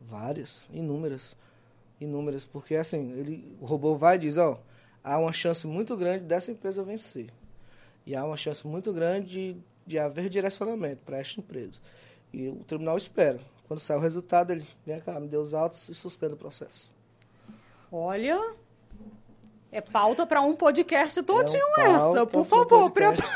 Várias, 0.00 0.68
inúmeras. 0.72 1.36
Inúmeras, 2.00 2.44
porque 2.44 2.76
assim, 2.76 3.12
ele, 3.12 3.56
o 3.60 3.66
robô 3.66 3.96
vai 3.96 4.16
e 4.16 4.20
diz, 4.20 4.36
ó, 4.36 4.60
há 5.02 5.18
uma 5.18 5.32
chance 5.32 5.66
muito 5.66 5.96
grande 5.96 6.24
dessa 6.24 6.52
empresa 6.52 6.84
vencer. 6.84 7.30
E 8.06 8.14
há 8.14 8.24
uma 8.24 8.36
chance 8.36 8.66
muito 8.66 8.92
grande 8.92 9.26
de, 9.26 9.56
de 9.86 9.98
haver 9.98 10.28
direcionamento 10.28 11.02
para 11.04 11.18
esta 11.18 11.40
empresa. 11.40 11.80
E 12.32 12.48
o 12.48 12.64
tribunal 12.64 12.96
espera. 12.96 13.38
Quando 13.68 13.80
sai 13.80 13.96
o 13.96 14.00
resultado, 14.00 14.52
ele 14.52 14.66
vem 14.84 15.00
cá, 15.00 15.18
me 15.18 15.28
deu 15.28 15.40
os 15.40 15.54
autos 15.54 15.88
e 15.88 15.94
suspende 15.94 16.34
o 16.34 16.36
processo. 16.36 16.94
Olha, 17.90 18.54
É 19.70 19.80
pauta 19.80 20.26
para 20.26 20.40
um 20.42 20.54
podcast 20.54 21.22
todinho 21.22 21.64
é 21.78 21.88
um 21.88 22.12
essa, 22.14 22.26
por 22.26 22.44
favor. 22.44 22.90
Prepara. 22.90 23.26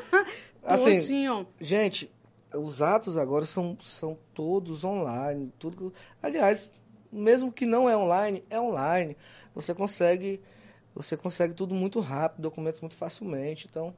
assim, 0.64 1.00
todinho. 1.00 1.46
Gente, 1.60 2.10
os 2.54 2.80
atos 2.80 3.18
agora 3.18 3.44
são, 3.44 3.76
são 3.80 4.16
todos 4.32 4.84
online. 4.84 5.52
Tudo, 5.58 5.92
aliás, 6.22 6.70
mesmo 7.12 7.52
que 7.52 7.66
não 7.66 7.88
é 7.88 7.96
online, 7.96 8.42
é 8.48 8.58
online. 8.60 9.16
Você 9.54 9.74
consegue, 9.74 10.40
você 10.94 11.16
consegue 11.16 11.54
tudo 11.54 11.74
muito 11.74 12.00
rápido, 12.00 12.42
documentos 12.42 12.80
muito 12.80 12.96
facilmente. 12.96 13.66
Então, 13.70 13.94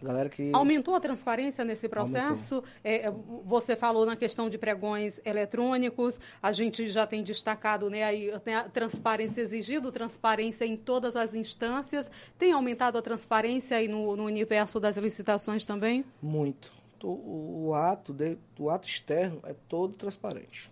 a 0.00 0.04
galera 0.04 0.28
que 0.28 0.50
aumentou 0.52 0.94
a 0.94 1.00
transparência 1.00 1.64
nesse 1.64 1.88
processo. 1.88 2.62
É, 2.82 3.06
é, 3.06 3.12
você 3.44 3.76
falou 3.76 4.06
na 4.06 4.16
questão 4.16 4.48
de 4.48 4.58
pregões 4.58 5.20
eletrônicos. 5.24 6.18
A 6.42 6.52
gente 6.52 6.88
já 6.88 7.06
tem 7.06 7.22
destacado, 7.22 7.90
né, 7.90 8.04
aí 8.04 8.30
a 8.32 8.64
transparência 8.64 9.40
exigido, 9.40 9.92
transparência 9.92 10.64
em 10.64 10.76
todas 10.76 11.16
as 11.16 11.34
instâncias. 11.34 12.10
Tem 12.38 12.52
aumentado 12.52 12.96
a 12.96 13.02
transparência 13.02 13.76
aí 13.76 13.88
no, 13.88 14.16
no 14.16 14.24
universo 14.24 14.80
das 14.80 14.96
licitações 14.96 15.66
também? 15.66 16.04
Muito 16.22 16.80
o, 17.06 17.68
o 17.68 17.74
ato 17.74 18.12
de, 18.12 18.36
o 18.58 18.70
ato 18.70 18.88
externo 18.88 19.40
é 19.44 19.54
todo 19.68 19.94
transparente. 19.94 20.70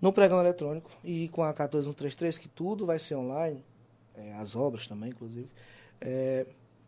No 0.00 0.12
pregão 0.12 0.40
eletrônico 0.40 0.90
e 1.02 1.28
com 1.28 1.42
a 1.42 1.52
14133, 1.52 2.38
que 2.38 2.48
tudo 2.48 2.84
vai 2.84 2.98
ser 2.98 3.14
online, 3.14 3.64
é, 4.14 4.34
as 4.34 4.54
obras 4.54 4.86
também, 4.86 5.10
inclusive, 5.10 5.48
é, 6.00 6.46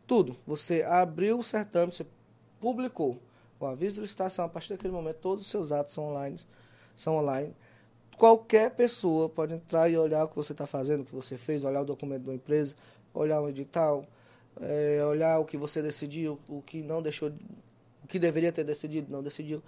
tudo. 0.08 0.34
Você 0.46 0.82
abriu 0.82 1.38
o 1.38 1.42
certame, 1.42 1.92
você 1.92 2.06
publicou 2.58 3.20
o 3.60 3.66
aviso 3.66 3.96
de 3.96 4.00
licitação, 4.00 4.46
a 4.46 4.48
partir 4.48 4.70
daquele 4.70 4.92
momento 4.92 5.16
todos 5.16 5.44
os 5.44 5.50
seus 5.50 5.70
atos 5.70 5.92
são 5.92 6.08
online. 6.08 6.40
São 6.96 7.16
online. 7.16 7.54
Qualquer 8.16 8.70
pessoa 8.70 9.28
pode 9.28 9.54
entrar 9.54 9.88
e 9.88 9.96
olhar 9.96 10.24
o 10.24 10.28
que 10.28 10.34
você 10.34 10.52
está 10.52 10.66
fazendo, 10.66 11.02
o 11.02 11.04
que 11.04 11.14
você 11.14 11.36
fez, 11.36 11.62
olhar 11.62 11.82
o 11.82 11.84
documento 11.84 12.22
da 12.24 12.34
empresa, 12.34 12.74
olhar 13.14 13.40
o 13.40 13.48
edital, 13.48 14.04
é, 14.60 15.04
olhar 15.04 15.38
o 15.38 15.44
que 15.44 15.56
você 15.56 15.80
decidiu, 15.80 16.38
o 16.48 16.62
que 16.62 16.82
não 16.82 17.00
deixou 17.00 17.30
que 18.08 18.18
deveria 18.18 18.50
ter 18.50 18.64
decidido, 18.64 19.12
não 19.12 19.22
decidiu. 19.22 19.62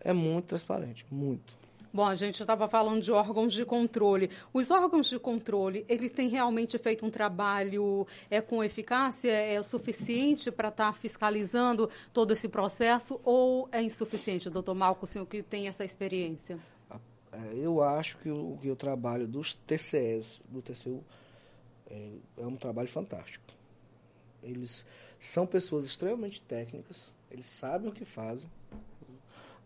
É 0.00 0.12
muito 0.12 0.46
transparente, 0.46 1.06
muito. 1.10 1.63
Bom, 1.94 2.06
a 2.06 2.16
gente 2.16 2.40
estava 2.40 2.66
falando 2.66 3.00
de 3.00 3.12
órgãos 3.12 3.52
de 3.52 3.64
controle. 3.64 4.28
Os 4.52 4.68
órgãos 4.68 5.06
de 5.06 5.16
controle, 5.16 5.84
ele 5.88 6.10
tem 6.10 6.28
realmente 6.28 6.76
feito 6.76 7.06
um 7.06 7.10
trabalho 7.10 8.04
é, 8.28 8.40
com 8.40 8.64
eficácia? 8.64 9.30
É 9.30 9.62
suficiente 9.62 10.50
para 10.50 10.70
estar 10.70 10.92
tá 10.92 10.92
fiscalizando 10.92 11.88
todo 12.12 12.32
esse 12.32 12.48
processo 12.48 13.20
ou 13.22 13.68
é 13.70 13.80
insuficiente, 13.80 14.50
doutor 14.50 14.74
Malco, 14.74 15.04
o 15.04 15.06
senhor 15.06 15.24
que 15.24 15.40
tem 15.40 15.68
essa 15.68 15.84
experiência? 15.84 16.58
É, 17.30 17.54
eu 17.54 17.80
acho 17.80 18.18
que 18.18 18.28
o, 18.28 18.58
que 18.60 18.68
o 18.68 18.74
trabalho 18.74 19.28
dos 19.28 19.54
TCEs, 19.54 20.42
do 20.48 20.60
TCU, 20.60 21.00
é, 21.88 22.08
é 22.38 22.44
um 22.44 22.56
trabalho 22.56 22.88
fantástico. 22.88 23.44
Eles 24.42 24.84
são 25.20 25.46
pessoas 25.46 25.84
extremamente 25.84 26.42
técnicas, 26.42 27.14
eles 27.30 27.46
sabem 27.46 27.88
o 27.88 27.92
que 27.92 28.04
fazem. 28.04 28.50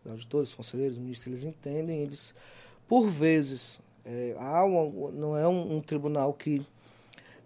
Auditores, 0.09 0.51
os 0.51 0.55
conselheiros, 0.55 0.97
os 0.97 1.03
ministros, 1.03 1.27
eles 1.27 1.45
entendem, 1.45 2.01
eles, 2.01 2.35
por 2.89 3.09
vezes, 3.09 3.81
é, 4.05 4.35
há 4.39 4.65
uma, 4.65 5.11
não 5.11 5.37
é 5.37 5.47
um, 5.47 5.77
um, 5.77 5.81
tribunal 5.81 6.33
que, 6.33 6.65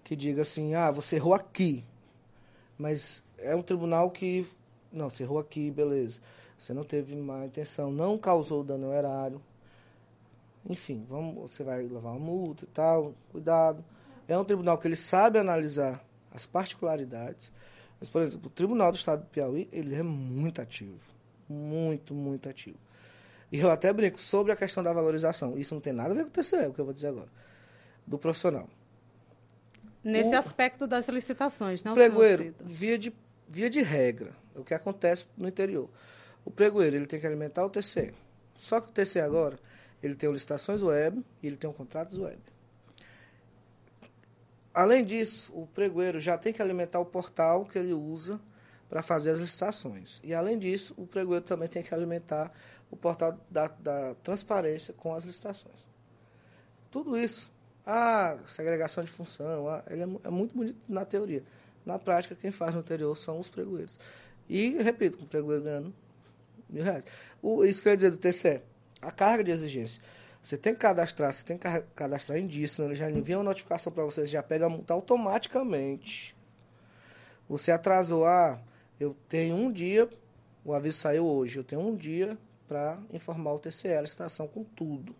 que 0.04 0.14
diga 0.14 0.42
assim, 0.42 0.74
ah, 0.74 0.90
você 0.90 1.16
errou 1.16 1.34
aqui. 1.34 1.84
Mas 2.78 3.22
é 3.38 3.54
um 3.54 3.62
tribunal 3.62 4.10
que, 4.10 4.46
não, 4.92 5.10
você 5.10 5.22
errou 5.22 5.38
aqui, 5.38 5.70
beleza. 5.70 6.20
Você 6.58 6.72
não 6.72 6.84
teve 6.84 7.14
má 7.16 7.44
intenção, 7.44 7.90
não 7.90 8.16
causou 8.16 8.62
dano 8.62 8.86
ao 8.86 8.92
erário. 8.92 9.42
Enfim, 10.68 11.04
vamos, 11.08 11.50
você 11.50 11.64
vai 11.64 11.82
levar 11.82 12.10
uma 12.10 12.20
multa 12.20 12.64
e 12.64 12.68
tal, 12.68 13.12
cuidado. 13.32 13.84
É 14.28 14.38
um 14.38 14.44
tribunal 14.44 14.78
que 14.78 14.86
ele 14.86 14.96
sabe 14.96 15.38
analisar 15.38 16.04
as 16.30 16.46
particularidades 16.46 17.52
mas, 18.02 18.10
por 18.10 18.20
exemplo, 18.20 18.48
o 18.48 18.50
Tribunal 18.50 18.90
do 18.90 18.96
Estado 18.96 19.20
do 19.20 19.26
Piauí, 19.28 19.68
ele 19.70 19.94
é 19.94 20.02
muito 20.02 20.60
ativo. 20.60 20.98
Muito, 21.52 22.14
muito 22.14 22.48
ativo. 22.48 22.78
E 23.50 23.60
eu 23.60 23.70
até 23.70 23.92
brinco 23.92 24.18
sobre 24.18 24.50
a 24.50 24.56
questão 24.56 24.82
da 24.82 24.92
valorização. 24.92 25.58
Isso 25.58 25.74
não 25.74 25.80
tem 25.80 25.92
nada 25.92 26.12
a 26.12 26.14
ver 26.14 26.24
com 26.24 26.30
o 26.30 26.32
TCE, 26.32 26.66
o 26.68 26.72
que 26.72 26.80
eu 26.80 26.84
vou 26.86 26.94
dizer 26.94 27.08
agora. 27.08 27.28
Do 28.06 28.18
profissional. 28.18 28.68
Nesse 30.02 30.34
o, 30.34 30.38
aspecto 30.38 30.86
das 30.86 31.06
licitações, 31.08 31.84
não? 31.84 31.94
Pregoeiro, 31.94 32.54
via 32.60 32.98
de, 32.98 33.12
via 33.48 33.68
de 33.68 33.82
regra, 33.82 34.32
é 34.56 34.58
o 34.58 34.64
que 34.64 34.74
acontece 34.74 35.26
no 35.36 35.46
interior. 35.46 35.88
O 36.44 36.50
pregoeiro, 36.50 36.96
ele 36.96 37.06
tem 37.06 37.20
que 37.20 37.26
alimentar 37.26 37.64
o 37.64 37.70
TCE. 37.70 38.12
Só 38.56 38.80
que 38.80 38.88
o 38.88 38.92
TCE 38.92 39.20
agora, 39.20 39.58
ele 40.02 40.14
tem 40.14 40.32
licitações 40.32 40.82
web 40.82 41.22
e 41.42 41.46
ele 41.46 41.56
tem 41.56 41.68
o 41.68 41.72
contratos 41.72 42.18
web. 42.18 42.38
Além 44.74 45.04
disso, 45.04 45.52
o 45.54 45.66
pregoeiro 45.66 46.18
já 46.18 46.38
tem 46.38 46.52
que 46.52 46.62
alimentar 46.62 46.98
o 46.98 47.04
portal 47.04 47.66
que 47.66 47.78
ele 47.78 47.92
usa 47.92 48.40
para 48.92 49.00
fazer 49.00 49.30
as 49.30 49.40
licitações. 49.40 50.20
E, 50.22 50.34
além 50.34 50.58
disso, 50.58 50.92
o 50.98 51.06
pregoeiro 51.06 51.42
também 51.42 51.66
tem 51.66 51.82
que 51.82 51.94
alimentar 51.94 52.52
o 52.90 52.96
portal 52.96 53.40
da, 53.50 53.66
da 53.68 54.14
transparência 54.22 54.92
com 54.92 55.14
as 55.14 55.24
licitações. 55.24 55.86
Tudo 56.90 57.16
isso, 57.16 57.50
a 57.86 58.36
segregação 58.44 59.02
de 59.02 59.10
função, 59.10 59.66
a, 59.66 59.82
ele 59.88 60.02
é, 60.02 60.08
é, 60.24 60.30
muito 60.30 60.54
bonito 60.54 60.78
na 60.86 61.06
teoria. 61.06 61.42
Na 61.86 61.98
prática, 61.98 62.34
quem 62.34 62.50
faz 62.50 62.74
no 62.74 62.82
interior 62.82 63.16
são 63.16 63.40
os 63.40 63.48
pregoeiros. 63.48 63.98
E, 64.46 64.76
repito, 64.82 65.16
com 65.16 65.24
o 65.24 65.26
pregoeiro 65.26 65.64
ganhando 65.64 65.94
mil 66.68 66.84
reais. 66.84 67.06
O, 67.40 67.64
isso 67.64 67.80
que 67.80 67.88
eu 67.88 67.92
ia 67.92 67.96
dizer 67.96 68.10
do 68.10 68.18
TCE, 68.18 68.60
a 69.00 69.10
carga 69.10 69.42
de 69.42 69.52
exigência. 69.52 70.02
Você 70.42 70.58
tem 70.58 70.74
que 70.74 70.80
cadastrar, 70.80 71.32
você 71.32 71.42
tem 71.42 71.56
que 71.56 71.66
cadastrar 71.96 72.38
indício, 72.38 72.84
né? 72.84 72.90
ele 72.90 72.94
já 72.94 73.10
envia 73.10 73.38
uma 73.38 73.44
notificação 73.44 73.90
para 73.90 74.04
você, 74.04 74.26
já 74.26 74.42
pega 74.42 74.66
a 74.66 74.68
multa 74.68 74.92
automaticamente. 74.92 76.36
Você 77.48 77.72
atrasou, 77.72 78.26
ah, 78.26 78.60
eu 79.02 79.16
tenho 79.28 79.56
um 79.56 79.70
dia, 79.70 80.08
o 80.64 80.72
aviso 80.72 80.98
saiu 80.98 81.26
hoje, 81.26 81.58
eu 81.58 81.64
tenho 81.64 81.82
um 81.82 81.96
dia 81.96 82.38
para 82.68 82.98
informar 83.12 83.52
o 83.52 83.58
TCL, 83.58 83.98
a 83.98 84.02
licitação 84.02 84.46
com 84.46 84.62
tudo. 84.62 85.14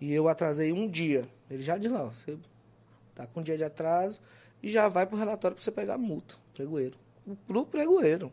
E 0.00 0.12
eu 0.12 0.28
atrasei 0.28 0.72
um 0.72 0.88
dia. 0.88 1.28
Ele 1.50 1.62
já 1.62 1.76
diz 1.76 1.92
lá, 1.92 2.04
você 2.04 2.38
tá 3.14 3.26
com 3.26 3.40
um 3.40 3.42
dia 3.42 3.56
de 3.56 3.64
atraso 3.64 4.20
e 4.62 4.70
já 4.70 4.88
vai 4.88 5.06
pro 5.06 5.18
relatório 5.18 5.54
para 5.54 5.62
você 5.62 5.70
pegar 5.70 5.94
a 5.94 5.98
multa, 5.98 6.36
pregoeiro. 6.54 6.96
Pro 7.46 7.66
pregoeiro. 7.66 8.32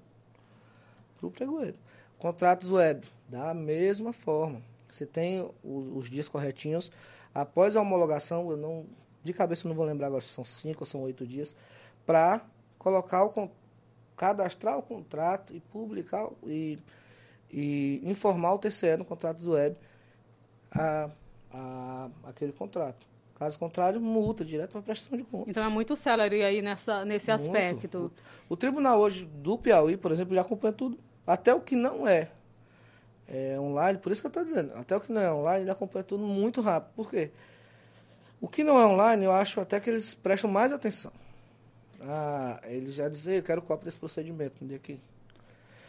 Pro 1.19 1.29
pregoeiro. 1.29 1.77
Contratos 2.17 2.71
web, 2.71 3.05
da 3.27 3.53
mesma 3.53 4.13
forma. 4.13 4.61
Você 4.89 5.05
tem 5.05 5.41
os, 5.61 5.89
os, 5.89 6.09
dias 6.09 6.29
corretinhos. 6.29 6.89
Após 7.35 7.75
a 7.75 7.81
homologação, 7.81 8.49
eu 8.49 8.55
não, 8.55 8.85
de 9.23 9.33
cabeça 9.33 9.67
eu 9.67 9.69
não 9.69 9.75
vou 9.75 9.85
lembrar 9.85 10.07
agora 10.07 10.21
se 10.21 10.29
são 10.29 10.43
cinco 10.43 10.83
ou 10.83 10.85
são 10.85 11.01
oito 11.01 11.27
dias, 11.27 11.53
para 12.05 12.41
colocar 12.79 13.23
o 13.25 13.29
cadastrar 14.17 14.77
o 14.77 14.81
contrato 14.81 15.55
e 15.55 15.59
publicar 15.59 16.27
e, 16.45 16.77
e 17.49 18.01
informar 18.03 18.55
o 18.55 18.57
TCE 18.57 18.97
no 18.97 19.05
contrato 19.05 19.41
do 19.41 19.51
web 19.51 19.77
a, 20.71 21.09
a, 21.53 22.09
aquele 22.25 22.51
contrato. 22.51 23.07
Caso 23.35 23.59
contrário, 23.59 24.01
multa 24.01 24.43
direto 24.43 24.71
para 24.71 24.81
prestação 24.81 25.15
de 25.15 25.23
contas. 25.23 25.49
Então 25.49 25.63
é 25.63 25.69
muito 25.69 25.95
celery 25.95 26.43
aí 26.43 26.61
nessa, 26.61 27.05
nesse 27.05 27.29
muito. 27.29 27.41
aspecto. 27.43 28.11
O, 28.49 28.53
o, 28.53 28.57
tribunal 28.57 28.99
hoje 28.99 29.25
do 29.25 29.59
Piauí, 29.59 29.95
por 29.95 30.11
exemplo, 30.11 30.33
já 30.33 30.41
acompanha 30.41 30.73
tudo, 30.73 30.97
até 31.25 31.53
o 31.53 31.61
que 31.61 31.75
não 31.75 32.07
é 32.07 32.31
é, 33.27 33.59
online, 33.59 33.99
por 33.99 34.11
isso 34.11 34.21
que 34.21 34.27
eu 34.27 34.29
estou 34.29 34.43
dizendo, 34.43 34.71
até 34.75 34.95
o 34.95 35.01
que 35.01 35.11
não 35.11 35.21
é 35.21 35.31
online, 35.31 35.63
ele 35.65 35.71
acompanha 35.71 36.03
tudo 36.03 36.25
muito 36.25 36.61
rápido. 36.61 36.93
Por 36.95 37.11
quê? 37.11 37.29
O 38.39 38.47
que 38.47 38.63
não 38.63 38.79
é 38.79 38.85
online, 38.85 39.25
eu 39.25 39.31
acho 39.31 39.59
até 39.59 39.79
que 39.79 39.89
eles 39.89 40.15
prestam 40.15 40.49
mais 40.49 40.71
atenção. 40.71 41.11
Ah, 42.01 42.59
eles 42.65 42.93
já 42.93 43.09
dizem, 43.09 43.37
eu 43.37 43.43
quero 43.43 43.61
cópia 43.61 43.85
desse 43.85 43.97
procedimento, 43.97 44.63
me 44.63 44.75
aqui. 44.75 44.99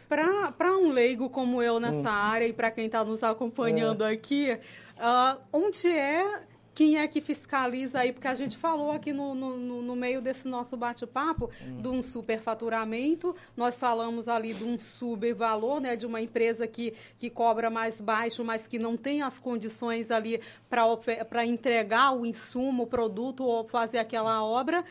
Para 0.07 0.75
um 0.75 0.91
leigo 0.91 1.29
como 1.29 1.61
eu 1.61 1.79
nessa 1.79 1.99
hum. 1.99 2.07
área 2.07 2.47
e 2.47 2.53
para 2.53 2.71
quem 2.71 2.87
está 2.87 3.03
nos 3.05 3.23
acompanhando 3.23 4.03
é. 4.03 4.11
aqui, 4.11 4.57
uh, 4.97 5.39
onde 5.53 5.87
é 5.87 6.43
quem 6.79 6.97
é 6.97 7.05
que 7.09 7.19
fiscaliza 7.19 7.99
aí? 7.99 8.13
Porque 8.13 8.27
a 8.29 8.33
gente 8.33 8.55
falou 8.55 8.93
aqui 8.93 9.11
no, 9.11 9.35
no, 9.35 9.81
no 9.81 9.95
meio 9.97 10.21
desse 10.21 10.47
nosso 10.47 10.77
bate-papo 10.77 11.49
hum. 11.61 11.81
de 11.81 11.87
um 11.89 12.01
superfaturamento, 12.01 13.35
nós 13.57 13.77
falamos 13.77 14.29
ali 14.29 14.53
de 14.53 14.63
um 14.63 14.79
subvalor, 14.79 15.81
né, 15.81 15.97
de 15.97 16.05
uma 16.05 16.21
empresa 16.21 16.65
que, 16.65 16.93
que 17.17 17.29
cobra 17.29 17.69
mais 17.69 17.99
baixo, 17.99 18.45
mas 18.45 18.65
que 18.65 18.79
não 18.79 18.95
tem 18.95 19.21
as 19.21 19.37
condições 19.37 20.09
ali 20.09 20.39
para 20.69 21.45
entregar 21.45 22.15
o 22.15 22.25
insumo, 22.25 22.83
o 22.83 22.87
produto 22.87 23.43
ou 23.43 23.67
fazer 23.67 23.97
aquela 23.97 24.41
obra. 24.41 24.85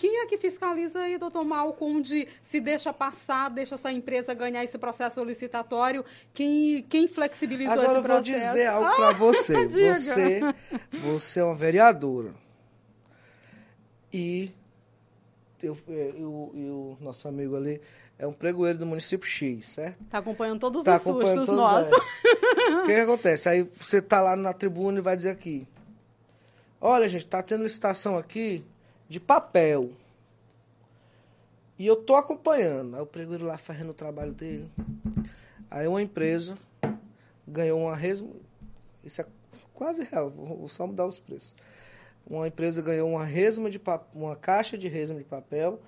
Quem 0.00 0.22
é 0.22 0.26
que 0.26 0.38
fiscaliza 0.38 0.98
aí, 1.00 1.18
doutor 1.18 1.44
Malcolm, 1.44 2.00
de 2.00 2.26
se 2.40 2.58
deixa 2.58 2.90
passar, 2.90 3.50
deixa 3.50 3.74
essa 3.74 3.92
empresa 3.92 4.32
ganhar 4.32 4.64
esse 4.64 4.78
processo 4.78 5.22
licitatório? 5.22 6.02
Quem, 6.32 6.82
quem 6.84 7.06
flexibilizou 7.06 7.74
Agora 7.74 7.98
esse 7.98 8.08
processo? 8.08 8.30
Agora 8.30 8.38
eu 8.38 8.44
vou 8.46 8.52
dizer 8.54 8.66
algo 8.66 8.86
ah, 8.86 8.96
para 8.96 9.12
você. 9.12 9.54
você. 9.68 10.40
Você 11.02 11.40
é 11.40 11.44
uma 11.44 11.54
vereadora. 11.54 12.34
E 14.10 14.50
eu, 15.62 15.76
eu, 15.86 16.52
eu, 16.54 16.98
nosso 16.98 17.28
amigo 17.28 17.54
ali 17.54 17.78
é 18.18 18.26
um 18.26 18.32
pregoeiro 18.32 18.78
do 18.78 18.86
município 18.86 19.28
X, 19.28 19.66
certo? 19.66 20.02
Está 20.02 20.16
acompanhando 20.16 20.60
todos 20.60 20.82
tá 20.82 20.96
os 20.96 21.02
sustos 21.02 21.48
nossos. 21.48 21.92
É. 21.92 22.74
O 22.76 22.86
que, 22.86 22.94
que 22.94 23.00
acontece? 23.00 23.50
Aí 23.50 23.68
você 23.76 23.98
está 23.98 24.22
lá 24.22 24.34
na 24.34 24.54
tribuna 24.54 24.98
e 24.98 25.02
vai 25.02 25.14
dizer 25.14 25.28
aqui, 25.28 25.68
Olha, 26.80 27.06
gente, 27.06 27.26
tá 27.26 27.42
tendo 27.42 27.64
licitação 27.64 28.16
aqui 28.16 28.64
de 29.10 29.18
papel. 29.18 29.90
E 31.76 31.84
eu 31.84 31.96
tô 31.96 32.14
acompanhando. 32.14 32.94
Aí 32.94 33.02
o 33.02 33.06
pregoeiro 33.06 33.44
lá 33.44 33.58
fazendo 33.58 33.90
o 33.90 33.94
trabalho 33.94 34.32
dele. 34.32 34.70
Aí 35.68 35.88
uma 35.88 36.00
empresa 36.00 36.56
ganhou 37.46 37.80
uma 37.80 37.96
resma. 37.96 38.30
Isso 39.02 39.20
é 39.20 39.26
quase 39.74 40.04
real, 40.04 40.30
vou 40.30 40.68
só 40.68 40.86
mudar 40.86 41.06
os 41.06 41.18
preços. 41.18 41.56
Uma 42.24 42.46
empresa 42.46 42.80
ganhou 42.80 43.10
uma 43.10 43.24
resma 43.24 43.68
de 43.68 43.80
uma 44.14 44.36
caixa 44.36 44.78
de 44.78 44.86
resma 44.86 45.18
de 45.18 45.24
papel 45.24 45.80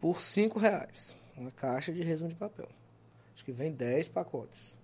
por 0.00 0.20
cinco 0.20 0.60
reais. 0.60 1.16
Uma 1.36 1.50
caixa 1.50 1.92
de 1.92 2.02
resma 2.02 2.28
de 2.28 2.36
papel. 2.36 2.68
Acho 3.34 3.44
que 3.44 3.50
vem 3.50 3.72
10 3.72 4.06
pacotes. 4.08 4.76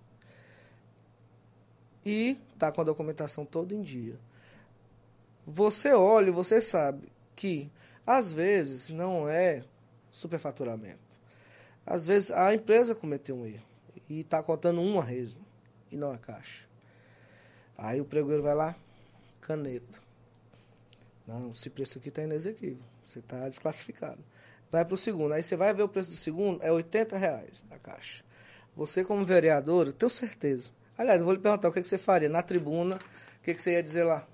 E 2.05 2.37
tá 2.57 2.71
com 2.71 2.81
a 2.81 2.83
documentação 2.83 3.45
toda 3.45 3.73
em 3.73 3.81
dia. 3.81 4.19
Você 5.45 5.93
olha, 5.93 6.31
você 6.31 6.59
sabe 6.59 7.07
que 7.39 7.71
às 8.05 8.33
vezes 8.33 8.89
não 8.89 9.29
é 9.29 9.63
superfaturamento. 10.11 10.99
Às 11.85 12.05
vezes 12.05 12.31
a 12.31 12.53
empresa 12.53 12.93
cometeu 12.93 13.33
um 13.33 13.45
erro 13.45 13.63
e 14.09 14.19
está 14.19 14.43
contando 14.43 14.81
uma 14.81 15.01
resma 15.01 15.39
e 15.89 15.95
não 15.95 16.11
a 16.11 16.17
caixa. 16.17 16.65
Aí 17.77 18.01
o 18.01 18.03
pregoeiro 18.03 18.43
vai 18.43 18.53
lá, 18.53 18.75
caneta. 19.39 20.01
Não, 21.25 21.51
esse 21.51 21.69
preço 21.69 21.97
aqui 21.97 22.09
está 22.09 22.21
inexequível. 22.21 22.83
Você 23.05 23.19
está 23.19 23.47
desclassificado. 23.47 24.19
Vai 24.69 24.83
para 24.83 24.95
o 24.95 24.97
segundo. 24.97 25.33
Aí 25.33 25.41
você 25.41 25.55
vai 25.55 25.73
ver 25.73 25.83
o 25.83 25.87
preço 25.87 26.09
do 26.09 26.17
segundo, 26.17 26.61
é 26.61 26.69
80 26.69 27.17
reais 27.17 27.63
a 27.71 27.79
caixa. 27.79 28.21
Você, 28.75 29.05
como 29.05 29.23
vereador, 29.23 29.87
eu 29.87 29.93
tenho 29.93 30.09
certeza. 30.09 30.71
Aliás, 30.97 31.21
eu 31.21 31.25
vou 31.25 31.33
lhe 31.33 31.39
perguntar 31.39 31.69
o 31.69 31.71
que, 31.71 31.81
que 31.81 31.87
você 31.87 31.97
faria 31.97 32.27
na 32.27 32.43
tribuna, 32.43 32.97
o 32.97 33.43
que, 33.43 33.53
que 33.53 33.61
você 33.61 33.71
ia 33.71 33.81
dizer 33.81 34.03
lá? 34.03 34.27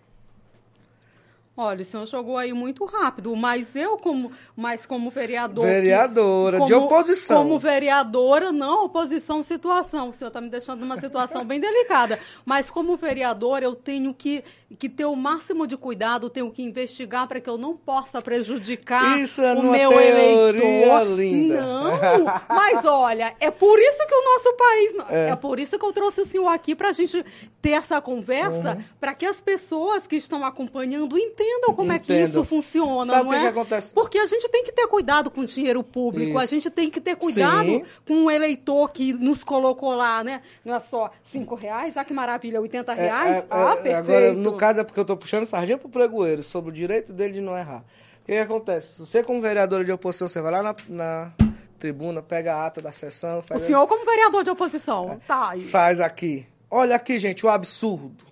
Olha, 1.58 1.84
o 1.84 1.86
senhor 1.86 2.06
jogou 2.06 2.38
aí 2.38 2.52
muito 2.52 2.84
rápido, 2.84 3.34
mas 3.34 3.78
eu, 3.78 3.98
como, 3.98 4.30
mas 4.58 4.86
como 4.86 5.10
vereador. 5.10 5.66
Vereadora, 5.66 6.58
que, 6.58 6.64
como, 6.64 6.68
de 6.68 6.74
oposição. 6.74 7.44
Como 7.44 7.58
vereadora, 7.58 8.52
não 8.52 8.86
oposição, 8.86 9.42
situação. 9.42 10.10
O 10.10 10.14
senhor 10.14 10.28
está 10.28 10.42
me 10.42 10.50
deixando 10.50 10.82
numa 10.82 10.98
situação 10.98 11.46
bem 11.46 11.60
delicada. 11.60 12.20
Mas 12.44 12.70
como 12.70 12.98
vereador, 12.98 13.64
eu 13.64 13.74
tenho 13.74 14.14
que, 14.14 14.44
que 14.76 14.90
ter 14.90 15.06
o 15.06 15.16
máximo 15.16 15.66
de 15.66 15.78
cuidado, 15.78 16.30
tenho 16.30 16.52
que 16.52 16.62
investigar 16.62 17.28
para 17.28 17.40
que 17.40 17.50
eu 17.50 17.58
não 17.58 17.76
possa 17.76 18.22
prejudicar 18.22 19.06
isso 19.20 19.42
é 19.42 19.54
o 19.54 19.64
meu 19.64 19.92
eleitor. 19.92 21.06
Linda. 21.16 21.62
Não, 21.62 22.26
mas 22.48 22.84
olha, 22.86 23.36
é 23.40 23.52
por 23.52 23.80
isso 23.80 23.98
que 24.08 24.16
o 24.16 24.24
nosso 24.24 24.54
país. 24.54 25.10
É, 25.10 25.30
é 25.30 25.36
por 25.36 25.60
isso 25.60 25.78
que 25.78 25.86
eu 25.86 25.94
trouxe 25.94 26.22
o 26.22 26.26
senhor 26.26 26.48
aqui 26.48 26.76
para 26.76 26.90
a 26.90 26.94
gente 26.94 27.24
ter 27.62 27.72
essa 27.72 28.02
conversa, 28.02 28.76
uhum. 28.76 28.84
para 29.00 29.14
que 29.14 29.26
as 29.26 29.42
pessoas 29.42 30.08
que 30.08 30.16
estão 30.16 30.46
acompanhando 30.46 31.18
entendam 31.18 31.74
como 31.74 31.92
Entendo. 31.92 32.18
é 32.18 32.20
que 32.20 32.24
isso 32.24 32.44
funciona, 32.44 33.14
Sabe 33.14 33.24
não 33.24 33.30
que 33.32 33.36
é? 33.36 33.42
Que 33.42 33.48
acontece? 33.48 33.94
Porque 33.94 34.18
a 34.18 34.26
gente 34.26 34.48
tem 34.50 34.64
que 34.64 34.72
ter 34.72 34.88
cuidado 34.88 35.32
com 35.32 35.42
o 35.42 35.46
dinheiro 35.46 35.84
público, 35.84 36.32
isso. 36.32 36.40
a 36.40 36.46
gente 36.46 36.70
tem 36.70 36.90
que 36.90 37.02
ter 37.02 37.16
cuidado 37.16 37.68
Sim. 37.68 37.84
com 38.08 38.26
o 38.26 38.32
eleitor 38.32 38.90
que 38.90 39.14
nos 39.14 39.44
colocou 39.44 39.94
lá, 39.96 40.24
né? 40.24 40.42
Não 40.64 40.76
é 40.76 40.80
só 40.80 41.10
cinco 41.24 41.56
reais, 41.56 41.98
ah, 41.98 42.04
que 42.04 42.14
maravilha, 42.14 42.62
80 42.62 42.92
é, 42.92 42.96
reais, 42.96 43.36
é, 43.36 43.38
é, 43.38 43.46
ah, 43.50 43.76
perfeito. 43.76 43.98
Agora, 43.98 44.34
no 44.34 44.54
caso 44.66 44.80
é 44.82 44.84
porque 44.84 45.00
eu 45.00 45.04
estou 45.04 45.16
puxando 45.16 45.46
sardinha 45.46 45.78
pro 45.78 45.90
pregoeiro, 45.90 46.42
sobre 46.42 46.72
o 46.72 46.74
direito 46.74 47.14
dele 47.14 47.34
de 47.34 47.42
não 47.42 47.56
errar. 47.56 47.84
O 48.22 48.26
que, 48.26 48.32
que 48.32 48.38
acontece? 48.38 49.00
Você 49.00 49.24
como 49.24 49.40
vereador 49.40 49.86
de 49.86 49.92
oposição, 49.92 50.28
você 50.28 50.42
vai 50.42 50.52
lá 50.52 50.64
na, 50.64 50.76
na 50.90 51.34
tribuna, 51.78 52.24
pega 52.24 52.56
a 52.56 52.66
ata 52.66 52.82
da 52.82 52.92
sessão... 52.92 53.44
Faz 53.44 53.62
o 53.62 53.68
senhor 53.68 53.86
como 53.88 54.04
vereador 54.04 54.44
de 54.44 54.50
oposição, 54.50 55.12
é, 55.12 55.18
tá 55.28 55.52
aí. 55.52 55.64
Faz 55.64 56.02
aqui. 56.02 56.48
Olha 56.70 56.96
aqui, 56.96 57.20
gente, 57.20 57.46
o 57.46 57.50
absurdo 57.50 58.26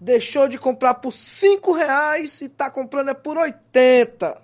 deixou 0.00 0.46
de 0.46 0.58
comprar 0.58 0.94
por 0.94 1.10
5 1.10 1.72
reais 1.72 2.40
e 2.40 2.44
está 2.44 2.70
comprando 2.70 3.10
é 3.10 3.14
por 3.14 3.36
80. 3.36 4.40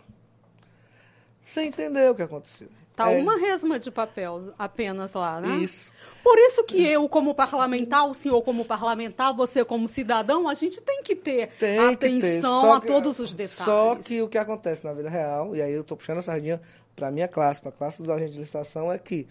Você 1.40 1.62
entendeu 1.62 2.12
o 2.12 2.14
que 2.14 2.22
aconteceu? 2.22 2.68
Tá 3.00 3.10
é. 3.10 3.16
uma 3.16 3.38
resma 3.38 3.78
de 3.78 3.90
papel 3.90 4.52
apenas 4.58 5.14
lá, 5.14 5.40
né? 5.40 5.56
Isso. 5.56 5.90
Por 6.22 6.38
isso 6.38 6.62
que 6.64 6.86
eu, 6.86 7.08
como 7.08 7.34
parlamentar, 7.34 8.06
o 8.06 8.12
senhor 8.12 8.42
como 8.42 8.62
parlamentar, 8.62 9.34
você 9.34 9.64
como 9.64 9.88
cidadão, 9.88 10.46
a 10.46 10.52
gente 10.52 10.82
tem 10.82 11.02
que 11.02 11.16
ter 11.16 11.48
tem 11.58 11.78
atenção 11.78 12.78
ter. 12.78 12.88
a 12.88 12.92
todos 12.92 13.18
os 13.18 13.32
detalhes. 13.32 13.64
Só 13.64 13.96
que 13.96 14.20
o 14.20 14.28
que 14.28 14.36
acontece 14.36 14.84
na 14.84 14.92
vida 14.92 15.08
real, 15.08 15.56
e 15.56 15.62
aí 15.62 15.72
eu 15.72 15.80
estou 15.80 15.96
puxando 15.96 16.18
a 16.18 16.22
sardinha 16.22 16.60
para 16.94 17.08
a 17.08 17.10
minha 17.10 17.26
classe, 17.26 17.58
para 17.58 17.70
a 17.70 17.72
classe 17.72 18.02
dos 18.02 18.10
agentes 18.10 18.34
de 18.34 18.40
licitação, 18.40 18.92
é 18.92 18.98
que 18.98 19.26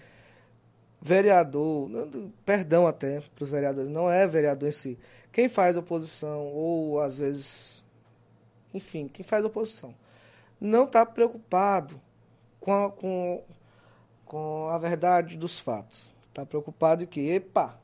vereador, 0.99 1.89
perdão 2.43 2.87
até 2.87 3.21
para 3.35 3.43
os 3.43 3.51
vereadores, 3.51 3.89
não 3.89 4.09
é 4.09 4.27
vereador 4.27 4.67
em 4.67 4.71
si. 4.71 4.97
Quem 5.31 5.47
faz 5.47 5.77
oposição, 5.77 6.47
ou 6.47 6.99
às 6.99 7.19
vezes, 7.19 7.83
enfim, 8.73 9.07
quem 9.07 9.23
faz 9.23 9.45
oposição, 9.45 9.93
não 10.59 10.85
está 10.85 11.05
preocupado 11.05 12.01
com 12.59 12.73
a, 12.73 12.91
com, 12.91 13.43
com 14.29 14.69
a 14.69 14.77
verdade 14.77 15.35
dos 15.35 15.59
fatos. 15.59 16.13
Está 16.29 16.45
preocupado 16.45 17.03
em 17.03 17.07
que, 17.07 17.31
epa, 17.31 17.77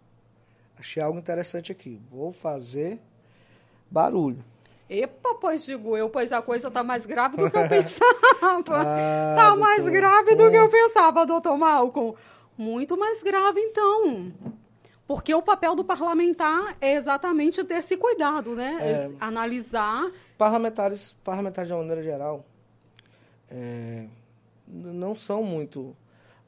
achei 0.78 1.02
algo 1.02 1.18
interessante 1.18 1.72
aqui, 1.72 2.00
vou 2.10 2.32
fazer 2.32 3.00
barulho. 3.90 4.46
Epa, 4.88 5.34
pois 5.42 5.66
digo 5.66 5.98
eu, 5.98 6.08
pois 6.08 6.32
a 6.32 6.44
coisa 6.44 6.68
está 6.68 6.84
mais 6.84 7.04
grave 7.08 7.36
do 7.36 7.50
que 7.50 7.58
eu 7.58 7.66
pensava. 7.68 8.60
Está 8.60 9.48
ah, 9.48 9.56
mais 9.56 9.84
grave 9.90 10.36
do 10.36 10.52
que 10.52 10.56
eu 10.56 10.70
pensava, 10.70 11.26
doutor 11.26 11.58
Malcolm. 11.58 12.16
Muito 12.56 12.96
mais 12.96 13.24
grave, 13.24 13.60
então. 13.60 14.32
Porque 15.08 15.34
o 15.34 15.42
papel 15.42 15.76
do 15.76 15.84
parlamentar 15.84 16.78
é 16.80 16.94
exatamente 16.94 17.64
ter 17.64 17.80
esse 17.80 17.98
cuidado, 17.98 18.54
né? 18.56 18.78
É, 18.82 19.12
analisar. 19.20 20.12
Parlamentares, 20.38 21.14
parlamentares 21.24 21.68
de 21.68 21.74
uma 21.74 21.82
maneira 21.82 22.04
geral, 22.04 22.46
é, 23.50 24.06
não 24.68 25.16
são 25.16 25.42
muito. 25.42 25.96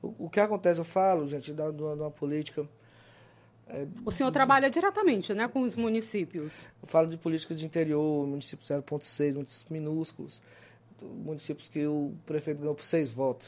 O, 0.02 0.26
o, 0.26 0.30
que 0.30 0.40
acontece, 0.40 0.80
eu 0.80 0.86
falo, 0.86 1.28
gente, 1.28 1.54
da, 1.54 1.72
de 1.72 1.82
uma 1.82 2.12
política. 2.12 2.68
É, 3.68 3.86
o 4.06 4.12
senhor 4.12 4.32
trabalha 4.32 4.70
diretamente 4.70 5.34
né, 5.34 5.48
com 5.48 5.62
os 5.62 5.76
municípios? 5.76 6.54
Eu 6.82 6.88
falo 6.88 7.08
de 7.08 7.18
políticas 7.18 7.60
de 7.60 7.66
interior, 7.66 8.26
municípios 8.26 8.70
0,6, 8.70 9.34
municípios 9.34 9.66
minúsculos, 9.70 10.42
municípios 11.02 11.68
que 11.68 11.86
o 11.86 12.14
prefeito 12.26 12.60
ganhou 12.60 12.76
por 12.76 12.84
seis 12.84 13.12
votos 13.12 13.48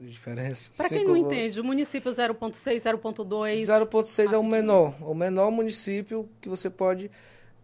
de 0.00 0.10
diferença. 0.10 0.70
Para 0.76 0.88
quem 0.88 1.04
não 1.04 1.16
entende, 1.16 1.60
o 1.60 1.64
município 1.64 2.10
0.6, 2.10 2.80
0.2... 2.82 3.66
0.6 3.66 4.32
é 4.32 4.38
o 4.38 4.44
menor, 4.44 4.94
o 5.02 5.14
menor 5.14 5.50
município 5.50 6.28
que 6.40 6.48
você 6.48 6.70
pode 6.70 7.10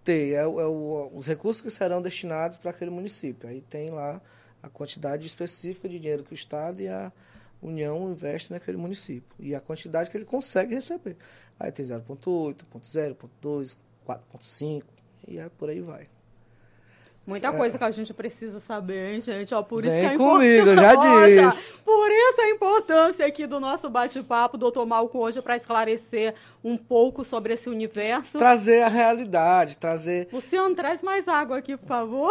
ter. 0.02 0.34
É, 0.34 0.38
é 0.40 0.46
o, 0.46 1.10
os 1.14 1.26
recursos 1.26 1.62
que 1.62 1.70
serão 1.70 2.02
destinados 2.02 2.56
para 2.56 2.70
aquele 2.70 2.90
município. 2.90 3.48
Aí 3.48 3.60
tem 3.62 3.90
lá 3.90 4.20
a 4.62 4.68
quantidade 4.68 5.26
específica 5.26 5.88
de 5.88 5.98
dinheiro 5.98 6.24
que 6.24 6.32
o 6.32 6.34
Estado 6.34 6.80
e 6.80 6.88
a 6.88 7.12
União 7.64 8.10
investem 8.10 8.54
naquele 8.54 8.76
município. 8.76 9.36
E 9.38 9.54
a 9.54 9.60
quantidade 9.60 10.10
que 10.10 10.16
ele 10.16 10.24
consegue 10.24 10.74
receber. 10.74 11.16
Aí 11.58 11.72
tem 11.72 11.86
0.8, 11.86 12.56
0.0, 12.72 13.16
0.2, 13.42 13.76
4.5 14.06 14.82
e 15.26 15.38
é 15.38 15.48
por 15.48 15.70
aí 15.70 15.80
vai. 15.80 16.08
Muita 17.26 17.50
coisa 17.52 17.78
que 17.78 17.84
a 17.84 17.90
gente 17.90 18.12
precisa 18.12 18.60
saber, 18.60 19.14
hein, 19.14 19.20
gente? 19.20 19.54
Ó, 19.54 19.62
por 19.62 19.82
Vem 19.82 19.90
isso 19.90 20.08
que 20.08 20.14
é 20.14 20.18
comigo, 20.18 20.68
eu 20.68 20.76
já 20.76 20.94
disse. 21.50 21.78
Por 21.78 22.10
isso 22.10 22.40
a 22.42 22.50
importância 22.50 23.26
aqui 23.26 23.46
do 23.46 23.58
nosso 23.58 23.88
bate-papo, 23.88 24.58
doutor 24.58 24.84
Malco, 24.84 25.18
hoje, 25.18 25.40
para 25.40 25.56
esclarecer 25.56 26.34
um 26.62 26.76
pouco 26.76 27.24
sobre 27.24 27.54
esse 27.54 27.70
universo. 27.70 28.36
Trazer 28.36 28.82
a 28.82 28.88
realidade, 28.88 29.78
trazer... 29.78 30.28
Luciano, 30.30 30.74
traz 30.74 31.02
mais 31.02 31.26
água 31.26 31.56
aqui, 31.56 31.78
por 31.78 31.88
favor. 31.88 32.30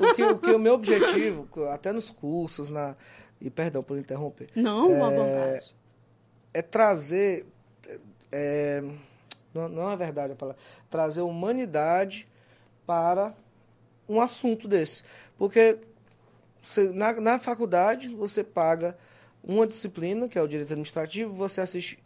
o, 0.00 0.14
que, 0.14 0.22
o 0.24 0.38
que 0.38 0.50
o 0.50 0.58
meu 0.58 0.74
objetivo, 0.74 1.48
até 1.70 1.90
nos 1.90 2.10
cursos, 2.10 2.68
na... 2.68 2.94
e 3.42 3.50
perdão 3.50 3.82
por 3.82 3.98
interromper. 3.98 4.48
Não, 4.54 4.94
é, 4.94 5.00
à 5.00 5.10
vontade. 5.10 5.74
É 6.54 6.62
trazer... 6.62 7.44
É, 8.30 8.82
não, 9.52 9.68
não 9.68 9.90
é 9.90 9.96
verdade 9.96 10.32
a 10.32 10.36
palavra. 10.36 10.60
Trazer 10.88 11.22
humanidade 11.22 12.28
para 12.86 13.34
um 14.08 14.20
assunto 14.20 14.68
desse. 14.68 15.02
Porque 15.36 15.78
você, 16.62 16.88
na, 16.90 17.12
na 17.14 17.38
faculdade 17.38 18.14
você 18.14 18.44
paga 18.44 18.96
uma 19.42 19.66
disciplina, 19.66 20.28
que 20.28 20.38
é 20.38 20.42
o 20.42 20.46
direito 20.46 20.68
administrativo, 20.68 21.34
você 21.34 21.60
assiste 21.60 21.98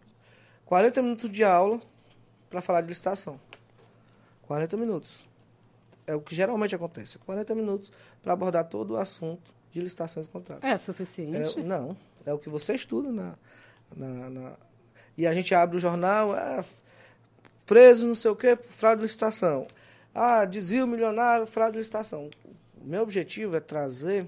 40 0.64 1.02
minutos 1.02 1.30
de 1.30 1.44
aula 1.44 1.80
para 2.48 2.62
falar 2.62 2.80
de 2.80 2.88
licitação. 2.88 3.38
40 4.46 4.76
minutos. 4.78 5.26
É 6.06 6.14
o 6.14 6.20
que 6.20 6.34
geralmente 6.34 6.74
acontece. 6.74 7.18
40 7.18 7.54
minutos 7.54 7.92
para 8.22 8.32
abordar 8.32 8.64
todo 8.68 8.94
o 8.94 8.96
assunto 8.96 9.55
de 9.76 9.82
licitações 9.82 10.26
e 10.26 10.28
contratos. 10.28 10.64
É 10.64 10.78
suficiente? 10.78 11.60
É, 11.60 11.62
não. 11.62 11.96
É 12.24 12.32
o 12.32 12.38
que 12.38 12.48
você 12.48 12.74
estuda 12.74 13.12
na, 13.12 13.34
na, 13.94 14.30
na, 14.30 14.52
E 15.16 15.26
a 15.26 15.34
gente 15.34 15.54
abre 15.54 15.76
o 15.76 15.80
jornal, 15.80 16.36
é, 16.36 16.64
preso 17.66 18.06
não 18.06 18.14
sei 18.14 18.30
o 18.30 18.36
quê, 18.36 18.56
fraude 18.56 19.00
de 19.00 19.02
licitação. 19.02 19.66
Ah, 20.14 20.44
desvio 20.46 20.86
milionário, 20.86 21.46
fraude 21.46 21.72
de 21.72 21.78
licitação. 21.78 22.30
O 22.80 22.84
meu 22.84 23.02
objetivo 23.02 23.54
é 23.54 23.60
trazer 23.60 24.26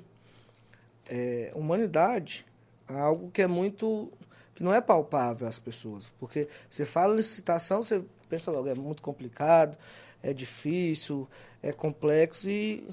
é, 1.08 1.50
humanidade 1.54 2.44
a 2.86 3.00
algo 3.00 3.30
que 3.30 3.40
é 3.40 3.46
muito. 3.46 4.12
que 4.54 4.62
não 4.62 4.74
é 4.74 4.82
palpável 4.82 5.48
às 5.48 5.58
pessoas. 5.58 6.12
Porque 6.20 6.46
você 6.68 6.84
fala 6.84 7.14
licitação, 7.14 7.82
você 7.82 8.04
pensa 8.28 8.50
logo, 8.50 8.68
é 8.68 8.74
muito 8.74 9.00
complicado, 9.00 9.78
é 10.22 10.34
difícil, 10.34 11.26
é 11.62 11.72
complexo 11.72 12.50
e 12.50 12.86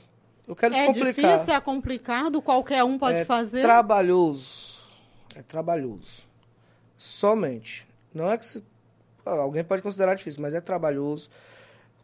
eu 0.47 0.55
quero 0.55 0.75
É 0.75 0.85
complicar. 0.87 1.33
difícil, 1.37 1.53
é 1.53 1.61
complicado, 1.61 2.41
qualquer 2.41 2.83
um 2.83 2.97
pode 2.97 3.19
é 3.19 3.25
fazer. 3.25 3.61
trabalhoso. 3.61 4.75
É 5.35 5.41
trabalhoso. 5.41 6.23
Somente. 6.97 7.85
Não 8.13 8.29
é 8.31 8.37
que 8.37 8.45
se, 8.45 8.63
alguém 9.25 9.63
pode 9.63 9.81
considerar 9.81 10.15
difícil, 10.15 10.41
mas 10.41 10.53
é 10.53 10.61
trabalhoso. 10.61 11.29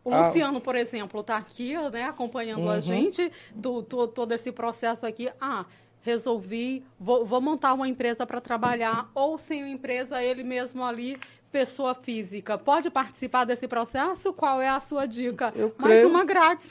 O 0.04 0.14
Ah. 0.14 0.28
Luciano, 0.28 0.60
por 0.60 0.76
exemplo, 0.76 1.22
está 1.22 1.38
aqui, 1.38 1.76
né, 1.92 2.04
acompanhando 2.06 2.70
a 2.70 2.76
Uhum. 2.76 2.82
gente, 2.82 3.32
do, 3.54 3.82
do- 3.82 4.08
todo 4.08 4.32
esse 4.34 4.52
processo 4.52 5.06
aqui. 5.06 5.30
Ah, 5.40 5.66
resolvi, 6.02 6.84
vou, 7.00 7.24
vou 7.24 7.40
montar 7.40 7.74
uma 7.74 7.88
empresa 7.88 8.26
para 8.26 8.42
trabalhar, 8.42 9.10
ou 9.14 9.38
sem 9.38 9.72
empresa, 9.72 10.22
ele 10.22 10.44
mesmo 10.44 10.84
ali, 10.84 11.18
pessoa 11.52 11.94
física. 11.94 12.58
Pode 12.58 12.90
participar 12.90 13.44
desse 13.46 13.68
processo? 13.68 14.32
Qual 14.34 14.62
é 14.62 14.70
a 14.70 14.80
sua 14.80 15.06
dica? 15.06 15.52
Eu 15.56 15.74
Mais 15.78 15.94
creio- 15.94 16.10
uma 16.10 16.24
grátis. 16.24 16.70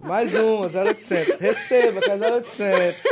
Mais 0.00 0.32
uma, 0.34 0.66
0800. 0.68 1.38
Receba, 1.38 2.00
que 2.00 2.10
é 2.10 2.16
0800. 2.16 3.02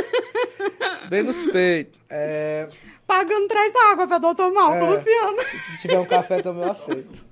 Bem 1.09 1.23
nos 1.23 1.35
peitos. 1.51 1.99
É, 2.09 2.67
Pagando 3.05 3.47
traz 3.47 3.73
água 3.91 4.07
para 4.07 4.17
doutor 4.19 4.53
Malco, 4.53 4.75
É. 4.75 4.81
Luciano. 4.81 5.37
se 5.71 5.81
tiver 5.81 5.99
um 5.99 6.05
café 6.05 6.41
também 6.41 6.63
eu 6.63 6.71
aceito. 6.71 7.25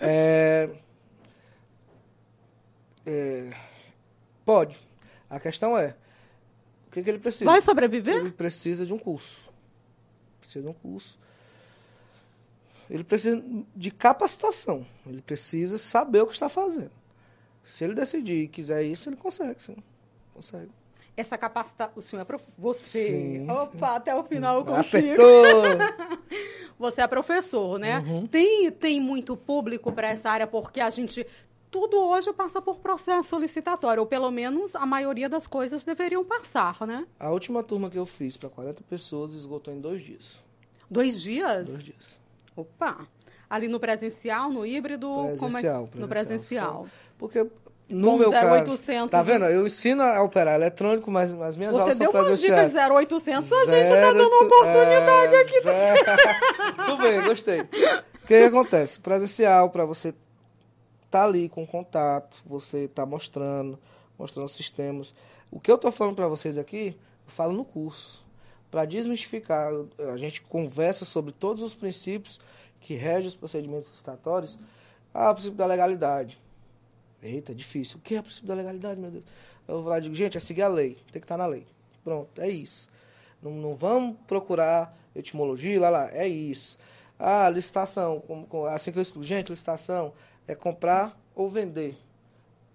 É, 0.00 0.68
é, 3.06 3.50
pode. 4.44 4.76
A 5.30 5.38
questão 5.40 5.76
é, 5.78 5.94
o 6.88 6.90
que, 6.90 7.02
que 7.02 7.10
ele 7.10 7.18
precisa? 7.18 7.44
Vai 7.44 7.60
sobreviver? 7.60 8.16
Ele 8.16 8.30
precisa 8.30 8.84
de 8.84 8.92
um 8.92 8.98
curso. 8.98 9.52
Precisa 10.40 10.62
de 10.64 10.68
um 10.68 10.72
curso. 10.74 11.18
Ele 12.88 13.04
precisa 13.04 13.42
de 13.74 13.90
capacitação. 13.90 14.86
Ele 15.06 15.22
precisa 15.22 15.78
saber 15.78 16.22
o 16.22 16.26
que 16.26 16.34
está 16.34 16.48
fazendo. 16.48 16.92
Se 17.62 17.84
ele 17.84 17.94
decidir 17.94 18.44
e 18.44 18.48
quiser 18.48 18.82
isso, 18.82 19.08
ele 19.08 19.16
consegue, 19.16 19.60
sim. 19.60 19.76
Consegue. 20.32 20.70
Essa 21.16 21.38
capacidade, 21.38 21.92
o 21.96 22.00
senhor 22.00 22.22
é 22.22 22.24
prof... 22.24 22.44
Você. 22.58 23.08
Sim, 23.08 23.50
Opa, 23.50 23.96
até 23.96 24.14
o 24.14 24.22
final 24.22 24.58
eu 24.58 24.64
consigo. 24.64 25.22
Você 26.78 27.00
é 27.00 27.06
professor, 27.06 27.78
né? 27.78 28.00
Uhum. 28.00 28.26
Tem, 28.26 28.70
tem 28.70 29.00
muito 29.00 29.34
público 29.34 29.90
para 29.90 30.10
essa 30.10 30.30
área, 30.30 30.46
porque 30.46 30.80
a 30.80 30.90
gente. 30.90 31.26
Tudo 31.70 31.98
hoje 31.98 32.32
passa 32.32 32.62
por 32.62 32.78
processo 32.78 33.38
licitatório, 33.38 34.00
ou 34.00 34.06
pelo 34.06 34.30
menos 34.30 34.74
a 34.74 34.86
maioria 34.86 35.28
das 35.28 35.46
coisas 35.46 35.84
deveriam 35.84 36.24
passar, 36.24 36.86
né? 36.86 37.06
A 37.18 37.30
última 37.30 37.62
turma 37.62 37.90
que 37.90 37.98
eu 37.98 38.06
fiz 38.06 38.36
para 38.36 38.48
40 38.48 38.82
pessoas 38.84 39.32
esgotou 39.34 39.74
em 39.74 39.80
dois 39.80 40.00
dias. 40.00 40.42
Dois 40.88 41.20
dias? 41.20 41.68
Dois 41.68 41.82
dias. 41.82 42.20
Opa! 42.56 43.06
Ali 43.48 43.68
no 43.68 43.78
presencial, 43.78 44.50
no 44.50 44.66
híbrido? 44.66 45.06
como 45.38 45.56
é? 45.58 45.60
Presencial, 45.60 45.88
No 45.94 46.08
presencial. 46.08 46.08
presencial. 46.08 46.86
Porque 47.16 47.46
no 47.88 48.18
meu 48.18 48.30
0800, 48.30 48.80
caso, 48.80 49.08
tá 49.10 49.22
vendo? 49.22 49.44
Eu 49.44 49.64
ensino 49.64 50.02
a 50.02 50.20
operar 50.22 50.56
eletrônico, 50.56 51.08
mas 51.10 51.32
as 51.32 51.56
minhas 51.56 51.72
Você 51.72 51.80
aulas 51.82 51.98
deu 51.98 52.10
são 52.10 52.20
umas 52.22 52.40
dicas 52.40 52.56
presenciais. 52.72 52.90
0800, 52.90 53.52
a 53.52 53.66
gente 53.66 53.88
tá 53.88 54.00
dando 54.12 54.28
tu- 54.28 54.44
oportunidade 54.46 55.34
é, 55.36 55.40
aqui. 55.42 55.60
zero. 55.60 56.04
Tudo 56.86 57.02
bem, 57.02 57.22
gostei. 57.22 57.60
O 57.60 57.68
que, 58.26 58.26
que 58.26 58.34
acontece? 58.34 58.98
Presencial, 58.98 59.70
para 59.70 59.84
você 59.84 60.12
tá 61.08 61.22
ali 61.22 61.48
com 61.48 61.64
contato, 61.64 62.38
você 62.44 62.88
tá 62.88 63.06
mostrando, 63.06 63.78
mostrando 64.18 64.48
sistemas. 64.48 65.14
O 65.52 65.60
que 65.60 65.70
eu 65.70 65.78
tô 65.78 65.92
falando 65.92 66.16
para 66.16 66.26
vocês 66.26 66.58
aqui, 66.58 66.96
eu 67.24 67.32
falo 67.32 67.52
no 67.52 67.64
curso. 67.64 68.25
Para 68.70 68.84
desmistificar, 68.84 69.70
a 70.12 70.16
gente 70.16 70.42
conversa 70.42 71.04
sobre 71.04 71.32
todos 71.32 71.62
os 71.62 71.74
princípios 71.74 72.40
que 72.80 72.94
regem 72.94 73.28
os 73.28 73.34
procedimentos 73.34 73.88
licitatórios. 73.88 74.58
Ah, 75.14 75.30
o 75.30 75.34
princípio 75.34 75.56
da 75.56 75.66
legalidade. 75.66 76.40
Eita, 77.22 77.54
difícil. 77.54 77.98
O 77.98 78.00
que 78.00 78.16
é 78.16 78.20
o 78.20 78.22
princípio 78.22 78.48
da 78.48 78.54
legalidade, 78.54 79.00
meu 79.00 79.10
Deus? 79.10 79.24
Eu 79.66 79.82
vou 79.82 79.90
lá 79.90 79.98
e 79.98 80.02
digo, 80.02 80.14
gente, 80.14 80.36
é 80.36 80.40
seguir 80.40 80.62
a 80.62 80.68
lei. 80.68 80.96
Tem 81.10 81.20
que 81.20 81.24
estar 81.24 81.36
na 81.36 81.46
lei. 81.46 81.66
Pronto, 82.04 82.40
é 82.40 82.48
isso. 82.48 82.88
Não, 83.42 83.50
não 83.50 83.74
vamos 83.74 84.16
procurar 84.26 84.96
etimologia, 85.14 85.80
lá, 85.80 85.88
lá. 85.90 86.10
É 86.12 86.28
isso. 86.28 86.78
Ah, 87.18 87.48
licitação. 87.48 88.20
Como, 88.20 88.46
como- 88.46 88.66
assim 88.66 88.92
que 88.92 88.98
eu 88.98 89.02
explico. 89.02 89.24
Gente, 89.24 89.48
licitação 89.48 90.12
é 90.46 90.54
comprar 90.54 91.18
ou 91.34 91.48
vender 91.48 91.96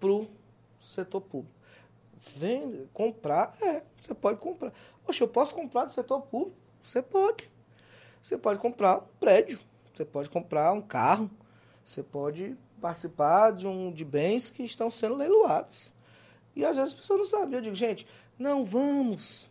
pro 0.00 0.28
setor 0.80 1.20
público. 1.20 1.54
Vende, 2.36 2.88
comprar, 2.92 3.56
é. 3.60 3.82
Você 4.00 4.14
pode 4.14 4.38
comprar. 4.38 4.72
Poxa, 5.04 5.24
eu 5.24 5.28
posso 5.28 5.54
comprar 5.54 5.86
do 5.86 5.92
setor 5.92 6.22
público? 6.22 6.56
Você 6.80 7.02
pode. 7.02 7.50
Você 8.22 8.38
pode 8.38 8.60
comprar 8.60 8.98
um 8.98 9.02
prédio. 9.18 9.58
Você 9.92 10.04
pode 10.04 10.30
comprar 10.30 10.72
um 10.72 10.80
carro. 10.80 11.28
Você 11.84 12.02
pode 12.02 12.56
participar 12.80 13.50
de, 13.50 13.66
um, 13.66 13.92
de 13.92 14.04
bens 14.04 14.50
que 14.50 14.62
estão 14.62 14.88
sendo 14.88 15.16
leiloados. 15.16 15.92
E 16.54 16.64
às 16.64 16.76
vezes 16.76 16.92
as 16.92 16.98
pessoas 16.98 17.18
não 17.18 17.26
sabem. 17.26 17.56
Eu 17.56 17.60
digo, 17.60 17.74
gente, 17.74 18.06
não 18.38 18.64
vamos 18.64 19.50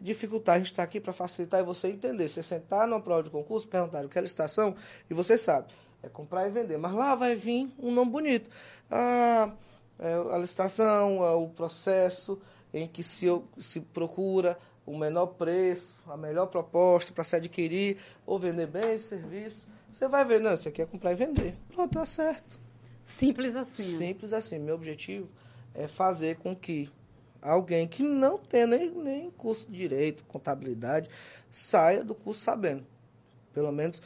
dificultar. 0.00 0.54
A 0.54 0.58
gente 0.58 0.68
está 0.70 0.84
aqui 0.84 1.00
para 1.00 1.12
facilitar 1.12 1.60
e 1.60 1.64
você 1.64 1.88
entender. 1.88 2.28
Você 2.28 2.44
sentar 2.44 2.86
numa 2.86 3.00
prova 3.00 3.24
de 3.24 3.30
concurso, 3.30 3.66
perguntar 3.66 4.04
o 4.04 4.08
que 4.08 4.18
é 4.18 4.22
licitação, 4.22 4.76
e 5.10 5.14
você 5.14 5.36
sabe. 5.36 5.72
É 6.00 6.08
comprar 6.08 6.46
e 6.46 6.50
vender. 6.50 6.78
Mas 6.78 6.94
lá 6.94 7.16
vai 7.16 7.34
vir 7.34 7.72
um 7.76 7.90
nome 7.90 8.12
bonito. 8.12 8.48
Ah, 8.88 9.52
a 10.32 10.38
licitação, 10.38 11.24
é 11.24 11.32
o 11.32 11.48
processo 11.48 12.40
em 12.72 12.86
que 12.86 13.02
se, 13.02 13.26
se 13.58 13.80
procura 13.80 14.58
o 14.86 14.96
menor 14.96 15.26
preço, 15.26 16.02
a 16.06 16.16
melhor 16.16 16.46
proposta 16.46 17.12
para 17.12 17.24
se 17.24 17.36
adquirir 17.36 17.98
ou 18.24 18.38
vender 18.38 18.66
bens, 18.66 19.02
serviços. 19.02 19.66
Você 19.92 20.06
vai 20.06 20.24
ver, 20.24 20.40
não, 20.40 20.54
isso 20.54 20.68
aqui 20.68 20.80
é 20.80 20.86
comprar 20.86 21.12
e 21.12 21.14
vender. 21.14 21.54
Pronto, 21.74 21.92
tá 21.92 22.04
certo. 22.04 22.58
Simples 23.04 23.56
assim. 23.56 23.96
Simples 23.96 24.32
assim. 24.32 24.58
Meu 24.58 24.74
objetivo 24.74 25.28
é 25.74 25.88
fazer 25.88 26.36
com 26.36 26.54
que 26.54 26.90
alguém 27.40 27.86
que 27.88 28.02
não 28.02 28.38
tenha 28.38 28.66
nem, 28.66 28.90
nem 28.90 29.30
curso 29.30 29.66
de 29.70 29.76
direito, 29.76 30.24
contabilidade, 30.24 31.08
saia 31.50 32.04
do 32.04 32.14
curso 32.14 32.40
sabendo. 32.40 32.86
Pelo 33.52 33.72
menos 33.72 34.00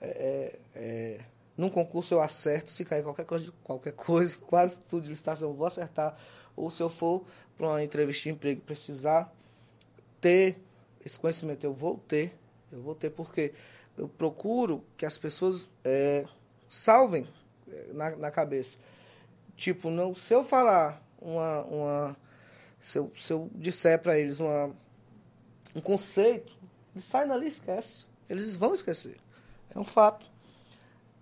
é, 0.00 0.58
é, 0.74 1.20
num 1.56 1.70
concurso 1.70 2.14
eu 2.14 2.20
acerto, 2.20 2.70
se 2.70 2.84
cair 2.84 3.02
qualquer 3.02 3.24
coisa, 3.24 3.52
qualquer 3.62 3.92
coisa, 3.92 4.36
quase 4.46 4.80
tudo 4.80 5.04
de 5.04 5.10
licitação 5.10 5.48
eu 5.48 5.54
vou 5.54 5.66
acertar. 5.66 6.16
Ou 6.56 6.70
se 6.70 6.82
eu 6.82 6.88
for 6.88 7.24
para 7.56 7.68
uma 7.68 7.82
entrevista 7.82 8.24
de 8.24 8.30
emprego 8.30 8.60
precisar 8.60 9.32
ter 10.20 10.58
esse 11.04 11.18
conhecimento, 11.18 11.64
eu 11.64 11.72
vou 11.72 11.98
ter. 11.98 12.34
Eu 12.72 12.80
vou 12.80 12.94
ter 12.94 13.10
porque 13.10 13.52
eu 13.96 14.08
procuro 14.08 14.84
que 14.96 15.06
as 15.06 15.16
pessoas 15.16 15.68
é, 15.84 16.24
salvem 16.68 17.28
é, 17.70 17.92
na, 17.92 18.16
na 18.16 18.30
cabeça. 18.30 18.76
Tipo, 19.56 19.90
não, 19.90 20.14
se 20.14 20.34
eu 20.34 20.42
falar 20.42 21.02
uma. 21.20 21.62
uma 21.64 22.16
se, 22.80 22.98
eu, 22.98 23.12
se 23.16 23.32
eu 23.32 23.48
disser 23.54 23.98
para 24.00 24.18
eles 24.18 24.40
uma, 24.40 24.74
um 25.74 25.80
conceito, 25.80 26.56
eles 26.94 27.04
saem 27.04 27.28
dali 27.28 27.46
e 27.46 27.48
esquecem. 27.48 28.06
Eles 28.28 28.56
vão 28.56 28.74
esquecer. 28.74 29.16
É 29.74 29.78
um 29.78 29.84
fato. 29.84 30.33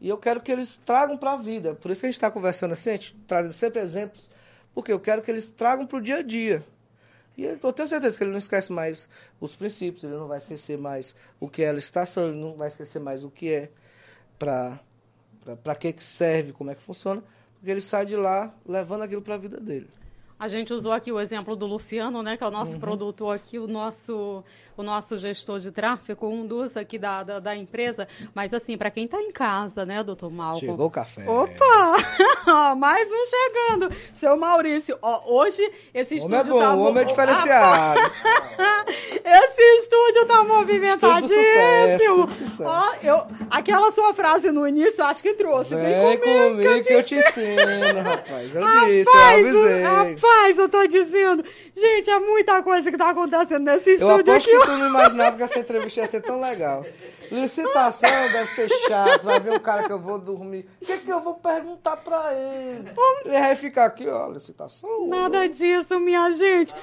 E 0.02 0.08
eu 0.08 0.18
quero 0.18 0.40
que 0.40 0.50
eles 0.50 0.80
tragam 0.84 1.16
para 1.16 1.34
a 1.34 1.36
vida. 1.36 1.76
Por 1.76 1.92
isso 1.92 2.00
que 2.00 2.06
a 2.06 2.08
gente 2.08 2.16
está 2.16 2.28
conversando 2.28 2.72
assim, 2.72 2.90
a 2.90 2.92
gente 2.94 3.16
trazendo 3.24 3.52
sempre 3.52 3.80
exemplos, 3.80 4.28
porque 4.74 4.92
eu 4.92 4.98
quero 4.98 5.22
que 5.22 5.30
eles 5.30 5.48
tragam 5.52 5.86
para 5.86 5.96
o 5.96 6.02
dia 6.02 6.16
a 6.16 6.22
dia. 6.22 6.64
E 7.38 7.44
eu 7.44 7.72
tenho 7.72 7.88
certeza 7.88 8.16
que 8.16 8.24
ele 8.24 8.32
não 8.32 8.38
esquece 8.38 8.72
mais 8.72 9.08
os 9.40 9.54
princípios, 9.54 10.02
ele 10.02 10.16
não 10.16 10.26
vai 10.26 10.38
esquecer 10.38 10.76
mais 10.76 11.14
o 11.38 11.48
que 11.48 11.62
é 11.62 11.68
a 11.68 11.72
licitação, 11.72 12.30
ele 12.30 12.40
não 12.40 12.54
vai 12.54 12.66
esquecer 12.66 12.98
mais 12.98 13.22
o 13.22 13.30
que 13.30 13.54
é, 13.54 13.70
para 14.40 15.74
que 15.78 15.92
que 15.92 16.02
serve, 16.02 16.52
como 16.52 16.72
é 16.72 16.74
que 16.74 16.82
funciona, 16.82 17.22
porque 17.54 17.70
ele 17.70 17.80
sai 17.80 18.04
de 18.04 18.16
lá 18.16 18.52
levando 18.66 19.02
aquilo 19.02 19.22
para 19.22 19.36
a 19.36 19.38
vida 19.38 19.60
dele. 19.60 19.88
A 20.42 20.48
gente 20.48 20.74
usou 20.74 20.90
aqui 20.90 21.12
o 21.12 21.20
exemplo 21.20 21.54
do 21.54 21.66
Luciano, 21.66 22.20
né, 22.20 22.36
que 22.36 22.42
é 22.42 22.46
o 22.48 22.50
Uhum. 22.50 22.56
nosso 22.58 22.76
produtor 22.76 23.36
aqui, 23.36 23.60
o 23.60 23.68
nosso, 23.68 24.42
o 24.76 24.82
nosso 24.82 25.16
gestor 25.16 25.60
de 25.60 25.70
tráfego, 25.70 26.26
um 26.26 26.44
dos 26.44 26.76
aqui 26.76 26.98
da, 26.98 27.22
da, 27.22 27.38
da 27.38 27.54
empresa. 27.54 28.08
Mas 28.34 28.52
assim, 28.52 28.76
para 28.76 28.90
quem 28.90 29.04
está 29.04 29.22
em 29.22 29.30
casa, 29.30 29.86
né, 29.86 30.02
doutor 30.02 30.32
Malcolm? 30.32 30.58
Chegou 30.66 30.86
o 30.86 30.90
café. 30.90 31.24
Opa! 31.30 32.74
Mais 32.74 33.08
um 33.08 33.24
chegando. 33.24 33.94
Seu 34.14 34.36
Maurício, 34.36 34.98
ó, 35.00 35.22
hoje 35.32 35.62
esse 35.94 36.14
homem 36.18 36.24
é 36.24 36.40
estúdio 36.40 36.54
bom, 36.54 36.58
tá 36.58 36.74
o 36.74 36.80
homem 36.80 37.02
é 37.02 37.06
diferenciado. 37.06 38.00
Esse 39.24 39.62
estúdio 39.78 40.26
tá 40.26 40.42
movimentadíssimo. 40.42 41.36
Estúdio 41.94 42.28
sucesso, 42.28 42.64
Ó, 42.64 42.94
eu, 43.02 43.26
aquela 43.62 43.90
sua 43.92 44.12
frase 44.14 44.50
no 44.52 44.66
início, 44.66 45.00
eu 45.02 45.06
acho 45.06 45.22
que 45.22 45.34
trouxe. 45.34 45.74
Vem 45.74 46.18
comigo 46.18 46.84
que 46.84 46.92
eu 46.92 47.02
te 47.04 47.14
ensino, 47.16 48.00
rapaz. 48.02 48.54
Eu 48.54 48.62
disse, 48.62 49.08
eu 49.08 49.14
Rapaz, 49.14 49.46
avisei. 49.46 49.82
rapaz, 49.82 50.58
eu 50.58 50.68
tô 50.68 50.86
dizendo. 50.86 51.44
Gente, 51.74 52.10
é 52.10 52.18
muita 52.20 52.62
coisa 52.62 52.90
que 52.90 52.98
tá 52.98 53.10
acontecendo 53.10 53.64
nesse 53.64 53.90
Eu 53.90 53.94
estúdio 53.96 54.32
aposto 54.32 54.48
aqui. 54.50 54.58
que 54.60 54.66
tu 54.66 54.78
não 54.78 54.88
imaginava 54.88 55.36
que 55.36 55.42
essa 55.42 55.58
entrevista 55.58 56.00
ia 56.00 56.06
ser 56.06 56.20
tão 56.20 56.40
legal. 56.40 56.84
Licitação 57.30 58.10
deve 58.10 58.50
ser 58.54 58.68
chato, 58.88 59.22
vai 59.24 59.40
ver 59.40 59.52
um 59.52 59.58
cara 59.58 59.84
que 59.84 59.92
eu 59.92 59.98
vou 59.98 60.18
dormir. 60.18 60.68
O 60.82 60.84
que, 60.84 60.98
que 60.98 61.10
eu 61.10 61.20
vou 61.20 61.34
perguntar 61.34 61.96
pra 61.96 62.32
ele? 62.34 62.90
Ele 63.24 63.38
vai 63.40 63.56
ficar 63.56 63.86
aqui, 63.86 64.06
ó, 64.06 64.28
licitação. 64.28 65.06
Nada 65.08 65.48
disso, 65.48 65.98
minha 65.98 66.30
gente. 66.32 66.74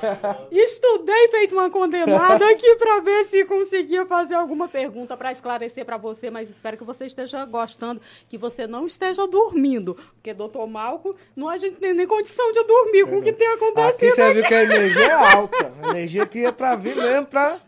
Estudei 0.51 1.27
feito 1.29 1.53
uma 1.53 1.69
condenada 1.69 2.49
aqui 2.49 2.75
pra 2.77 2.99
ver 2.99 3.25
se 3.25 3.45
conseguia 3.45 4.05
fazer 4.07 4.33
alguma 4.35 4.67
pergunta 4.67 5.15
para 5.15 5.31
esclarecer 5.31 5.85
para 5.85 5.97
você, 5.97 6.31
mas 6.31 6.49
espero 6.49 6.68
que 6.77 6.83
você 6.83 7.05
esteja 7.05 7.45
gostando, 7.45 8.01
que 8.27 8.37
você 8.37 8.67
não 8.67 8.85
esteja 8.85 9.27
dormindo. 9.27 9.95
Porque, 10.15 10.33
doutor 10.33 10.67
Malco, 10.67 11.15
não 11.35 11.49
a 11.49 11.57
gente 11.57 11.77
tem 11.77 11.93
nem 11.93 12.07
condição 12.07 12.51
de 12.51 12.63
dormir 12.63 13.05
com 13.05 13.19
o 13.19 13.21
que 13.21 13.33
tem 13.33 13.47
acontecido. 13.47 13.89
Aqui 13.89 14.11
você 14.11 14.33
viu 14.33 14.43
que 14.43 14.53
a 14.53 14.63
energia 14.63 15.05
é 15.05 15.11
alta. 15.35 15.73
A 15.81 15.89
energia 15.89 16.23
aqui 16.23 16.45
é 16.45 16.51
para 16.51 16.75
vir 16.75 16.95
mesmo, 16.95 17.27
para 17.27 17.59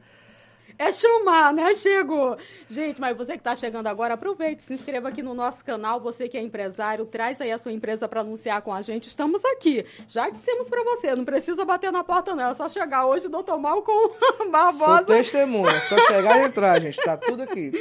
é 0.82 0.92
chamar, 0.92 1.54
né? 1.54 1.76
Chegou. 1.76 2.36
Gente, 2.68 3.00
mas 3.00 3.16
você 3.16 3.34
que 3.34 3.38
está 3.38 3.56
chegando 3.56 3.86
agora, 3.86 4.16
aproveite, 4.16 4.64
se 4.64 4.74
inscreva 4.74 5.10
aqui 5.10 5.22
no 5.22 5.36
nosso 5.36 5.64
canal. 5.64 6.00
Você 6.00 6.28
que 6.28 6.36
é 6.36 6.42
empresário, 6.42 7.06
traz 7.06 7.40
aí 7.40 7.52
a 7.52 7.60
sua 7.60 7.72
empresa 7.72 8.08
para 8.08 8.22
anunciar 8.22 8.64
com 8.64 8.74
a 8.74 8.82
gente. 8.82 9.08
Estamos 9.08 9.46
aqui. 9.46 9.86
Já 10.08 10.28
dissemos 10.28 10.68
para 10.70 10.84
você, 10.84 11.16
não 11.16 11.24
precisa 11.24 11.64
bater 11.64 11.92
na 11.92 12.04
porta, 12.04 12.34
não. 12.34 12.50
É 12.50 12.54
só 12.56 12.68
chegar 12.68 13.06
hoje, 13.06 13.28
doutor 13.28 13.60
Mal 13.60 13.84
com 13.84 14.10
Barbosa. 14.50 15.06
Sou 15.06 15.06
testemunha, 15.06 15.70
é 15.70 15.80
só 15.82 16.00
chegar 16.00 16.42
e 16.42 16.46
entrar, 16.46 16.82
gente. 16.82 16.98
Tá 16.98 17.16
tudo 17.16 17.44
aqui. 17.44 17.72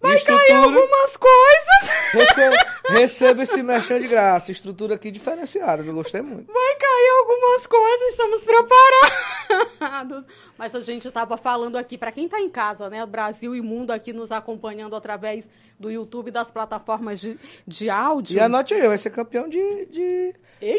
Vai 0.00 0.20
cair 0.20 0.52
algumas 0.52 1.16
coisas. 1.16 1.98
Receba, 2.12 2.56
receba 2.88 3.42
esse 3.42 3.62
mexer 3.62 4.00
de 4.00 4.08
graça. 4.08 4.52
Estrutura 4.52 4.94
aqui 4.94 5.10
diferenciada, 5.10 5.82
eu 5.82 5.94
gostei 5.94 6.22
muito. 6.22 6.52
Vai 6.52 6.76
cair 6.76 7.10
algumas 7.20 7.66
coisas, 7.66 8.08
estamos 8.08 8.42
preparados. 8.42 10.24
Mas 10.56 10.74
a 10.74 10.80
gente 10.80 11.08
estava 11.08 11.36
falando 11.36 11.76
aqui, 11.76 11.98
para 11.98 12.12
quem 12.12 12.26
está 12.26 12.40
em 12.40 12.48
casa, 12.48 12.88
né? 12.88 13.04
Brasil 13.04 13.56
e 13.56 13.60
mundo 13.60 13.90
aqui 13.90 14.12
nos 14.12 14.30
acompanhando 14.30 14.94
através 14.94 15.44
do 15.78 15.90
YouTube 15.90 16.30
das 16.30 16.50
plataformas 16.50 17.20
de, 17.20 17.38
de 17.66 17.90
áudio. 17.90 18.36
E 18.36 18.40
anote 18.40 18.74
aí, 18.74 18.86
vai 18.86 18.98
ser 18.98 19.10
campeão 19.10 19.48
de, 19.48 19.86
de, 19.86 20.34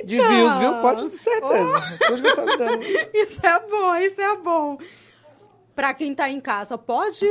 de 0.06 0.18
views, 0.18 0.58
viu? 0.58 0.82
Pode 0.82 1.10
ter 1.10 1.18
certeza. 1.18 1.84
Oh. 2.10 3.14
Isso 3.14 3.46
é 3.46 3.60
bom, 3.60 3.96
isso 3.96 4.22
é 4.22 4.38
bom. 4.38 4.78
Para 5.76 5.94
quem 5.94 6.12
está 6.12 6.30
em 6.30 6.42
casa, 6.42 6.78
pode 6.78 7.26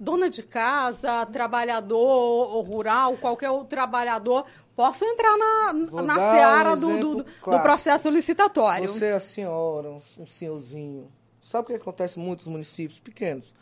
dona 0.00 0.30
de 0.30 0.42
casa, 0.42 1.26
trabalhador 1.26 2.62
rural, 2.62 3.16
qualquer 3.18 3.50
outro 3.50 3.68
trabalhador, 3.68 4.46
posso 4.74 5.04
entrar 5.04 5.36
na, 5.36 5.72
na 6.02 6.14
seara 6.14 6.72
um 6.72 6.80
do, 6.80 6.98
do, 6.98 7.24
do, 7.24 7.60
processo 7.60 8.08
licitatório. 8.08 8.88
Você 8.88 9.06
é 9.06 9.12
a 9.12 9.20
senhora, 9.20 9.90
um, 9.90 10.00
um 10.18 10.26
senhorzinho, 10.26 11.10
Sabe 11.50 11.64
o 11.64 11.66
que 11.66 11.74
acontece 11.74 12.16
em 12.16 12.22
muitos 12.22 12.46
municípios 12.46 13.00
pequenos? 13.00 13.52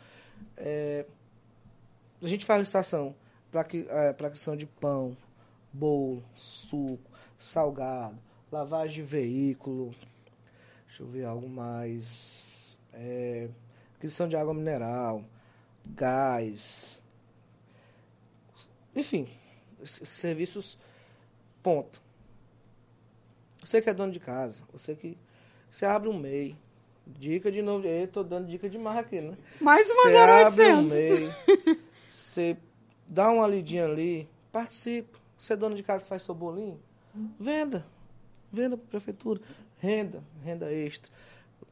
É, 0.55 1.07
a 2.21 2.27
gente 2.27 2.45
faz 2.45 2.59
licitação 2.59 3.15
para 3.51 3.61
é, 3.61 4.09
a 4.09 4.29
questão 4.29 4.55
de 4.55 4.67
pão, 4.67 5.17
bolo, 5.73 6.23
suco, 6.35 7.09
salgado, 7.39 8.15
lavagem 8.51 8.97
de 8.97 9.01
veículo, 9.01 9.89
deixa 10.85 11.01
eu 11.01 11.07
ver 11.07 11.25
algo 11.25 11.49
mais, 11.49 12.79
é, 12.93 13.49
aquisição 13.97 14.27
de 14.27 14.37
água 14.37 14.53
mineral, 14.53 15.23
gás, 15.95 17.01
enfim, 18.95 19.27
serviços, 19.83 20.77
ponto. 21.61 22.01
Você 23.61 23.81
que 23.81 23.89
é 23.89 23.93
dono 23.93 24.11
de 24.11 24.19
casa, 24.19 24.63
você 24.71 24.95
que 24.95 25.17
você 25.69 25.85
abre 25.85 26.09
um 26.09 26.17
MEI, 26.17 26.55
Dica 27.17 27.51
de 27.51 27.61
novo. 27.61 27.87
Eu 27.87 28.07
tô 28.07 28.23
dando 28.23 28.47
dica 28.47 28.69
demais 28.69 28.99
aqui, 28.99 29.19
né? 29.19 29.35
Mais 29.59 29.89
uma 29.89 30.03
Você 30.03 30.17
abre 30.17 30.73
um 30.73 30.83
meio, 30.83 31.35
você 32.07 32.57
dá 33.07 33.31
uma 33.31 33.47
lidinha 33.47 33.85
ali, 33.85 34.29
participa. 34.51 35.17
Você 35.35 35.53
é 35.53 35.55
dono 35.55 35.75
de 35.75 35.81
casa 35.81 36.03
que 36.03 36.09
faz 36.09 36.21
seu 36.21 36.35
bolinho, 36.35 36.79
venda. 37.39 37.85
Venda 38.51 38.77
para 38.77 38.87
prefeitura. 38.87 39.41
Renda, 39.79 40.23
renda 40.43 40.71
extra. 40.71 41.09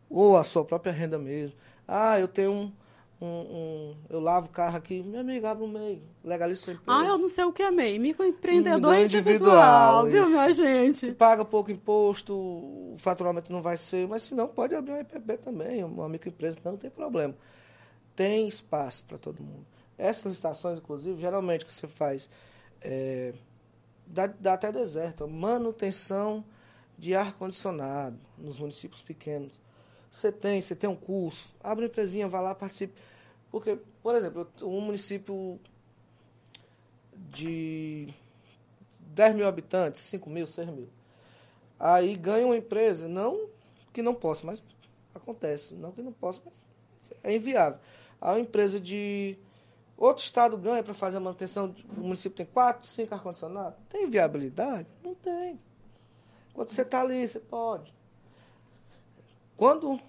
Ou 0.09 0.38
a 0.38 0.43
sua 0.43 0.63
própria 0.63 0.91
renda 0.91 1.20
mesmo. 1.20 1.55
Ah, 1.88 2.20
eu 2.20 2.28
tenho 2.28 2.51
um 2.51 2.72
um, 3.20 3.26
um, 3.26 3.95
eu 4.09 4.20
lavo 4.20 4.45
o 4.45 4.49
carro 4.49 4.78
aqui, 4.78 5.01
meu 5.01 5.22
amigo, 5.22 5.47
abre 5.47 5.63
um 5.63 5.68
MEI, 5.68 6.03
legaliza 6.24 6.61
sua 6.61 6.74
empresa. 6.74 6.99
Ah, 6.99 7.05
eu 7.05 7.18
não 7.18 7.28
sei 7.28 7.43
o 7.45 7.51
que 7.51 7.63
é 7.63 7.72
MEI, 7.72 7.97
microempreendedor 7.97 8.93
individual, 8.95 10.05
individual 10.05 10.05
viu, 10.05 10.30
minha 10.30 10.53
gente? 10.53 11.11
Paga 11.13 11.43
pouco 11.43 11.72
imposto, 11.72 12.36
o 12.36 12.95
faturamento 12.99 13.51
não 13.51 13.61
vai 13.61 13.76
ser, 13.76 14.07
mas 14.07 14.22
se 14.22 14.36
não, 14.36 14.47
pode 14.47 14.76
abrir 14.76 14.93
um 14.93 14.99
IPB 14.99 15.38
também, 15.38 15.84
uma 15.84 16.07
microempresa, 16.07 16.57
não 16.63 16.78
tem 16.78 16.91
problema. 16.91 17.34
Tem 18.15 18.47
espaço 18.47 19.03
para 19.05 19.18
todo 19.18 19.41
mundo. 19.41 19.65
Essas 19.97 20.26
licitações, 20.26 20.78
inclusive, 20.78 21.20
geralmente 21.20 21.65
que 21.65 21.74
você 21.74 21.88
faz, 21.88 22.30
é, 22.82 23.34
dá, 24.05 24.28
dá 24.28 24.53
até 24.53 24.72
deserto, 24.72 25.28
manutenção 25.28 26.45
de 26.95 27.15
ar-condicionado 27.15 28.20
nos 28.38 28.59
municípios 28.59 29.01
pequenos 29.01 29.59
você 30.10 30.32
tem, 30.32 30.62
você 30.62 30.76
tem 30.76 30.89
um 30.89 30.95
curso, 30.95 31.53
abre 31.64 31.86
uma 31.86 31.89
empresinha, 31.89 32.28
vá 32.28 32.39
lá, 32.39 32.55
participe. 32.55 32.93
Porque, 33.51 33.78
por 34.01 34.16
exemplo, 34.16 34.47
um 34.62 34.82
município 34.82 35.60
de 37.32 38.08
10 38.99 39.36
mil 39.36 39.47
habitantes, 39.47 40.01
5 40.01 40.30
mil, 40.30 40.45
6 40.45 40.68
mil. 40.70 40.89
Aí 41.80 42.16
ganha 42.16 42.45
uma 42.45 42.58
empresa, 42.58 43.08
não 43.08 43.49
que 43.93 44.01
não 44.01 44.14
possa, 44.14 44.45
mas 44.45 44.64
acontece, 45.14 45.74
não 45.74 45.91
que 45.91 46.01
não 46.01 46.12
possa, 46.12 46.41
mas 46.45 46.66
é 47.24 47.36
inviável. 47.36 47.80
A 48.20 48.32
uma 48.32 48.39
empresa 48.39 48.80
de 48.80 49.38
outro 49.97 50.24
estado 50.24 50.58
ganha 50.58 50.84
para 50.84 50.93
fazer 50.93 51.18
a 51.18 51.20
manutenção, 51.20 51.76
o 51.95 52.01
município 52.01 52.38
tem 52.38 52.45
4, 52.45 52.88
5 52.88 53.14
ar-condicionados. 53.14 53.80
Tem 53.89 54.10
viabilidade? 54.10 54.88
Não 55.03 55.16
tem. 55.16 55.60
Quando 56.53 56.70
você 56.70 56.82
está 56.82 57.01
ali, 57.01 57.28
você 57.28 57.39
pode. 57.39 57.93
Quando, 59.58 59.99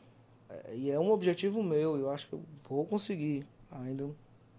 é, 0.50 0.74
e 0.74 0.90
é 0.90 1.00
um 1.00 1.10
objetivo 1.10 1.62
meu, 1.62 1.96
eu 1.96 2.10
acho 2.10 2.28
que 2.28 2.34
eu 2.34 2.42
vou 2.68 2.84
conseguir 2.84 3.46
ainda 3.70 4.08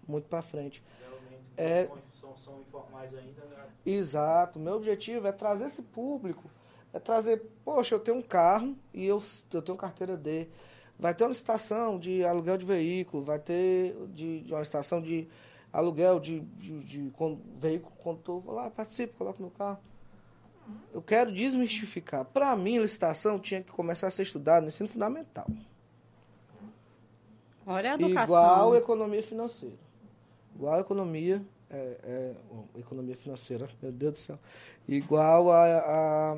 muito 0.06 0.28
para 0.28 0.42
frente. 0.42 0.82
Geralmente 0.98 1.40
é, 1.56 1.88
são, 2.20 2.36
são 2.36 2.60
informais 2.60 3.14
ainda, 3.14 3.44
né? 3.44 3.68
Exato. 3.86 4.58
Meu 4.58 4.74
objetivo 4.74 5.28
é 5.28 5.32
trazer 5.32 5.66
esse 5.66 5.82
público, 5.82 6.50
é 6.92 6.98
trazer, 6.98 7.40
poxa, 7.64 7.94
eu 7.94 8.00
tenho 8.00 8.18
um 8.18 8.22
carro 8.22 8.76
e 8.92 9.06
eu, 9.06 9.22
eu 9.52 9.62
tenho 9.62 9.78
carteira 9.78 10.16
D. 10.16 10.48
Vai 10.98 11.14
ter 11.14 11.24
uma 11.24 11.30
licitação 11.30 11.98
de 11.98 12.24
aluguel 12.24 12.58
de 12.58 12.66
veículo, 12.66 13.22
vai 13.22 13.38
ter 13.38 13.94
de, 14.08 14.40
de 14.40 14.52
uma 14.52 14.58
licitação 14.58 15.00
de 15.00 15.28
aluguel 15.72 16.18
de, 16.18 16.40
de, 16.40 16.80
de, 16.80 17.10
de 17.10 17.12
veículo 17.58 17.92
condutor. 17.96 18.40
Vou 18.40 18.54
lá, 18.54 18.68
participo, 18.68 19.14
coloco 19.16 19.40
no 19.40 19.50
carro. 19.50 19.78
Eu 20.92 21.02
quero 21.02 21.32
desmistificar. 21.32 22.24
Para 22.24 22.54
mim, 22.56 22.78
licitação 22.78 23.38
tinha 23.38 23.62
que 23.62 23.72
começar 23.72 24.08
a 24.08 24.10
ser 24.10 24.22
estudada 24.22 24.62
no 24.62 24.68
ensino 24.68 24.88
fundamental. 24.88 25.46
Olha 27.66 27.92
a 27.92 27.94
educação. 27.94 28.24
Igual 28.24 28.72
a 28.72 28.78
economia 28.78 29.22
financeira. 29.22 29.78
Igual 30.54 30.74
a 30.74 30.80
economia, 30.80 31.42
é, 31.70 31.96
é, 32.02 32.34
economia 32.78 33.16
financeira, 33.16 33.68
meu 33.80 33.92
Deus 33.92 34.12
do 34.12 34.18
céu. 34.18 34.38
Igual 34.88 35.52
a, 35.52 35.64
a 35.64 36.36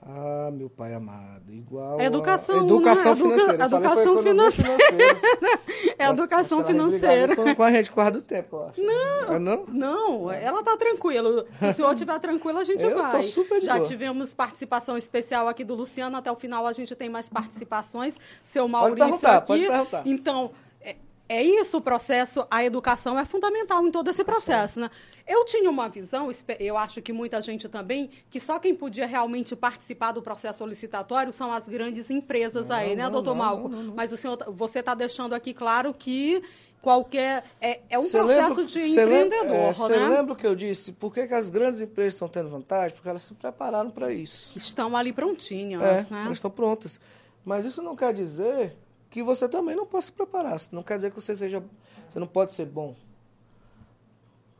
ah, 0.00 0.50
meu 0.52 0.70
pai 0.70 0.94
amado, 0.94 1.52
igual 1.52 2.00
educação, 2.00 2.60
a 2.60 2.64
educação 2.64 3.14
né? 3.14 3.16
financeira. 3.16 3.64
Educação 3.64 4.22
financeira. 4.22 4.76
é 5.98 6.06
educação 6.06 6.64
financeira. 6.64 7.36
Com, 7.36 7.54
com 7.54 7.62
a 7.64 7.72
gente 7.72 7.90
do 8.12 8.22
tempo, 8.22 8.56
eu 8.56 8.66
acho. 8.68 8.80
Não, 8.80 9.34
ah, 9.34 9.38
não, 9.40 9.66
não, 9.66 10.32
ela 10.32 10.62
tá 10.62 10.76
tranquila. 10.76 11.44
Se 11.58 11.66
o 11.66 11.72
senhor 11.72 11.92
estiver 11.94 12.18
tranquilo, 12.20 12.58
a 12.60 12.64
gente 12.64 12.84
eu 12.84 12.96
vai. 12.96 13.10
Tô 13.10 13.22
super 13.24 13.60
Já 13.60 13.74
boa. 13.74 13.86
tivemos 13.86 14.32
participação 14.32 14.96
especial 14.96 15.48
aqui 15.48 15.64
do 15.64 15.74
Luciano, 15.74 16.16
até 16.16 16.30
o 16.30 16.36
final 16.36 16.64
a 16.66 16.72
gente 16.72 16.94
tem 16.94 17.08
mais 17.08 17.28
participações. 17.28 18.16
Seu 18.40 18.68
Maurício 18.68 18.98
pode 18.98 19.10
perguntar, 19.10 19.36
aqui. 19.36 19.46
Pode 19.48 19.66
perguntar. 19.66 20.02
Então, 20.06 20.52
é 21.28 21.42
isso 21.42 21.76
o 21.76 21.80
processo, 21.80 22.46
a 22.50 22.64
educação 22.64 23.18
é 23.18 23.24
fundamental 23.24 23.86
em 23.86 23.90
todo 23.90 24.08
esse 24.08 24.24
processo, 24.24 24.80
né? 24.80 24.90
Eu 25.26 25.44
tinha 25.44 25.68
uma 25.68 25.88
visão, 25.88 26.30
eu 26.58 26.78
acho 26.78 27.02
que 27.02 27.12
muita 27.12 27.42
gente 27.42 27.68
também, 27.68 28.08
que 28.30 28.40
só 28.40 28.58
quem 28.58 28.74
podia 28.74 29.06
realmente 29.06 29.54
participar 29.54 30.12
do 30.12 30.22
processo 30.22 30.64
licitatório 30.64 31.32
são 31.32 31.52
as 31.52 31.68
grandes 31.68 32.10
empresas 32.10 32.68
não, 32.68 32.76
aí, 32.76 32.96
né, 32.96 33.04
não, 33.04 33.10
doutor 33.10 33.34
não, 33.34 33.44
Malco? 33.44 33.68
Não, 33.68 33.94
Mas 33.94 34.10
o 34.10 34.16
senhor, 34.16 34.38
você 34.48 34.78
está 34.78 34.94
deixando 34.94 35.34
aqui 35.34 35.52
claro 35.52 35.92
que 35.92 36.42
qualquer. 36.80 37.44
É, 37.60 37.80
é 37.90 37.98
um 37.98 38.04
cê 38.04 38.18
processo 38.18 38.48
lembra, 38.48 38.64
de 38.64 38.78
empreendedor, 38.80 39.74
Você 39.74 39.92
é, 39.92 39.98
né? 39.98 40.08
lembra 40.08 40.32
o 40.32 40.36
que 40.36 40.46
eu 40.46 40.54
disse? 40.54 40.92
Por 40.92 41.12
que, 41.12 41.26
que, 41.26 41.34
as 41.34 41.50
grandes 41.50 41.80
empresas 41.80 42.14
estão 42.14 42.28
tendo 42.28 42.48
vantagem? 42.48 42.94
Porque 42.96 43.08
elas 43.08 43.22
se 43.22 43.34
prepararam 43.34 43.90
para 43.90 44.12
isso. 44.12 44.56
Estão 44.56 44.96
ali 44.96 45.12
prontinhas, 45.12 45.82
é, 45.82 46.10
né? 46.10 46.22
Elas 46.24 46.38
estão 46.38 46.50
prontas. 46.50 46.98
Mas 47.44 47.66
isso 47.66 47.82
não 47.82 47.94
quer 47.94 48.14
dizer 48.14 48.76
que 49.10 49.22
você 49.22 49.48
também 49.48 49.74
não 49.74 49.86
possa 49.86 50.06
se 50.06 50.12
preparar. 50.12 50.60
Não 50.72 50.82
quer 50.82 50.96
dizer 50.96 51.10
que 51.10 51.20
você 51.20 51.36
seja, 51.36 51.62
você 52.08 52.18
não 52.18 52.26
pode 52.26 52.52
ser 52.52 52.66
bom. 52.66 52.94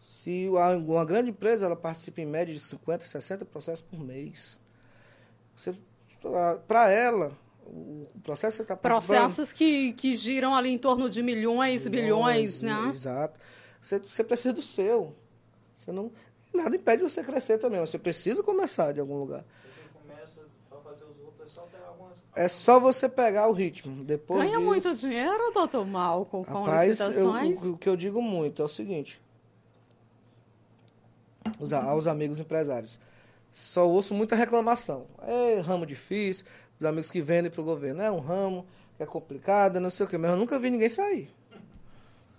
Se 0.00 0.48
uma 0.48 1.04
grande 1.04 1.30
empresa 1.30 1.66
ela 1.66 1.76
participa 1.76 2.20
em 2.20 2.26
média 2.26 2.52
de 2.52 2.60
50, 2.60 3.04
60 3.04 3.44
processos 3.44 3.82
por 3.82 3.98
mês, 3.98 4.58
para 6.66 6.90
ela 6.90 7.36
o 7.66 8.06
processo 8.22 8.56
que 8.56 8.66
você 8.66 8.72
está 8.72 8.76
processos 8.76 9.52
que, 9.52 9.92
que 9.92 10.16
giram 10.16 10.54
ali 10.54 10.70
em 10.70 10.78
torno 10.78 11.08
de 11.10 11.22
milhões, 11.22 11.86
bilhões, 11.86 12.62
né? 12.62 12.90
Exato. 12.92 13.38
Você, 13.80 13.98
você 13.98 14.24
precisa 14.24 14.54
do 14.54 14.62
seu. 14.62 15.14
Você 15.74 15.92
não 15.92 16.10
nada 16.52 16.74
impede 16.74 17.02
você 17.02 17.22
crescer 17.22 17.58
também. 17.58 17.80
Você 17.80 17.98
precisa 17.98 18.42
começar 18.42 18.92
de 18.92 19.00
algum 19.00 19.18
lugar. 19.18 19.44
Você 19.44 20.00
começa 20.00 20.40
a 20.70 20.76
fazer 20.76 21.04
os 21.04 21.20
outros 21.20 21.47
só 21.47 21.47
ter 21.47 21.47
algumas... 21.47 21.47
É 22.34 22.46
só 22.46 22.78
você 22.78 23.08
pegar 23.08 23.48
o 23.48 23.52
ritmo. 23.52 24.04
Depois 24.04 24.40
Ganha 24.44 24.58
disso- 24.58 24.64
muito 24.66 24.94
dinheiro, 24.94 25.50
doutor 25.52 25.84
Malcolm, 25.84 26.44
com 26.46 26.62
Rapaz, 26.64 27.00
eu- 27.00 27.06
licitações? 27.08 27.62
o, 27.62 27.72
o 27.72 27.78
que 27.78 27.88
eu 27.88 27.96
digo 27.96 28.22
muito 28.22 28.62
é 28.62 28.64
o 28.64 28.68
seguinte. 28.68 29.20
Os, 31.58 31.72
aos 31.72 32.06
amigos 32.06 32.38
empresários. 32.38 32.98
Só 33.52 33.88
ouço 33.88 34.14
muita 34.14 34.36
reclamação. 34.36 35.06
É 35.22 35.60
ramo 35.60 35.86
difícil, 35.86 36.44
os 36.78 36.84
amigos 36.84 37.10
que 37.10 37.20
vendem 37.20 37.50
para 37.50 37.60
o 37.60 37.64
governo. 37.64 38.02
É 38.02 38.10
um 38.10 38.20
ramo 38.20 38.66
que 38.96 39.02
é 39.02 39.06
complicado, 39.06 39.80
não 39.80 39.90
sei 39.90 40.06
o 40.06 40.08
quê. 40.08 40.18
Mas 40.18 40.30
eu 40.30 40.36
nunca 40.36 40.58
vi 40.58 40.70
ninguém 40.70 40.88
sair. 40.88 41.30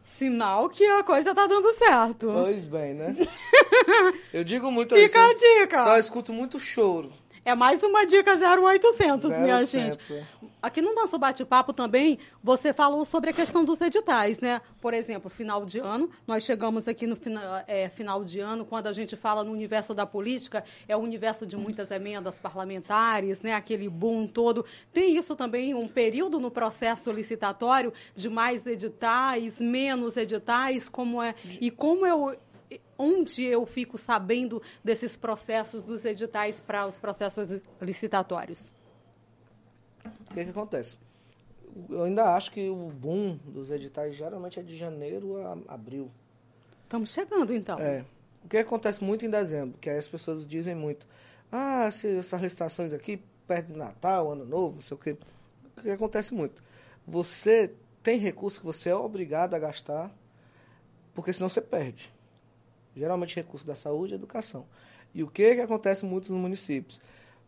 Sinal 0.06 0.70
que 0.70 0.86
a 0.86 1.04
coisa 1.04 1.34
tá 1.34 1.48
dando 1.48 1.74
certo. 1.76 2.28
Pois 2.32 2.68
bem, 2.68 2.94
né? 2.94 3.16
Eu 4.34 4.44
digo 4.44 4.70
muito 4.72 4.96
Fica 4.96 5.20
a 5.24 5.34
dica. 5.34 5.84
Só 5.84 5.98
escuto 5.98 6.34
muito 6.34 6.60
choro. 6.60 7.10
É 7.50 7.56
mais 7.56 7.82
uma 7.82 8.06
dica 8.06 8.36
0800, 8.36 9.30
minha 9.32 9.56
0800, 9.58 10.08
gente. 10.08 10.14
é. 10.14 10.24
Aqui 10.62 10.82
no 10.82 10.94
nosso 10.94 11.18
bate-papo 11.18 11.72
também, 11.72 12.20
você 12.44 12.74
falou 12.74 13.06
sobre 13.06 13.30
a 13.30 13.34
questão 13.34 13.64
dos 13.64 13.80
editais, 13.80 14.40
né? 14.42 14.62
Por 14.82 14.94
exemplo, 14.94 15.30
final 15.30 15.66
de 15.66 15.80
ano, 15.80 16.10
nós 16.28 16.44
chegamos 16.44 16.86
aqui 16.88 17.08
no 17.08 17.16
fina- 17.16 17.64
é, 17.66 17.88
final 17.90 18.24
de 18.26 18.40
ano, 18.42 18.66
quando 18.66 18.88
a 18.88 18.94
gente 18.94 19.16
fala 19.16 19.42
no 19.44 19.52
universo 19.52 19.94
da 19.94 20.06
política, 20.06 20.64
é 20.88 20.96
o 20.98 21.00
universo 21.00 21.46
de 21.46 21.56
muitas 21.56 21.92
emendas 21.92 22.38
parlamentares, 22.40 23.42
né? 23.42 23.54
Aquele 23.54 23.88
boom 23.90 24.28
todo. 24.28 24.66
Tem 24.94 25.18
isso 25.18 25.34
também, 25.36 25.74
um 25.74 25.88
período 25.88 26.40
no 26.42 26.52
processo 26.52 27.10
licitatório 27.12 27.92
de 28.14 28.30
mais 28.30 28.68
editais, 28.68 29.60
menos 29.60 30.18
editais, 30.18 30.90
como 30.90 31.24
é 31.24 31.34
e 31.62 31.72
como 31.72 32.06
eu 32.06 32.36
onde 32.98 33.44
eu 33.46 33.66
fico 33.66 33.98
sabendo 33.98 34.62
desses 34.84 35.16
processos 35.16 35.84
dos 35.84 36.06
editais 36.06 36.60
para 36.60 36.86
os 36.86 37.00
processos 37.00 37.62
licitatórios? 37.82 38.72
O 40.30 40.34
que, 40.34 40.44
que 40.44 40.50
acontece? 40.50 40.98
Eu 41.90 42.04
ainda 42.04 42.36
acho 42.36 42.52
que 42.52 42.70
o 42.70 42.90
boom 42.90 43.38
dos 43.46 43.72
editais 43.72 44.16
geralmente 44.16 44.60
é 44.60 44.64
de 44.64 44.76
janeiro 44.76 45.38
a 45.38 45.74
abril. 45.74 46.12
Estamos 46.84 47.12
chegando, 47.12 47.54
então. 47.54 47.80
É. 47.80 48.04
O 48.44 48.48
que 48.48 48.58
acontece 48.58 49.04
muito 49.04 49.26
em 49.26 49.30
dezembro, 49.30 49.78
que 49.80 49.90
aí 49.90 49.98
as 49.98 50.08
pessoas 50.08 50.48
dizem 50.48 50.74
muito, 50.74 51.08
ah, 51.52 51.90
se 51.92 52.18
essas 52.18 52.42
licitações 52.42 52.94
aqui, 52.94 53.22
perto 53.48 53.68
de 53.68 53.78
Natal, 53.78 54.32
Ano 54.32 54.46
Novo, 54.46 54.76
não 54.76 54.82
sei 54.82 54.96
o 54.96 55.00
quê. 55.00 55.18
O 55.78 55.82
que 55.82 55.90
acontece 55.90 56.34
muito? 56.34 56.64
Você 57.08 57.74
tem 58.02 58.18
recurso 58.18 58.60
que 58.60 58.66
você 58.66 58.90
é 58.90 58.96
obrigado 58.96 59.54
a 59.54 59.60
gastar, 59.60 60.12
porque 61.14 61.34
senão 61.34 61.50
você 61.50 61.62
perde. 61.62 62.12
Geralmente 63.00 63.36
recurso 63.36 63.66
da 63.66 63.76
saúde 63.76 64.14
e 64.14 64.16
educação. 64.16 64.66
E 65.14 65.24
o 65.24 65.28
que, 65.28 65.56
que 65.56 65.62
acontece 65.62 66.06
muito 66.06 66.32
nos 66.32 66.42
municípios? 66.42 67.02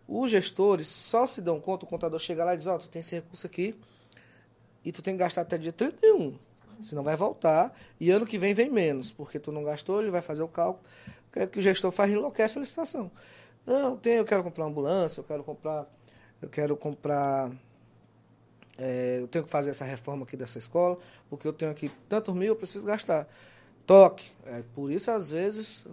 Os 0.07 0.31
gestores 0.31 0.87
só 0.87 1.25
se 1.25 1.41
dão 1.41 1.59
conta, 1.59 1.85
o 1.85 1.87
contador 1.87 2.19
chega 2.19 2.43
lá 2.43 2.53
e 2.53 2.57
diz, 2.57 2.67
ó, 2.67 2.77
tu 2.77 2.89
tem 2.89 2.99
esse 2.99 3.15
recurso 3.15 3.45
aqui 3.45 3.75
e 4.83 4.91
tu 4.91 5.01
tem 5.01 5.13
que 5.13 5.19
gastar 5.19 5.41
até 5.41 5.57
dia 5.57 5.71
31. 5.71 6.37
Senão 6.81 7.03
vai 7.03 7.15
voltar 7.15 7.77
e 7.99 8.09
ano 8.09 8.25
que 8.25 8.37
vem 8.37 8.53
vem 8.53 8.69
menos, 8.69 9.11
porque 9.11 9.39
tu 9.39 9.51
não 9.51 9.63
gastou, 9.63 10.01
ele 10.01 10.09
vai 10.09 10.21
fazer 10.21 10.41
o 10.41 10.47
cálculo. 10.47 10.83
O 11.29 11.33
que, 11.33 11.39
é 11.39 11.47
que 11.47 11.59
o 11.59 11.61
gestor 11.61 11.91
faz? 11.91 12.11
Enlouquece 12.11 12.57
a 12.57 12.61
licitação. 12.61 13.11
Não, 13.65 13.95
tem, 13.95 14.15
eu 14.15 14.25
quero 14.25 14.43
comprar 14.43 14.65
uma 14.65 14.71
ambulância, 14.71 15.19
eu 15.19 15.23
quero 15.23 15.43
comprar, 15.43 15.87
eu 16.41 16.49
quero 16.49 16.75
comprar, 16.75 17.51
é, 18.77 19.19
eu 19.21 19.27
tenho 19.27 19.45
que 19.45 19.51
fazer 19.51 19.69
essa 19.69 19.85
reforma 19.85 20.23
aqui 20.23 20.35
dessa 20.35 20.57
escola, 20.57 20.97
porque 21.29 21.47
eu 21.47 21.53
tenho 21.53 21.71
aqui 21.71 21.91
tantos 22.09 22.33
mil, 22.33 22.47
eu 22.47 22.55
preciso 22.55 22.85
gastar. 22.85 23.27
Toque. 23.85 24.31
É, 24.45 24.63
por 24.73 24.91
isso, 24.91 25.11
às 25.11 25.31
vezes, 25.31 25.85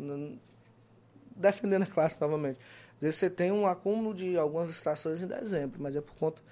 defendendo 1.34 1.82
a 1.82 1.86
classe 1.86 2.20
novamente, 2.20 2.58
às 2.96 3.00
vezes 3.00 3.16
você 3.16 3.30
tem 3.30 3.52
um 3.52 3.66
acúmulo 3.66 4.14
de 4.14 4.36
algumas 4.36 4.68
licitações 4.68 5.20
em 5.20 5.26
dezembro, 5.26 5.80
mas 5.80 5.94
é 5.94 6.00
por 6.00 6.14
conta 6.16 6.42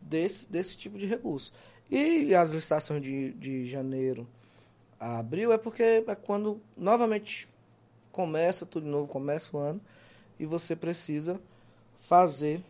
desse, 0.00 0.50
desse 0.50 0.76
tipo 0.76 0.98
de 0.98 1.06
recurso. 1.06 1.52
E 1.90 2.34
as 2.34 2.50
licitações 2.50 3.02
de, 3.02 3.32
de 3.32 3.66
janeiro 3.66 4.26
a 4.98 5.18
abril 5.18 5.52
é 5.52 5.58
porque 5.58 5.82
é 6.06 6.14
quando 6.14 6.60
novamente 6.76 7.48
começa 8.10 8.64
tudo 8.64 8.84
de 8.84 8.90
novo, 8.90 9.06
começa 9.06 9.56
o 9.56 9.60
ano, 9.60 9.80
e 10.38 10.46
você 10.46 10.74
precisa 10.74 11.40
fazer 11.96 12.62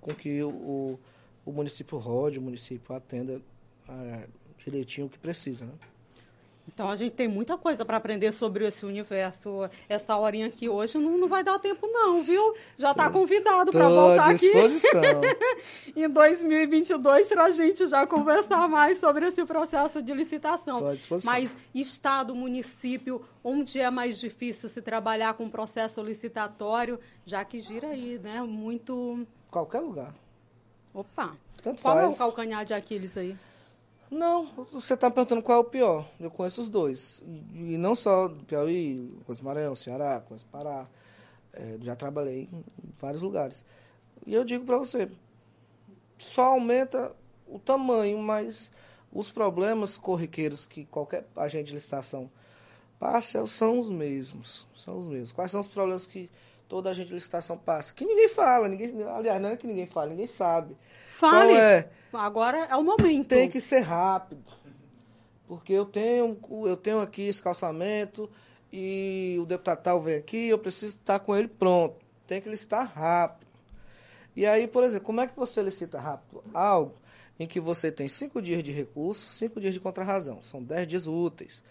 com 0.00 0.14
que 0.14 0.42
o, 0.42 0.50
o, 0.50 1.00
o 1.46 1.52
município 1.52 1.96
rode, 1.98 2.38
o 2.38 2.42
município 2.42 2.94
atenda 2.94 3.40
é, 3.88 4.26
direitinho 4.58 5.06
o 5.06 5.10
que 5.10 5.18
precisa, 5.18 5.64
né? 5.64 5.72
Então 6.72 6.90
a 6.90 6.96
gente 6.96 7.14
tem 7.14 7.26
muita 7.26 7.56
coisa 7.56 7.84
para 7.84 7.96
aprender 7.96 8.30
sobre 8.32 8.66
esse 8.66 8.84
universo. 8.84 9.68
Essa 9.88 10.16
horinha 10.16 10.46
aqui 10.46 10.68
hoje 10.68 10.98
não, 10.98 11.16
não 11.16 11.26
vai 11.26 11.42
dar 11.42 11.58
tempo, 11.58 11.88
não, 11.88 12.22
viu? 12.22 12.54
Já 12.76 12.90
está 12.90 13.10
convidado 13.10 13.70
para 13.70 13.88
voltar 13.88 14.28
à 14.28 14.30
aqui 14.30 14.52
em 15.96 16.08
2022 16.08 17.26
para 17.26 17.44
a 17.44 17.50
gente 17.50 17.86
já 17.86 18.06
conversar 18.06 18.68
mais 18.68 18.98
sobre 18.98 19.26
esse 19.26 19.44
processo 19.46 20.02
de 20.02 20.12
licitação. 20.12 20.78
Tô 20.78 20.88
à 20.88 20.94
disposição. 20.94 21.32
Mas 21.32 21.50
estado, 21.74 22.34
município, 22.34 23.24
onde 23.42 23.80
é 23.80 23.90
mais 23.90 24.18
difícil 24.20 24.68
se 24.68 24.82
trabalhar 24.82 25.34
com 25.34 25.48
processo 25.48 26.02
licitatório, 26.02 27.00
já 27.24 27.44
que 27.44 27.60
gira 27.60 27.88
aí, 27.88 28.20
né? 28.22 28.42
Muito. 28.42 29.26
Qualquer 29.50 29.80
lugar. 29.80 30.14
Opa! 30.92 31.34
Tanto 31.62 31.80
Qual 31.80 31.98
é 31.98 32.02
o 32.02 32.06
faz. 32.06 32.18
calcanhar 32.18 32.64
de 32.64 32.74
Aquiles 32.74 33.16
aí? 33.16 33.36
Não, 34.10 34.46
você 34.72 34.94
está 34.94 35.10
perguntando 35.10 35.42
qual 35.42 35.58
é 35.58 35.60
o 35.60 35.64
pior. 35.64 36.08
Eu 36.18 36.30
conheço 36.30 36.62
os 36.62 36.70
dois. 36.70 37.22
E, 37.26 37.76
não 37.76 37.94
só 37.94 38.28
do 38.28 38.42
Piauí, 38.44 39.14
conheço 39.26 39.44
Maranhão, 39.44 39.74
Ceará, 39.74 40.22
conheço 40.26 40.46
Pará. 40.46 40.86
É, 41.52 41.76
já 41.82 41.94
trabalhei 41.94 42.48
em 42.52 42.64
vários 42.98 43.20
lugares. 43.20 43.64
E 44.26 44.34
eu 44.34 44.44
digo 44.44 44.64
para 44.64 44.78
você, 44.78 45.10
só 46.16 46.52
aumenta 46.52 47.12
o 47.46 47.58
tamanho, 47.58 48.18
mas 48.18 48.70
os 49.12 49.30
problemas 49.30 49.98
corriqueiros 49.98 50.66
que 50.66 50.84
qualquer 50.86 51.26
agente 51.36 51.68
de 51.68 51.74
licitação 51.74 52.30
passa 52.98 53.44
são 53.46 53.78
os 53.78 53.90
mesmos. 53.90 54.66
São 54.74 54.98
os 54.98 55.06
mesmos. 55.06 55.32
Quais 55.32 55.50
são 55.50 55.60
os 55.60 55.68
problemas 55.68 56.06
que 56.06 56.30
toda 56.68 56.90
agente 56.90 57.08
de 57.08 57.14
licitação 57.14 57.56
passa? 57.56 57.92
Que 57.94 58.04
ninguém 58.04 58.28
fala, 58.28 58.68
ninguém, 58.68 59.02
aliás, 59.02 59.40
não 59.40 59.50
é 59.50 59.56
que 59.56 59.66
ninguém 59.66 59.86
fala, 59.86 60.08
ninguém 60.08 60.26
sabe. 60.26 60.76
Fale! 61.06 61.54
Qual 61.54 61.60
é? 61.60 61.88
Agora 62.12 62.66
é 62.70 62.76
o 62.76 62.82
momento. 62.82 63.28
tem 63.28 63.48
que 63.48 63.60
ser 63.60 63.80
rápido. 63.80 64.52
Porque 65.46 65.72
eu 65.72 65.86
tenho, 65.86 66.38
eu 66.66 66.76
tenho 66.76 67.00
aqui 67.00 67.22
esse 67.22 67.42
calçamento 67.42 68.30
e 68.70 69.36
o 69.40 69.46
deputado 69.46 69.82
tal 69.82 70.00
vem 70.00 70.16
aqui, 70.16 70.48
eu 70.48 70.58
preciso 70.58 70.96
estar 70.96 71.18
com 71.20 71.34
ele 71.34 71.48
pronto. 71.48 71.96
Tem 72.26 72.40
que 72.40 72.48
licitar 72.48 72.92
rápido. 72.94 73.48
E 74.36 74.46
aí, 74.46 74.68
por 74.68 74.84
exemplo, 74.84 75.06
como 75.06 75.20
é 75.20 75.26
que 75.26 75.34
você 75.34 75.62
licita 75.62 75.98
rápido? 75.98 76.44
Algo 76.52 76.94
em 77.40 77.46
que 77.46 77.58
você 77.58 77.90
tem 77.90 78.08
cinco 78.08 78.42
dias 78.42 78.62
de 78.62 78.70
recurso, 78.70 79.34
cinco 79.34 79.60
dias 79.60 79.72
de 79.72 79.80
contrarrazão. 79.80 80.42
São 80.42 80.62
dez 80.62 80.86
dias 80.86 81.06
úteis. 81.06 81.62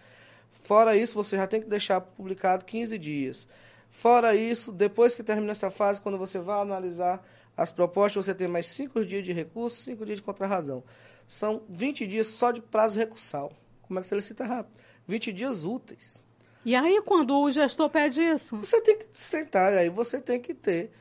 Fora 0.52 0.96
isso, 0.98 1.14
você 1.14 1.36
já 1.36 1.46
tem 1.46 1.62
que 1.62 1.70
deixar 1.70 2.02
publicado 2.02 2.66
15 2.66 2.98
dias. 2.98 3.48
Fora 3.90 4.36
isso, 4.36 4.72
depois 4.72 5.16
que 5.16 5.24
termina 5.24 5.52
essa 5.52 5.70
fase, 5.70 6.00
quando 6.02 6.18
você 6.18 6.40
vai 6.40 6.62
analisar 6.62 7.26
as 7.56 7.72
propostas, 7.72 8.26
você 8.26 8.36
tem 8.36 8.48
mais 8.48 8.68
cinco 8.68 9.04
dias 9.04 9.24
de 9.24 9.34
recurso, 9.34 9.82
cinco 9.82 10.06
dias 10.06 10.20
de 10.20 10.24
contrarrazão. 10.24 10.84
São 11.28 11.64
20 11.68 12.06
dias 12.06 12.28
só 12.28 12.52
de 12.52 12.62
prazo 12.62 12.98
recursal. 12.98 13.52
Como 13.82 14.00
é 14.00 14.02
que 14.02 14.08
você 14.08 14.16
licita 14.16 14.46
rápido? 14.46 14.76
20 15.08 15.34
dias 15.34 15.66
úteis. 15.66 16.24
E 16.64 16.76
aí, 16.76 17.02
quando 17.02 17.38
o 17.40 17.50
gestor 17.50 17.90
pede 17.90 18.22
isso? 18.22 18.56
Você 18.58 18.82
tem 18.82 18.98
que 18.98 19.08
sentar, 19.14 19.74
aí 19.74 19.90
você 19.90 20.20
tem 20.20 20.40
que 20.40 20.54
ter 20.54 20.92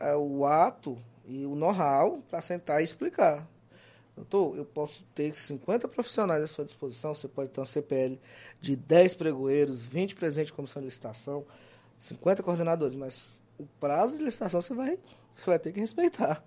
eh, 0.00 0.16
o 0.16 0.46
ato 0.46 0.98
e 1.26 1.44
o 1.44 1.54
know-how 1.54 2.22
para 2.28 2.40
sentar 2.40 2.80
e 2.80 2.84
explicar. 2.84 3.46
Doutor, 4.16 4.56
eu 4.56 4.64
posso 4.64 5.04
ter 5.14 5.32
50 5.32 5.86
profissionais 5.88 6.42
à 6.42 6.46
sua 6.46 6.64
disposição, 6.64 7.14
você 7.14 7.28
pode 7.28 7.50
ter 7.50 7.60
uma 7.60 7.66
CPL 7.66 8.18
de 8.60 8.76
10 8.76 9.14
pregoeiros, 9.14 9.82
20 9.82 10.14
presentes 10.14 10.48
de 10.48 10.52
comissão 10.52 10.82
de 10.82 10.86
licitação, 10.86 11.44
50 12.00 12.42
coordenadores, 12.42 12.96
mas 12.96 13.40
o 13.58 13.66
prazo 13.78 14.16
de 14.16 14.24
licitação 14.24 14.60
você 14.60 14.74
vai, 14.74 14.98
você 15.30 15.44
vai 15.44 15.58
ter 15.58 15.72
que 15.72 15.78
respeitar. 15.78 16.42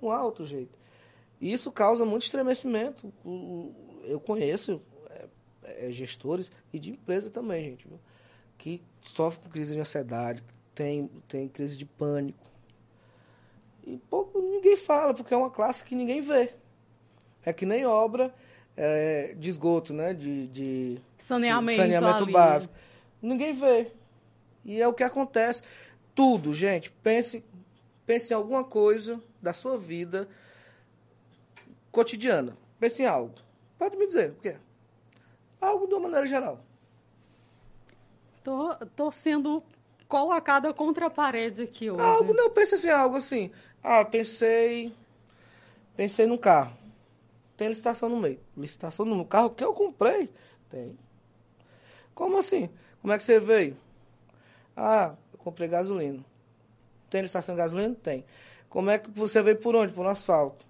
Não 0.00 0.10
há 0.10 0.24
outro 0.24 0.46
jeito. 0.46 0.78
E 1.40 1.52
isso 1.52 1.70
causa 1.70 2.04
muito 2.04 2.22
estremecimento. 2.22 3.12
Eu 4.04 4.18
conheço 4.20 4.80
é, 5.10 5.26
é, 5.64 5.90
gestores 5.90 6.50
e 6.72 6.78
de 6.78 6.92
empresa 6.92 7.28
também, 7.28 7.64
gente, 7.64 7.86
viu? 7.86 7.98
que 8.56 8.82
sofrem 9.02 9.44
com 9.44 9.50
crise 9.50 9.72
de 9.72 9.80
ansiedade, 9.80 10.42
tem, 10.74 11.08
tem 11.28 11.48
crise 11.48 11.76
de 11.76 11.84
pânico. 11.84 12.38
E 13.86 13.96
pouco 14.10 14.40
ninguém 14.40 14.76
fala, 14.76 15.14
porque 15.14 15.32
é 15.32 15.36
uma 15.36 15.50
classe 15.50 15.84
que 15.84 15.94
ninguém 15.94 16.20
vê. 16.20 16.52
É 17.44 17.52
que 17.52 17.64
nem 17.64 17.86
obra 17.86 18.34
é, 18.76 19.34
de 19.38 19.48
esgoto, 19.48 19.94
né? 19.94 20.12
De, 20.12 20.48
de 20.48 21.00
Saneamento, 21.18 21.80
saneamento 21.80 22.24
ali. 22.24 22.32
básico. 22.32 22.74
Ninguém 23.22 23.54
vê. 23.54 23.92
E 24.68 24.80
é 24.80 24.86
o 24.86 24.92
que 24.92 25.02
acontece. 25.02 25.62
Tudo, 26.14 26.54
gente. 26.54 26.90
Pense, 27.02 27.42
pense 28.06 28.32
em 28.32 28.36
alguma 28.36 28.62
coisa 28.62 29.20
da 29.42 29.52
sua 29.52 29.76
vida 29.76 30.28
cotidiana. 31.90 32.56
Pense 32.78 33.02
em 33.02 33.06
algo. 33.06 33.34
Pode 33.78 33.96
me 33.96 34.06
dizer 34.06 34.32
o 34.32 34.34
quê? 34.36 34.56
Algo 35.60 35.88
de 35.88 35.94
uma 35.94 36.02
maneira 36.02 36.26
geral. 36.26 36.60
Tô, 38.44 38.74
tô 38.94 39.10
sendo 39.10 39.62
colocada 40.06 40.72
contra 40.72 41.06
a 41.06 41.10
parede 41.10 41.62
aqui 41.62 41.90
hoje. 41.90 42.02
Algo, 42.02 42.32
não, 42.32 42.50
pense 42.50 42.74
assim, 42.74 42.90
algo 42.90 43.16
assim. 43.16 43.50
Ah, 43.82 44.04
pensei 44.04 44.94
Pensei 45.98 46.26
num 46.26 46.36
carro. 46.36 46.76
Tem 47.56 47.66
licitação 47.66 48.08
no 48.08 48.20
meio. 48.20 48.38
Licitação 48.56 49.04
no 49.04 49.24
carro 49.24 49.50
que 49.50 49.64
eu 49.64 49.74
comprei? 49.74 50.30
Tem. 50.70 50.96
Como 52.14 52.38
assim? 52.38 52.70
Como 53.02 53.12
é 53.12 53.16
que 53.16 53.24
você 53.24 53.40
veio? 53.40 53.76
Ah, 54.78 55.14
eu 55.32 55.38
comprei 55.38 55.68
gasolina. 55.68 56.24
Tem 57.10 57.20
licitação 57.20 57.54
de 57.54 57.58
gasolina? 57.60 57.96
Tem. 58.00 58.24
Como 58.68 58.90
é 58.90 58.98
que 58.98 59.10
você 59.10 59.42
veio 59.42 59.56
por 59.56 59.74
onde? 59.74 59.92
Por 59.92 60.06
um 60.06 60.08
asfalto. 60.08 60.64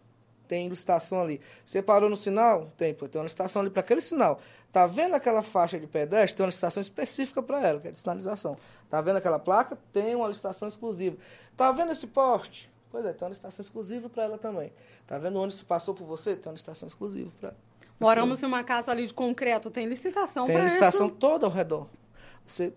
Tem 0.47 0.67
licitação 0.69 1.21
ali. 1.21 1.41
Você 1.65 1.83
parou 1.83 2.09
no 2.09 2.17
sinal? 2.17 2.73
Tem, 2.77 2.95
pô, 2.95 3.07
tem 3.07 3.19
uma 3.21 3.25
licitação 3.25 3.61
ali 3.61 3.71
para 3.71 3.81
aquele 3.81 4.01
sinal. 4.01 4.41
Tá 4.73 4.87
vendo 4.87 5.15
aquela 5.15 5.43
faixa 5.43 5.79
de 5.79 5.87
pedestre? 5.87 6.37
Tem 6.37 6.45
uma 6.45 6.49
licitação 6.49 6.81
específica 6.81 7.43
para 7.43 7.67
ela, 7.67 7.81
que 7.81 7.89
é 7.89 7.91
de 7.91 7.99
sinalização. 7.99 8.57
Tá 8.89 9.01
vendo 9.03 9.17
aquela 9.17 9.39
placa? 9.39 9.77
Tem 9.93 10.15
uma 10.15 10.29
licitação 10.29 10.69
exclusiva. 10.69 11.17
Tá 11.57 11.71
vendo 11.73 11.93
esse 11.93 12.07
poste? 12.07 12.71
Pois 12.91 13.05
é, 13.05 13.13
tem 13.13 13.27
uma 13.27 13.31
licitação 13.31 13.63
exclusiva 13.63 14.09
para 14.09 14.25
ela 14.25 14.39
também. 14.39 14.73
Tá 15.07 15.19
vendo 15.19 15.39
onde 15.39 15.55
se 15.55 15.65
passou 15.65 15.95
por 15.95 16.07
você? 16.07 16.35
Tem 16.35 16.49
uma 16.49 16.55
licitação 16.55 16.87
exclusiva 16.87 17.31
para 17.39 17.49
ela. 17.51 17.59
Moramos 18.01 18.43
em 18.43 18.47
uma 18.47 18.63
casa 18.63 18.91
ali 18.91 19.07
de 19.07 19.13
concreto, 19.13 19.71
tem 19.71 19.87
licitação 19.87 20.47
Tem 20.47 20.55
para 20.55 20.63
a 20.63 20.67
licitação 20.67 21.09
isso? 21.09 21.17
toda 21.17 21.47
ao 21.47 21.53
redor. 21.53 21.89
Você, 22.47 22.73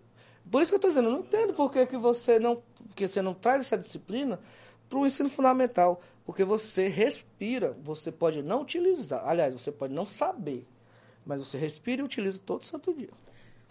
por 0.49 0.61
isso 0.61 0.71
que 0.71 0.75
eu 0.75 0.77
estou 0.77 0.89
dizendo, 0.89 1.09
eu 1.09 1.13
não 1.13 1.19
entendo 1.19 1.53
por 1.53 1.71
que, 1.71 1.85
que 1.85 1.97
você 1.97 2.39
não, 2.39 2.61
que 2.95 3.07
você 3.07 3.21
não 3.21 3.33
traz 3.33 3.65
essa 3.65 3.77
disciplina 3.77 4.39
para 4.89 4.99
o 4.99 5.05
ensino 5.05 5.29
fundamental. 5.29 6.01
Porque 6.25 6.43
você 6.43 6.87
respira, 6.87 7.75
você 7.83 8.11
pode 8.11 8.43
não 8.43 8.61
utilizar, 8.61 9.27
aliás, 9.27 9.53
você 9.53 9.71
pode 9.71 9.93
não 9.93 10.05
saber, 10.05 10.67
mas 11.25 11.39
você 11.39 11.57
respira 11.57 12.01
e 12.01 12.05
utiliza 12.05 12.39
todo 12.45 12.63
santo 12.63 12.93
dia. 12.93 13.09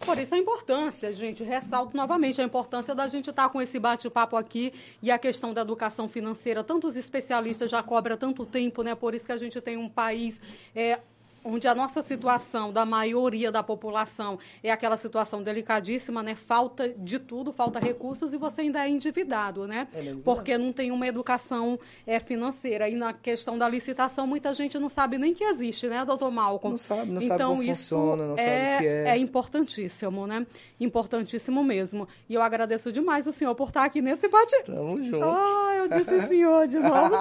Por 0.05 0.19
isso 0.19 0.35
a 0.35 0.39
importância, 0.39 1.13
gente, 1.13 1.45
ressalto 1.45 1.95
novamente 1.95 2.41
a 2.41 2.45
importância 2.45 2.95
da 2.95 3.07
gente 3.07 3.29
estar 3.29 3.51
com 3.51 3.61
esse 3.61 3.79
bate-papo 3.79 4.35
aqui 4.35 4.73
e 5.03 5.11
a 5.11 5.19
questão 5.19 5.53
da 5.53 5.61
educação 5.61 6.09
financeira. 6.09 6.65
Tantos 6.65 6.97
especialistas 6.97 7.71
já 7.71 7.83
cobra 7.83 8.17
tanto 8.17 8.47
tempo, 8.47 8.83
né? 8.83 8.95
Por 8.95 9.15
isso 9.15 9.27
que 9.27 9.33
a 9.33 9.37
gente 9.37 9.61
tem 9.61 9.77
um 9.77 9.91
país 9.91 10.41
é, 10.75 11.01
onde 11.45 11.67
a 11.67 11.75
nossa 11.75 12.03
situação 12.03 12.73
da 12.73 12.85
maioria 12.85 13.51
da 13.51 13.63
população 13.63 14.39
é 14.63 14.71
aquela 14.71 14.97
situação 14.97 15.43
delicadíssima, 15.43 16.23
né? 16.23 16.35
Falta 16.35 16.89
de 16.89 17.19
tudo, 17.19 17.53
falta 17.53 17.79
recursos 17.79 18.33
e 18.33 18.37
você 18.37 18.63
ainda 18.63 18.85
é 18.85 18.89
endividado, 18.89 19.67
né? 19.67 19.89
É. 19.95 20.15
Porque 20.25 20.57
não 20.59 20.73
tem 20.73 20.91
uma 20.91 21.07
educação 21.07 21.79
é, 22.07 22.21
financeira. 22.21 22.89
E 22.89 22.95
na 22.95 23.13
questão 23.13 23.57
da 23.57 23.69
licitação, 23.69 24.27
muita 24.27 24.53
gente 24.55 24.79
não 24.79 24.89
sabe 24.89 25.19
nem 25.19 25.33
que 25.33 25.45
existe, 25.45 25.87
né, 25.87 26.05
doutor 26.05 26.31
Malcolm? 26.31 26.73
Não 26.73 26.79
sabe, 26.79 27.11
não 27.11 27.21
sabe 27.21 27.35
então, 27.35 27.51
como 27.51 27.63
isso 27.63 27.95
funciona, 27.95 28.27
não 28.27 28.37
sabe 28.37 28.49
é, 28.49 28.77
o 28.77 28.79
que 28.79 28.87
é. 28.87 29.09
é 29.09 29.17
importantíssimo, 29.19 30.27
né? 30.27 30.47
Importantíssimo 30.79 31.65
mesmo. 31.65 32.09
E 32.29 32.35
eu 32.35 32.43
agradeço 32.43 32.93
demais 32.93 33.27
o 33.27 33.33
senhor 33.33 33.55
por 33.55 33.69
estar 33.69 33.85
aqui 33.85 34.03
nesse 34.03 34.29
bate 34.29 34.63
Tamo 34.65 35.03
junto. 35.03 35.25
ah, 35.25 35.75
eu 35.77 35.89
disse 35.89 36.29
senhor 36.29 36.67
de 36.67 36.79
novo. 36.79 37.17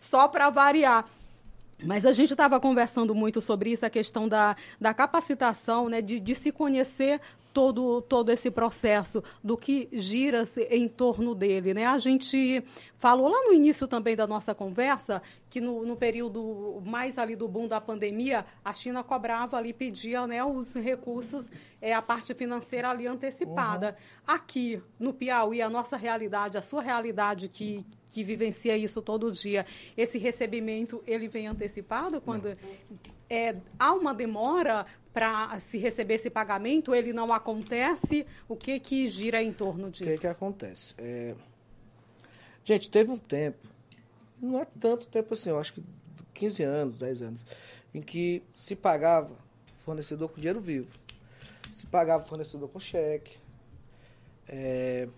Só 0.00 0.28
para 0.28 0.50
variar. 0.50 1.04
Mas 1.82 2.04
a 2.04 2.12
gente 2.12 2.32
estava 2.32 2.60
conversando 2.60 3.14
muito 3.14 3.40
sobre 3.40 3.70
isso, 3.72 3.84
a 3.84 3.90
questão 3.90 4.28
da, 4.28 4.56
da 4.80 4.92
capacitação, 4.92 5.88
né, 5.88 6.02
de, 6.02 6.20
de 6.20 6.34
se 6.34 6.52
conhecer 6.52 7.20
todo, 7.52 8.00
todo 8.02 8.30
esse 8.30 8.50
processo, 8.50 9.22
do 9.42 9.56
que 9.56 9.88
gira-se 9.92 10.62
em 10.64 10.88
torno 10.88 11.34
dele. 11.34 11.74
Né? 11.74 11.86
A 11.86 11.98
gente 11.98 12.62
falou 12.96 13.28
lá 13.28 13.38
no 13.46 13.52
início 13.52 13.88
também 13.88 14.14
da 14.14 14.26
nossa 14.26 14.54
conversa 14.54 15.22
que 15.48 15.60
no, 15.60 15.84
no 15.84 15.96
período 15.96 16.82
mais 16.84 17.18
ali 17.18 17.34
do 17.34 17.48
boom 17.48 17.66
da 17.66 17.80
pandemia, 17.80 18.44
a 18.64 18.72
China 18.72 19.02
cobrava 19.02 19.56
ali, 19.56 19.72
pedia 19.72 20.26
né, 20.26 20.44
os 20.44 20.74
recursos, 20.74 21.50
é, 21.80 21.92
a 21.92 22.02
parte 22.02 22.34
financeira 22.34 22.90
ali 22.90 23.06
antecipada. 23.06 23.96
Aqui 24.26 24.80
no 24.98 25.12
Piauí, 25.12 25.60
a 25.60 25.68
nossa 25.68 25.96
realidade, 25.96 26.56
a 26.56 26.62
sua 26.62 26.82
realidade 26.82 27.48
que, 27.48 27.84
que 28.06 28.22
vivencia 28.22 28.76
isso 28.76 29.02
todo 29.02 29.32
dia, 29.32 29.66
esse 29.96 30.18
recebimento, 30.18 31.02
ele 31.06 31.26
vem 31.26 31.48
antecipado 31.48 32.20
quando 32.20 32.54
é, 33.30 33.56
há 33.78 33.92
uma 33.92 34.12
demora 34.12 34.84
para 35.12 35.58
se 35.60 35.78
receber 35.78 36.14
esse 36.14 36.30
pagamento, 36.30 36.94
ele 36.94 37.12
não 37.12 37.32
acontece, 37.32 38.26
o 38.48 38.56
que 38.56 38.78
que 38.78 39.08
gira 39.08 39.42
em 39.42 39.52
torno 39.52 39.88
O 39.88 39.90
disso? 39.90 40.10
que, 40.10 40.18
que 40.18 40.26
acontece? 40.26 40.94
É, 40.98 41.34
Gente, 42.64 42.90
teve 42.90 43.10
um 43.10 43.16
tempo, 43.18 43.66
não 44.40 44.60
é 44.60 44.66
tanto 44.78 45.06
tempo 45.06 45.34
assim, 45.34 45.50
eu 45.50 45.58
acho 45.58 45.72
que 45.74 45.82
15 46.34 46.62
anos, 46.62 46.96
10 46.98 47.22
anos, 47.22 47.46
em 47.92 48.00
que 48.02 48.42
se 48.54 48.76
pagava 48.76 49.34
fornecedor 49.84 50.28
com 50.28 50.36
dinheiro 50.36 50.60
vivo. 50.60 50.88
Se 51.72 51.86
pagava 51.86 52.24
fornecedor 52.24 52.68
com 52.68 52.78
cheque. 52.78 53.38
É, 54.48 55.08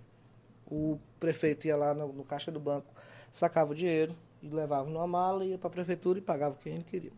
o 0.67 0.99
prefeito 1.19 1.67
ia 1.67 1.77
lá 1.77 1.95
no, 1.95 2.13
no 2.13 2.25
caixa 2.25 2.51
do 2.51 2.61
banco, 2.61 2.87
sacava 3.31 3.73
o 3.73 3.75
dinheiro 3.75 4.15
e 4.43 4.49
levava 4.49 4.89
numa 4.89 5.07
mala, 5.07 5.45
ia 5.45 5.59
para 5.59 5.69
a 5.69 5.71
prefeitura 5.73 6.19
e 6.19 6.23
pagava 6.23 6.57
quem 6.63 6.75
ele 6.75 6.85
queria. 6.85 7.13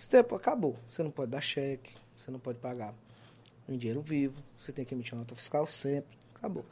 Esse 0.00 0.08
tempo 0.08 0.34
acabou. 0.34 0.78
Você 0.90 1.02
não 1.02 1.10
pode 1.10 1.30
dar 1.30 1.42
cheque, 1.42 1.92
você 2.16 2.30
não 2.30 2.38
pode 2.38 2.58
pagar 2.58 2.94
em 3.68 3.76
dinheiro 3.76 4.00
vivo, 4.00 4.42
você 4.56 4.72
tem 4.72 4.82
que 4.82 4.94
emitir 4.94 5.12
uma 5.12 5.18
nota 5.20 5.34
fiscal 5.34 5.66
sempre. 5.66 6.16
Acabou. 6.34 6.64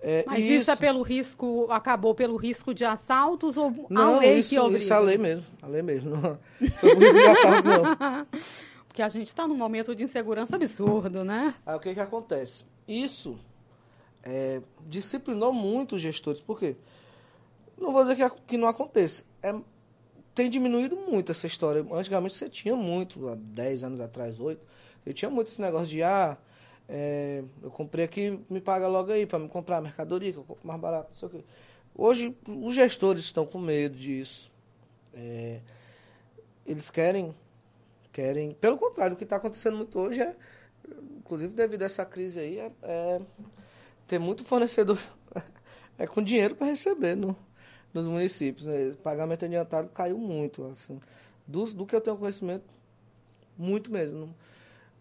É, 0.00 0.24
Mas 0.26 0.40
e 0.40 0.56
isso, 0.56 0.68
é 0.68 0.74
pelo 0.74 1.02
risco, 1.02 1.68
acabou 1.70 2.16
pelo 2.16 2.36
risco 2.36 2.74
de 2.74 2.84
assaltos 2.84 3.56
ou 3.56 3.86
Não, 3.88 4.16
a 4.16 4.18
lei 4.18 4.40
isso, 4.40 4.48
que 4.48 4.58
obriga? 4.58 4.82
isso 4.82 4.92
é 4.92 4.96
a 4.96 4.98
lei 4.98 5.16
mesmo. 5.16 5.46
A 5.62 5.68
lei 5.68 5.82
mesmo. 5.82 6.10
Não 6.18 6.38
foi 6.80 6.96
por 6.96 7.02
isso 7.04 7.12
que 7.12 7.26
assalto, 7.26 7.68
não. 7.68 8.26
Porque 8.88 9.02
a 9.02 9.08
gente 9.08 9.28
está 9.28 9.46
num 9.46 9.56
momento 9.56 9.94
de 9.94 10.02
insegurança 10.02 10.56
absurdo, 10.56 11.24
né? 11.24 11.54
Aí 11.64 11.76
o 11.76 11.80
que 11.80 11.94
que 11.94 12.00
acontece? 12.00 12.64
Isso 12.88 13.38
é, 14.24 14.60
disciplinou 14.84 15.52
muito 15.52 15.94
os 15.94 16.00
gestores. 16.00 16.40
Por 16.40 16.58
quê? 16.58 16.74
Não 17.76 17.92
vou 17.92 18.04
dizer 18.04 18.16
que, 18.16 18.42
que 18.48 18.58
não 18.58 18.66
aconteça. 18.66 19.24
É, 19.40 19.54
tem 20.38 20.48
diminuído 20.48 20.94
muito 20.94 21.32
essa 21.32 21.48
história. 21.48 21.84
Antigamente 21.90 22.34
você 22.36 22.48
tinha 22.48 22.76
muito, 22.76 23.28
há 23.28 23.34
10 23.34 23.82
anos 23.82 24.00
atrás, 24.00 24.38
8, 24.38 24.64
eu 25.04 25.12
tinha 25.12 25.28
muito 25.28 25.48
esse 25.48 25.60
negócio 25.60 25.88
de, 25.88 26.00
ah, 26.00 26.38
é, 26.88 27.42
eu 27.60 27.72
comprei 27.72 28.04
aqui, 28.04 28.38
me 28.48 28.60
paga 28.60 28.86
logo 28.86 29.10
aí 29.10 29.26
para 29.26 29.40
me 29.40 29.48
comprar 29.48 29.80
mercadoria, 29.80 30.30
que 30.30 30.38
eu 30.38 30.44
compro 30.44 30.64
mais 30.64 30.80
barato, 30.80 31.08
não 31.08 31.16
sei 31.16 31.26
o 31.26 31.30
quê. 31.32 31.44
Hoje, 31.92 32.36
os 32.46 32.72
gestores 32.72 33.24
estão 33.24 33.44
com 33.44 33.58
medo 33.58 33.96
disso. 33.96 34.52
É, 35.12 35.58
eles 36.64 36.88
querem, 36.88 37.34
querem... 38.12 38.52
Pelo 38.60 38.78
contrário, 38.78 39.14
o 39.14 39.16
que 39.18 39.24
está 39.24 39.38
acontecendo 39.38 39.76
muito 39.76 39.98
hoje 39.98 40.22
é, 40.22 40.36
inclusive 41.18 41.52
devido 41.52 41.82
a 41.82 41.86
essa 41.86 42.04
crise 42.04 42.38
aí, 42.38 42.60
é, 42.60 42.70
é 42.84 43.20
ter 44.06 44.20
muito 44.20 44.44
fornecedor 44.44 45.00
é 45.98 46.06
com 46.06 46.22
dinheiro 46.22 46.54
para 46.54 46.68
receber 46.68 47.16
no, 47.16 47.36
nos 47.92 48.04
municípios. 48.06 48.66
Né? 48.66 48.92
Pagamento 49.02 49.44
adiantado 49.44 49.88
caiu 49.88 50.18
muito, 50.18 50.64
assim. 50.66 51.00
Do, 51.46 51.64
do 51.72 51.86
que 51.86 51.94
eu 51.96 52.00
tenho 52.00 52.16
conhecimento, 52.16 52.74
muito 53.56 53.90
mesmo. 53.90 54.34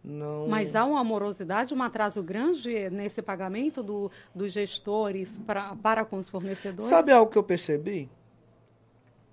Não, 0.04 0.42
não- 0.42 0.48
Mas 0.48 0.76
há 0.76 0.86
uma 0.86 1.04
morosidade, 1.04 1.74
um 1.74 1.82
atraso 1.84 2.24
grande 2.24 2.90
nesse 2.90 3.22
pagamento 3.22 3.84
do, 3.84 4.10
dos 4.34 4.54
gestores 4.54 5.40
pra, 5.46 5.76
para 5.76 6.06
com 6.06 6.18
os 6.18 6.30
fornecedores? 6.30 6.90
Sabe 6.90 7.12
algo 7.12 7.30
que 7.32 7.38
eu 7.38 7.44
percebi? 7.44 8.10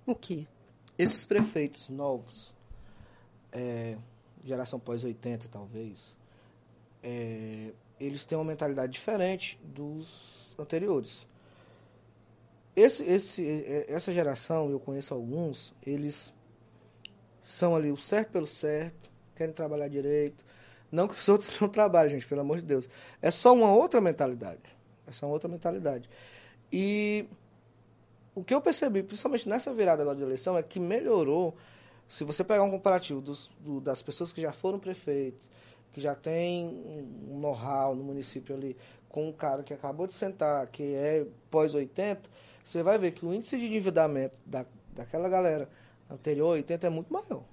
O 0.05 0.13
quê? 0.13 0.45
Esses 0.97 1.23
prefeitos 1.25 1.89
novos, 1.89 2.53
é, 3.51 3.97
geração 4.43 4.79
pós-80 4.79 5.43
talvez, 5.51 6.15
é, 7.01 7.71
eles 7.99 8.25
têm 8.25 8.37
uma 8.37 8.43
mentalidade 8.43 8.91
diferente 8.91 9.57
dos 9.63 10.53
anteriores. 10.59 11.25
Esse, 12.75 13.03
esse, 13.03 13.47
é, 13.47 13.85
essa 13.87 14.11
geração, 14.13 14.69
eu 14.69 14.79
conheço 14.79 15.13
alguns, 15.13 15.73
eles 15.85 16.33
são 17.41 17.75
ali 17.75 17.91
o 17.91 17.97
certo 17.97 18.31
pelo 18.31 18.47
certo, 18.47 19.09
querem 19.35 19.53
trabalhar 19.53 19.87
direito. 19.87 20.43
Não 20.91 21.07
que 21.07 21.13
os 21.13 21.27
outros 21.29 21.59
não 21.59 21.69
trabalhem, 21.69 22.11
gente, 22.11 22.27
pelo 22.27 22.41
amor 22.41 22.57
de 22.57 22.63
Deus. 22.63 22.89
É 23.21 23.31
só 23.31 23.53
uma 23.53 23.71
outra 23.73 24.01
mentalidade. 24.01 24.61
É 25.07 25.11
só 25.11 25.25
uma 25.25 25.33
outra 25.33 25.47
mentalidade. 25.47 26.09
E 26.71 27.27
o 28.33 28.43
que 28.43 28.53
eu 28.53 28.61
percebi, 28.61 29.01
principalmente 29.03 29.47
nessa 29.47 29.73
virada 29.73 30.01
agora 30.01 30.17
de 30.17 30.23
eleição, 30.23 30.57
é 30.57 30.63
que 30.63 30.79
melhorou. 30.79 31.55
Se 32.07 32.23
você 32.23 32.43
pegar 32.43 32.63
um 32.63 32.71
comparativo 32.71 33.21
dos, 33.21 33.51
do- 33.59 33.79
das 33.81 34.01
pessoas 34.01 34.31
que 34.31 34.41
já 34.41 34.51
foram 34.51 34.77
prefeitos, 34.79 35.49
que 35.93 36.01
já 36.01 36.13
tem 36.13 36.67
um 37.29 37.39
know-how 37.39 37.95
no 37.95 38.03
município 38.03 38.55
ali, 38.55 38.75
com 39.07 39.29
um 39.29 39.31
cara 39.31 39.63
que 39.63 39.73
acabou 39.73 40.05
de 40.05 40.13
sentar, 40.13 40.67
que 40.67 40.83
é 40.93 41.25
pós-80, 41.49 42.17
você 42.65 42.81
vai 42.81 42.97
ver 42.97 43.11
que 43.11 43.25
o 43.25 43.33
índice 43.33 43.57
de 43.57 43.67
endividamento 43.67 44.37
da, 44.45 44.65
daquela 44.93 45.29
galera 45.29 45.69
anterior, 46.09 46.49
80, 46.49 46.87
é 46.87 46.89
muito 46.89 47.13
maior. 47.13 47.43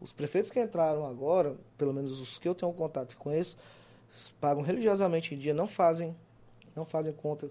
Os 0.00 0.12
prefeitos 0.12 0.50
que 0.50 0.60
entraram 0.60 1.04
agora, 1.06 1.56
pelo 1.76 1.92
menos 1.92 2.20
os 2.20 2.38
que 2.38 2.48
eu 2.48 2.54
tenho 2.54 2.72
contato 2.72 3.12
e 3.12 3.16
conheço, 3.16 3.56
pagam 4.40 4.62
religiosamente 4.62 5.34
em 5.34 5.38
dia, 5.38 5.52
não 5.52 5.66
fazem, 5.66 6.14
não 6.76 6.84
fazem 6.84 7.12
conta 7.12 7.48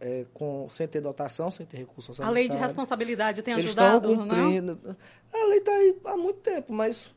é, 0.00 0.24
com, 0.34 0.66
sem 0.68 0.88
ter 0.88 1.00
dotação, 1.00 1.50
sem 1.50 1.64
ter 1.64 1.76
recurso 1.76 2.10
A 2.22 2.30
lei 2.30 2.48
de 2.48 2.56
responsabilidade 2.56 3.42
tem 3.42 3.54
Eles 3.54 3.66
ajudado, 3.66 4.16
não? 4.16 4.26
cumprindo. 4.26 4.96
A 5.32 5.46
lei 5.46 5.58
está 5.58 5.72
aí 5.72 5.96
há 6.06 6.16
muito 6.16 6.40
tempo, 6.40 6.72
mas. 6.72 7.14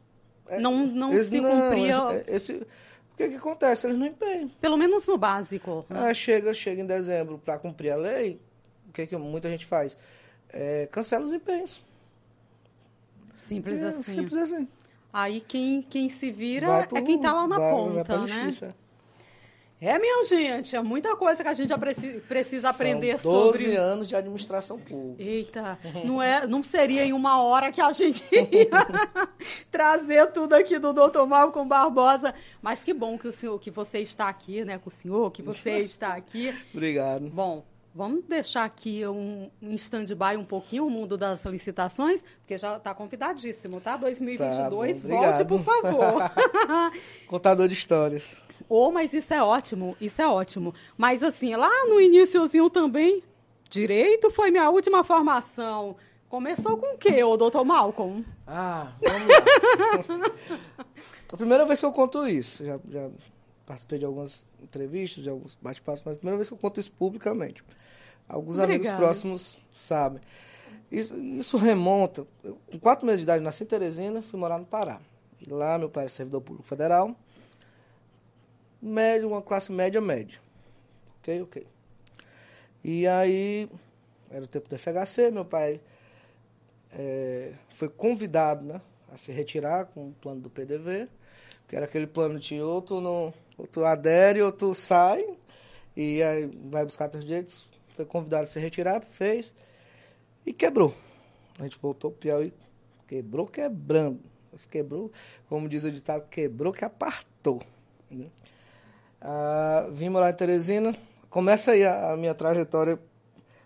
é, 0.48 0.60
Não, 0.60 0.86
não 0.86 1.20
se 1.20 1.40
cumpria, 1.40 2.24
é, 2.28 2.36
esse, 2.36 2.54
o 2.54 3.16
que, 3.16 3.30
que 3.30 3.36
acontece? 3.36 3.88
Eles 3.88 3.98
não 3.98 4.06
empenham. 4.06 4.50
pelo 4.60 4.78
menos 4.78 5.08
no 5.08 5.18
básico. 5.18 5.86
né? 5.90 6.10
Ah, 6.10 6.14
chega, 6.14 6.54
chega 6.54 6.82
em 6.82 6.86
dezembro 6.86 7.38
para 7.38 7.58
cumprir 7.58 7.92
a 7.92 7.96
lei, 7.96 8.40
o 8.94 8.96
que, 8.96 9.08
que 9.08 9.18
muita 9.18 9.50
gente 9.50 9.66
faz? 9.66 9.98
é, 10.56 10.88
cancela 10.92 11.26
os 11.26 11.34
empenhos. 11.34 11.82
Simples 13.38 13.82
É, 13.82 13.88
assim. 13.88 14.02
Simples 14.04 14.36
assim. 14.36 14.68
Aí 15.12 15.42
quem, 15.42 15.82
quem 15.82 16.10
se 16.10 16.32
vira 16.32 16.68
Vai 16.68 16.82
é 16.82 16.86
pro- 16.86 17.04
quem 17.04 17.20
tá 17.20 17.34
lá 17.34 17.48
na 17.48 17.58
vai- 17.58 17.72
vai 17.72 17.76
ponta, 17.82 18.04
pra 18.06 18.18
né? 18.20 18.28
justiça. 18.28 18.76
É, 19.82 20.00
minha 20.00 20.24
gente, 20.24 20.76
é 20.78 20.82
muita 20.82 21.14
coisa 21.18 21.44
que 21.44 21.50
a 21.50 21.54
gente 21.54 21.68
já 21.70 21.78
preci- 21.78 22.22
precisa 22.28 22.70
aprender 22.70 23.20
São 23.20 23.30
12 23.32 23.64
sobre. 23.64 23.76
anos 23.76 24.08
de 24.08 24.16
administração 24.16 24.80
pública. 24.80 25.22
Eita, 25.22 25.78
não, 26.06 26.22
é, 26.22 26.48
não 26.48 26.64
seria 26.64 27.04
em 27.04 27.12
uma 27.12 27.42
hora 27.44 27.70
que 27.72 27.82
a 27.82 27.92
gente 27.92 28.24
ia 28.32 28.70
trazer 29.70 30.32
tudo 30.32 30.54
aqui 30.54 30.80
do 30.80 30.94
Dr. 30.94 31.26
Malcolm 31.28 31.68
Barbosa. 31.68 32.34
Mas 32.62 32.80
que 32.82 32.94
bom 32.94 33.18
que 33.18 33.28
o 33.28 33.32
senhor, 33.34 33.60
que 33.60 33.70
você 33.70 34.00
está 34.00 34.30
aqui, 34.30 34.64
né, 34.64 34.78
com 34.78 34.88
o 34.88 34.92
senhor, 34.92 35.32
que 35.32 35.42
você 35.42 35.80
está 35.84 36.14
aqui. 36.14 36.56
Obrigado. 36.74 37.28
Bom, 37.30 37.66
vamos 37.94 38.24
deixar 38.26 38.64
aqui 38.64 39.06
um, 39.06 39.50
um 39.62 39.74
stand-by 39.74 40.38
um 40.38 40.46
pouquinho 40.46 40.88
o 40.88 40.90
mundo 40.90 41.18
das 41.18 41.46
licitações, 41.46 42.22
porque 42.40 42.58
já 42.58 42.78
está 42.78 42.94
convidadíssimo, 42.94 43.80
tá? 43.80 43.96
2022, 43.98 45.02
Tá 45.02 45.08
bom, 45.08 45.18
volte, 45.18 45.46
por 45.46 45.64
favor. 45.64 46.32
Contador 47.28 47.68
de 47.68 47.74
histórias. 47.74 48.42
Ô, 48.68 48.92
mas 48.92 49.14
isso 49.14 49.34
é 49.34 49.44
ótimo, 49.44 49.96
isso 50.02 50.22
é 50.22 50.28
ótimo. 50.28 50.74
Mas 50.98 51.22
assim, 51.22 51.56
lá 51.56 51.88
no 51.88 52.02
iníciozinho 52.02 52.70
também, 52.70 53.22
direito 53.70 54.32
foi 54.32 54.52
minha 54.52 54.70
última 54.70 55.04
formação. 55.04 55.96
Começou 56.30 56.78
com 56.78 56.96
o 56.96 56.98
quê, 56.98 57.24
ô 57.24 57.38
doutor 57.38 57.64
Malcolm? 57.64 58.26
Ah, 58.48 58.92
vamos 59.02 59.28
lá. 59.28 60.32
a 61.32 61.38
primeira 61.38 61.64
vez 61.66 61.80
que 61.80 61.86
eu 61.86 61.92
conto 61.92 62.28
isso, 62.28 62.66
já, 62.66 62.80
já 62.90 63.10
participei 63.68 64.00
de 64.00 64.06
algumas 64.06 64.44
entrevistas, 64.62 65.24
de 65.24 65.30
alguns 65.30 65.56
bate-papos, 65.62 66.02
mas 66.04 66.14
é 66.14 66.16
a 66.16 66.18
primeira 66.18 66.38
vez 66.38 66.48
que 66.48 66.54
eu 66.56 66.58
conto 66.58 66.80
isso 66.80 66.92
publicamente. 66.92 67.64
Alguns 68.34 68.58
amigos 68.58 68.88
Obrigada. 68.88 68.98
próximos 68.98 69.60
sabem. 69.72 70.20
Isso, 70.92 71.16
isso 71.16 71.56
remonta. 71.56 72.26
eu, 72.44 72.58
com 72.72 72.80
quatro 72.80 73.06
meses 73.06 73.20
de 73.20 73.24
idade, 73.26 73.44
nasci 73.44 73.64
em 73.64 73.68
Teresina, 73.68 74.24
fui 74.24 74.40
morar 74.40 74.58
no 74.58 74.66
Pará. 74.66 75.00
E 75.40 75.50
lá, 75.52 75.78
meu 75.78 75.88
pai 75.88 76.06
é 76.06 76.08
servidor 76.08 76.42
público 76.42 76.68
federal. 76.68 77.16
Médio, 78.82 79.30
uma 79.30 79.42
classe 79.42 79.72
média, 79.72 80.02
média. 80.02 80.40
Ok, 81.20 81.42
ok. 81.44 81.68
E 82.84 83.08
aí, 83.08 83.70
era 84.32 84.44
o 84.44 84.48
tempo 84.48 84.68
do 84.68 84.78
FHC, 84.78 85.30
meu 85.32 85.46
pai 85.46 85.80
é, 86.92 87.54
foi 87.70 87.88
convidado 87.88 88.66
né, 88.66 88.82
a 89.12 89.18
se 89.18 89.32
retirar 89.32 89.86
com 89.86 90.08
o 90.10 90.14
plano 90.14 90.42
do 90.42 90.50
PDV, 90.50 91.08
que 91.68 91.76
era 91.76 91.86
aquele 91.86 92.08
plano 92.08 92.40
de 92.40 92.60
ou 92.60 92.82
tu, 92.82 93.00
não, 93.00 93.32
ou 93.60 93.68
tu 93.68 93.86
adere 93.86 94.42
ou 94.42 94.52
tu 94.52 94.74
sai, 94.74 95.24
e 95.96 96.24
aí 96.24 96.50
vai 96.66 96.84
buscar 96.84 97.10
teus 97.10 97.24
direitos. 97.24 97.73
Foi 97.94 98.06
convidado 98.06 98.44
a 98.44 98.46
se 98.46 98.60
retirar, 98.60 99.02
fez, 99.02 99.54
e 100.46 100.52
quebrou. 100.52 100.94
A 101.60 101.64
gente 101.64 101.78
voltou 101.80 102.12
pro 102.12 102.20
Piauí, 102.20 102.54
quebrou 103.08 103.48
quebrando. 103.48 104.20
Mas 104.52 104.66
quebrou, 104.66 105.12
como 105.50 105.68
diz 105.68 105.84
o 105.84 105.92
ditado, 105.92 106.28
quebrou 106.30 106.72
que 106.72 106.86
apartou. 106.86 107.62
né? 108.10 108.28
Ah, 109.20 109.88
vim 109.92 110.10
morar 110.10 110.30
em 110.30 110.34
Teresina. 110.34 110.96
Começa 111.30 111.72
aí 111.72 111.84
a, 111.84 112.12
a 112.12 112.18
minha 112.18 112.36
trajetória. 112.36 112.98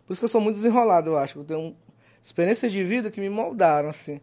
Por 0.06 0.14
isso 0.14 0.22
que 0.22 0.26
eu 0.26 0.30
sou 0.30 0.40
muito 0.40 0.56
desenrolado, 0.56 1.10
eu 1.10 1.18
acho. 1.18 1.40
Eu 1.40 1.44
tenho 1.44 1.76
experiências 2.22 2.72
de 2.72 2.84
vida 2.84 3.12
que 3.12 3.20
me 3.20 3.30
moldaram, 3.30 3.90
assim. 3.90 4.22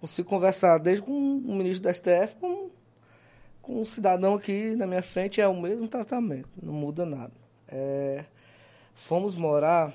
Consigo 0.00 0.28
conversar 0.28 0.78
desde 0.78 1.02
com 1.02 1.12
o 1.12 1.54
ministro 1.54 1.88
do 1.88 1.94
STF, 1.94 2.36
com, 2.40 2.70
com 3.62 3.80
um 3.80 3.84
cidadão 3.84 4.34
aqui 4.34 4.74
na 4.74 4.86
minha 4.86 5.02
frente, 5.02 5.40
é 5.40 5.46
o 5.46 5.58
mesmo 5.58 5.86
tratamento, 5.86 6.48
não 6.60 6.72
muda 6.72 7.06
nada. 7.06 7.32
É, 7.68 8.24
fomos 9.04 9.34
morar 9.34 9.92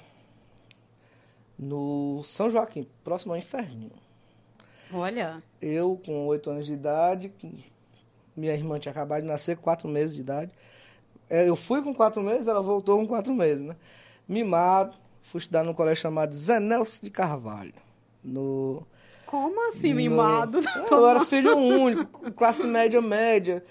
no 1.57 2.21
São 2.23 2.49
Joaquim, 2.49 2.87
próximo 3.03 3.33
ao 3.33 3.39
Inferninho. 3.39 3.91
Olha, 4.93 5.41
Eu, 5.61 5.99
com 6.05 6.27
oito 6.27 6.49
anos 6.49 6.65
de 6.65 6.73
idade, 6.73 7.31
minha 8.35 8.53
irmã 8.53 8.79
tinha 8.79 8.91
acabado 8.91 9.21
de 9.21 9.27
nascer, 9.27 9.57
quatro 9.57 9.87
meses 9.87 10.15
de 10.15 10.21
idade. 10.21 10.51
É, 11.29 11.47
Eu 11.47 11.55
fui 11.55 11.81
com 11.81 11.93
quatro 11.93 12.21
meses, 12.21 12.47
ela 12.47 12.61
voltou 12.61 12.97
com 12.99 13.07
quatro 13.07 13.33
meses, 13.33 13.63
né? 13.65 13.75
Mimado, 14.27 14.95
fui 15.23 15.39
estudar 15.39 15.63
num 15.63 15.73
colégio 15.73 16.01
chamado 16.03 16.33
Zé 16.35 16.59
Nelson 16.59 16.99
de 17.03 17.09
Carvalho. 17.09 17.73
No, 18.23 18.85
como 19.25 19.69
assim, 19.69 19.89
no- 19.89 19.95
mimado? 19.97 20.59
Eu 20.89 21.07
era 21.07 21.25
filho 21.25 21.55
único, 21.57 22.31
classe 22.31 22.65
média, 22.65 23.01
média. 23.01 23.63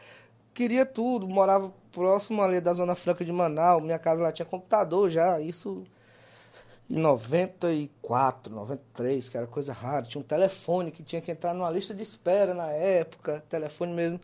Queria 0.52 0.84
tudo, 0.86 1.28
morava 1.28 1.72
próximo 1.96 2.42
ali 2.42 2.60
da 2.60 2.74
Zona 2.74 2.94
Franca 2.94 3.24
de 3.24 3.32
Manaus. 3.32 3.82
Minha 3.82 3.98
casa 3.98 4.22
lá 4.22 4.30
tinha 4.30 4.44
computador 4.44 5.08
já, 5.08 5.40
isso 5.40 5.82
em 6.90 6.98
94, 6.98 8.54
93, 8.54 9.30
que 9.30 9.36
era 9.38 9.46
coisa 9.46 9.72
rara. 9.72 10.04
Tinha 10.04 10.20
um 10.20 10.24
telefone 10.24 10.92
que 10.92 11.02
tinha 11.02 11.22
que 11.22 11.32
entrar 11.32 11.54
numa 11.54 11.70
lista 11.70 11.94
de 11.94 12.02
espera 12.02 12.52
na 12.52 12.68
época, 12.68 13.42
telefone 13.48 13.94
mesmo 13.94 14.20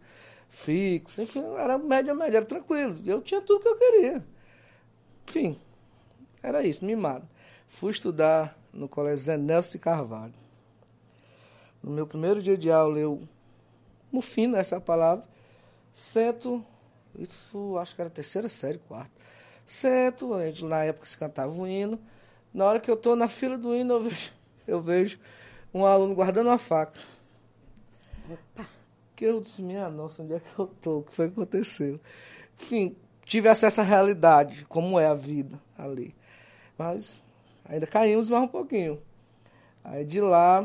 fixo. 0.50 1.22
Enfim, 1.22 1.42
era 1.56 1.78
média, 1.78 2.14
média, 2.14 2.36
era 2.36 2.46
tranquilo. 2.46 3.00
Eu 3.06 3.22
tinha 3.22 3.40
tudo 3.40 3.62
que 3.62 3.68
eu 3.68 3.78
queria. 3.78 4.22
Enfim, 5.26 5.58
era 6.42 6.62
isso, 6.62 6.84
mimado. 6.84 7.26
Fui 7.68 7.90
estudar 7.90 8.54
no 8.70 8.86
Colégio 8.86 9.24
Zé 9.24 9.38
Nelson 9.38 9.70
de 9.70 9.78
Carvalho. 9.78 10.34
No 11.82 11.90
meu 11.90 12.06
primeiro 12.06 12.42
dia 12.42 12.56
de 12.56 12.70
aula, 12.70 12.98
eu, 12.98 13.22
no 14.12 14.20
fim 14.20 14.52
dessa 14.52 14.78
palavra, 14.78 15.24
sento, 15.94 16.62
isso 17.18 17.76
acho 17.78 17.94
que 17.94 18.00
era 18.00 18.10
terceira 18.10 18.48
série, 18.48 18.78
quarta. 18.78 19.10
Sento, 19.64 20.34
a 20.34 20.46
gente, 20.46 20.64
na 20.64 20.84
época 20.84 21.06
se 21.06 21.16
cantava 21.16 21.52
o 21.52 21.66
hino. 21.66 21.98
Na 22.52 22.66
hora 22.66 22.80
que 22.80 22.90
eu 22.90 22.94
estou 22.94 23.16
na 23.16 23.28
fila 23.28 23.56
do 23.56 23.74
hino, 23.74 23.94
eu 23.94 24.02
vejo, 24.02 24.32
eu 24.66 24.80
vejo 24.80 25.18
um 25.72 25.86
aluno 25.86 26.14
guardando 26.14 26.48
uma 26.48 26.58
faca. 26.58 27.00
Que 29.16 29.26
eu 29.26 29.40
disse, 29.40 29.62
minha 29.62 29.88
nossa, 29.88 30.22
onde 30.22 30.34
é 30.34 30.40
que 30.40 30.58
eu 30.58 30.66
tô? 30.80 30.98
O 30.98 31.02
que 31.02 31.14
foi 31.14 31.28
que 31.28 31.34
aconteceu? 31.34 32.00
Enfim, 32.60 32.96
tive 33.24 33.48
acesso 33.48 33.80
à 33.80 33.84
realidade, 33.84 34.64
como 34.66 34.98
é 34.98 35.06
a 35.06 35.14
vida 35.14 35.58
ali. 35.76 36.14
Mas 36.76 37.22
ainda 37.64 37.86
caímos 37.86 38.28
mais 38.28 38.44
um 38.44 38.48
pouquinho. 38.48 39.00
Aí 39.84 40.04
de 40.04 40.20
lá, 40.20 40.60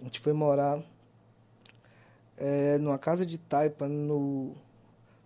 a 0.00 0.04
gente 0.04 0.20
foi 0.20 0.32
morar 0.32 0.80
é, 2.36 2.78
numa 2.78 2.98
casa 2.98 3.24
de 3.24 3.38
taipa 3.38 3.88
no 3.88 4.54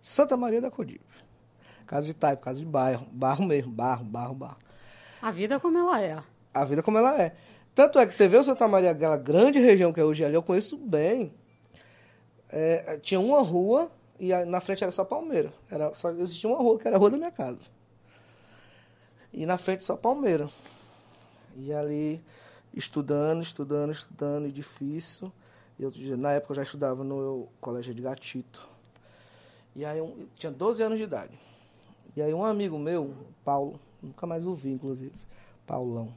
Santa 0.01 0.37
Maria 0.37 0.61
da 0.61 0.71
Codive. 0.71 1.01
Casa 1.85 2.05
de 2.05 2.13
taipa, 2.13 2.43
casa 2.43 2.59
de 2.59 2.65
bairro, 2.65 3.07
barro 3.11 3.45
mesmo, 3.45 3.71
barro, 3.71 4.03
barro, 4.03 4.35
barro. 4.35 4.57
A 5.21 5.31
vida 5.31 5.59
como 5.59 5.77
ela 5.77 6.01
é. 6.01 6.21
A 6.53 6.65
vida 6.65 6.83
como 6.83 6.97
ela 6.97 7.19
é. 7.21 7.35
Tanto 7.73 7.99
é 7.99 8.05
que 8.05 8.13
você 8.13 8.27
vê 8.27 8.37
o 8.37 8.43
Santa 8.43 8.67
Maria, 8.67 8.91
aquela 8.91 9.17
grande 9.17 9.59
região 9.59 9.93
que 9.93 9.99
é 9.99 10.03
hoje 10.03 10.23
ali, 10.23 10.35
eu 10.35 10.43
conheço 10.43 10.77
bem. 10.77 11.33
É, 12.49 12.97
tinha 12.97 13.19
uma 13.19 13.41
rua 13.41 13.91
e 14.19 14.33
na 14.45 14.59
frente 14.59 14.83
era 14.83 14.91
só 14.91 15.05
palmeira. 15.05 15.53
Era 15.69 15.93
só 15.93 16.09
existia 16.11 16.49
uma 16.49 16.59
rua 16.59 16.77
que 16.77 16.87
era 16.87 16.97
a 16.97 16.99
rua 16.99 17.09
da 17.09 17.17
minha 17.17 17.31
casa. 17.31 17.69
E 19.31 19.45
na 19.45 19.57
frente 19.57 19.83
só 19.83 19.95
palmeira. 19.95 20.49
E 21.55 21.73
ali 21.73 22.21
estudando, 22.73 23.41
estudando, 23.41 23.91
estudando, 23.91 24.47
e 24.47 24.51
difícil. 24.51 25.31
Eu, 25.79 25.91
na 26.17 26.33
época 26.33 26.51
eu 26.51 26.55
já 26.57 26.63
estudava 26.63 27.03
no 27.03 27.47
colégio 27.61 27.93
de 27.93 28.01
Gatito. 28.01 28.67
E 29.79 29.85
aí 29.85 29.97
eu, 29.97 30.27
tinha 30.35 30.51
12 30.51 30.83
anos 30.83 30.97
de 30.97 31.05
idade. 31.05 31.39
E 32.13 32.21
aí 32.21 32.33
um 32.33 32.43
amigo 32.43 32.77
meu, 32.77 33.15
Paulo, 33.45 33.79
nunca 34.03 34.27
mais 34.27 34.45
o 34.45 34.53
vi, 34.53 34.71
inclusive, 34.71 35.13
Paulão. 35.65 36.13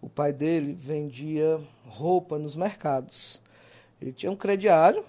O 0.00 0.08
pai 0.08 0.32
dele 0.32 0.72
vendia 0.72 1.60
roupa 1.84 2.38
nos 2.38 2.54
mercados. 2.54 3.42
Ele 4.00 4.12
tinha 4.12 4.30
um 4.30 4.36
crediário 4.36 5.04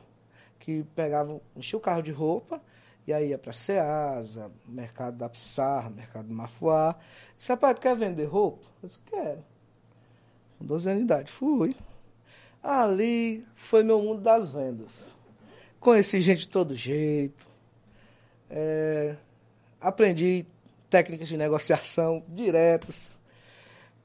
que 0.59 0.83
pegava, 0.95 1.39
enchia 1.55 1.77
o 1.77 1.79
carro 1.79 2.01
de 2.01 2.11
roupa 2.11 2.59
e 3.05 3.13
aí 3.13 3.29
ia 3.29 3.37
para 3.37 3.53
Ceasa, 3.53 4.51
mercado 4.67 5.15
da 5.15 5.29
Pissarra, 5.29 5.91
mercado 5.91 6.29
do 6.29 6.33
Mafuá. 6.33 6.95
Disse, 7.37 7.49
rapaz, 7.49 7.77
quer 7.77 7.95
vender 7.95 8.25
roupa? 8.25 8.65
Eu 8.81 8.87
disse, 8.87 8.99
quero. 9.05 9.45
Com 10.57 10.65
12 10.65 10.89
anos 10.89 10.99
de 11.01 11.05
idade, 11.05 11.31
fui. 11.31 11.75
Ali 12.63 13.45
foi 13.53 13.83
meu 13.83 14.01
mundo 14.01 14.19
das 14.19 14.49
vendas. 14.49 15.15
Conheci 15.79 16.21
gente 16.21 16.39
de 16.39 16.47
todo 16.47 16.73
jeito. 16.73 17.55
É, 18.49 19.15
aprendi 19.81 20.45
técnicas 20.89 21.27
de 21.27 21.37
negociação 21.37 22.23
diretas. 22.27 23.11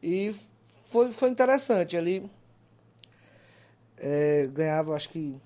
E 0.03 0.35
foi, 0.91 1.13
foi 1.13 1.31
interessante. 1.31 1.97
Ali 1.97 2.29
é, 3.97 4.49
ganhava, 4.53 4.95
acho 4.95 5.09
que, 5.11 5.41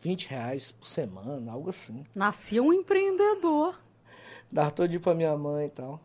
20 0.00 0.28
reais 0.28 0.70
por 0.70 0.86
semana, 0.86 1.50
algo 1.50 1.70
assim. 1.70 2.04
Nascia 2.14 2.62
um 2.62 2.72
empreendedor. 2.72 3.78
Dava 4.52 4.70
todo 4.70 5.00
para 5.00 5.14
minha 5.14 5.36
mãe 5.36 5.66
e 5.66 5.70
tal. 5.70 5.98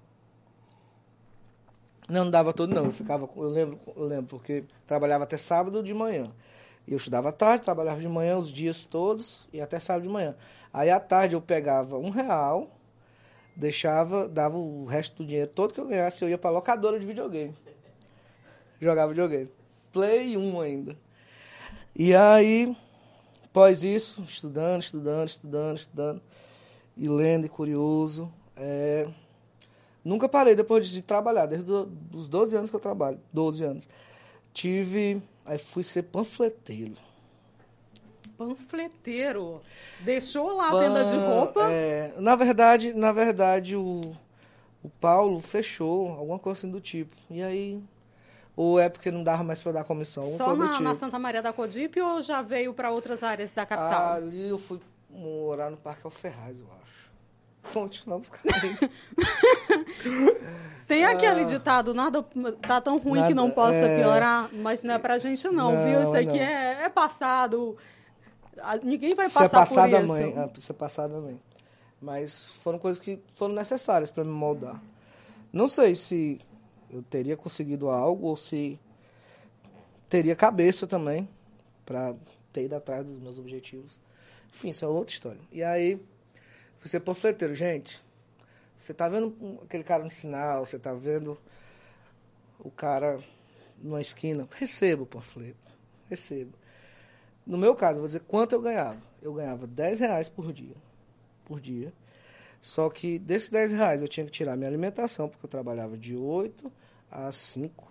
Não, 2.08 2.24
não 2.24 2.32
dava 2.32 2.52
todo 2.52 2.74
não, 2.74 2.86
eu 2.86 2.92
ficava, 2.92 3.28
com- 3.28 3.44
eu 3.44 3.50
lembro, 3.50 3.80
eu 3.96 4.04
lembro 4.04 4.26
porque 4.28 4.64
trabalhava 4.88 5.26
até 5.26 5.38
sábado 5.38 5.84
de 5.84 5.94
manhã. 5.94 6.32
Eu 6.88 6.98
estudava 6.98 7.30
à 7.30 7.32
tarde, 7.32 7.64
trabalhava 7.64 8.00
de 8.00 8.08
manhã 8.08 8.38
os 8.40 8.52
dias 8.52 8.84
todos 8.86 9.48
e 9.54 9.62
até 9.62 9.80
sábado 9.80 10.04
de 10.04 10.10
manhã. 10.10 10.36
Aí 10.74 10.90
à 10.90 11.00
tarde 11.00 11.36
eu 11.36 11.42
pegava 11.42 11.98
um 11.98 12.10
real, 12.10 12.70
deixava, 13.56 14.28
dava 14.28 14.58
o 14.58 14.86
resto 14.86 15.24
do 15.24 15.28
dinheiro 15.28 15.50
todo 15.50 15.74
que 15.74 15.80
eu 15.80 15.88
ganhasse, 15.88 16.24
eu 16.24 16.30
ia 16.30 16.38
para 16.38 16.52
locadora 16.52 17.00
de 17.00 17.06
videogame. 17.06 17.56
Jogava 18.80 19.10
videogame. 19.10 19.50
Play 19.92 20.38
1 20.38 20.62
ainda. 20.62 20.98
E 21.96 22.16
aí, 22.16 22.76
após 23.44 23.84
isso, 23.84 24.24
estudando, 24.24 24.82
estudando, 24.82 25.28
estudando, 25.28 25.78
estudando, 25.78 26.22
e 26.96 27.08
lendo 27.08 27.46
e 27.46 27.50
curioso. 27.50 28.32
É... 28.56 29.08
Nunca 30.04 30.30
parei 30.30 30.56
depois 30.56 30.88
de 30.88 31.02
trabalhar, 31.02 31.46
desde 31.46 31.70
os 31.72 32.28
12 32.28 32.56
anos 32.56 32.70
que 32.70 32.76
eu 32.76 32.80
trabalho, 32.80 33.20
12 33.34 33.64
anos. 33.64 33.90
Tive, 34.54 35.22
aí 35.46 35.58
fui 35.58 35.84
ser 35.84 36.04
panfleteiro. 36.04 36.96
Panfleteiro. 38.40 39.62
Deixou 40.00 40.56
lá 40.56 40.70
a 40.70 40.80
venda 40.80 41.04
de 41.04 41.18
roupa? 41.18 41.70
É, 41.70 42.14
na 42.18 42.38
verdade, 42.38 42.94
na 42.94 43.12
verdade 43.12 43.76
o, 43.76 44.00
o 44.82 44.90
Paulo 44.90 45.42
fechou, 45.42 46.08
alguma 46.12 46.40
coisa 46.40 46.60
assim 46.60 46.72
do 46.72 46.80
tipo. 46.80 47.14
E 47.30 47.44
aí 47.44 47.84
ou 48.56 48.80
é 48.80 48.88
porque 48.88 49.12
não 49.12 49.24
dava 49.24 49.44
mais 49.44 49.62
para 49.62 49.74
dar 49.74 49.84
comissão? 49.84 50.24
Só 50.24 50.56
na, 50.56 50.70
tipo. 50.70 50.84
na, 50.84 50.96
Santa 50.96 51.20
Maria 51.20 51.42
da 51.42 51.52
Codipe 51.52 52.00
ou 52.00 52.22
já 52.22 52.42
veio 52.42 52.74
para 52.74 52.92
outras 52.92 53.24
áreas 53.24 53.52
da 53.52 53.66
capital? 53.66 54.14
Ali 54.14 54.48
eu 54.48 54.58
fui 54.58 54.80
morar 55.10 55.70
no 55.70 55.78
Parque 55.78 56.02
Alferraz, 56.06 56.60
eu 56.62 56.68
acho. 56.82 57.10
Continuamos 57.74 58.30
caminho. 58.32 58.78
Tem 60.88 61.06
aquele 61.06 61.42
ah, 61.42 61.46
ditado, 61.46 61.94
nada 61.94 62.26
tá 62.62 62.82
tão 62.82 62.98
ruim 62.98 63.20
nada, 63.20 63.28
que 63.28 63.34
não 63.34 63.52
possa 63.52 63.76
é... 63.76 63.98
piorar, 63.98 64.50
mas 64.54 64.82
não 64.82 64.94
é 64.94 64.98
pra 64.98 65.18
gente 65.20 65.46
não, 65.50 65.74
não 65.74 65.86
viu? 65.86 66.04
Isso 66.04 66.16
aqui 66.16 66.40
é, 66.40 66.86
é, 66.86 66.90
passado. 66.90 67.78
Ninguém 68.84 69.16
vai 69.16 69.26
passar 69.26 69.46
é 69.46 69.50
passado 69.50 69.92
por 69.92 70.00
isso. 70.00 70.08
Mãe, 70.08 70.34
é, 70.38 70.52
isso 70.58 70.72
é 70.72 70.76
passado 70.76 71.14
da 71.14 71.22
mãe. 71.22 71.42
Mas 72.02 72.46
foram 72.62 72.80
coisas 72.80 73.02
que 73.02 73.22
foram 73.36 73.54
necessárias 73.54 74.10
para 74.10 74.24
me 74.24 74.32
moldar. 74.32 74.82
Não 75.52 75.68
sei 75.68 75.96
se 75.96 76.40
eu 76.90 77.02
teria 77.04 77.36
conseguido 77.36 77.90
algo 77.90 78.28
ou 78.28 78.36
se 78.36 78.80
teria 80.10 80.36
cabeça 80.36 80.88
também 80.88 81.28
para 81.86 82.16
ter 82.54 82.66
ido 82.66 82.76
atrás 82.76 83.06
dos 83.06 83.20
meus 83.20 83.38
objetivos. 83.38 84.00
Enfim, 84.54 84.70
isso 84.70 84.86
é 84.86 84.88
outra 84.88 85.14
história. 85.14 85.40
E 85.52 85.64
aí, 85.64 86.02
fui 86.78 86.90
ser 86.90 87.00
panfleteiro. 87.02 87.54
Gente, 87.54 88.04
você 88.78 88.94
tá 88.94 89.08
vendo 89.08 89.60
aquele 89.64 89.84
cara 89.84 90.04
no 90.04 90.10
sinal, 90.10 90.66
você 90.66 90.80
tá 90.80 90.94
vendo 90.94 91.38
o 92.58 92.72
cara 92.72 93.20
numa 93.78 94.02
esquina, 94.02 94.48
recebo 94.58 95.04
o 95.04 95.06
panfleto, 95.06 95.70
recebo. 96.10 96.54
No 97.50 97.58
meu 97.58 97.74
caso, 97.74 97.98
vou 97.98 98.06
dizer 98.06 98.20
quanto 98.28 98.54
eu 98.54 98.62
ganhava. 98.62 99.00
Eu 99.24 99.34
ganhava 99.34 99.66
10 99.66 100.02
reais 100.02 100.30
por 100.30 100.54
dia. 100.54 100.76
Por 101.46 101.60
dia. 101.60 101.92
Só 102.62 102.88
que 102.92 103.18
desses 103.18 103.50
10 103.50 103.72
reais 103.72 104.02
eu 104.04 104.08
tinha 104.08 104.24
que 104.24 104.32
tirar 104.32 104.56
minha 104.56 104.70
alimentação, 104.70 105.28
porque 105.28 105.48
eu 105.48 105.50
trabalhava 105.50 105.98
de 105.98 106.16
8 106.16 106.72
às 107.10 107.34
5. 107.34 107.88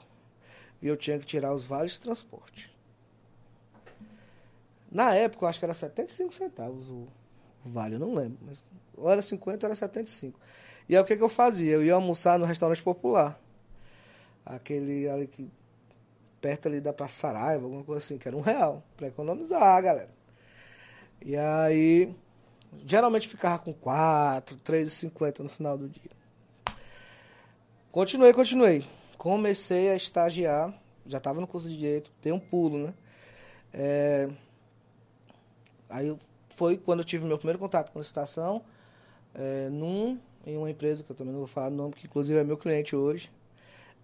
E 0.80 0.86
eu 0.86 0.97
tinha 0.97 1.18
que 1.18 1.26
tirar 1.26 1.52
os 1.52 1.64
vales 1.64 1.94
de 1.94 2.01
transporte. 2.01 2.72
Na 4.93 5.12
época, 5.12 5.44
eu 5.44 5.48
acho 5.48 5.59
que 5.59 5.64
era 5.64 5.74
75 5.74 6.32
centavos 6.32 6.89
o 6.89 7.09
vale, 7.64 7.97
eu 7.97 7.98
não 7.98 8.14
lembro. 8.14 8.39
Mas 8.43 8.64
ou 8.97 9.10
era 9.10 9.20
50 9.20 9.66
ou 9.66 9.68
era 9.68 9.74
75. 9.74 10.39
E 10.89 10.97
aí 10.97 11.02
o 11.02 11.05
que, 11.05 11.16
que 11.16 11.22
eu 11.22 11.28
fazia? 11.28 11.72
Eu 11.72 11.85
ia 11.85 11.94
almoçar 11.94 12.39
no 12.39 12.47
restaurante 12.47 12.80
popular. 12.80 13.36
Aquele 14.47 15.09
ali 15.09 15.26
que. 15.26 15.51
Perto 16.40 16.69
ali 16.69 16.81
da 16.81 16.93
Praça 16.93 17.20
Saraiva, 17.20 17.65
alguma 17.65 17.85
coisa 17.85 18.05
assim, 18.05 18.19
que 18.19 18.28
era 18.28 18.36
um 18.36 18.40
real. 18.40 18.82
Pra 18.97 19.09
economizar, 19.09 19.82
galera. 19.82 20.10
E 21.20 21.36
aí 21.36 22.15
Geralmente 22.85 23.28
ficava 23.28 23.59
com 23.59 23.73
4, 23.73 24.56
3,50 24.59 25.40
no 25.40 25.48
final 25.48 25.78
do 25.78 25.89
dia. 25.89 26.10
Continuei, 27.90 28.32
continuei. 28.32 28.85
Comecei 29.16 29.90
a 29.90 29.97
estagiar, 29.97 30.73
já 31.06 31.19
estava 31.19 31.40
no 31.40 31.47
curso 31.47 31.69
de 31.69 31.77
Direito, 31.77 32.10
tem 32.23 32.32
um 32.32 32.39
pulo, 32.39 32.78
né? 32.78 32.94
É, 33.73 34.28
aí 35.89 36.16
foi 36.55 36.77
quando 36.77 37.01
eu 37.01 37.05
tive 37.05 37.27
meu 37.27 37.36
primeiro 37.36 37.59
contato 37.59 37.90
com 37.90 37.98
licitação, 37.98 38.62
é, 39.35 39.69
num, 39.70 40.19
em 40.47 40.56
uma 40.56 40.70
empresa, 40.70 41.02
que 41.02 41.10
eu 41.10 41.16
também 41.16 41.32
não 41.32 41.40
vou 41.40 41.48
falar 41.48 41.69
o 41.69 41.74
nome, 41.74 41.94
que 41.94 42.06
inclusive 42.06 42.39
é 42.39 42.44
meu 42.44 42.56
cliente 42.56 42.94
hoje. 42.94 43.31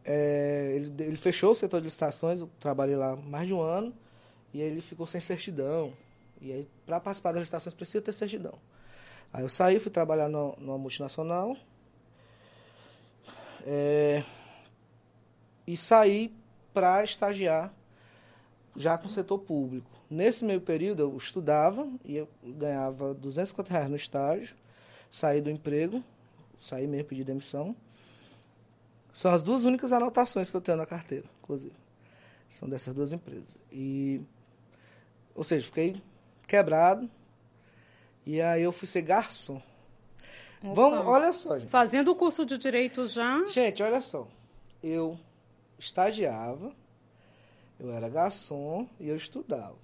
É, 0.04 0.72
ele, 0.74 1.02
ele 1.02 1.16
fechou 1.16 1.52
o 1.52 1.54
setor 1.54 1.80
de 1.80 1.86
licitações, 1.86 2.40
eu 2.40 2.50
trabalhei 2.60 2.96
lá 2.96 3.16
mais 3.16 3.46
de 3.46 3.54
um 3.54 3.60
ano, 3.60 3.92
e 4.52 4.60
aí 4.60 4.68
ele 4.68 4.80
ficou 4.80 5.06
sem 5.06 5.20
certidão, 5.20 5.92
e 6.40 6.52
aí, 6.52 6.68
para 6.84 7.00
participar 7.00 7.32
das 7.32 7.40
licitações, 7.40 7.74
precisa 7.74 8.02
ter 8.02 8.12
certidão. 8.12 8.54
Aí 9.32 9.42
eu 9.42 9.48
saí, 9.48 9.80
fui 9.80 9.90
trabalhar 9.90 10.28
no, 10.28 10.54
numa 10.58 10.78
multinacional. 10.78 11.56
É, 13.66 14.22
e 15.66 15.76
saí 15.76 16.32
para 16.72 17.02
estagiar 17.02 17.72
já 18.76 18.98
com 18.98 19.06
o 19.06 19.10
setor 19.10 19.38
público. 19.38 19.90
Nesse 20.10 20.44
meio 20.44 20.60
período 20.60 21.00
eu 21.00 21.16
estudava 21.16 21.88
e 22.04 22.16
eu 22.16 22.28
ganhava 22.42 23.14
250 23.14 23.72
reais 23.72 23.88
no 23.88 23.96
estágio, 23.96 24.54
saí 25.10 25.40
do 25.40 25.50
emprego, 25.50 26.04
saí 26.58 26.86
mesmo, 26.86 27.08
pedi 27.08 27.24
demissão. 27.24 27.74
São 29.14 29.32
as 29.32 29.44
duas 29.44 29.64
únicas 29.64 29.92
anotações 29.92 30.50
que 30.50 30.56
eu 30.56 30.60
tenho 30.60 30.76
na 30.76 30.84
carteira, 30.84 31.24
inclusive. 31.40 31.72
São 32.50 32.68
dessas 32.68 32.92
duas 32.92 33.12
empresas. 33.12 33.56
E, 33.70 34.20
ou 35.36 35.44
seja, 35.44 35.64
fiquei 35.64 36.02
quebrado. 36.48 37.08
E 38.26 38.42
aí 38.42 38.64
eu 38.64 38.72
fui 38.72 38.88
ser 38.88 39.02
garçom. 39.02 39.62
Opa. 40.60 40.74
Vamos, 40.74 41.06
olha 41.06 41.32
só, 41.32 41.56
gente. 41.56 41.70
Fazendo 41.70 42.10
o 42.10 42.16
curso 42.16 42.44
de 42.44 42.58
direito 42.58 43.06
já? 43.06 43.46
Gente, 43.46 43.84
olha 43.84 44.00
só. 44.00 44.26
Eu 44.82 45.16
estagiava, 45.78 46.72
eu 47.78 47.92
era 47.92 48.08
garçom 48.08 48.88
e 48.98 49.08
eu 49.08 49.16
estudava. 49.16 49.78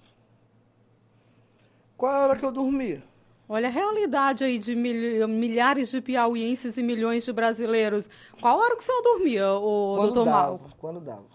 Qual 1.95 2.11
a 2.11 2.23
hora 2.23 2.37
que 2.37 2.43
eu 2.43 2.51
dormia? 2.51 3.01
Olha 3.53 3.67
a 3.67 3.71
realidade 3.71 4.45
aí 4.45 4.57
de 4.57 4.73
milhares 4.73 5.91
de 5.91 5.99
piauienses 5.99 6.77
e 6.77 6.81
milhões 6.81 7.25
de 7.25 7.33
brasileiros. 7.33 8.09
Qual 8.39 8.57
hora 8.57 8.77
que 8.77 8.81
o 8.81 8.85
senhor 8.85 9.01
dormia, 9.01 9.51
o 9.51 9.95
quando 9.97 10.13
doutor 10.13 10.23
dava, 10.23 10.37
Malco? 10.37 10.69
Quando 10.77 11.01
dava. 11.01 11.25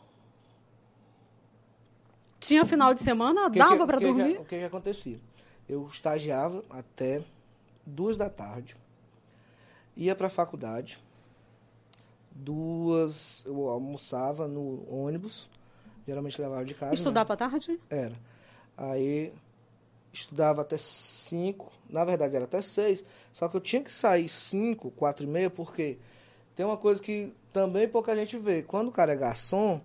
Tinha 2.41 2.65
final 2.65 2.95
de 2.95 3.01
semana? 3.01 3.51
Que 3.51 3.59
dava 3.59 3.87
para 3.87 4.01
dormir? 4.01 4.39
O 4.39 4.47
que, 4.47 4.59
que 4.59 4.65
acontecia? 4.65 5.21
Eu 5.69 5.85
estagiava 5.85 6.65
até 6.71 7.23
duas 7.85 8.17
da 8.17 8.31
tarde, 8.31 8.75
ia 9.95 10.15
para 10.15 10.29
a 10.29 10.31
faculdade, 10.31 10.99
duas 12.31 13.45
eu 13.45 13.69
almoçava 13.69 14.49
no 14.49 14.91
ônibus, 14.91 15.51
geralmente 16.07 16.41
levava 16.41 16.65
de 16.65 16.73
casa. 16.73 16.95
Estudava 16.95 17.29
né? 17.29 17.35
à 17.35 17.37
tarde? 17.37 17.79
Era. 17.91 18.15
Aí 18.75 19.35
estudava 20.17 20.63
até 20.63 20.77
cinco, 20.79 21.73
na 21.89 22.05
verdade 22.05 22.37
era 22.37 22.45
até 22.45 22.61
seis, 22.63 23.05
só 23.33 23.49
que 23.49 23.57
eu 23.57 23.61
tinha 23.61 23.83
que 23.83 23.91
sair 23.91 24.29
cinco, 24.29 24.91
quatro 24.91 25.25
e 25.25 25.29
meia, 25.29 25.51
porque 25.51 25.99
tem 26.55 26.65
uma 26.65 26.77
coisa 26.77 27.03
que 27.03 27.33
também 27.53 27.89
pouca 27.89 28.15
gente 28.17 28.39
vê. 28.39 28.63
Quando 28.63 28.89
o 28.89 28.93
cara 28.93 29.13
é 29.13 29.17
garçom, 29.17 29.81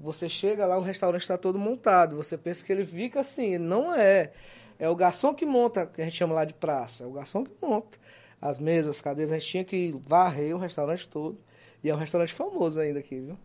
você 0.00 0.28
chega 0.28 0.66
lá, 0.66 0.78
o 0.78 0.82
restaurante 0.82 1.22
está 1.22 1.36
todo 1.38 1.58
montado. 1.58 2.16
Você 2.16 2.36
pensa 2.36 2.64
que 2.64 2.72
ele 2.72 2.84
fica 2.84 3.20
assim, 3.20 3.58
não 3.58 3.94
é. 3.94 4.32
É 4.78 4.88
o 4.88 4.96
garçom 4.96 5.34
que 5.34 5.44
monta, 5.44 5.86
que 5.86 6.00
a 6.00 6.04
gente 6.04 6.16
chama 6.16 6.34
lá 6.34 6.44
de 6.44 6.54
praça. 6.54 7.04
É 7.04 7.06
o 7.06 7.10
garçom 7.10 7.44
que 7.44 7.50
monta 7.60 7.98
as 8.40 8.58
mesas, 8.58 8.96
as 8.96 9.02
cadeiras. 9.02 9.32
A 9.32 9.38
gente 9.38 9.48
tinha 9.48 9.64
que 9.64 9.94
varrer 10.06 10.54
o 10.54 10.58
restaurante 10.58 11.06
todo. 11.08 11.38
E 11.82 11.90
é 11.90 11.94
um 11.94 11.98
restaurante 11.98 12.32
famoso 12.32 12.80
ainda 12.80 13.00
aqui, 13.00 13.20
viu? 13.20 13.38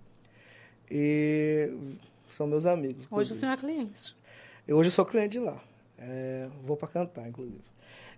E 0.89 1.97
são 2.31 2.47
meus 2.47 2.65
amigos. 2.65 3.05
Inclusive. 3.05 3.15
Hoje 3.15 3.33
o 3.33 3.35
senhor 3.35 3.53
é 3.53 3.57
cliente? 3.57 4.15
Eu, 4.67 4.77
hoje 4.77 4.89
eu 4.89 4.93
sou 4.93 5.05
cliente 5.05 5.33
de 5.33 5.39
lá. 5.39 5.61
É, 6.05 6.49
vou 6.63 6.75
para 6.75 6.87
cantar, 6.87 7.27
inclusive. 7.27 7.63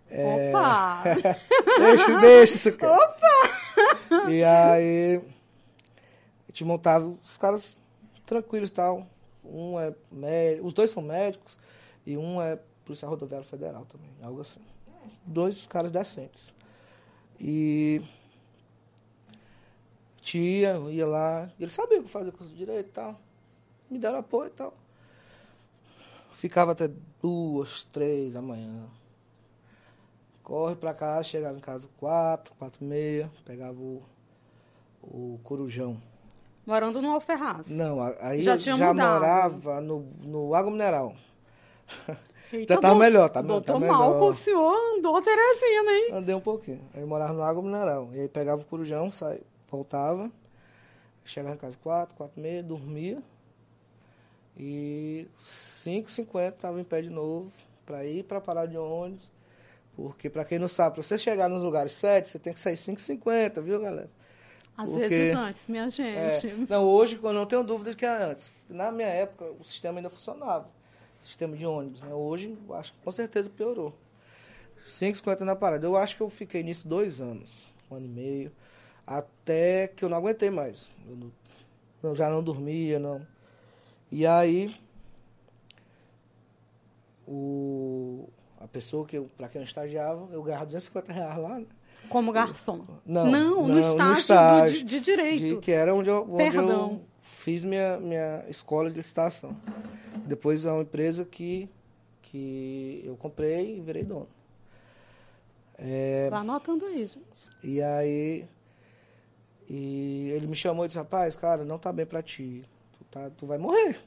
É... 0.10 0.49
Opa! 0.49 1.03
deixa, 1.80 2.20
deixa 2.20 2.56
isso 2.56 2.70
aqui. 2.70 2.86
Opa! 2.86 4.30
E 4.30 4.44
aí, 4.44 5.18
a 5.18 6.52
gente 6.52 6.64
montava 6.64 7.06
os 7.06 7.38
caras 7.38 7.78
tranquilos 8.26 8.70
e 8.70 8.74
tal. 8.74 9.07
Um 9.44 9.80
é 9.80 9.94
médico, 10.12 10.68
os 10.68 10.74
dois 10.74 10.90
são 10.90 11.03
médicos 11.03 11.57
e 12.06 12.18
um 12.18 12.41
é 12.41 12.57
policial 12.84 13.12
rodoviário 13.12 13.45
federal 13.45 13.86
também, 13.86 14.10
algo 14.22 14.41
assim. 14.41 14.62
Dois 15.26 15.68
caras 15.68 15.91
decentes. 15.91 16.53
E 17.40 18.02
tia, 20.22 20.78
ia 20.90 21.06
lá, 21.06 21.49
ele 21.60 21.70
sabia 21.70 21.99
o 21.99 22.03
que 22.03 22.10
fazer 22.10 22.32
com 22.32 22.44
o 22.44 22.48
direito 22.48 22.88
e 22.88 22.91
tal. 22.91 23.20
Me 23.90 23.99
deram 23.99 24.18
apoio 24.18 24.48
e 24.48 24.53
tal. 24.53 24.74
Ficava 26.36 26.74
até 26.74 26.90
duas, 27.22 27.86
três 27.86 28.34
da 28.34 28.41
manhã. 28.41 28.84
Corre 30.44 30.76
pra 30.76 30.94
casa, 30.94 31.24
chegava 31.24 31.57
em 31.57 31.62
casa 31.62 31.88
quatro, 31.98 32.53
quatro 32.60 32.84
e 32.84 32.88
meia, 32.88 33.32
pegava 33.45 33.80
o, 33.80 34.03
o 35.02 35.40
corujão. 35.44 35.98
Morando 36.66 37.02
no 37.02 37.12
Alferraz? 37.12 37.70
Não, 37.70 37.99
aí 38.20 38.44
já, 38.44 38.57
já 38.57 38.94
morava 38.94 39.80
no, 39.80 40.02
no 40.22 40.53
Água 40.53 40.72
Mineral. 40.72 41.16
Eita, 42.52 42.74
já 42.76 42.82
tá 42.82 42.94
melhor, 42.94 43.30
tá, 43.30 43.41
doutor 43.41 43.74
tá 43.74 43.80
melhor. 43.80 43.98
Malco, 43.98 44.26
o 44.26 44.34
senhor 44.34 44.76
andou 44.76 45.22
Teresina, 45.22 45.91
hein? 45.91 46.10
Andei 46.12 46.36
um 46.36 46.41
pouquinho. 46.41 46.82
Aí 46.94 47.06
morava 47.06 47.32
no 47.32 47.44
Água 47.44 47.64
Mineral. 47.64 48.10
E 48.14 48.20
aí 48.20 48.28
pegava 48.28 48.62
o 48.62 48.66
corujão, 48.66 49.10
sai, 49.10 49.40
voltava, 49.72 50.30
chegava 51.24 51.56
em 51.56 51.60
casa 51.60 51.78
quatro, 51.82 52.14
quatro 52.14 52.38
e 52.38 52.41
meia, 52.41 52.62
dormia. 52.62 53.24
E 54.57 55.27
5h50 55.84 56.49
estava 56.53 56.80
em 56.80 56.84
pé 56.84 57.02
de 57.02 57.10
novo 57.10 57.52
para 57.86 58.06
ir 58.06 58.23
para 58.23 58.40
parar 58.41 58.65
de 58.65 58.77
ônibus. 58.77 59.30
Porque, 59.95 60.30
para 60.30 60.44
quem 60.44 60.60
não 60.60 60.68
sabe, 60.68 60.95
para 60.95 61.03
você 61.03 61.18
chegar 61.18 61.48
nos 61.49 61.64
lugares 61.64 61.94
7, 61.94 62.27
você 62.30 62.40
tem 62.40 62.52
que 62.53 62.60
sair 62.60 62.76
5h50, 62.76 63.61
viu, 63.61 63.80
galera? 63.80 64.10
Às 64.77 64.90
Porque- 64.90 65.07
vezes 65.07 65.36
antes, 65.38 65.68
minha 65.69 65.86
É, 65.86 65.90
gente. 66.41 66.69
não, 66.69 66.84
hoje 66.84 67.18
eu 67.22 67.32
não 67.34 67.45
tenho 67.45 67.64
dúvida 67.64 67.91
de 67.91 67.95
que 67.98 68.06
é 68.06 68.23
antes. 68.23 68.52
Na 68.69 68.91
minha 68.91 69.07
época, 69.07 69.45
o 69.57 69.64
sistema 69.64 69.99
ainda 69.99 70.10
funcionava. 70.10 70.68
O 71.22 71.23
sistema 71.23 71.56
de 71.56 71.65
ônibus. 71.65 72.02
Né? 72.02 72.14
Hoje, 72.14 72.57
eu 72.68 72.76
acho 72.76 72.91
que 72.91 72.99
com 72.99 73.11
certeza 73.11 73.49
piorou. 73.49 73.94
5,50 74.86 75.41
na 75.45 75.56
parada. 75.56 75.86
Eu 75.88 75.95
acho 75.95 76.18
que 76.18 76.22
eu 76.22 76.30
fiquei 76.30 76.61
nisso 76.61 76.86
dois 76.88 77.22
anos, 77.22 77.73
um 77.90 77.95
ano 77.95 78.06
e 78.06 78.10
meio, 78.10 78.52
até 79.07 79.88
que 79.88 80.03
eu 80.03 80.10
não 80.10 80.18
aguentei 80.18 80.49
mais. 80.49 80.94
Eu, 81.10 81.15
não- 81.15 81.32
eu 82.03 82.14
já 82.15 82.30
não 82.30 82.44
dormia, 82.44 82.99
não. 82.99 83.26
E 84.18 84.26
aí, 84.26 84.74
o, 87.28 88.30
a 88.62 88.66
pessoa 88.66 89.06
que 89.06 89.20
para 89.20 89.50
quem 89.50 89.60
eu 89.60 89.66
estagiava, 89.66 90.30
eu 90.32 90.42
ganhava 90.42 90.66
250 90.66 91.12
reais 91.12 91.38
lá, 91.38 91.60
né? 91.60 91.66
Como 92.08 92.32
garçom. 92.32 92.86
Não, 93.06 93.26
no 93.26 93.32
não, 93.32 93.68
no 93.68 93.80
estágio, 93.80 94.14
do 94.14 94.20
estágio 94.20 94.78
di- 94.80 94.84
de, 94.86 95.02
direito. 95.02 95.44
de, 95.56 95.58
que 95.58 95.72
era 95.74 95.94
onde 95.94 96.10
eu, 96.10 96.26
onde 96.32 96.56
eu 96.56 97.02
fiz 97.20 97.66
minha, 97.66 97.98
minha 98.00 98.46
escola 98.48 98.90
de 98.90 98.96
licitação. 98.96 99.54
Depois 100.26 100.66
é 100.66 100.72
uma 100.72 100.84
empresa 100.84 101.26
que, 101.26 101.68
que 102.22 103.02
eu 103.04 103.18
comprei 103.18 103.78
e 103.78 103.82
virei 103.82 104.06
dono. 104.06 104.30
É, 105.78 106.30
Vai 106.30 106.40
anotando 106.40 106.86
aí, 106.86 107.06
gente. 107.06 107.50
e 107.62 107.82
aí 107.82 108.46
e 109.68 110.30
ele 110.34 110.48
me 110.48 110.56
chamou 110.56 110.86
e 110.86 110.88
disse, 110.88 110.98
rapaz, 110.98 111.36
cara, 111.36 111.66
não 111.66 111.78
tá 111.78 111.92
bem 111.92 112.06
pra 112.06 112.22
ti. 112.24 112.64
Tá, 113.16 113.30
tu 113.30 113.48
vai 113.48 113.58
morrer. 113.58 113.98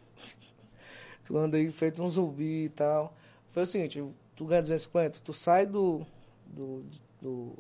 tu 1.24 1.39
anda 1.39 1.56
aí 1.56 1.72
feito 1.72 2.02
um 2.02 2.09
zumbi 2.10 2.66
e 2.66 2.68
tal. 2.68 3.16
Foi 3.48 3.62
o 3.62 3.66
seguinte, 3.66 4.05
tu 4.36 4.44
ganha 4.44 4.60
250, 4.60 5.20
tu 5.20 5.32
sai 5.32 5.64
do, 5.64 6.05
do, 6.44 6.85
do, 7.18 7.55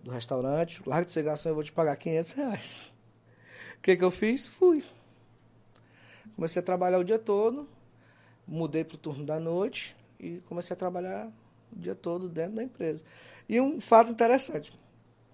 do 0.00 0.10
restaurante, 0.12 0.80
larga 0.86 1.10
de 1.10 1.22
garçom, 1.22 1.48
eu 1.48 1.56
vou 1.56 1.64
te 1.64 1.72
pagar 1.72 1.96
500 1.96 2.32
reais. 2.34 2.94
O 3.78 3.80
que 3.80 3.96
que 3.96 4.04
eu 4.04 4.12
fiz? 4.12 4.46
Fui. 4.46 4.84
Comecei 6.36 6.62
a 6.62 6.64
trabalhar 6.64 7.00
o 7.00 7.04
dia 7.04 7.18
todo, 7.18 7.68
mudei 8.46 8.84
pro 8.84 8.96
turno 8.96 9.26
da 9.26 9.40
noite 9.40 9.96
e 10.20 10.38
comecei 10.42 10.74
a 10.74 10.76
trabalhar 10.76 11.26
o 11.72 11.80
dia 11.80 11.96
todo 11.96 12.28
dentro 12.28 12.54
da 12.54 12.62
empresa. 12.62 13.02
E 13.48 13.60
um 13.60 13.80
fato 13.80 14.12
interessante, 14.12 14.70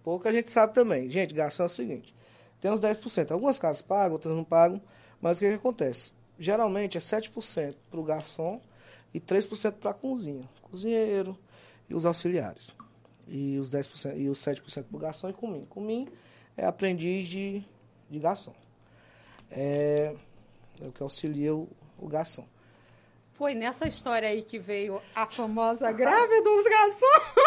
pouca 0.03 0.33
gente 0.33 0.51
sabe 0.51 0.73
também. 0.73 1.11
Gente, 1.11 1.35
garçom 1.35 1.65
é 1.65 1.67
o 1.67 1.69
seguinte, 1.69 2.15
tem 2.59 2.71
uns 2.71 2.81
10%. 2.81 3.33
Algumas 3.33 3.59
casas 3.59 3.83
pagam, 3.83 4.13
outras 4.13 4.35
não 4.35 4.43
pagam, 4.43 4.81
mas 5.21 5.37
o 5.37 5.41
que, 5.41 5.49
que 5.49 5.55
acontece? 5.55 6.13
Geralmente 6.39 6.99
é 6.99 7.01
7% 7.01 7.75
para 7.91 8.01
o 8.01 8.03
garçom 8.03 8.61
e 9.13 9.21
3% 9.21 9.73
para 9.73 9.91
a 9.91 9.95
cozinha. 9.95 10.49
Cozinheiro 10.63 11.39
e 11.89 11.95
os 11.95 12.05
auxiliares. 12.05 12.75
E 13.27 13.59
os 13.59 13.71
10% 13.71 14.17
e 14.17 14.29
os 14.29 14.39
7% 14.39 14.85
para 14.85 14.97
o 14.97 15.01
garçom 15.01 15.31
e 15.31 15.33
comim. 15.33 15.65
Comim 15.69 16.09
é 16.57 16.67
aprendiz 16.67 17.29
de, 17.29 17.65
de 18.11 18.19
garçom. 18.19 18.55
É, 19.51 20.15
é 20.81 20.87
o 20.87 20.93
que 20.93 21.03
auxilia 21.03 21.55
o, 21.55 21.69
o 21.99 22.09
garçom. 22.09 22.47
Foi 23.35 23.55
nessa 23.55 23.87
história 23.87 24.29
aí 24.29 24.43
que 24.43 24.59
veio 24.59 25.01
a 25.15 25.27
famosa 25.27 25.93
greve 25.93 26.41
dos 26.41 26.65
garçons. 26.65 27.27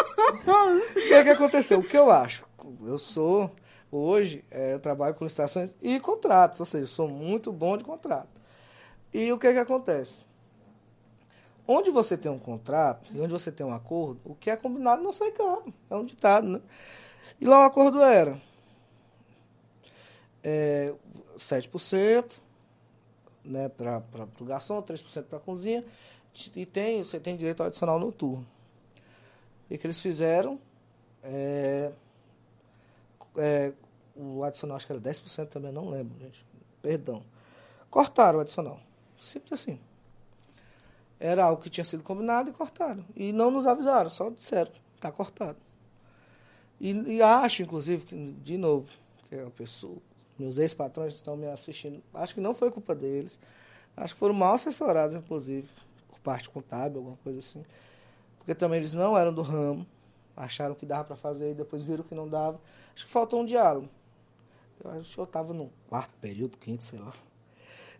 O 0.50 0.92
que, 0.94 1.24
que 1.24 1.30
aconteceu? 1.30 1.78
O 1.80 1.82
que 1.82 1.96
eu 1.96 2.10
acho? 2.10 2.44
Eu 2.84 2.98
sou, 2.98 3.50
hoje, 3.90 4.44
é, 4.50 4.74
eu 4.74 4.80
trabalho 4.80 5.14
com 5.14 5.24
licitações 5.24 5.74
e 5.80 5.98
contratos, 6.00 6.60
ou 6.60 6.66
seja, 6.66 6.86
sou 6.86 7.08
muito 7.08 7.52
bom 7.52 7.76
de 7.76 7.84
contrato. 7.84 8.40
E 9.12 9.32
o 9.32 9.38
que, 9.38 9.52
que 9.52 9.58
acontece? 9.58 10.24
Onde 11.66 11.90
você 11.90 12.16
tem 12.16 12.30
um 12.30 12.38
contrato 12.38 13.08
e 13.14 13.20
onde 13.20 13.32
você 13.32 13.50
tem 13.52 13.64
um 13.64 13.72
acordo, 13.72 14.20
o 14.24 14.34
que 14.34 14.50
é 14.50 14.56
combinado 14.56 15.02
não 15.02 15.12
sai 15.12 15.30
caro. 15.30 15.72
É 15.88 15.94
um 15.94 16.04
ditado, 16.04 16.46
né? 16.46 16.60
E 17.40 17.44
lá 17.44 17.60
o 17.60 17.64
acordo 17.64 18.02
era 18.02 18.40
é, 20.42 20.92
7% 21.36 22.40
né, 23.44 23.68
para 23.68 24.02
o 24.40 24.44
garçom, 24.44 24.82
3% 24.82 25.24
para 25.24 25.38
a 25.38 25.40
cozinha, 25.40 25.84
e 26.54 26.64
tem, 26.64 27.02
você 27.02 27.18
tem 27.18 27.36
direito 27.36 27.60
ao 27.60 27.66
adicional 27.66 27.98
noturno. 27.98 28.46
E 29.70 29.78
que 29.78 29.86
eles 29.86 30.00
fizeram? 30.00 30.58
É, 31.22 31.92
é, 33.40 33.72
o 34.14 34.44
adicional, 34.44 34.76
acho 34.76 34.86
que 34.86 34.92
era 34.92 35.00
10% 35.00 35.48
também, 35.48 35.72
não 35.72 35.88
lembro, 35.88 36.18
gente. 36.18 36.44
Perdão. 36.82 37.22
Cortaram 37.90 38.38
o 38.38 38.42
adicional. 38.42 38.80
Simples 39.20 39.60
assim. 39.60 39.78
Era 41.18 41.44
algo 41.44 41.62
que 41.62 41.68
tinha 41.68 41.84
sido 41.84 42.02
combinado 42.02 42.50
e 42.50 42.52
cortaram. 42.52 43.04
E 43.14 43.32
não 43.32 43.50
nos 43.50 43.66
avisaram, 43.66 44.08
só 44.08 44.30
disseram, 44.30 44.72
está 44.94 45.12
cortado. 45.12 45.58
E, 46.80 46.92
e 46.92 47.22
acho, 47.22 47.62
inclusive, 47.62 48.04
que, 48.04 48.32
de 48.42 48.56
novo, 48.56 48.88
que 49.28 49.38
a 49.38 49.50
pessoa, 49.50 49.98
meus 50.38 50.56
ex-patrões 50.56 51.14
estão 51.14 51.36
me 51.36 51.46
assistindo, 51.46 52.02
acho 52.14 52.34
que 52.34 52.40
não 52.40 52.54
foi 52.54 52.70
culpa 52.70 52.94
deles. 52.94 53.38
Acho 53.96 54.14
que 54.14 54.20
foram 54.20 54.34
mal 54.34 54.54
assessorados, 54.54 55.14
inclusive, 55.14 55.68
por 56.08 56.18
parte 56.20 56.48
contábil, 56.48 56.98
alguma 56.98 57.18
coisa 57.18 57.38
assim. 57.38 57.62
Porque 58.38 58.54
também 58.54 58.78
eles 58.78 58.94
não 58.94 59.16
eram 59.16 59.32
do 59.34 59.42
ramo, 59.42 59.86
acharam 60.34 60.74
que 60.74 60.86
dava 60.86 61.04
para 61.04 61.16
fazer 61.16 61.50
e 61.50 61.54
depois 61.54 61.82
viram 61.82 62.02
que 62.02 62.14
não 62.14 62.26
dava. 62.26 62.58
Acho 63.00 63.06
que 63.06 63.12
faltou 63.12 63.40
um 63.40 63.46
diálogo. 63.46 63.88
Eu 64.84 64.90
acho 64.90 65.14
que 65.14 65.18
eu 65.18 65.24
estava 65.24 65.54
no 65.54 65.72
quarto 65.88 66.12
período, 66.20 66.58
quinto, 66.58 66.82
sei 66.82 66.98
lá. 66.98 67.14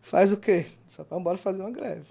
Faz 0.03 0.31
o 0.31 0.37
quê? 0.37 0.67
Só 0.89 1.03
para 1.03 1.17
embora 1.17 1.39
fazer 1.39 1.63
uma 1.63 1.71
greve. 1.71 2.07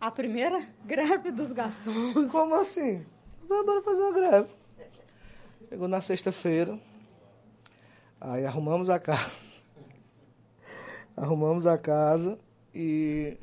A 0.00 0.10
primeira 0.10 0.68
greve 0.84 1.30
dos 1.30 1.52
garçons. 1.52 2.32
Como 2.32 2.52
assim? 2.56 3.06
Vai 3.48 3.60
embora 3.60 3.80
fazer 3.80 4.00
uma 4.00 4.12
greve. 4.12 4.48
Chegou 5.68 5.86
na 5.86 6.00
sexta-feira. 6.00 6.80
Aí 8.20 8.44
arrumamos 8.44 8.90
a 8.90 8.98
casa. 8.98 9.30
Arrumamos 11.16 11.64
a 11.64 11.78
casa 11.78 12.40
e 12.74 13.36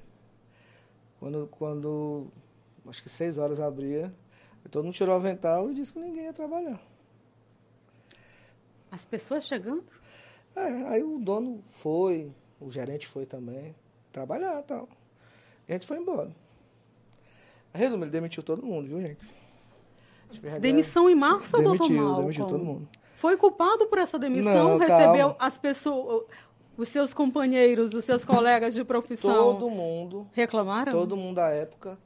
quando, 1.21 1.47
quando 1.51 2.27
acho 2.85 3.01
que 3.01 3.07
seis 3.07 3.37
horas 3.37 3.61
abria, 3.61 4.13
todo 4.69 4.83
mundo 4.85 4.93
tirou 4.93 5.13
o 5.15 5.17
avental 5.17 5.69
e 5.71 5.73
disse 5.73 5.91
que 5.93 5.99
ninguém 5.99 6.25
ia 6.25 6.33
trabalhar. 6.33 6.79
As 8.91 9.05
pessoas 9.05 9.45
chegando? 9.45 9.83
É, 10.55 10.63
aí 10.89 11.03
o 11.03 11.17
dono 11.17 11.63
foi, 11.69 12.31
o 12.59 12.69
gerente 12.69 13.07
foi 13.07 13.25
também, 13.25 13.73
trabalhar 14.11 14.59
e 14.59 14.63
tal. 14.63 14.89
A 15.67 15.71
gente 15.71 15.87
foi 15.87 15.97
embora. 15.97 16.31
Resumo, 17.73 18.03
ele 18.03 18.11
demitiu 18.11 18.43
todo 18.43 18.65
mundo, 18.65 18.87
viu, 18.87 19.01
gente? 19.01 19.19
Demissão 20.59 21.09
em 21.09 21.15
massa, 21.15 21.61
doutor 21.61 21.87
Demitiu, 21.87 21.95
Malcolm? 22.03 22.21
demitiu 22.21 22.45
todo 22.45 22.63
mundo. 22.63 22.89
Foi 23.15 23.37
culpado 23.37 23.85
por 23.87 23.97
essa 23.97 24.17
demissão? 24.17 24.71
Não, 24.71 24.77
Recebeu 24.77 25.29
calma. 25.29 25.35
as 25.39 25.57
pessoas, 25.57 26.23
os 26.77 26.87
seus 26.89 27.13
companheiros, 27.13 27.93
os 27.93 28.03
seus 28.03 28.25
colegas 28.25 28.73
de 28.73 28.83
profissão 28.83 29.53
Todo 29.53 29.69
mundo 29.69 30.27
reclamaram? 30.33 30.91
Todo 30.91 31.15
mundo 31.15 31.35
da 31.35 31.49
época 31.49 31.97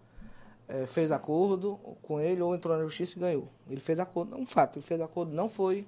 eh, 0.67 0.85
fez 0.85 1.11
acordo 1.11 1.77
com 2.01 2.19
ele 2.19 2.41
ou 2.41 2.55
entrou 2.55 2.75
na 2.77 2.83
justiça 2.83 3.17
e 3.17 3.19
ganhou. 3.19 3.47
Ele 3.69 3.79
fez 3.79 3.99
acordo, 3.99 4.35
um 4.35 4.45
fato, 4.45 4.77
ele 4.79 4.85
fez 4.85 4.99
acordo, 5.01 5.31
não 5.33 5.47
foi, 5.49 5.85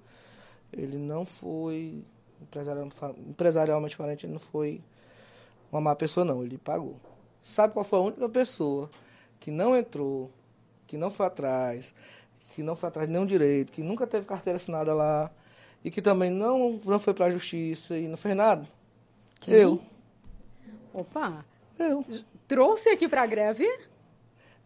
ele 0.71 0.97
não 0.97 1.25
foi 1.25 2.03
empresarial- 2.41 2.87
empresarialmente 3.27 3.95
falante, 3.95 4.25
ele 4.25 4.33
não 4.33 4.39
foi 4.39 4.81
uma 5.71 5.81
má 5.81 5.95
pessoa 5.95 6.25
não, 6.25 6.43
ele 6.43 6.57
pagou. 6.57 6.95
Sabe 7.41 7.73
qual 7.73 7.85
foi 7.85 7.99
a 7.99 8.01
única 8.03 8.29
pessoa 8.29 8.89
que 9.39 9.51
não 9.51 9.75
entrou, 9.75 10.31
que 10.85 10.97
não 10.97 11.09
foi 11.09 11.25
atrás, 11.25 11.93
que 12.53 12.61
não 12.63 12.75
foi 12.75 12.89
atrás 12.89 13.07
de 13.07 13.13
nenhum 13.13 13.25
direito, 13.25 13.71
que 13.71 13.81
nunca 13.81 14.07
teve 14.07 14.25
carteira 14.25 14.57
assinada 14.57 14.93
lá 14.93 15.31
e 15.83 15.91
que 15.91 16.01
também 16.01 16.31
não, 16.31 16.79
não 16.85 16.99
foi 16.99 17.13
para 17.13 17.27
a 17.27 17.29
justiça 17.31 17.97
e 17.97 18.07
não 18.07 18.17
fez 18.17 18.35
nada? 18.35 18.67
Quem? 19.39 19.53
Eu. 19.53 19.81
Opa, 20.93 21.45
Eu. 21.77 22.03
trouxe 22.47 22.89
aqui 22.89 23.07
para 23.07 23.21
a 23.21 23.25
greve? 23.27 23.65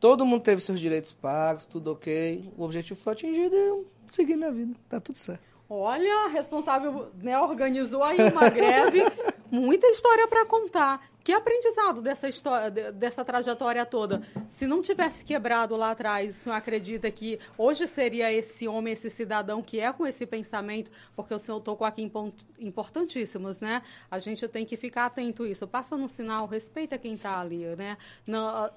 Todo 0.02 0.26
mundo 0.26 0.41
teve 0.41 0.60
seus 0.64 0.80
direitos 0.80 1.11
pagos, 1.11 1.64
tudo 1.64 1.91
ok. 1.91 2.52
O 2.57 2.64
objetivo 2.64 2.99
foi 2.99 3.14
atingido 3.14 3.56
e 3.56 3.60
eu 3.68 3.88
segui 4.11 4.36
minha 4.36 4.52
vida. 4.52 4.76
Tá 4.90 4.99
tudo 4.99 5.19
certo. 5.19 5.45
Olha, 5.69 6.26
a 6.26 6.28
responsável 6.30 7.11
né, 7.22 7.40
organizou 7.40 8.03
aí 8.03 8.18
uma 8.32 8.49
greve, 8.49 9.03
muita 9.52 9.86
história 9.88 10.28
para 10.28 10.44
contar. 10.44 11.07
Que 11.23 11.32
aprendizado 11.32 12.02
dessa 12.02 12.28
história, 12.28 12.72
de- 12.72 12.91
dessa 12.94 13.23
trajetória 13.23 13.86
toda? 13.86 14.23
Se 14.49 14.65
não 14.65 14.82
tivesse 14.82 15.23
quebrado 15.23 15.76
lá 15.76 15.91
atrás, 15.91 16.36
o 16.36 16.40
senhor 16.40 16.56
acredita 16.56 17.11
que 17.11 17.38
hoje 17.56 17.88
seria 17.88 18.34
esse 18.34 18.68
homem, 18.68 18.94
esse 18.94 19.07
cidadão 19.11 19.61
que 19.61 19.80
é 19.80 19.94
com 19.94 20.07
esse 20.07 20.26
pensamento? 20.26 20.90
Porque 21.15 21.32
o 21.32 21.38
senhor 21.38 21.60
tocou 21.61 21.86
aqui 21.86 22.02
em 22.02 22.10
pontos 22.10 22.44
importantíssimos, 22.60 23.60
né? 23.60 23.84
A 24.10 24.18
gente 24.18 24.48
tem 24.48 24.65
que 24.65 24.76
ficar 24.76 25.06
atento 25.06 25.44
a 25.44 25.48
isso. 25.48 25.68
Passa 25.68 25.95
no 25.95 26.10
sinal, 26.10 26.48
respeita 26.48 26.98
quem 26.98 27.14
está 27.14 27.40
ali, 27.40 27.64
né? 27.76 27.99
Não, 28.26 28.68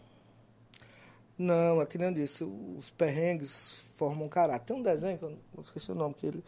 Não, 1.36 1.82
é 1.82 1.86
que 1.86 1.98
nem 1.98 2.09
eu 2.09 2.15
disse, 2.15 2.44
os 2.44 2.90
perrengues 2.90 3.82
formam 3.97 4.28
caráter. 4.28 4.66
Tem 4.66 4.77
um 4.77 4.82
desenho, 4.82 5.19
que 5.19 5.24
eu 5.24 5.39
esqueci 5.61 5.90
o 5.90 5.94
nome, 5.94 6.15
que, 6.15 6.27
ele, 6.27 6.44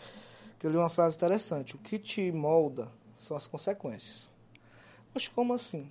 que 0.59 0.67
eu 0.67 0.71
li 0.71 0.77
uma 0.77 0.89
frase 0.89 1.17
interessante. 1.17 1.75
O 1.75 1.79
que 1.79 1.99
te 1.99 2.31
molda 2.31 2.89
são 3.19 3.37
as 3.37 3.47
consequências. 3.47 4.31
Poxa, 5.13 5.31
como 5.35 5.53
assim? 5.53 5.91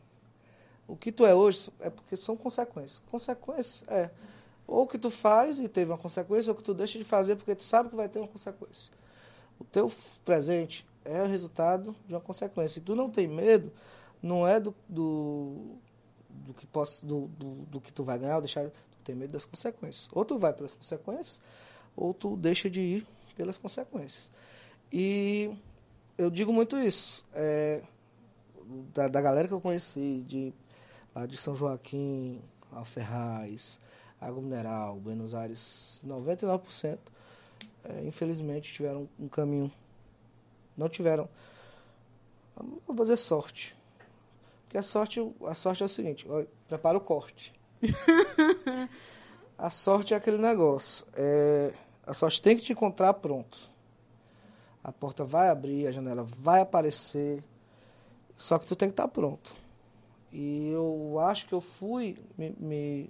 O 0.87 0.95
que 0.95 1.11
tu 1.11 1.25
é 1.25 1.33
hoje 1.33 1.69
é 1.79 1.89
porque 1.89 2.15
são 2.15 2.37
consequências. 2.37 3.01
Consequências 3.09 3.83
é 3.87 4.09
ou 4.67 4.87
que 4.87 4.97
tu 4.97 5.11
faz 5.11 5.59
e 5.59 5.67
teve 5.67 5.91
uma 5.91 5.97
consequência, 5.97 6.51
ou 6.51 6.55
que 6.55 6.63
tu 6.63 6.73
deixa 6.73 6.97
de 6.97 7.03
fazer 7.03 7.35
porque 7.35 7.55
tu 7.55 7.63
sabe 7.63 7.89
que 7.89 7.95
vai 7.95 8.09
ter 8.09 8.19
uma 8.19 8.27
consequência. 8.27 8.91
O 9.59 9.63
teu 9.63 9.91
presente 10.23 10.85
é 11.03 11.21
o 11.21 11.27
resultado 11.27 11.95
de 12.07 12.13
uma 12.13 12.21
consequência. 12.21 12.75
Se 12.75 12.81
tu 12.81 12.95
não 12.95 13.09
tem 13.09 13.27
medo, 13.27 13.71
não 14.21 14.47
é 14.47 14.59
do, 14.59 14.73
do, 14.89 15.77
do 16.45 16.53
que 16.53 16.65
posso, 16.65 17.05
do, 17.05 17.27
do, 17.27 17.55
do, 17.65 17.81
que 17.81 17.91
tu 17.91 18.03
vai 18.03 18.19
ganhar 18.19 18.35
ou 18.35 18.41
deixar, 18.41 18.69
tu 18.69 18.97
tem 19.03 19.15
medo 19.15 19.31
das 19.31 19.45
consequências. 19.45 20.07
Ou 20.11 20.23
tu 20.23 20.37
vai 20.37 20.53
pelas 20.53 20.75
consequências, 20.75 21.41
ou 21.95 22.13
tu 22.13 22.37
deixa 22.37 22.69
de 22.69 22.79
ir 22.79 23.07
pelas 23.35 23.57
consequências. 23.57 24.29
E 24.91 25.51
eu 26.17 26.29
digo 26.29 26.53
muito 26.53 26.77
isso. 26.77 27.25
É, 27.33 27.81
da, 28.93 29.07
da 29.07 29.21
galera 29.21 29.47
que 29.47 29.53
eu 29.53 29.61
conheci, 29.61 30.23
de, 30.27 30.53
lá 31.13 31.25
de 31.25 31.35
São 31.35 31.55
Joaquim, 31.55 32.41
Alferraz, 32.71 33.79
Água 34.19 34.41
Mineral, 34.41 34.95
Buenos 34.97 35.33
Aires, 35.33 36.01
99%, 36.05 36.97
é, 37.83 38.03
infelizmente 38.05 38.73
tiveram 38.73 39.09
um 39.19 39.27
caminho. 39.27 39.71
Não 40.77 40.89
tiveram. 40.89 41.29
Vou 42.87 43.05
dizer 43.05 43.17
sorte. 43.17 43.75
Porque 44.75 44.79
a 44.79 44.83
sorte, 44.83 45.35
a 45.45 45.53
sorte 45.53 45.83
é 45.83 45.85
o 45.85 45.89
seguinte, 45.89 46.27
ó, 46.29 46.43
prepara 46.67 46.97
o 46.97 47.01
corte. 47.01 47.53
a 49.57 49.69
sorte 49.69 50.13
é 50.13 50.17
aquele 50.17 50.37
negócio. 50.37 51.05
É, 51.13 51.71
a 52.05 52.13
sorte 52.13 52.41
tem 52.41 52.57
que 52.57 52.63
te 52.63 52.73
encontrar 52.73 53.13
pronto. 53.13 53.57
A 54.83 54.91
porta 54.91 55.23
vai 55.23 55.47
abrir, 55.47 55.87
a 55.87 55.91
janela 55.91 56.23
vai 56.23 56.59
aparecer. 56.59 57.41
Só 58.35 58.59
que 58.59 58.65
tu 58.65 58.75
tem 58.75 58.89
que 58.89 58.93
estar 58.93 59.07
pronto. 59.07 59.55
E 60.33 60.67
eu 60.71 61.21
acho 61.21 61.47
que 61.47 61.53
eu 61.53 61.61
fui 61.61 62.17
me, 62.37 62.53
me 62.59 63.09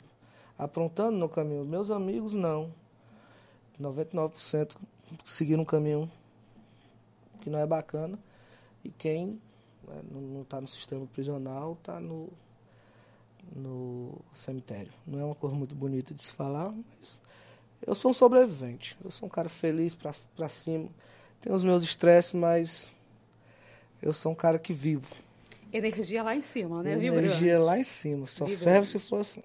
aprontando 0.60 1.18
no 1.18 1.28
caminho. 1.28 1.66
Meus 1.66 1.90
amigos, 1.90 2.36
não. 2.36 2.72
99% 3.82 4.76
seguiram 5.26 5.64
um 5.64 5.66
caminho 5.66 6.12
que 7.42 7.50
não 7.50 7.58
é 7.58 7.66
bacana. 7.66 8.20
E 8.84 8.92
quem 8.92 9.42
né, 9.88 10.02
não 10.12 10.42
está 10.42 10.60
no 10.60 10.68
sistema 10.68 11.06
prisional 11.08 11.74
está 11.74 12.00
no, 12.00 12.30
no 13.56 14.20
cemitério. 14.34 14.92
Não 15.06 15.20
é 15.20 15.26
uma 15.26 15.36
coisa 15.36 15.56
muito 15.56 15.76
bonita 15.76 16.14
de 16.14 16.24
se 16.24 16.34
falar, 16.34 16.72
mas 16.72 17.20
eu 17.86 17.96
sou 17.96 18.12
um 18.12 18.14
sobrevivente. 18.14 18.98
Eu 19.04 19.12
sou 19.12 19.28
um 19.28 19.30
cara 19.30 19.50
feliz 19.50 19.96
para 19.96 20.50
cima. 20.50 20.90
Tenho 21.42 21.56
os 21.56 21.64
meus 21.64 21.84
estresses, 21.84 22.34
mas 22.34 22.92
eu 24.02 24.14
sou 24.14 24.32
um 24.32 24.36
cara 24.36 24.58
que 24.58 24.74
vivo. 24.74 25.08
Energia 25.72 26.24
lá 26.24 26.36
em 26.36 26.42
cima, 26.42 26.82
né? 26.82 26.94
Energia 26.94 27.12
Vibrante. 27.12 27.66
lá 27.66 27.80
em 27.80 27.84
cima. 27.84 28.28
Só 28.28 28.46
Vibrante. 28.46 28.64
serve 28.64 28.88
se 28.88 29.00
for 29.00 29.20
assim. 29.20 29.44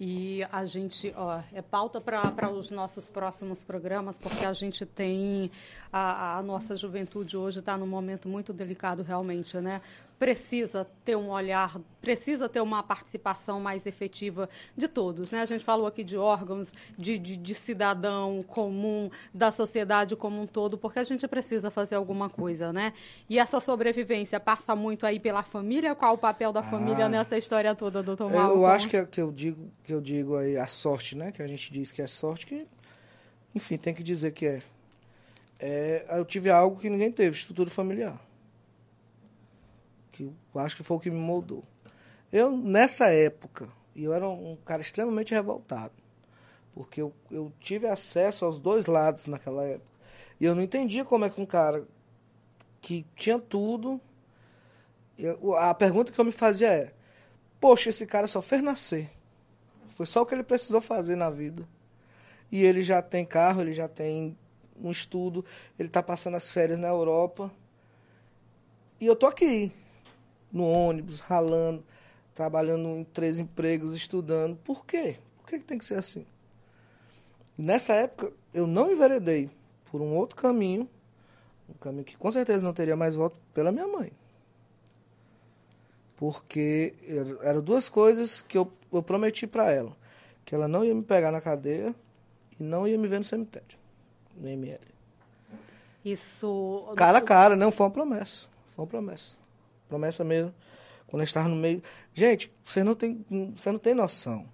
E 0.00 0.46
a 0.52 0.64
gente, 0.64 1.12
ó, 1.16 1.40
é 1.52 1.60
pauta 1.60 2.00
para 2.00 2.48
os 2.50 2.70
nossos 2.70 3.08
próximos 3.08 3.64
programas, 3.64 4.16
porque 4.16 4.44
a 4.44 4.52
gente 4.52 4.86
tem. 4.86 5.50
A, 5.92 6.38
a 6.38 6.42
nossa 6.42 6.76
juventude 6.76 7.36
hoje 7.36 7.58
está 7.58 7.76
num 7.76 7.86
momento 7.86 8.28
muito 8.28 8.52
delicado, 8.52 9.02
realmente, 9.02 9.58
né? 9.58 9.80
Precisa 10.18 10.86
ter 11.04 11.16
um 11.16 11.30
olhar, 11.30 11.80
precisa 12.00 12.48
ter 12.48 12.60
uma 12.60 12.82
participação 12.82 13.60
mais 13.60 13.86
efetiva 13.86 14.48
de 14.76 14.88
todos. 14.88 15.30
Né? 15.30 15.40
A 15.40 15.44
gente 15.44 15.64
falou 15.64 15.86
aqui 15.86 16.02
de 16.02 16.16
órgãos, 16.16 16.72
de, 16.98 17.18
de, 17.18 17.36
de, 17.36 17.54
cidadão 17.54 18.42
comum, 18.42 19.08
da 19.32 19.52
sociedade 19.52 20.16
como 20.16 20.42
um 20.42 20.46
todo, 20.46 20.76
porque 20.76 20.98
a 20.98 21.04
gente 21.04 21.26
precisa 21.28 21.70
fazer 21.70 21.94
alguma 21.94 22.28
coisa. 22.28 22.72
Né? 22.72 22.92
E 23.30 23.38
essa 23.38 23.60
sobrevivência 23.60 24.40
passa 24.40 24.74
muito 24.74 25.06
aí 25.06 25.20
pela 25.20 25.42
família. 25.42 25.94
Qual 25.94 26.14
o 26.14 26.18
papel 26.18 26.52
da 26.52 26.62
família 26.62 27.06
ah, 27.06 27.08
nessa 27.08 27.38
história 27.38 27.74
toda, 27.74 28.02
doutor 28.02 28.30
Malcolm? 28.30 28.60
Eu 28.60 28.66
acho 28.66 28.88
que, 28.88 28.96
é, 28.96 29.04
que, 29.04 29.20
eu 29.20 29.30
digo, 29.30 29.70
que 29.84 29.94
eu 29.94 30.00
digo 30.00 30.36
aí 30.36 30.56
a 30.56 30.66
sorte, 30.66 31.16
né? 31.16 31.30
que 31.30 31.42
a 31.42 31.46
gente 31.46 31.72
diz 31.72 31.92
que 31.92 32.02
é 32.02 32.06
sorte, 32.08 32.44
que, 32.46 32.66
enfim, 33.54 33.76
tem 33.76 33.94
que 33.94 34.02
dizer 34.02 34.32
que 34.32 34.46
é. 34.46 34.62
é 35.60 36.06
eu 36.18 36.24
tive 36.24 36.50
algo 36.50 36.80
que 36.80 36.90
ninguém 36.90 37.12
teve, 37.12 37.36
estrutura 37.36 37.70
familiar 37.70 38.27
que 40.18 40.24
eu 40.24 40.60
acho 40.60 40.76
que 40.76 40.82
foi 40.82 40.96
o 40.96 41.00
que 41.00 41.10
me 41.10 41.18
moldou. 41.18 41.62
Eu, 42.32 42.50
nessa 42.50 43.06
época, 43.06 43.68
eu 43.94 44.12
era 44.12 44.28
um 44.28 44.56
cara 44.64 44.82
extremamente 44.82 45.32
revoltado, 45.32 45.94
porque 46.74 47.00
eu, 47.00 47.12
eu 47.30 47.52
tive 47.60 47.86
acesso 47.86 48.44
aos 48.44 48.58
dois 48.58 48.86
lados 48.86 49.26
naquela 49.26 49.64
época. 49.64 49.86
E 50.40 50.44
eu 50.44 50.54
não 50.54 50.62
entendia 50.62 51.04
como 51.04 51.24
é 51.24 51.30
que 51.30 51.40
um 51.40 51.46
cara 51.46 51.86
que 52.80 53.06
tinha 53.14 53.38
tudo. 53.38 54.00
Eu, 55.16 55.54
a 55.54 55.72
pergunta 55.72 56.12
que 56.12 56.20
eu 56.20 56.24
me 56.24 56.32
fazia 56.32 56.68
era: 56.68 56.94
Poxa, 57.60 57.90
esse 57.90 58.06
cara 58.06 58.26
só 58.26 58.42
fez 58.42 58.62
nascer. 58.62 59.10
Foi 59.88 60.06
só 60.06 60.22
o 60.22 60.26
que 60.26 60.34
ele 60.34 60.44
precisou 60.44 60.80
fazer 60.80 61.16
na 61.16 61.30
vida. 61.30 61.66
E 62.50 62.64
ele 62.64 62.82
já 62.82 63.02
tem 63.02 63.24
carro, 63.24 63.60
ele 63.60 63.72
já 63.72 63.88
tem 63.88 64.36
um 64.80 64.90
estudo, 64.90 65.44
ele 65.78 65.88
está 65.88 66.02
passando 66.02 66.36
as 66.36 66.50
férias 66.50 66.78
na 66.78 66.88
Europa. 66.88 67.50
E 69.00 69.06
eu 69.06 69.16
tô 69.16 69.26
aqui, 69.26 69.72
no 70.52 70.64
ônibus, 70.64 71.20
ralando, 71.20 71.84
trabalhando 72.34 72.88
em 72.88 73.04
três 73.04 73.38
empregos, 73.38 73.94
estudando. 73.94 74.56
Por 74.56 74.84
quê? 74.84 75.16
Por 75.38 75.48
que, 75.48 75.58
que 75.58 75.64
tem 75.64 75.78
que 75.78 75.84
ser 75.84 75.96
assim? 75.96 76.26
Nessa 77.56 77.92
época, 77.94 78.32
eu 78.54 78.66
não 78.66 78.92
enveredei 78.92 79.50
por 79.90 80.00
um 80.00 80.14
outro 80.14 80.36
caminho, 80.36 80.88
um 81.68 81.74
caminho 81.74 82.04
que 82.04 82.16
com 82.16 82.30
certeza 82.30 82.64
não 82.64 82.72
teria 82.72 82.96
mais 82.96 83.16
voto, 83.16 83.36
pela 83.52 83.72
minha 83.72 83.86
mãe. 83.86 84.12
Porque 86.16 86.94
eram 87.42 87.60
duas 87.60 87.88
coisas 87.88 88.42
que 88.42 88.56
eu, 88.56 88.70
eu 88.92 89.02
prometi 89.02 89.46
para 89.46 89.70
ela. 89.70 89.96
Que 90.44 90.54
ela 90.54 90.68
não 90.68 90.84
ia 90.84 90.94
me 90.94 91.02
pegar 91.02 91.30
na 91.30 91.40
cadeia 91.40 91.94
e 92.58 92.62
não 92.62 92.86
ia 92.86 92.96
me 92.98 93.06
ver 93.06 93.18
no 93.18 93.24
cemitério, 93.24 93.78
no 94.36 94.48
ML. 94.48 94.80
Isso... 96.04 96.92
Cara 96.96 97.18
a 97.18 97.22
cara, 97.22 97.56
não 97.56 97.70
foi 97.70 97.86
uma 97.86 97.92
promessa. 97.92 98.48
Foi 98.74 98.84
uma 98.84 98.88
promessa. 98.88 99.36
Promessa 99.88 100.22
mesmo. 100.24 100.54
Quando 101.06 101.22
eu 101.22 101.24
estava 101.24 101.48
no 101.48 101.56
meio. 101.56 101.82
Gente, 102.14 102.52
você 102.62 102.84
não 102.84 102.94
tem, 102.94 103.24
você 103.56 103.72
não 103.72 103.78
tem 103.78 103.94
noção. 103.94 104.46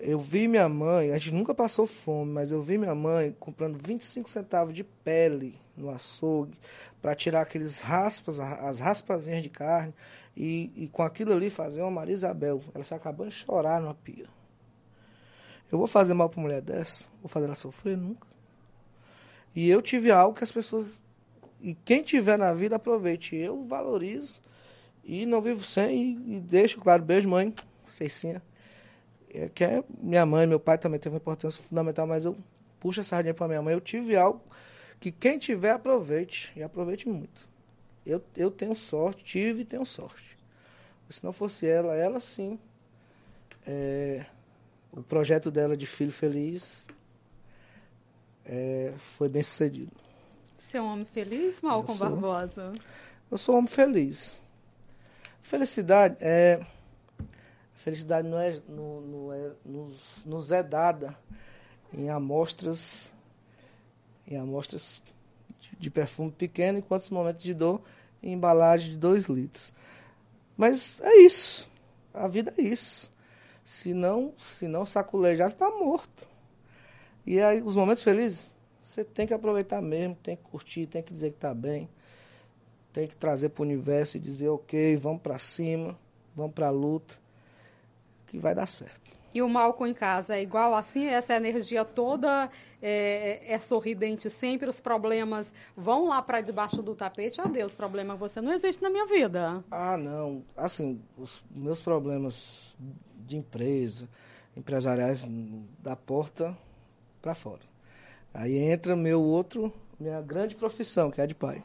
Eu 0.00 0.18
vi 0.18 0.46
minha 0.46 0.68
mãe, 0.68 1.10
a 1.10 1.18
gente 1.18 1.34
nunca 1.34 1.54
passou 1.54 1.86
fome, 1.86 2.32
mas 2.32 2.52
eu 2.52 2.62
vi 2.62 2.78
minha 2.78 2.94
mãe 2.94 3.34
comprando 3.38 3.78
25 3.84 4.30
centavos 4.30 4.72
de 4.72 4.84
pele 4.84 5.58
no 5.76 5.90
açougue 5.90 6.56
para 7.02 7.14
tirar 7.14 7.42
aqueles 7.42 7.80
raspas, 7.80 8.38
as 8.38 8.78
raspazinhas 8.80 9.42
de 9.42 9.50
carne 9.50 9.92
e, 10.36 10.72
e 10.76 10.88
com 10.88 11.02
aquilo 11.02 11.32
ali 11.32 11.50
fazer 11.50 11.82
uma 11.82 11.90
Maria 11.90 12.14
Isabel. 12.14 12.62
Ela 12.74 12.84
se 12.84 12.94
acabando 12.94 13.30
de 13.30 13.34
chorar 13.34 13.80
numa 13.80 13.94
pia. 13.94 14.26
Eu 15.70 15.78
vou 15.78 15.86
fazer 15.86 16.14
mal 16.14 16.30
para 16.30 16.40
mulher 16.40 16.62
dessa? 16.62 17.06
Vou 17.20 17.28
fazer 17.28 17.46
ela 17.46 17.54
sofrer? 17.54 17.96
Nunca. 17.96 18.26
E 19.54 19.68
eu 19.68 19.82
tive 19.82 20.10
algo 20.10 20.36
que 20.36 20.44
as 20.44 20.52
pessoas 20.52 21.00
e 21.60 21.74
quem 21.74 22.02
tiver 22.02 22.38
na 22.38 22.52
vida, 22.52 22.76
aproveite. 22.76 23.36
Eu 23.36 23.62
valorizo 23.62 24.40
e 25.04 25.24
não 25.26 25.40
vivo 25.40 25.64
sem 25.64 25.96
e, 25.96 26.36
e 26.36 26.40
deixo, 26.40 26.80
claro, 26.80 27.02
beijo, 27.02 27.28
mãe, 27.28 27.54
Ceicinha. 27.86 28.42
É, 29.32 29.48
que 29.48 29.64
é 29.64 29.82
minha 30.00 30.24
mãe, 30.24 30.46
meu 30.46 30.60
pai 30.60 30.78
também 30.78 30.98
teve 30.98 31.14
uma 31.14 31.18
importância 31.18 31.62
fundamental, 31.62 32.06
mas 32.06 32.24
eu 32.24 32.36
puxo 32.80 33.00
essa 33.00 33.10
sardinha 33.10 33.34
para 33.34 33.48
minha 33.48 33.62
mãe. 33.62 33.74
Eu 33.74 33.80
tive 33.80 34.16
algo 34.16 34.40
que 35.00 35.10
quem 35.10 35.38
tiver, 35.38 35.72
aproveite. 35.72 36.52
E 36.56 36.62
aproveite 36.62 37.08
muito. 37.08 37.48
Eu, 38.04 38.22
eu 38.36 38.50
tenho 38.50 38.74
sorte, 38.74 39.24
tive 39.24 39.62
e 39.62 39.64
tenho 39.64 39.84
sorte. 39.84 40.36
Se 41.10 41.24
não 41.24 41.32
fosse 41.32 41.66
ela, 41.66 41.94
ela 41.94 42.20
sim. 42.20 42.58
É, 43.66 44.24
o 44.92 45.02
projeto 45.02 45.50
dela 45.50 45.76
de 45.76 45.86
filho 45.86 46.12
feliz 46.12 46.86
é, 48.44 48.92
foi 49.16 49.28
bem 49.28 49.42
sucedido. 49.42 50.07
Você 50.68 50.76
é 50.76 50.82
um 50.82 50.92
homem 50.92 51.06
feliz, 51.06 51.62
Malcolm 51.62 51.92
eu 51.92 51.96
sou, 51.96 52.10
Barbosa? 52.10 52.74
Eu 53.30 53.38
sou 53.38 53.54
um 53.54 53.58
homem 53.58 53.70
feliz. 53.70 54.38
Felicidade 55.40 56.18
é. 56.20 56.60
Felicidade 57.72 58.28
não 58.28 58.38
é, 58.38 58.60
não, 58.68 59.00
não 59.00 59.32
é 59.32 59.50
nos, 59.64 60.26
nos 60.26 60.52
é 60.52 60.62
dada 60.62 61.16
em 61.90 62.10
amostras 62.10 63.10
em 64.26 64.36
amostras 64.36 65.00
de, 65.58 65.74
de 65.74 65.90
perfume 65.90 66.32
pequeno, 66.32 66.80
em 66.80 66.82
quantos 66.82 67.08
momentos 67.08 67.42
de 67.42 67.54
dor 67.54 67.80
em 68.22 68.34
embalagem 68.34 68.90
de 68.90 68.98
dois 68.98 69.24
litros. 69.24 69.72
Mas 70.54 71.00
é 71.00 71.16
isso. 71.22 71.66
A 72.12 72.28
vida 72.28 72.52
é 72.58 72.60
isso. 72.60 73.10
Se 73.64 73.94
não, 73.94 74.34
se 74.36 74.68
não 74.68 74.84
saculejar, 74.84 75.48
você 75.48 75.54
está 75.54 75.70
morto. 75.70 76.28
E 77.24 77.40
aí, 77.40 77.62
os 77.62 77.74
momentos 77.74 78.02
felizes, 78.02 78.54
você 78.88 79.04
tem 79.04 79.26
que 79.26 79.34
aproveitar 79.34 79.82
mesmo, 79.82 80.16
tem 80.16 80.34
que 80.34 80.42
curtir, 80.44 80.86
tem 80.86 81.02
que 81.02 81.12
dizer 81.12 81.28
que 81.28 81.36
está 81.36 81.52
bem, 81.52 81.90
tem 82.90 83.06
que 83.06 83.14
trazer 83.14 83.50
para 83.50 83.62
o 83.62 83.66
universo 83.66 84.16
e 84.16 84.20
dizer, 84.20 84.48
ok, 84.48 84.96
vamos 84.96 85.20
para 85.20 85.36
cima, 85.36 85.94
vamos 86.34 86.54
para 86.54 86.68
a 86.68 86.70
luta, 86.70 87.14
que 88.26 88.38
vai 88.38 88.54
dar 88.54 88.66
certo. 88.66 89.14
E 89.34 89.42
o 89.42 89.48
Malco 89.48 89.86
em 89.86 89.92
casa 89.92 90.36
é 90.36 90.42
igual 90.42 90.74
assim? 90.74 91.04
Essa 91.04 91.36
energia 91.36 91.84
toda 91.84 92.50
é, 92.80 93.52
é 93.52 93.58
sorridente 93.58 94.30
sempre? 94.30 94.70
Os 94.70 94.80
problemas 94.80 95.52
vão 95.76 96.08
lá 96.08 96.22
para 96.22 96.40
debaixo 96.40 96.80
do 96.80 96.94
tapete? 96.94 97.42
Adeus, 97.42 97.74
problema 97.74 98.16
você 98.16 98.40
não 98.40 98.54
existe 98.54 98.82
na 98.82 98.88
minha 98.88 99.04
vida. 99.04 99.62
Ah, 99.70 99.98
não. 99.98 100.42
Assim, 100.56 100.98
os 101.18 101.44
meus 101.50 101.78
problemas 101.78 102.74
de 103.18 103.36
empresa, 103.36 104.08
empresariais, 104.56 105.26
da 105.78 105.94
porta 105.94 106.56
para 107.20 107.34
fora. 107.34 107.67
Aí 108.32 108.56
entra 108.56 108.94
meu 108.94 109.20
outro, 109.20 109.72
minha 109.98 110.20
grande 110.20 110.54
profissão, 110.54 111.10
que 111.10 111.20
é 111.20 111.24
a 111.24 111.26
de 111.26 111.34
pai. 111.34 111.62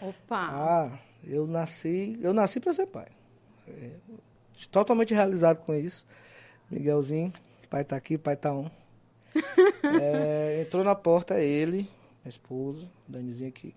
Opa! 0.00 0.48
Ah, 0.50 0.98
eu 1.22 1.46
nasci, 1.46 2.18
eu 2.22 2.32
nasci 2.32 2.60
para 2.60 2.72
ser 2.72 2.86
pai. 2.86 3.08
É, 3.66 3.90
totalmente 4.70 5.14
realizado 5.14 5.58
com 5.58 5.74
isso. 5.74 6.06
Miguelzinho, 6.70 7.32
pai 7.68 7.84
tá 7.84 7.96
aqui, 7.96 8.16
pai 8.16 8.36
tá 8.36 8.52
on. 8.52 8.70
é, 10.00 10.60
entrou 10.60 10.84
na 10.84 10.94
porta 10.94 11.40
ele, 11.40 11.90
a 12.24 12.28
esposa, 12.28 12.86
Danizinha 13.08 13.50
que 13.50 13.74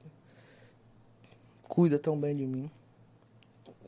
cuida 1.64 2.00
tão 2.00 2.20
bem 2.20 2.36
de 2.36 2.46
mim. 2.46 2.70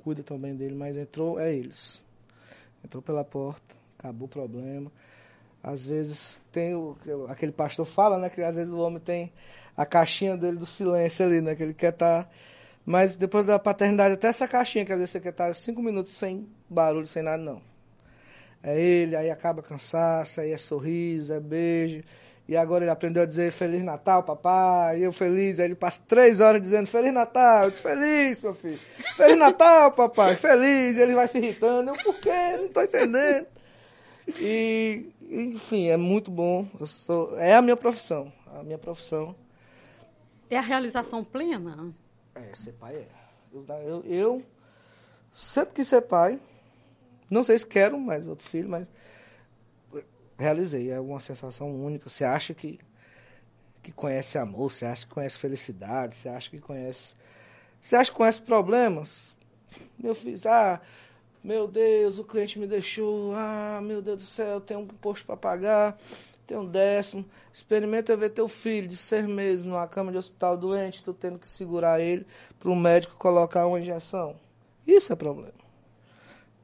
Cuida 0.03 0.23
tão 0.23 0.37
bem 0.37 0.55
dele, 0.55 0.75
mas 0.75 0.97
entrou, 0.97 1.39
é 1.39 1.53
eles. 1.53 2.03
Entrou 2.83 3.01
pela 3.01 3.23
porta, 3.23 3.75
acabou 3.97 4.25
o 4.25 4.29
problema. 4.29 4.91
Às 5.63 5.83
vezes 5.83 6.39
tem 6.51 6.75
o, 6.75 6.95
aquele 7.27 7.51
pastor 7.51 7.85
fala, 7.85 8.17
né, 8.17 8.29
que 8.29 8.41
às 8.41 8.55
vezes 8.55 8.71
o 8.71 8.79
homem 8.79 8.99
tem 8.99 9.31
a 9.75 9.85
caixinha 9.85 10.37
dele 10.37 10.57
do 10.57 10.65
silêncio 10.65 11.25
ali, 11.25 11.41
né, 11.41 11.55
que 11.55 11.63
ele 11.63 11.73
quer 11.73 11.93
estar 11.93 12.23
tá, 12.23 12.29
mas 12.85 13.15
depois 13.15 13.45
da 13.45 13.59
paternidade, 13.59 14.15
até 14.15 14.27
essa 14.27 14.47
caixinha, 14.47 14.85
que 14.85 14.91
às 14.91 14.97
vezes 14.97 15.11
você 15.11 15.19
quer 15.19 15.29
estar 15.29 15.47
tá 15.47 15.53
cinco 15.53 15.81
minutos 15.81 16.11
sem 16.11 16.47
barulho, 16.69 17.07
sem 17.07 17.21
nada, 17.21 17.43
não 17.43 17.61
é 18.63 18.79
ele, 18.79 19.15
aí 19.15 19.29
acaba 19.29 19.61
cansaço, 19.61 20.41
aí 20.41 20.51
é 20.51 20.57
sorriso, 20.57 21.33
é 21.33 21.39
beijo. 21.39 22.03
E 22.47 22.57
agora 22.57 22.83
ele 22.83 22.91
aprendeu 22.91 23.21
a 23.21 23.25
dizer 23.25 23.51
Feliz 23.51 23.83
Natal, 23.83 24.23
papai. 24.23 25.05
Eu 25.05 25.11
feliz. 25.11 25.59
Aí 25.59 25.65
ele 25.65 25.75
passa 25.75 26.01
três 26.07 26.39
horas 26.39 26.59
dizendo 26.61 26.87
Feliz 26.87 27.13
Natal. 27.13 27.65
Eu 27.65 27.69
disse, 27.69 27.81
feliz, 27.83 28.41
meu 28.41 28.53
filho. 28.55 28.79
Feliz 29.15 29.37
Natal, 29.37 29.91
papai. 29.91 30.35
Feliz. 30.35 30.97
E 30.97 31.01
ele 31.01 31.13
vai 31.13 31.27
se 31.27 31.37
irritando. 31.37 31.91
Eu, 31.91 31.95
por 32.03 32.19
quê? 32.19 32.57
Não 32.57 32.65
estou 32.65 32.83
entendendo. 32.83 33.45
E, 34.39 35.09
enfim, 35.29 35.87
é 35.87 35.97
muito 35.97 36.31
bom. 36.31 36.67
Eu 36.79 36.85
sou, 36.87 37.37
é 37.37 37.53
a 37.55 37.61
minha 37.61 37.77
profissão. 37.77 38.33
A 38.47 38.63
minha 38.63 38.77
profissão. 38.77 39.35
É 40.49 40.57
a 40.57 40.61
realização 40.61 41.23
plena? 41.23 41.93
É, 42.33 42.55
ser 42.55 42.73
pai 42.73 42.95
é. 42.95 43.07
Eu, 43.53 43.65
eu, 43.67 44.03
eu 44.05 44.45
sempre 45.31 45.75
quis 45.75 45.87
ser 45.87 46.01
pai. 46.01 46.39
Não 47.29 47.43
sei 47.43 47.59
se 47.59 47.67
quero 47.67 47.99
mais 47.99 48.27
outro 48.27 48.47
filho, 48.47 48.67
mas 48.67 48.87
realizei. 50.37 50.89
É 50.89 50.99
uma 50.99 51.19
sensação 51.19 51.71
única. 51.71 52.09
Você 52.09 52.23
acha 52.23 52.53
que, 52.55 52.79
que 53.83 53.91
conhece 53.91 54.37
amor, 54.39 54.71
você 54.71 54.85
acha 54.85 55.05
que 55.05 55.13
conhece 55.13 55.37
felicidade, 55.37 56.15
você 56.15 56.29
acha 56.29 56.49
que 56.49 56.59
conhece. 56.59 57.13
Você 57.79 57.95
acha 57.95 58.09
que 58.11 58.17
conhece 58.17 58.41
problemas? 58.41 59.35
Meu 59.97 60.15
filho, 60.15 60.39
ah, 60.45 60.81
meu 61.43 61.67
Deus, 61.67 62.19
o 62.19 62.23
cliente 62.23 62.59
me 62.59 62.67
deixou. 62.67 63.33
Ah, 63.35 63.79
meu 63.81 64.01
Deus 64.01 64.17
do 64.17 64.29
céu, 64.29 64.59
tem 64.59 64.75
um 64.75 64.85
posto 64.85 65.25
para 65.25 65.37
pagar, 65.37 65.97
tem 66.45 66.57
um 66.57 66.65
décimo. 66.65 67.25
Experimenta 67.53 68.15
ver 68.15 68.29
teu 68.29 68.47
filho 68.47 68.87
de 68.87 68.97
seis 68.97 69.25
meses 69.25 69.65
numa 69.65 69.87
cama 69.87 70.11
de 70.11 70.17
hospital 70.17 70.57
doente, 70.57 71.03
tu 71.03 71.13
tendo 71.13 71.39
que 71.39 71.47
segurar 71.47 71.99
ele 71.99 72.25
para 72.59 72.69
o 72.69 72.75
médico 72.75 73.15
colocar 73.15 73.65
uma 73.67 73.79
injeção. 73.79 74.35
Isso 74.85 75.13
é 75.13 75.15
problema. 75.15 75.53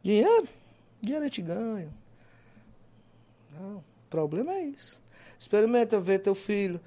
Dinheiro? 0.03 0.47
Dinheiro 1.01 1.23
a 1.23 1.27
gente 1.27 1.41
ganha. 1.41 1.89
Não, 3.51 3.77
o 3.77 3.83
problema 4.09 4.53
é 4.53 4.63
isso. 4.63 5.01
Experimenta 5.39 5.99
ver 5.99 6.19
teu 6.19 6.35
filho 6.35 6.79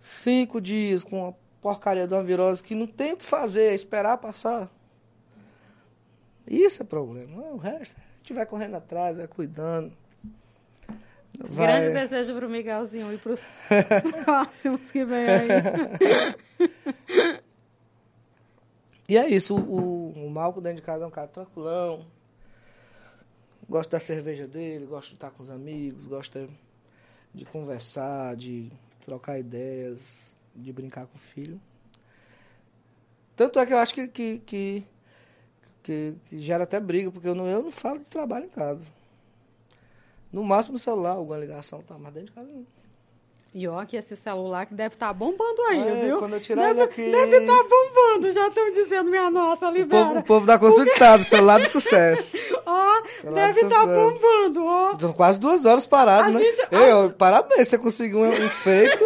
cinco 0.00 0.60
dias 0.60 1.04
com 1.04 1.22
uma 1.22 1.34
porcaria 1.60 2.06
de 2.06 2.14
uma 2.14 2.22
virose 2.22 2.62
que 2.62 2.74
não 2.74 2.86
tem 2.86 3.12
o 3.12 3.16
que 3.16 3.24
fazer, 3.24 3.72
é 3.72 3.74
esperar 3.74 4.18
passar. 4.18 4.70
Isso 6.46 6.82
é 6.82 6.84
problema. 6.84 7.36
Não, 7.36 7.54
o 7.54 7.56
resto, 7.56 7.96
a 7.96 8.18
gente 8.18 8.32
vai 8.32 8.46
correndo 8.46 8.76
atrás, 8.76 9.16
vai 9.16 9.26
cuidando. 9.26 9.92
Vai... 11.38 11.66
Grande 11.66 11.92
desejo 11.92 12.34
para 12.34 12.46
o 12.46 12.50
Miguelzinho 12.50 13.12
e 13.12 13.18
para 13.18 13.32
os 13.32 13.42
próximos 14.24 14.90
que 14.90 15.04
vem 15.04 15.26
aí. 15.28 15.48
e 19.08 19.16
é 19.18 19.28
isso, 19.28 19.54
o, 19.56 20.12
o 20.12 20.30
Malco 20.30 20.60
dentro 20.60 20.76
de 20.76 20.82
casa 20.82 21.04
é 21.04 21.06
um 21.06 21.10
cara 21.10 21.28
tranquilão, 21.28 22.06
Gosto 23.68 23.90
da 23.90 24.00
cerveja 24.00 24.46
dele, 24.46 24.86
gosto 24.86 25.08
de 25.08 25.14
estar 25.16 25.30
com 25.32 25.42
os 25.42 25.50
amigos, 25.50 26.06
gosto 26.06 26.48
de 27.34 27.44
conversar, 27.46 28.36
de 28.36 28.70
trocar 29.04 29.40
ideias, 29.40 30.36
de 30.54 30.72
brincar 30.72 31.06
com 31.06 31.16
o 31.16 31.20
filho. 31.20 31.60
Tanto 33.34 33.58
é 33.58 33.66
que 33.66 33.72
eu 33.72 33.78
acho 33.78 33.92
que, 33.92 34.06
que, 34.06 34.38
que, 34.38 34.84
que, 35.86 36.16
gera 36.32 36.64
até 36.64 36.80
briga, 36.80 37.12
porque 37.12 37.28
eu 37.28 37.34
não, 37.34 37.46
eu 37.46 37.62
não 37.62 37.70
falo 37.70 38.00
de 38.00 38.06
trabalho 38.06 38.46
em 38.46 38.48
casa. 38.48 38.88
No 40.32 40.42
máximo 40.42 40.78
celular, 40.78 41.12
alguma 41.12 41.38
ligação, 41.38 41.80
tá, 41.82 41.96
mas 41.96 42.12
dentro 42.12 42.30
de 42.30 42.34
casa 42.34 42.48
não. 42.52 42.66
E 43.54 43.66
ó, 43.66 43.82
que 43.86 43.96
esse 43.96 44.14
celular 44.16 44.66
que 44.66 44.74
deve 44.74 44.96
estar 44.96 45.06
tá 45.06 45.12
bombando 45.14 45.62
aí, 45.70 45.80
é, 45.80 46.04
viu? 46.04 46.18
Quando 46.18 46.34
eu 46.34 46.40
tirar 46.40 46.74
deve, 46.74 46.80
ele 46.80 46.82
aqui... 46.82 47.10
Deve 47.10 47.36
estar 47.38 47.56
tá 47.56 47.62
bombando, 47.62 48.32
já 48.32 48.48
estão 48.48 48.72
dizendo, 48.72 49.10
minha 49.10 49.30
nossa, 49.30 49.70
libera. 49.70 50.02
O 50.02 50.08
povo, 50.08 50.18
o 50.18 50.24
povo 50.24 50.46
da 50.46 50.58
consulta 50.58 50.84
Porque... 50.84 50.98
sabe, 50.98 51.24
celular 51.24 51.60
de 51.60 51.68
sucesso. 51.68 52.36
ó, 52.66 53.00
deve 53.32 53.60
estar 53.62 53.86
tá 53.86 53.86
bombando, 53.86 54.62
ó. 54.62 54.92
Estou 54.92 55.14
quase 55.14 55.40
duas 55.40 55.64
horas 55.64 55.86
parado, 55.86 56.32
né? 56.32 56.38
Gente... 56.40 56.68
Eu, 56.70 57.10
parabéns, 57.12 57.68
você 57.68 57.78
conseguiu 57.78 58.18
um, 58.18 58.28
um 58.28 58.48
feito. 58.48 59.02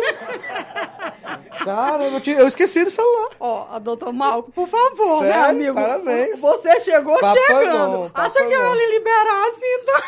Cara, 1.65 2.05
eu, 2.05 2.21
eu, 2.39 2.47
esqueci 2.47 2.85
do 2.85 2.91
celular. 2.91 3.31
Ó, 3.39 3.67
oh, 3.75 3.81
doutor 3.81 4.13
Malco, 4.13 4.51
por 4.53 4.67
favor, 4.67 5.21
Sério? 5.21 5.35
meu 5.35 5.45
amigo. 5.45 5.75
Parabéns. 5.75 6.41
Você 6.41 6.81
chegou 6.81 7.19
papo 7.19 7.39
chegando. 7.47 7.99
Bom, 7.99 8.11
Acha 8.15 8.45
que 8.45 8.53
eu 8.53 8.75
lhe 8.75 8.99
liberasse, 8.99 9.49
assim, 9.51 9.83
então... 9.83 10.01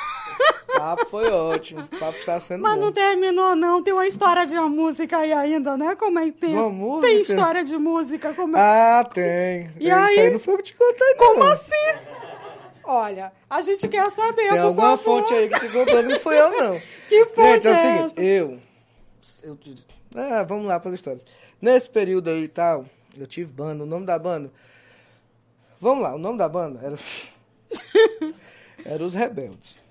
O 0.68 0.72
papo 0.78 1.06
foi 1.06 1.30
ótimo. 1.30 1.86
Papo 1.98 2.18
está 2.18 2.40
sendo 2.40 2.62
Mas 2.62 2.76
bom. 2.76 2.86
não 2.86 2.92
terminou, 2.92 3.54
não. 3.54 3.82
Tem 3.82 3.92
uma 3.92 4.06
história 4.06 4.46
de 4.46 4.56
uma 4.56 4.68
música 4.68 5.18
aí 5.18 5.32
ainda, 5.32 5.76
né? 5.76 5.94
Como 5.94 6.18
é 6.18 6.24
que 6.26 6.32
tem? 6.32 6.54
Uma 6.54 6.70
música? 6.70 7.06
Tem 7.06 7.20
história 7.20 7.64
de 7.64 7.76
música. 7.76 8.32
Como 8.34 8.56
é... 8.56 8.60
Ah, 8.60 9.04
tem. 9.04 9.70
E 9.78 9.88
Isso 9.88 9.94
aí? 9.94 10.20
aí 10.20 10.30
não 10.30 10.40
foi 10.40 10.54
o 10.54 10.56
que 10.58 10.64
te 10.64 10.74
contei, 10.74 11.08
não. 11.08 11.16
Como 11.16 11.44
assim? 11.44 12.12
Olha, 12.84 13.32
a 13.48 13.60
gente 13.60 13.86
quer 13.88 14.10
saber, 14.10 14.48
Tem 14.48 14.58
alguma 14.58 14.96
favor. 14.96 15.20
fonte 15.20 15.34
aí 15.34 15.48
que 15.48 15.60
te 15.60 15.68
contou, 15.68 16.02
não 16.02 16.18
fui 16.18 16.38
eu, 16.38 16.50
não. 16.50 16.80
Que 17.08 17.26
fonte 17.26 17.62
gente, 17.62 17.68
é, 17.68 17.98
é 17.98 18.04
o 18.04 18.08
seguinte, 18.08 18.22
eu... 18.22 18.58
eu 19.44 19.56
ah, 20.14 20.42
vamos 20.42 20.66
lá 20.66 20.78
para 20.78 20.90
as 20.90 20.94
histórias. 20.94 21.24
Nesse 21.60 21.88
período 21.88 22.30
aí 22.30 22.44
e 22.44 22.48
tal, 22.48 22.86
eu 23.16 23.26
tive 23.26 23.52
banda. 23.52 23.84
O 23.84 23.86
nome 23.86 24.06
da 24.06 24.18
banda... 24.18 24.50
Vamos 25.78 26.02
lá, 26.02 26.14
o 26.14 26.18
nome 26.18 26.38
da 26.38 26.48
banda 26.48 26.80
era... 26.82 26.96
era 28.84 29.02
Os 29.02 29.14
Rebeldes. 29.14 29.82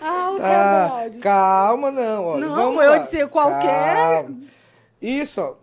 Ah, 0.00 0.30
os 0.32 0.40
tá, 0.40 0.96
rebeldes. 0.98 1.22
Calma, 1.22 1.90
não. 1.90 2.24
Olha, 2.24 2.46
não, 2.46 2.54
vamos 2.54 2.82
eu 2.82 2.90
lá. 2.90 2.98
disse 2.98 3.26
qualquer. 3.28 4.24
Calma. 4.24 4.42
Isso, 5.00 5.40
ó. 5.40 5.56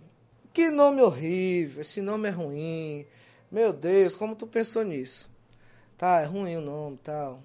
Que 0.51 0.69
nome 0.69 1.01
horrível. 1.01 1.81
Esse 1.81 2.01
nome 2.01 2.27
é 2.27 2.31
ruim. 2.31 3.05
Meu 3.51 3.73
Deus, 3.73 4.15
como 4.15 4.35
tu 4.35 4.47
pensou 4.47 4.83
nisso? 4.83 5.29
Tá, 5.97 6.21
é 6.21 6.25
ruim 6.25 6.55
o 6.57 6.61
nome 6.61 6.97
tal. 7.03 7.39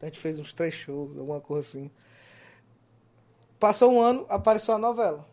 A 0.00 0.06
gente 0.06 0.18
fez 0.18 0.38
uns 0.38 0.52
três 0.52 0.74
shows, 0.74 1.16
alguma 1.16 1.40
coisa 1.40 1.68
assim. 1.68 1.90
Passou 3.60 3.92
um 3.92 4.00
ano, 4.00 4.26
apareceu 4.28 4.74
a 4.74 4.78
novela. 4.78 5.24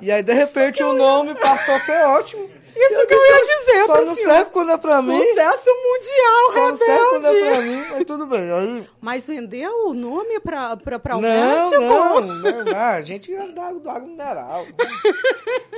E 0.00 0.10
aí, 0.12 0.22
de 0.22 0.32
repente, 0.32 0.82
o 0.82 0.92
nome 0.92 1.34
passou 1.34 1.74
a 1.74 1.80
ser 1.80 2.04
ótimo. 2.06 2.48
Isso 2.80 2.94
eu 2.94 3.06
que 3.08 3.14
eu 3.14 3.18
ia 3.18 3.42
dizer, 3.44 3.86
Só 3.86 4.04
não 4.04 4.14
senhor. 4.14 4.30
serve 4.30 4.50
quando 4.52 4.70
é 4.70 4.76
pra 4.76 5.02
mim. 5.02 5.18
Sucesso 5.20 5.64
mundial, 5.66 6.52
Só 6.52 6.68
não 6.68 6.74
serve 6.76 7.04
quando 7.10 7.24
é 7.26 7.32
rebelde. 7.32 7.50
pra 7.50 7.60
mim, 7.62 7.86
mas 7.90 8.04
tudo 8.04 8.26
bem. 8.26 8.52
Aí, 8.52 8.88
Mas 9.00 9.26
vendeu 9.26 9.88
o 9.88 9.94
nome 9.94 10.38
pra, 10.40 10.76
pra, 10.76 10.98
pra 11.00 11.14
alguém? 11.14 11.30
não, 11.30 11.70
não, 11.70 12.20
não, 12.20 12.64
não, 12.64 12.76
a 12.78 13.02
gente 13.02 13.32
ia 13.32 13.48
dar 13.48 13.72
do 13.74 13.90
água 13.90 14.06
mineral. 14.06 14.64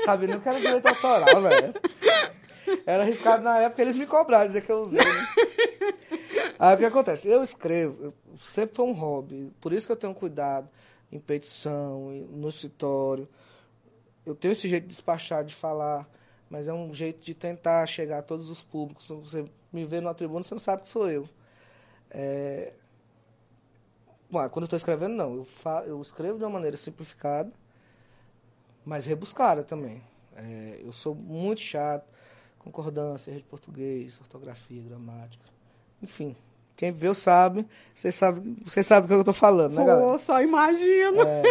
Sabia 0.04 0.28
nem 0.28 0.40
que 0.40 0.48
era 0.48 0.58
direito 0.58 0.86
autoral, 0.86 1.42
velho. 1.42 1.74
Era 2.86 3.02
arriscado 3.02 3.42
na 3.42 3.58
época, 3.62 3.80
eles 3.82 3.96
me 3.96 4.06
cobraram, 4.06 4.46
dizer 4.46 4.60
que 4.60 4.70
eu 4.70 4.80
usei. 4.80 5.00
Né? 5.02 5.28
Aí 6.58 6.74
o 6.74 6.78
que 6.78 6.84
acontece? 6.84 7.28
Eu 7.28 7.42
escrevo, 7.42 8.12
sempre 8.54 8.76
foi 8.76 8.84
um 8.84 8.92
hobby, 8.92 9.50
por 9.60 9.72
isso 9.72 9.86
que 9.86 9.92
eu 9.92 9.96
tenho 9.96 10.14
cuidado 10.14 10.68
em 11.10 11.18
petição, 11.18 12.10
no 12.30 12.48
escritório. 12.50 13.26
Eu 14.30 14.34
tenho 14.34 14.52
esse 14.52 14.68
jeito 14.68 14.84
de 14.84 14.90
despachar, 14.90 15.44
de 15.44 15.54
falar, 15.54 16.08
mas 16.48 16.66
é 16.66 16.72
um 16.72 16.92
jeito 16.92 17.24
de 17.24 17.34
tentar 17.34 17.84
chegar 17.86 18.18
a 18.18 18.22
todos 18.22 18.48
os 18.48 18.62
públicos. 18.62 19.06
Você 19.08 19.44
me 19.72 19.84
vê 19.84 20.00
numa 20.00 20.14
tribuna, 20.14 20.42
você 20.42 20.54
não 20.54 20.60
sabe 20.60 20.82
que 20.82 20.88
sou 20.88 21.10
eu. 21.10 21.28
É... 22.10 22.72
Bom, 24.30 24.48
quando 24.48 24.62
eu 24.62 24.66
estou 24.66 24.76
escrevendo, 24.76 25.14
não. 25.14 25.34
Eu, 25.34 25.44
fa... 25.44 25.82
eu 25.84 26.00
escrevo 26.00 26.38
de 26.38 26.44
uma 26.44 26.50
maneira 26.50 26.76
simplificada, 26.76 27.52
mas 28.84 29.06
rebuscada 29.06 29.62
também. 29.64 30.02
É, 30.36 30.80
eu 30.82 30.92
sou 30.92 31.14
muito 31.14 31.60
chato, 31.60 32.08
concordância, 32.58 33.30
erro 33.30 33.40
de 33.40 33.46
português, 33.46 34.20
ortografia, 34.20 34.82
gramática, 34.82 35.44
enfim, 36.00 36.36
quem 36.80 36.92
viu 36.92 37.14
sabe, 37.14 37.66
vocês 37.94 38.14
sabem 38.14 38.56
você 38.64 38.82
sabe 38.82 39.06
do 39.06 39.08
que 39.10 39.12
eu 39.12 39.22
tô 39.22 39.34
falando, 39.34 39.74
né, 39.74 39.84
galera? 39.84 40.12
Pô, 40.12 40.18
só 40.18 40.42
imagino. 40.42 41.20
É, 41.20 41.42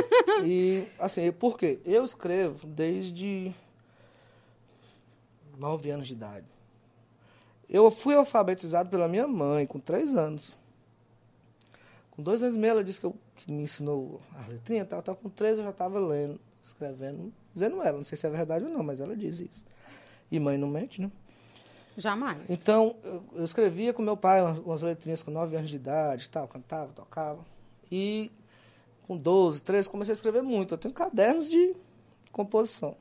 e, 0.43 0.87
assim, 0.97 1.31
por 1.31 1.55
quê? 1.55 1.79
Eu 1.85 2.03
escrevo 2.03 2.65
desde 2.65 3.53
nove 5.55 5.91
anos 5.91 6.07
de 6.07 6.13
idade. 6.13 6.47
Eu 7.69 7.91
fui 7.91 8.15
alfabetizado 8.15 8.89
pela 8.89 9.07
minha 9.07 9.27
mãe 9.27 9.67
com 9.67 9.79
três 9.79 10.15
anos. 10.15 10.57
Com 12.09 12.23
dois 12.23 12.41
anos 12.41 12.55
e 12.55 12.57
meio, 12.57 12.71
ela 12.71 12.83
disse 12.83 12.99
que, 12.99 13.05
eu, 13.05 13.15
que 13.35 13.51
me 13.51 13.61
ensinou 13.61 14.19
a 14.35 14.47
letrinha 14.47 14.83
tal, 14.83 15.03
tal. 15.03 15.15
Com 15.15 15.29
três 15.29 15.59
eu 15.59 15.63
já 15.63 15.69
estava 15.69 15.99
lendo, 15.99 16.39
escrevendo, 16.63 17.31
dizendo 17.53 17.79
ela. 17.83 17.99
Não 17.99 18.03
sei 18.03 18.17
se 18.17 18.25
é 18.25 18.31
verdade 18.31 18.65
ou 18.65 18.71
não, 18.71 18.81
mas 18.81 18.99
ela 18.99 19.15
diz 19.15 19.39
isso. 19.39 19.63
E 20.31 20.39
mãe 20.39 20.57
não 20.57 20.67
mente, 20.67 20.99
né? 20.99 21.11
Jamais. 21.99 22.49
Então, 22.49 22.95
eu, 23.03 23.43
escrevia 23.43 23.93
com 23.93 24.01
meu 24.01 24.15
pai 24.17 24.41
umas, 24.41 24.57
umas 24.59 24.81
letrinhas 24.81 25.21
com 25.21 25.29
9 25.31 25.55
anos 25.55 25.69
de 25.69 25.75
idade, 25.75 26.29
tal, 26.29 26.47
cantava, 26.47 26.91
tocava. 26.93 27.45
E 27.91 28.31
com 29.03 29.17
12, 29.17 29.61
13, 29.61 29.89
comecei 29.89 30.13
a 30.13 30.15
escrever 30.15 30.41
muito. 30.41 30.73
Eu 30.73 30.77
tenho 30.77 30.93
cadernos 30.93 31.49
de 31.49 31.75
composição. 32.31 32.95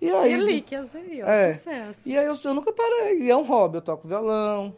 E 0.00 0.10
aí, 0.10 0.30
Relíquias 0.30 0.94
aí, 0.94 1.22
ó, 1.22 1.26
É. 1.28 1.58
sucesso. 1.58 2.08
e 2.08 2.16
aí 2.18 2.26
eu, 2.26 2.34
eu 2.42 2.54
nunca 2.54 2.72
parei. 2.72 3.22
E 3.22 3.30
é 3.30 3.36
um 3.36 3.42
hobby, 3.44 3.76
eu 3.76 3.82
toco 3.82 4.08
violão, 4.08 4.74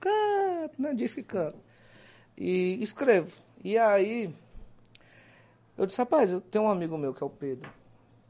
canto, 0.00 0.80
né? 0.80 0.94
Diz 0.94 1.14
que 1.14 1.22
canto. 1.22 1.58
E 2.36 2.82
escrevo. 2.82 3.30
E 3.62 3.78
aí, 3.78 4.34
eu 5.76 5.86
disse, 5.86 5.98
rapaz, 5.98 6.32
eu 6.32 6.40
tenho 6.40 6.64
um 6.64 6.70
amigo 6.70 6.96
meu 6.98 7.14
que 7.14 7.22
é 7.22 7.26
o 7.26 7.30
Pedro. 7.30 7.70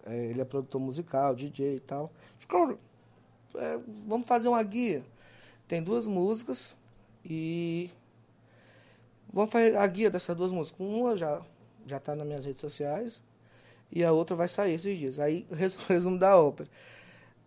É, 0.05 0.17
ele 0.27 0.41
é 0.41 0.45
produtor 0.45 0.81
musical, 0.81 1.35
DJ 1.35 1.77
e 1.77 1.81
tal. 1.81 2.13
Ficou, 2.37 2.79
é, 3.57 3.79
vamos 4.07 4.27
fazer 4.27 4.49
uma 4.49 4.63
guia. 4.63 5.03
Tem 5.69 5.83
duas 5.83 6.07
músicas 6.07 6.77
e 7.25 7.91
vamos 9.33 9.51
fazer 9.51 9.77
a 9.77 9.87
guia 9.87 10.11
dessas 10.11 10.37
duas 10.37 10.51
músicas. 10.51 10.81
Uma 10.81 11.17
já 11.17 11.41
já 11.87 11.97
está 11.99 12.15
nas 12.15 12.27
minhas 12.27 12.45
redes 12.47 12.61
sociais 12.61 13.23
e 13.93 14.03
a 14.03 14.11
outra 14.13 14.35
vai 14.35 14.49
sair 14.49 14.75
esses 14.75 14.99
dias. 14.99 15.19
Aí, 15.19 15.47
res- 15.53 15.77
resumo 15.77 16.19
da 16.19 16.39
ópera. 16.41 16.69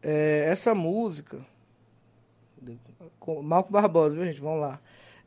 É, 0.01 0.45
essa 0.49 0.75
música, 0.75 1.43
com 3.19 3.41
Malco 3.41 3.71
Barbosa, 3.71 4.15
viu, 4.15 4.23
gente? 4.25 4.39
Vamos 4.39 4.61
lá. 4.61 4.79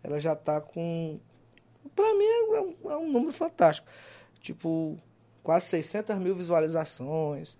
Ela 0.02 0.18
já 0.18 0.34
tá 0.34 0.60
com. 0.60 1.18
Pra 1.94 2.14
mim 2.14 2.24
é 2.24 2.60
um, 2.60 2.90
é 2.92 2.96
um 2.96 3.10
número 3.10 3.32
fantástico. 3.32 3.88
Tipo, 4.40 4.96
quase 5.42 5.66
600 5.66 6.16
mil 6.18 6.34
visualizações. 6.34 7.58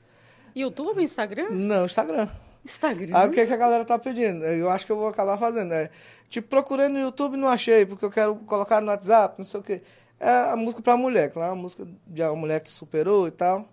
YouTube, 0.55 1.03
Instagram? 1.03 1.51
Não, 1.51 1.85
Instagram. 1.85 2.29
Instagram. 2.65 3.17
Aí 3.17 3.29
o 3.29 3.31
que, 3.31 3.47
que 3.47 3.53
a 3.53 3.57
galera 3.57 3.85
tá 3.85 3.99
pedindo? 3.99 4.45
Eu 4.45 4.71
acho 4.71 4.85
que 4.87 4.93
eu 4.93 4.97
vou 4.97 5.09
acabar 5.09 5.37
fazendo. 5.39 5.73
É, 5.73 5.91
tipo, 6.29 6.49
procurei 6.49 6.89
no 6.89 6.99
YouTube 6.99 7.35
e 7.35 7.37
não 7.37 7.49
achei, 7.49 7.87
porque 7.87 8.05
eu 8.05 8.11
quero 8.11 8.37
colocar 8.37 8.81
no 8.81 8.89
WhatsApp, 8.89 9.35
não 9.39 9.45
sei 9.45 9.61
o 9.61 9.63
quê. 9.63 9.83
É 10.19 10.51
a 10.51 10.57
música 10.57 10.83
pra 10.83 10.97
mulher, 10.97 11.31
claro, 11.33 11.53
a 11.53 11.57
música 11.57 11.87
de 12.07 12.23
uma 12.23 12.37
mulher 12.37 12.61
que 12.61 12.71
superou 12.71 13.27
e 13.27 13.31
tal. 13.31 13.67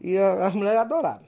E 0.00 0.16
a- 0.18 0.46
as 0.46 0.54
mulheres 0.54 0.78
adoraram. 0.80 1.22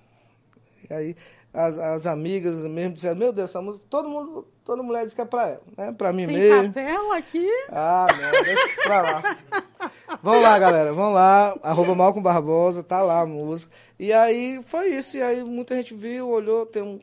E 0.88 0.92
aí 0.94 1.16
as, 1.52 1.78
as 1.78 2.06
amigas 2.06 2.56
mesmo 2.58 2.94
disseram, 2.94 3.16
meu 3.16 3.32
Deus, 3.32 3.50
essa 3.50 3.60
música, 3.62 3.84
todo 3.90 4.08
mundo, 4.08 4.46
toda 4.64 4.82
mulher 4.82 5.04
diz 5.04 5.14
que 5.14 5.20
é 5.20 5.24
pra 5.24 5.48
ela, 5.48 5.62
né? 5.76 5.92
Pra 5.96 6.12
mim 6.12 6.26
Tem 6.26 6.36
mesmo. 6.38 6.72
capela 6.72 7.16
aqui? 7.16 7.48
Ah, 7.72 8.06
não, 8.10 8.42
deixa 8.44 8.68
pra 8.82 9.00
lá. 9.00 9.22
Vão 10.22 10.40
lá, 10.42 10.58
galera, 10.58 10.92
vão 10.92 11.12
lá, 11.12 11.54
arroba 11.62 11.94
Malcolm 11.94 12.22
Barbosa, 12.22 12.82
tá 12.82 13.00
lá 13.02 13.20
a 13.20 13.26
música. 13.26 13.72
E 13.98 14.12
aí 14.12 14.60
foi 14.64 14.88
isso, 14.88 15.16
e 15.16 15.22
aí 15.22 15.42
muita 15.44 15.74
gente 15.76 15.94
viu, 15.94 16.28
olhou, 16.28 16.66
tem, 16.66 16.82
um, 16.82 16.98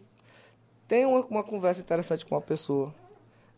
tem 0.88 1.06
uma, 1.06 1.22
uma 1.26 1.44
conversa 1.44 1.82
interessante 1.82 2.26
com 2.26 2.36
uma 2.36 2.42
pessoa 2.42 2.94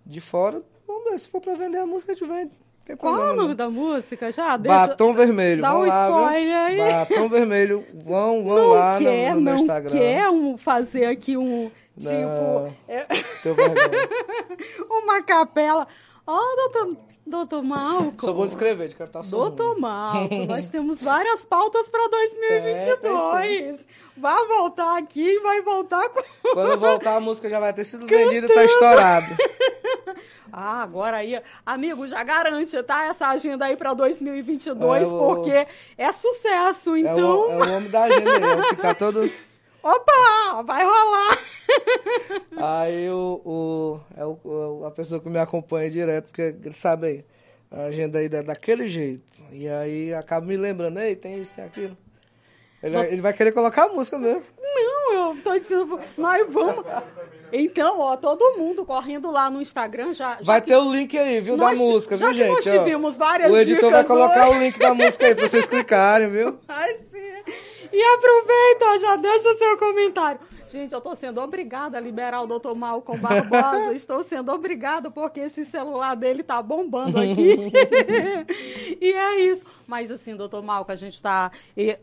de 0.06 0.22
fora. 0.22 0.62
Vamos 0.88 1.04
ver, 1.12 1.18
se 1.20 1.30
for 1.30 1.42
pra 1.42 1.56
vender 1.56 1.78
a 1.78 1.86
música, 1.86 2.12
a 2.12 2.16
gente 2.16 2.28
vende. 2.28 2.54
Não 2.88 2.98
Qual 2.98 3.16
é 3.22 3.32
o 3.32 3.36
nome 3.36 3.50
não. 3.50 3.56
da 3.56 3.70
música? 3.70 4.32
Já 4.32 4.58
deixa. 4.58 4.88
Batom 4.88 5.14
Vermelho, 5.14 5.62
dá 5.62 5.72
vão 5.74 5.82
um 5.82 5.86
lá, 5.86 6.10
spoiler 6.10 6.56
aí. 6.56 6.78
Batom 6.92 7.30
Vermelho, 7.30 7.86
vão, 7.94 8.44
vão 8.44 8.56
não 8.58 8.68
lá 8.70 8.94
no- 9.00 9.06
quer, 9.06 9.36
no, 9.36 9.42
meu 9.42 9.54
não 9.54 9.62
Instagram. 9.62 9.92
quer 9.92 10.30
um, 10.30 10.58
fazer 10.58 11.06
aqui 11.06 11.38
um, 11.38 11.70
tipo, 12.00 12.12
Não. 12.14 12.74
é, 12.88 13.06
Tenho 13.44 13.54
vergonha. 13.54 14.10
uma 14.90 15.22
capela. 15.22 15.88
Ó, 16.26 16.40
doutor, 16.56 16.98
doutor. 17.30 17.64
Sou 18.20 18.34
bom 18.34 18.44
de 18.46 18.50
escrever, 18.52 18.88
de 18.88 18.96
ruim. 19.38 19.40
Doutor 19.50 19.80
Malcolm, 19.80 20.46
nós 20.48 20.68
temos 20.70 21.02
várias 21.02 21.46
pautas 21.46 21.90
para 21.90 22.04
É, 22.06 22.10
2022. 22.10 23.80
vai 24.18 24.48
voltar 24.48 24.98
aqui 24.98 25.22
e 25.24 25.40
vai 25.40 25.62
voltar 25.62 26.10
com... 26.10 26.22
Quando 26.54 26.78
voltar 26.78 27.16
a 27.16 27.20
música 27.20 27.48
já 27.50 27.60
vai 27.60 27.74
ter 27.74 27.84
sido 27.86 28.06
vendida 28.06 28.48
e 28.48 28.54
tá 28.54 28.64
estourado. 28.64 29.28
Ah, 30.52 30.82
agora 30.82 31.18
aí, 31.18 31.40
amigo, 31.64 32.08
já 32.08 32.24
garante, 32.24 32.82
tá? 32.82 33.04
Essa 33.06 33.28
agenda 33.28 33.66
aí 33.66 33.78
para 33.78 33.94
2022, 33.94 35.02
É, 35.02 35.06
eu 35.06 35.10
vou- 35.12 35.36
porque 35.36 35.68
é 35.96 36.12
sucesso, 36.12 36.96
É 36.96 37.00
então... 37.02 37.42
o, 37.42 37.52
é 37.52 37.56
o 37.56 37.76
homem 37.78 37.90
da 37.90 38.02
agenda 38.06 38.32
aí, 38.36 38.44
é 38.44 38.56
o 38.56 38.64
que 38.70 38.76
tá 38.78 38.96
todo... 38.96 39.32
Opa, 39.82 40.62
vai 40.64 40.84
rolar! 40.84 41.38
Aí 42.82 43.10
o, 43.10 43.42
o, 43.46 44.00
é 44.18 44.26
o, 44.26 44.84
a 44.86 44.92
pessoa 44.92 45.20
que 45.22 45.30
me 45.30 45.40
acompanha 45.40 45.90
direto, 45.90 46.26
porque 46.26 46.42
ele 46.64 46.74
sabe 46.74 47.08
aí, 47.08 47.26
a 47.72 47.84
agenda 47.86 48.20
aí 48.20 48.26
é 48.26 48.44
daquele 48.44 48.88
jeito. 48.88 49.24
E 49.52 49.70
aí 49.70 50.14
acaba 50.14 50.46
me 50.46 50.58
lembrando, 50.58 51.00
ei, 51.00 51.16
tem 51.16 51.40
isso, 51.40 51.54
tem 51.54 51.64
aquilo. 51.64 51.96
Ele, 52.82 52.96
vai- 52.96 53.08
ele 53.12 53.22
vai 53.22 53.34
querer 53.34 53.52
colocar 53.52 53.86
a 53.86 53.90
música 53.90 54.18
mesmo. 54.18 54.42
Não, 54.62 55.14
eu 55.14 55.38
tô 55.44 55.58
dizendo, 55.60 56.00
nós 56.18 56.48
vamos... 56.52 56.84
Então, 57.52 58.00
ó, 58.00 58.16
todo 58.16 58.58
mundo 58.58 58.86
correndo 58.86 59.30
lá 59.32 59.50
no 59.50 59.62
Instagram 59.62 60.14
já... 60.14 60.36
já 60.38 60.44
Vai 60.44 60.62
que- 60.62 60.68
ter 60.68 60.78
o 60.78 60.92
link 60.94 61.18
aí, 61.18 61.40
viu, 61.42 61.58
Nós- 61.58 61.78
da 61.78 61.84
música, 61.86 62.18
já 62.18 62.32
viu, 62.32 62.36
que 62.46 62.52
nós 62.52 62.64
gente? 62.66 62.76
Ó, 62.78 62.84
tivemos 62.84 63.18
várias 63.18 63.52
o 63.52 63.58
editor 63.58 63.92
vai 63.92 64.04
colocar 64.06 64.50
hoje. 64.50 64.58
o 64.58 64.60
link 64.62 64.80
da 64.80 64.94
música 64.94 65.26
aí 65.28 65.36
pra 65.36 65.48
vocês 65.48 65.68
clicarem, 65.68 66.30
viu? 66.30 66.58
Ai, 66.68 66.94
sim. 67.12 67.19
E 67.92 68.02
aproveita, 68.02 69.00
já 69.00 69.16
deixa 69.16 69.52
o 69.52 69.58
seu 69.58 69.78
comentário. 69.78 70.40
Gente, 70.70 70.94
eu 70.94 71.02
tô 71.02 71.16
sendo 71.16 71.42
obrigada 71.42 71.98
a 71.98 72.02
liberar 72.02 72.42
o 72.44 72.48
Dr. 72.48 72.76
Malcolm 72.76 73.20
Barbosa. 73.20 73.92
Estou 73.96 74.24
sendo 74.24 74.52
obrigada 74.52 75.10
porque 75.10 75.40
esse 75.40 75.66
celular 75.66 76.16
dele 76.16 76.44
tá 76.44 76.62
bombando 76.62 77.18
aqui. 77.20 77.58
e 79.02 79.12
é 79.12 79.40
isso. 79.42 79.66
Mas 79.88 80.12
assim, 80.12 80.36
Dr. 80.36 80.62
Malcolm, 80.62 80.92
a 80.94 80.96
gente 80.96 81.20
tá... 81.20 81.52
e- 81.76 81.98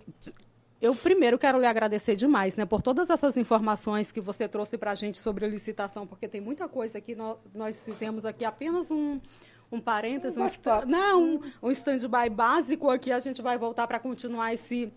Eu 0.81 0.97
primeiro 0.97 1.39
quero 1.39 1.61
lhe 1.61 1.67
agradecer 1.67 2.17
demais, 2.17 2.57
né, 2.57 2.67
por 2.67 2.83
todas 2.83 3.09
essas 3.09 3.37
informações 3.37 4.11
que 4.11 4.21
você 4.21 4.49
trouxe 4.49 4.77
para 4.77 4.91
a 4.91 4.95
gente 4.97 5.21
sobre 5.21 5.45
a 5.45 5.49
licitação, 5.49 6.05
porque 6.05 6.27
tem 6.27 6.41
muita 6.41 6.69
coisa 6.69 7.01
que 7.01 7.15
nós, 7.15 7.39
nós 7.55 7.83
fizemos 7.85 8.25
aqui 8.25 8.45
apenas 8.45 8.91
um, 8.91 9.21
um 9.71 9.81
parênteses, 9.81 10.37
Um 10.37 10.43
um, 10.45 10.87
não, 10.87 11.23
um, 11.23 11.41
um 11.63 11.71
stand-by 11.71 12.29
básico 12.29 12.91
aqui. 12.91 13.13
A 13.13 13.21
gente 13.21 13.41
vai 13.41 13.57
voltar 13.57 13.87
para 13.87 14.01
continuar 14.01 14.53
esse 14.53 14.93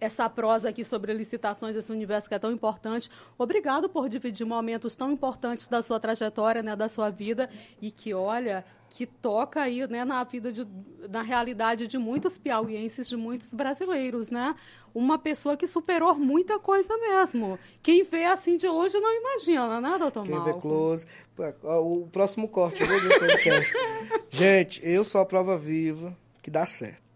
essa 0.00 0.28
prosa 0.28 0.68
aqui 0.68 0.84
sobre 0.84 1.12
licitações, 1.12 1.76
esse 1.76 1.90
universo 1.90 2.28
que 2.28 2.34
é 2.34 2.38
tão 2.38 2.52
importante. 2.52 3.10
Obrigado 3.38 3.88
por 3.88 4.08
dividir 4.08 4.44
momentos 4.44 4.94
tão 4.94 5.10
importantes 5.10 5.68
da 5.68 5.82
sua 5.82 5.98
trajetória, 5.98 6.62
né, 6.62 6.76
da 6.76 6.88
sua 6.88 7.10
vida 7.10 7.48
e 7.80 7.90
que 7.90 8.12
olha, 8.12 8.64
que 8.90 9.06
toca 9.06 9.62
aí, 9.62 9.86
né, 9.86 10.04
na 10.04 10.22
vida 10.24 10.52
de, 10.52 10.66
na 11.08 11.22
realidade 11.22 11.86
de 11.86 11.96
muitos 11.96 12.38
piauienses, 12.38 13.08
de 13.08 13.16
muitos 13.16 13.54
brasileiros, 13.54 14.28
né? 14.28 14.54
Uma 14.92 15.16
pessoa 15.16 15.56
que 15.56 15.66
superou 15.66 16.16
muita 16.16 16.58
coisa 16.58 16.96
mesmo. 16.98 17.58
Quem 17.82 18.02
vê 18.02 18.24
assim 18.24 18.56
de 18.56 18.66
longe 18.66 18.98
não 18.98 19.14
imagina, 19.14 19.80
né, 19.80 19.96
doutor 19.98 20.24
Quem 20.24 20.42
vê 20.42 20.52
close. 20.54 21.06
O 21.62 22.08
próximo 22.08 22.48
corte, 22.48 22.82
podcast. 22.84 23.72
Gente, 24.30 24.80
eu 24.84 25.04
sou 25.04 25.20
a 25.20 25.24
prova 25.24 25.56
viva 25.56 26.16
que 26.42 26.50
dá 26.50 26.66
certo. 26.66 27.09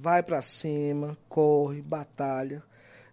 Vai 0.00 0.22
pra 0.22 0.42
cima, 0.42 1.16
corre, 1.28 1.80
batalha. 1.82 2.62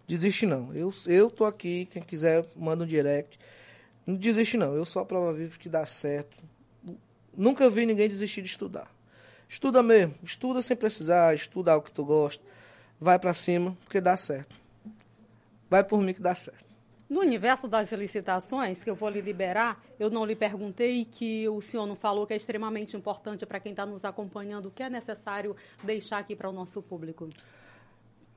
Desiste 0.06 0.46
não. 0.46 0.74
Eu, 0.74 0.92
eu 1.06 1.30
tô 1.30 1.44
aqui, 1.44 1.86
quem 1.86 2.02
quiser, 2.02 2.44
manda 2.56 2.84
um 2.84 2.86
direct. 2.86 3.38
Não 4.06 4.14
desiste 4.14 4.56
não. 4.56 4.74
Eu 4.74 4.84
sou 4.84 5.02
a 5.02 5.04
prova 5.04 5.32
viva 5.32 5.58
que 5.58 5.68
dá 5.68 5.86
certo. 5.86 6.44
Nunca 7.36 7.68
vi 7.70 7.86
ninguém 7.86 8.08
desistir 8.08 8.42
de 8.42 8.48
estudar. 8.48 8.90
Estuda 9.48 9.82
mesmo. 9.82 10.14
Estuda 10.22 10.60
sem 10.60 10.76
precisar, 10.76 11.34
estuda 11.34 11.72
algo 11.72 11.86
que 11.86 11.92
tu 11.92 12.04
gosta. 12.04 12.44
Vai 13.00 13.18
pra 13.18 13.32
cima, 13.34 13.76
porque 13.82 14.00
dá 14.00 14.16
certo. 14.16 14.54
Vai 15.70 15.82
por 15.82 16.00
mim 16.00 16.12
que 16.12 16.20
dá 16.20 16.34
certo. 16.34 16.73
No 17.08 17.20
universo 17.20 17.68
das 17.68 17.92
licitações, 17.92 18.82
que 18.82 18.88
eu 18.88 18.94
vou 18.94 19.10
lhe 19.10 19.20
liberar, 19.20 19.82
eu 19.98 20.08
não 20.08 20.24
lhe 20.24 20.34
perguntei 20.34 21.04
que 21.04 21.46
o 21.48 21.60
senhor 21.60 21.86
não 21.86 21.94
falou 21.94 22.26
que 22.26 22.32
é 22.32 22.36
extremamente 22.36 22.96
importante 22.96 23.44
para 23.44 23.60
quem 23.60 23.72
está 23.72 23.84
nos 23.84 24.04
acompanhando, 24.04 24.66
o 24.66 24.70
que 24.70 24.82
é 24.82 24.88
necessário 24.88 25.54
deixar 25.82 26.18
aqui 26.18 26.34
para 26.34 26.48
o 26.48 26.52
nosso 26.52 26.80
público. 26.80 27.28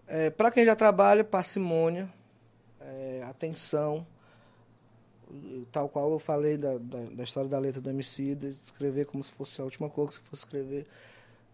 É, 0.05 0.29
para 0.29 0.51
quem 0.51 0.65
já 0.65 0.75
trabalha, 0.75 1.23
parcimônia, 1.23 2.11
é, 2.81 3.23
atenção, 3.27 4.05
tal 5.71 5.89
qual 5.89 6.11
eu 6.11 6.19
falei 6.19 6.57
da, 6.57 6.77
da, 6.77 6.99
da 7.11 7.23
história 7.23 7.49
da 7.49 7.59
letra 7.59 7.81
do 7.81 7.91
de 7.91 8.47
escrever 8.47 9.05
como 9.05 9.23
se 9.23 9.31
fosse 9.31 9.59
a 9.61 9.63
última 9.63 9.89
coisa 9.89 10.19
que 10.19 10.27
fosse 10.27 10.43
escrever. 10.43 10.85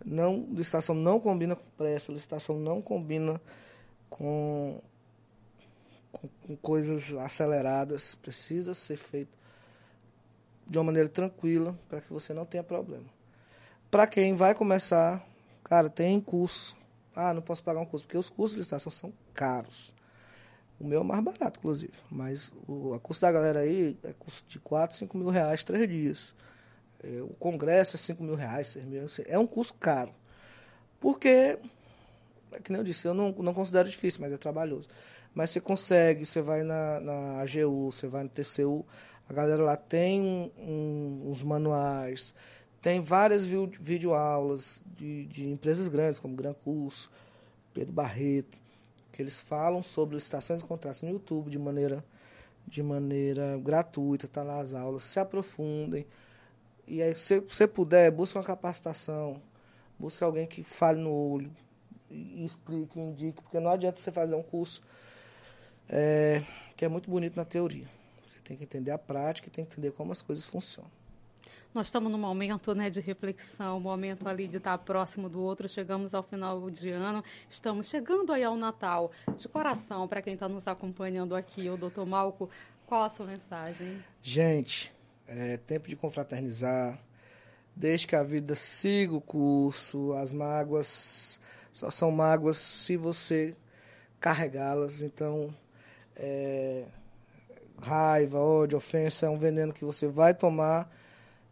Não, 0.03 0.48
licitação 0.52 0.94
não 0.95 1.19
combina 1.19 1.56
com 1.56 1.64
pressa, 1.77 2.11
licitação 2.11 2.60
não 2.60 2.81
combina 2.81 3.40
com, 4.10 4.81
com, 6.14 6.30
com 6.48 6.56
coisas 6.56 7.14
aceleradas, 7.15 8.15
precisa 8.15 8.73
ser 8.73 8.98
feito 8.98 9.38
de 10.65 10.77
uma 10.77 10.85
maneira 10.85 11.10
tranquila, 11.10 11.77
para 11.90 11.99
que 11.99 12.11
você 12.11 12.34
não 12.34 12.45
tenha 12.45 12.64
problema. 12.64 13.06
Para 13.91 14.07
quem 14.07 14.34
vai 14.34 14.56
começar, 14.56 15.26
cara, 15.64 15.90
tem 15.90 16.19
curso. 16.22 16.76
Ah, 17.15 17.34
não 17.34 17.41
posso 17.41 17.64
pagar 17.64 17.81
um 17.81 17.85
curso, 17.85 18.06
porque 18.06 18.18
os 18.18 18.30
cursos 18.30 18.53
de 18.53 18.60
licitação 18.60 18.91
são 18.91 19.14
caros. 19.34 19.94
O 20.80 20.85
meu 20.85 21.02
é 21.02 21.03
mais 21.03 21.23
barato, 21.23 21.60
inclusive. 21.60 21.94
Mas 22.10 22.52
o 22.68 22.94
a 22.94 22.99
custo 22.99 23.22
da 23.22 23.31
galera 23.31 23.60
aí 23.60 23.98
é 24.03 24.14
custo 24.14 24.44
de 24.48 24.60
4, 24.60 24.98
5 24.98 25.18
mil 25.18 25.30
reais, 25.30 25.64
três 25.64 25.88
dias. 25.88 26.34
É, 27.03 27.22
o 27.22 27.35
congresso 27.40 27.95
é 27.95 27.99
5 27.99 28.23
mil 28.23 28.35
reais, 28.35 28.69
6 28.69 28.85
mil. 28.85 29.06
Assim, 29.06 29.23
é 29.27 29.38
um 29.38 29.45
custo 29.45 29.76
caro. 29.76 30.14
Porque, 30.99 31.60
é 32.52 32.60
que 32.64 32.72
nem 32.72 32.80
eu 32.80 32.84
disse, 32.84 33.07
eu 33.07 33.14
não, 33.14 33.31
não 33.31 33.53
considero 33.53 33.90
difícil, 33.90 34.22
mas 34.22 34.31
é 34.31 34.38
trabalhoso. 34.38 34.90
Mas 35.34 35.49
você 35.49 35.60
consegue, 35.60 36.26
você 36.26 36.41
vai 36.41 36.61
na, 36.61 36.99
na 36.99 37.41
AGU, 37.41 37.91
você 37.91 38.07
vai 38.07 38.23
no 38.23 38.30
TCU, 38.30 38.85
a 39.27 39.34
galera 39.34 39.64
lá 39.64 39.76
tem 39.76 40.51
um, 40.57 41.23
uns 41.26 41.41
manuais, 41.41 42.35
tem 42.81 42.99
várias 42.99 43.45
videoaulas 43.45 44.81
de, 44.85 45.26
de 45.26 45.49
empresas 45.49 45.88
grandes, 45.88 46.19
como 46.19 46.35
Gran 46.35 46.53
Curso, 46.53 47.10
Pedro 47.73 47.93
Barreto, 47.93 48.57
que 49.11 49.22
eles 49.22 49.41
falam 49.41 49.81
sobre 49.81 50.15
licitações 50.15 50.61
e 50.61 50.65
contratos 50.65 51.01
no 51.01 51.10
YouTube 51.10 51.49
de 51.49 51.57
maneira, 51.57 52.03
de 52.68 52.84
maneira 52.84 53.57
gratuita, 53.57 54.27
tá 54.27 54.43
lá 54.43 54.60
as 54.60 54.73
aulas, 54.73 55.03
se 55.03 55.19
aprofundem. 55.19 56.05
E 56.85 57.01
aí, 57.01 57.15
se 57.15 57.39
você 57.39 57.65
puder, 57.65 58.11
busque 58.11 58.38
uma 58.38 58.43
capacitação, 58.43 59.41
busque 59.97 60.23
alguém 60.23 60.45
que 60.45 60.61
fale 60.61 60.99
no 60.99 61.11
olho, 61.11 61.51
e 62.10 62.43
explique, 62.43 62.99
indique, 62.99 63.41
porque 63.41 63.60
não 63.60 63.72
adianta 63.72 63.99
você 63.99 64.11
fazer 64.11 64.35
um 64.35 64.43
curso 64.43 64.84
é, 65.89 66.43
que 66.76 66.85
é 66.85 66.88
muito 66.88 67.10
bonito 67.10 67.35
na 67.35 67.45
teoria. 67.45 67.88
Você 68.27 68.39
tem 68.43 68.57
que 68.57 68.64
entender 68.64 68.91
a 68.91 68.97
prática 68.97 69.47
e 69.47 69.51
tem 69.51 69.65
que 69.65 69.72
entender 69.73 69.91
como 69.91 70.11
as 70.11 70.22
coisas 70.22 70.45
funcionam. 70.45 70.89
Nós 71.73 71.88
estamos 71.88 72.11
num 72.11 72.19
momento 72.19 72.76
né, 72.76 72.88
de 72.88 72.99
reflexão, 72.99 73.77
um 73.77 73.80
momento 73.80 74.27
ali 74.27 74.47
de 74.47 74.57
estar 74.57 74.77
próximo 74.77 75.27
do 75.27 75.41
outro. 75.41 75.68
Chegamos 75.68 76.14
ao 76.14 76.22
final 76.22 76.69
de 76.69 76.91
ano, 76.91 77.23
estamos 77.49 77.88
chegando 77.88 78.31
aí 78.31 78.43
ao 78.43 78.55
Natal. 78.55 79.11
De 79.35 79.49
coração, 79.49 80.07
para 80.07 80.22
quem 80.22 80.35
está 80.35 80.47
nos 80.47 80.68
acompanhando 80.68 81.35
aqui, 81.35 81.68
o 81.69 81.76
doutor 81.76 82.05
Malco, 82.05 82.47
qual 82.85 83.03
a 83.03 83.10
sua 83.10 83.26
mensagem? 83.26 84.03
Gente, 84.22 84.93
é 85.27 85.57
tempo 85.57 85.88
de 85.88 85.95
confraternizar. 85.95 86.99
Deixe 87.76 88.05
que 88.05 88.15
a 88.15 88.22
vida 88.22 88.53
siga 88.53 89.15
o 89.15 89.22
curso. 89.22 90.14
As 90.14 90.31
mágoas 90.31 91.41
só 91.72 91.89
são 91.89 92.11
mágoas 92.11 92.57
se 92.57 92.95
você 92.95 93.55
carregá-las. 94.19 95.01
Então, 95.01 95.51
é, 96.15 96.85
raiva, 97.81 98.40
ódio, 98.40 98.77
ofensa 98.77 99.26
é 99.26 99.30
um 99.30 99.38
veneno 99.38 99.73
que 99.73 99.85
você 99.85 100.07
vai 100.07 100.34
tomar 100.34 100.90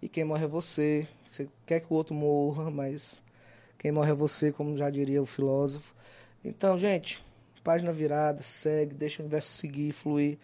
e 0.02 0.10
quem 0.10 0.24
morre 0.24 0.46
é 0.46 0.48
você. 0.48 1.08
Você 1.26 1.48
quer 1.66 1.82
que 1.82 1.92
o 1.92 1.96
outro 1.96 2.14
morra, 2.14 2.72
mas 2.72 3.22
quem 3.78 3.92
morre 3.92 4.12
é 4.12 4.16
você, 4.16 4.52
como 4.52 4.78
já 4.78 4.90
diria 4.90 5.22
o 5.22 5.26
filósofo. 5.26 5.94
Então, 6.44 6.78
gente, 6.78 7.24
página 7.64 7.92
virada, 7.92 8.42
segue, 8.42 8.96
deixa 8.96 9.22
o 9.22 9.26
universo 9.26 9.52
seguir, 9.52 9.92
fluir. 9.92 10.38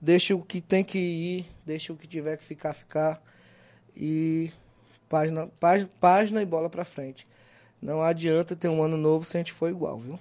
Deixa 0.00 0.34
o 0.34 0.42
que 0.42 0.60
tem 0.60 0.82
que 0.82 0.98
ir, 0.98 1.46
deixa 1.64 1.92
o 1.92 1.96
que 1.96 2.06
tiver 2.06 2.36
que 2.36 2.44
ficar, 2.44 2.72
ficar. 2.72 3.22
E 3.94 4.50
página, 5.08 5.48
página, 5.60 5.90
página 6.00 6.42
e 6.42 6.46
bola 6.46 6.70
pra 6.70 6.84
frente. 6.84 7.26
Não 7.80 8.02
adianta 8.02 8.56
ter 8.56 8.68
um 8.68 8.82
ano 8.82 8.96
novo 8.96 9.24
se 9.24 9.36
a 9.36 9.40
gente 9.40 9.52
for 9.52 9.68
igual, 9.68 9.98
viu? 9.98 10.18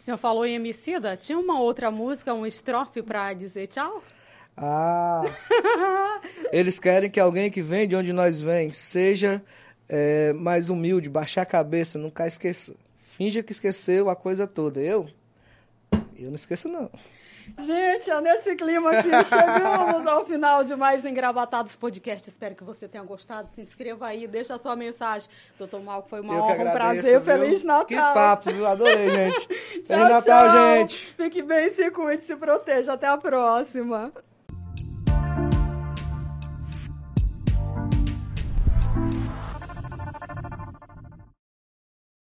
O 0.00 0.02
senhor 0.02 0.16
falou 0.16 0.46
em 0.46 0.54
Emicida? 0.54 1.14
Tinha 1.14 1.38
uma 1.38 1.60
outra 1.60 1.90
música, 1.90 2.32
um 2.32 2.46
estrofe 2.46 3.02
para 3.02 3.34
dizer 3.34 3.66
tchau? 3.66 4.02
Ah, 4.56 5.20
eles 6.50 6.78
querem 6.78 7.10
que 7.10 7.20
alguém 7.20 7.50
que 7.50 7.60
vem 7.60 7.86
de 7.86 7.94
onde 7.94 8.10
nós 8.10 8.40
vem 8.40 8.72
seja 8.72 9.42
é, 9.86 10.32
mais 10.32 10.70
humilde, 10.70 11.10
baixar 11.10 11.42
a 11.42 11.46
cabeça, 11.46 11.98
nunca 11.98 12.26
esqueça. 12.26 12.74
Finja 12.98 13.42
que 13.42 13.52
esqueceu 13.52 14.08
a 14.08 14.16
coisa 14.16 14.46
toda. 14.46 14.80
Eu? 14.80 15.06
Eu 16.16 16.28
não 16.28 16.36
esqueço, 16.36 16.66
não. 16.66 16.90
Gente, 17.58 18.10
é 18.10 18.20
nesse 18.20 18.54
clima 18.56 18.90
aqui, 18.90 19.10
chegamos 19.24 20.06
ao 20.06 20.24
final 20.24 20.64
de 20.64 20.74
mais 20.76 21.04
Engravatados 21.04 21.76
Podcast. 21.76 22.28
Espero 22.28 22.54
que 22.54 22.64
você 22.64 22.88
tenha 22.88 23.04
gostado. 23.04 23.48
Se 23.48 23.60
inscreva 23.60 24.06
aí, 24.06 24.26
deixa 24.26 24.54
a 24.54 24.58
sua 24.58 24.76
mensagem. 24.76 25.28
Doutor 25.58 25.82
Malco, 25.82 26.08
foi 26.08 26.20
uma 26.20 26.34
Eu 26.34 26.40
honra, 26.42 26.52
agradeço, 26.54 26.70
um 26.70 26.74
prazer. 26.74 27.20
viu? 27.20 27.20
Feliz 27.20 27.62
Natal. 27.62 27.84
Que 27.86 27.94
papo, 27.96 28.50
viu? 28.50 28.66
Adorei, 28.66 29.10
gente. 29.10 29.46
tchau, 29.84 29.86
Feliz 29.86 30.08
Natal, 30.10 30.48
tchau. 30.48 30.56
gente. 30.76 31.14
Fique 31.14 31.42
bem, 31.42 31.70
se 31.70 31.90
cuide, 31.90 32.24
se 32.24 32.36
proteja. 32.36 32.92
Até 32.92 33.06
a 33.08 33.16
próxima. 33.18 34.12